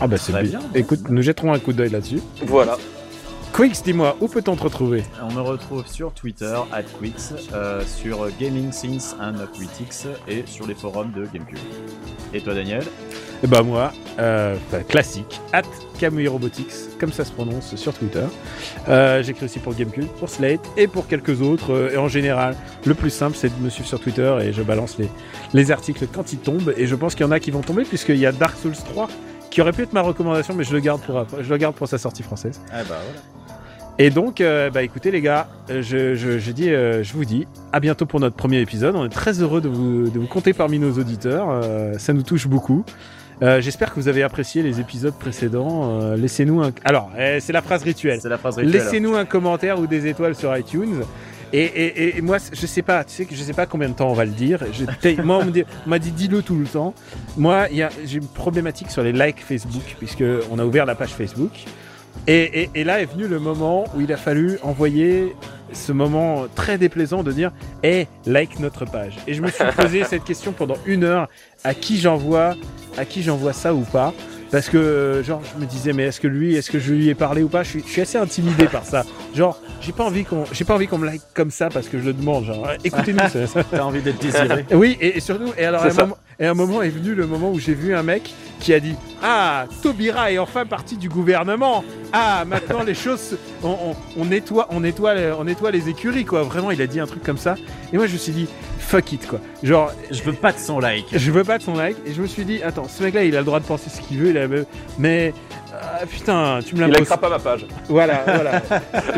Ah 0.00 0.06
bah 0.06 0.16
c'est 0.16 0.32
bien. 0.32 0.42
bien. 0.42 0.60
Écoute, 0.74 1.00
nous 1.08 1.22
jetterons 1.22 1.52
un 1.52 1.58
coup 1.58 1.72
d'œil 1.72 1.90
là-dessus. 1.90 2.20
Voilà. 2.46 2.76
Quicks, 3.54 3.82
dis-moi, 3.84 4.16
où 4.20 4.28
peut-on 4.28 4.56
te 4.56 4.62
retrouver? 4.62 5.04
On 5.22 5.30
me 5.30 5.42
retrouve 5.42 5.86
sur 5.86 6.10
Twitter, 6.14 6.56
at 6.72 6.84
Quix, 6.84 7.34
euh, 7.52 7.82
sur 7.86 8.26
Gaming 8.40 8.72
Sins 8.72 9.14
and 9.20 9.34
Critics 9.54 10.06
et 10.26 10.44
sur 10.46 10.66
les 10.66 10.74
forums 10.74 11.12
de 11.12 11.26
Gamecube. 11.26 11.58
Et 12.32 12.40
toi, 12.40 12.54
Daniel? 12.54 12.82
Eh 13.44 13.48
bah 13.48 13.62
moi, 13.62 13.92
euh, 14.20 14.56
classique, 14.88 15.40
at 15.52 15.62
Kamui 15.98 16.28
Robotics, 16.28 16.72
comme 17.00 17.10
ça 17.12 17.24
se 17.24 17.32
prononce 17.32 17.74
sur 17.74 17.92
Twitter. 17.92 18.22
Euh, 18.88 19.20
J'écris 19.24 19.46
aussi 19.46 19.58
pour 19.58 19.74
Gamecube, 19.74 20.06
pour 20.20 20.28
Slate 20.28 20.60
et 20.76 20.86
pour 20.86 21.08
quelques 21.08 21.42
autres. 21.42 21.72
euh, 21.72 21.90
et 21.92 21.96
en 21.96 22.06
général, 22.06 22.54
le 22.86 22.94
plus 22.94 23.10
simple, 23.10 23.36
c'est 23.36 23.48
de 23.48 23.60
me 23.64 23.68
suivre 23.68 23.88
sur 23.88 23.98
Twitter 23.98 24.32
et 24.42 24.52
je 24.52 24.62
balance 24.62 24.96
les, 24.98 25.08
les 25.54 25.72
articles 25.72 26.06
quand 26.12 26.32
ils 26.32 26.38
tombent. 26.38 26.72
Et 26.76 26.86
je 26.86 26.94
pense 26.94 27.16
qu'il 27.16 27.26
y 27.26 27.28
en 27.28 27.32
a 27.32 27.40
qui 27.40 27.50
vont 27.50 27.62
tomber 27.62 27.82
puisqu'il 27.82 28.16
y 28.18 28.26
a 28.26 28.32
Dark 28.32 28.56
Souls 28.56 28.76
3 28.76 29.08
qui 29.50 29.60
aurait 29.60 29.72
pu 29.72 29.82
être 29.82 29.92
ma 29.92 30.02
recommandation, 30.02 30.54
mais 30.54 30.62
je 30.64 30.72
le 30.72 30.78
garde 30.80 31.00
pour, 31.02 31.26
je 31.40 31.50
le 31.50 31.56
garde 31.56 31.74
pour 31.74 31.88
sa 31.88 31.98
sortie 31.98 32.22
française. 32.22 32.60
Ah 32.72 32.78
bah 32.88 32.96
voilà. 33.04 33.20
Et 33.98 34.08
donc, 34.08 34.40
euh, 34.40 34.70
bah 34.70 34.82
écoutez 34.82 35.10
les 35.10 35.20
gars, 35.20 35.48
je, 35.68 36.14
je, 36.14 36.38
je 36.38 36.52
dis, 36.52 36.70
euh, 36.70 37.02
je 37.02 37.12
vous 37.12 37.24
dis 37.26 37.46
à 37.72 37.78
bientôt 37.80 38.06
pour 38.06 38.20
notre 38.20 38.34
premier 38.36 38.60
épisode. 38.60 38.94
On 38.96 39.04
est 39.04 39.10
très 39.10 39.42
heureux 39.42 39.60
de 39.60 39.68
vous, 39.68 40.08
de 40.08 40.18
vous 40.18 40.26
compter 40.26 40.54
parmi 40.54 40.78
nos 40.78 40.92
auditeurs. 40.98 41.48
euh, 41.50 41.98
ça 41.98 42.12
nous 42.14 42.22
touche 42.22 42.46
beaucoup. 42.46 42.84
Euh, 43.42 43.60
J'espère 43.60 43.90
que 43.92 43.98
vous 44.00 44.08
avez 44.08 44.22
apprécié 44.22 44.62
les 44.62 44.80
épisodes 44.80 45.14
précédents. 45.18 46.00
Euh, 46.00 46.16
Laissez-nous 46.16 46.62
un. 46.62 46.70
Alors, 46.84 47.10
euh, 47.18 47.38
c'est 47.40 47.52
la 47.52 47.62
phrase 47.62 47.82
rituelle. 47.82 48.20
C'est 48.20 48.28
la 48.28 48.38
phrase 48.38 48.56
rituelle. 48.58 48.72
Laissez-nous 48.82 49.16
un 49.16 49.24
commentaire 49.24 49.78
ou 49.80 49.86
des 49.86 50.06
étoiles 50.06 50.34
sur 50.34 50.56
iTunes. 50.56 51.02
Et, 51.54 51.64
et, 51.64 52.16
et 52.16 52.20
moi, 52.22 52.38
je 52.52 52.66
sais 52.66 52.80
pas, 52.80 53.04
tu 53.04 53.12
sais 53.14 53.24
que 53.26 53.34
je 53.34 53.42
sais 53.42 53.52
pas 53.52 53.66
combien 53.66 53.88
de 53.90 53.94
temps 53.94 54.08
on 54.10 54.14
va 54.14 54.24
le 54.24 54.30
dire. 54.30 54.60
Je- 54.72 55.20
moi, 55.22 55.38
on 55.44 55.88
m'a 55.90 55.98
dit 55.98 56.10
dis-le 56.12 56.40
tout 56.42 56.56
le 56.56 56.64
temps. 56.66 56.94
Moi, 57.36 57.66
il 57.70 57.76
y 57.76 57.82
a- 57.82 57.90
j'ai 58.06 58.18
une 58.18 58.26
problématique 58.28 58.90
sur 58.90 59.02
les 59.02 59.12
likes 59.12 59.40
Facebook 59.40 59.82
puisque 59.98 60.24
on 60.50 60.58
a 60.58 60.64
ouvert 60.64 60.86
la 60.86 60.94
page 60.94 61.10
Facebook. 61.10 61.50
Et, 62.26 62.62
et- 62.62 62.70
et 62.74 62.84
là 62.84 63.00
est 63.02 63.06
venu 63.06 63.26
le 63.26 63.38
moment 63.38 63.84
où 63.94 64.00
il 64.00 64.12
a 64.12 64.16
fallu 64.16 64.58
envoyer 64.62 65.34
ce 65.72 65.92
moment 65.92 66.44
très 66.54 66.76
déplaisant 66.78 67.22
de 67.22 67.32
dire 67.32 67.50
Eh, 67.82 68.06
like 68.26 68.58
notre 68.60 68.84
page. 68.84 69.16
Et 69.26 69.34
je 69.34 69.42
me 69.42 69.48
suis 69.48 69.64
posé 69.76 70.04
cette 70.08 70.24
question 70.24 70.52
pendant 70.52 70.76
une 70.86 71.04
heure 71.04 71.28
à 71.64 71.74
qui 71.74 71.98
j'envoie, 71.98 72.54
à 72.96 73.04
qui 73.04 73.22
j'envoie 73.22 73.52
ça 73.52 73.74
ou 73.74 73.82
pas. 73.82 74.12
Parce 74.50 74.68
que, 74.68 75.22
genre, 75.24 75.40
je 75.54 75.58
me 75.58 75.66
disais, 75.66 75.94
mais 75.94 76.02
est-ce 76.02 76.20
que 76.20 76.28
lui, 76.28 76.56
est-ce 76.56 76.70
que 76.70 76.78
je 76.78 76.92
lui 76.92 77.08
ai 77.08 77.14
parlé 77.14 77.42
ou 77.42 77.48
pas? 77.48 77.62
Je 77.62 77.70
suis, 77.70 77.84
je 77.86 77.90
suis 77.90 78.00
assez 78.02 78.18
intimidé 78.18 78.66
par 78.66 78.84
ça. 78.84 79.02
Genre, 79.34 79.58
j'ai 79.80 79.92
pas 79.92 80.04
envie 80.04 80.24
qu'on, 80.24 80.44
j'ai 80.52 80.66
pas 80.66 80.74
envie 80.74 80.86
qu'on 80.86 80.98
me 80.98 81.06
like 81.06 81.22
comme 81.32 81.50
ça 81.50 81.70
parce 81.70 81.88
que 81.88 81.98
je 81.98 82.04
le 82.04 82.12
demande. 82.12 82.44
Genre, 82.44 82.68
écoutez-nous. 82.84 83.18
T'as 83.70 83.82
envie 83.82 84.02
d'être 84.02 84.20
désiré 84.20 84.66
oui, 84.72 84.98
et, 85.00 85.16
et 85.16 85.20
surtout, 85.20 85.54
et 85.56 85.64
alors, 85.64 85.82
à 85.82 85.86
un, 85.86 85.94
moment, 85.94 86.18
et 86.42 86.46
un 86.46 86.54
moment 86.54 86.82
est 86.82 86.90
venu 86.90 87.14
le 87.14 87.26
moment 87.26 87.50
où 87.52 87.58
j'ai 87.58 87.72
vu 87.74 87.94
un 87.94 88.02
mec 88.02 88.34
qui 88.60 88.74
a 88.74 88.80
dit 88.80 88.94
Ah, 89.22 89.64
Taubira 89.82 90.30
est 90.30 90.38
enfin 90.38 90.66
parti 90.66 90.96
du 90.96 91.08
gouvernement. 91.08 91.82
Ah, 92.12 92.44
maintenant 92.46 92.82
les 92.82 92.94
choses, 92.94 93.20
se- 93.20 93.34
on, 93.62 93.70
on- 93.70 93.96
on 94.16 94.24
nettoie, 94.26 94.66
on 94.70 94.80
nettoie, 94.80 95.14
les- 95.14 95.32
on 95.38 95.44
nettoie 95.44 95.70
les 95.70 95.88
écuries, 95.88 96.24
quoi. 96.24 96.42
Vraiment, 96.42 96.70
il 96.70 96.82
a 96.82 96.86
dit 96.86 97.00
un 97.00 97.06
truc 97.06 97.22
comme 97.22 97.38
ça. 97.38 97.54
Et 97.92 97.96
moi, 97.96 98.06
je 98.06 98.12
me 98.12 98.18
suis 98.18 98.32
dit 98.32 98.48
Fuck 98.78 99.12
it, 99.12 99.26
quoi. 99.26 99.38
Genre, 99.62 99.90
Je 100.10 100.22
veux 100.22 100.32
pas 100.32 100.52
de 100.52 100.58
son 100.58 100.78
like. 100.80 101.06
je 101.16 101.30
veux 101.30 101.44
pas 101.44 101.56
de 101.58 101.62
son 101.62 101.74
like. 101.74 101.96
Et 102.04 102.12
je 102.12 102.20
me 102.20 102.26
suis 102.26 102.44
dit 102.44 102.62
Attends, 102.62 102.88
ce 102.88 103.02
mec-là, 103.02 103.24
il 103.24 103.34
a 103.36 103.38
le 103.38 103.44
droit 103.46 103.60
de 103.60 103.64
penser 103.64 103.88
ce 103.90 104.00
qu'il 104.00 104.18
veut. 104.18 104.30
Il 104.30 104.38
a... 104.38 104.46
Mais. 104.98 105.32
Ah, 105.82 106.06
putain, 106.06 106.60
tu 106.64 106.74
me 106.74 106.80
Il 106.80 106.86
l'imposes. 106.86 107.00
likera 107.00 107.16
pas 107.18 107.28
ma 107.28 107.38
page. 107.38 107.66
Voilà, 107.88 108.22
voilà. 108.26 108.62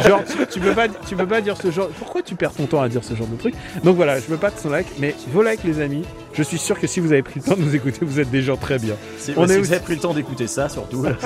Genre, 0.07 0.23
tu, 0.25 0.47
tu 0.47 0.61
peux 0.61 0.73
pas, 0.73 0.89
tu 0.89 1.15
peux 1.17 1.27
pas 1.27 1.41
dire 1.41 1.57
ce 1.57 1.71
genre. 1.71 1.89
Pourquoi 1.99 2.23
tu 2.23 2.35
perds 2.35 2.53
ton 2.53 2.67
temps 2.67 2.81
à 2.83 2.89
dire 2.89 3.05
ce 3.05 3.15
genre 3.15 3.27
de 3.27 3.37
truc? 3.37 3.55
Donc 3.83 3.97
voilà, 3.97 4.19
je 4.19 4.27
veux 4.27 4.37
pas 4.37 4.51
de 4.51 4.59
son 4.59 4.71
like, 4.71 4.87
mais 4.99 5.15
vos 5.33 5.43
likes, 5.43 5.63
les 5.65 5.81
amis. 5.81 6.05
Je 6.33 6.43
suis 6.43 6.59
sûr 6.59 6.81
que 6.81 6.87
si 6.87 6.99
vous 7.01 7.13
avez 7.13 7.23
pris 7.23 7.41
le 7.41 7.45
temps 7.45 7.57
de 7.57 7.63
nous 7.63 7.75
écouter, 7.77 7.99
vous 8.03 8.19
êtes 8.19 8.31
des 8.31 8.43
gens 8.43 8.57
très 8.57 8.79
bien. 8.79 8.95
Si, 9.19 9.33
On 9.37 9.47
si 9.47 9.53
est 9.53 9.59
vous 9.59 9.73
avez 9.73 9.81
pris 9.83 9.95
le 9.95 10.01
temps 10.01 10.15
d'écouter 10.15 10.47
ça, 10.47 10.69
surtout. 10.69 11.05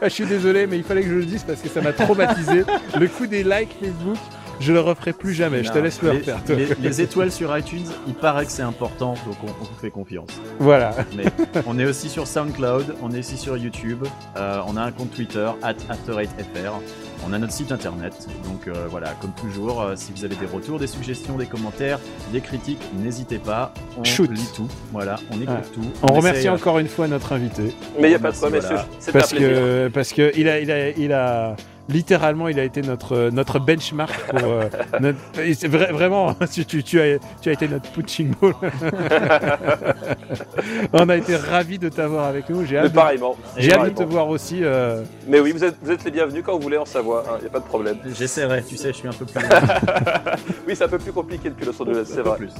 Ah, 0.00 0.08
je 0.08 0.08
suis 0.08 0.26
désolé, 0.26 0.66
mais 0.66 0.76
il 0.78 0.82
fallait 0.84 1.02
que 1.02 1.08
je 1.08 1.14
le 1.14 1.24
dise 1.24 1.44
parce 1.44 1.60
que 1.60 1.68
ça 1.68 1.80
m'a 1.80 1.92
traumatisé. 1.92 2.64
le 2.98 3.08
coup 3.08 3.26
des 3.26 3.42
likes 3.44 3.76
Facebook, 3.80 4.16
je 4.60 4.72
le 4.72 4.80
referai 4.80 5.12
plus 5.12 5.34
jamais. 5.34 5.64
Je 5.64 5.72
te 5.72 5.78
laisse 5.78 6.00
le 6.02 6.10
les, 6.12 6.18
refaire. 6.18 6.44
toi. 6.44 6.54
les- 6.54 6.68
les 6.80 7.00
étoiles 7.00 7.32
sur 7.32 7.56
iTunes, 7.56 7.84
il 8.06 8.14
paraît 8.14 8.46
que 8.46 8.52
c'est 8.52 8.62
important, 8.62 9.14
donc 9.26 9.36
on, 9.42 9.46
on 9.48 9.64
vous 9.64 9.78
fait 9.80 9.90
confiance. 9.90 10.28
Voilà. 10.58 10.94
Mais 11.16 11.24
on 11.66 11.78
est 11.78 11.84
aussi 11.84 12.08
sur 12.08 12.26
SoundCloud, 12.26 12.94
on 13.02 13.10
est 13.12 13.18
aussi 13.20 13.36
sur 13.36 13.56
YouTube, 13.56 14.04
euh, 14.36 14.60
on 14.66 14.76
a 14.76 14.82
un 14.82 14.92
compte 14.92 15.10
Twitter, 15.12 15.48
at 15.62 15.74
AfterEightFR, 15.88 16.72
on 17.26 17.32
a 17.32 17.38
notre 17.38 17.52
site 17.52 17.70
internet. 17.72 18.12
Donc 18.44 18.66
euh, 18.66 18.86
voilà, 18.90 19.14
comme 19.20 19.32
toujours, 19.32 19.80
euh, 19.82 19.94
si 19.96 20.12
vous 20.14 20.24
avez 20.24 20.34
des 20.36 20.46
retours, 20.46 20.78
des 20.78 20.86
suggestions, 20.88 21.36
des 21.36 21.46
commentaires, 21.46 21.98
des 22.32 22.40
critiques, 22.40 22.80
n'hésitez 23.00 23.38
pas. 23.38 23.72
On 23.96 24.04
Shoot. 24.04 24.30
lit 24.30 24.48
tout. 24.56 24.68
Voilà, 24.92 25.16
on 25.30 25.40
écoute 25.40 25.72
tout. 25.72 25.84
On 26.02 26.12
remercie 26.14 26.40
essaie, 26.40 26.48
euh, 26.48 26.54
encore 26.54 26.78
une 26.78 26.88
fois 26.88 27.06
notre 27.08 27.32
invité 27.32 27.74
Mais 28.00 28.08
il 28.08 28.10
n'y 28.10 28.14
a 28.16 28.18
pas 28.18 28.32
de 28.32 28.36
voilà. 28.36 28.56
messieurs. 28.56 28.76
C'est 28.98 29.10
un 29.10 29.12
parce 29.12 29.30
plaisir. 29.30 29.48
que 29.48 29.88
parce 29.94 30.12
que 30.12 30.32
il 30.36 30.48
a 30.48 30.58
il 30.60 30.70
a 30.70 30.90
il 30.90 31.12
a 31.12 31.54
littéralement 31.88 32.48
il 32.48 32.58
a 32.60 32.64
été 32.64 32.82
notre 32.82 33.30
notre 33.30 33.58
benchmark 33.58 34.12
pour 34.30 34.48
euh, 34.48 34.64
notre- 35.00 35.92
vraiment 35.92 36.34
tu, 36.52 36.64
tu, 36.64 36.82
tu 36.82 37.00
as 37.00 37.18
tu 37.40 37.48
as 37.48 37.52
été 37.52 37.68
notre 37.68 37.90
punching 37.90 38.32
ball. 38.40 38.54
On 40.92 41.08
a 41.08 41.16
été 41.16 41.36
ravis 41.36 41.78
de 41.78 41.88
t'avoir 41.88 42.26
avec 42.26 42.48
nous. 42.48 42.64
J'ai 42.64 42.78
hâte, 42.78 42.90
de, 42.90 42.94
pareillement. 42.94 43.36
j'ai 43.56 43.72
hâte 43.72 43.94
de 43.94 44.04
te 44.04 44.08
voir 44.08 44.28
aussi. 44.28 44.60
euh, 44.62 45.02
Mais 45.26 45.40
oui, 45.40 45.52
vous 45.52 45.64
êtes, 45.64 45.76
vous 45.82 45.90
êtes 45.90 46.04
les 46.04 46.10
bienvenus 46.10 46.42
quand 46.44 46.54
vous 46.54 46.60
voulez 46.62 46.76
en 46.78 46.84
Savoie, 46.84 47.24
il 47.38 47.42
n'y 47.42 47.46
a 47.48 47.50
pas 47.50 47.60
de 47.60 47.64
problème. 47.64 47.96
J'essaierai, 48.16 48.62
tu 48.62 48.76
sais, 48.76 48.88
je 48.92 48.98
suis 48.98 49.08
un 49.08 49.12
peu 49.12 49.24
plus. 49.24 49.40
Oui, 50.66 50.74
c'est 50.76 50.84
un 50.84 50.88
peu 50.88 50.98
plus 50.98 51.12
compliqué 51.12 51.50
depuis 51.50 51.66
Los 51.66 51.80
Angeles, 51.82 52.04
c'est 52.06 52.20
vrai. 52.22 52.36
plus. 52.38 52.52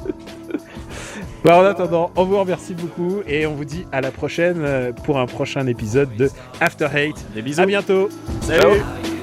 Bah, 1.44 1.58
en 1.58 1.64
attendant, 1.64 2.10
on 2.14 2.24
vous 2.24 2.38
remercie 2.38 2.74
beaucoup 2.74 3.22
et 3.26 3.46
on 3.46 3.54
vous 3.54 3.64
dit 3.64 3.84
à 3.90 4.00
la 4.00 4.10
prochaine 4.12 4.58
euh, 4.60 4.92
pour 4.92 5.18
un 5.18 5.26
prochain 5.26 5.66
épisode 5.66 6.14
de 6.16 6.30
After 6.60 6.86
Hate. 6.86 7.24
Des 7.34 7.42
bisous. 7.42 7.60
À 7.60 7.66
bientôt. 7.66 8.08
Salut. 8.42 8.60
Ciao. 8.60 9.21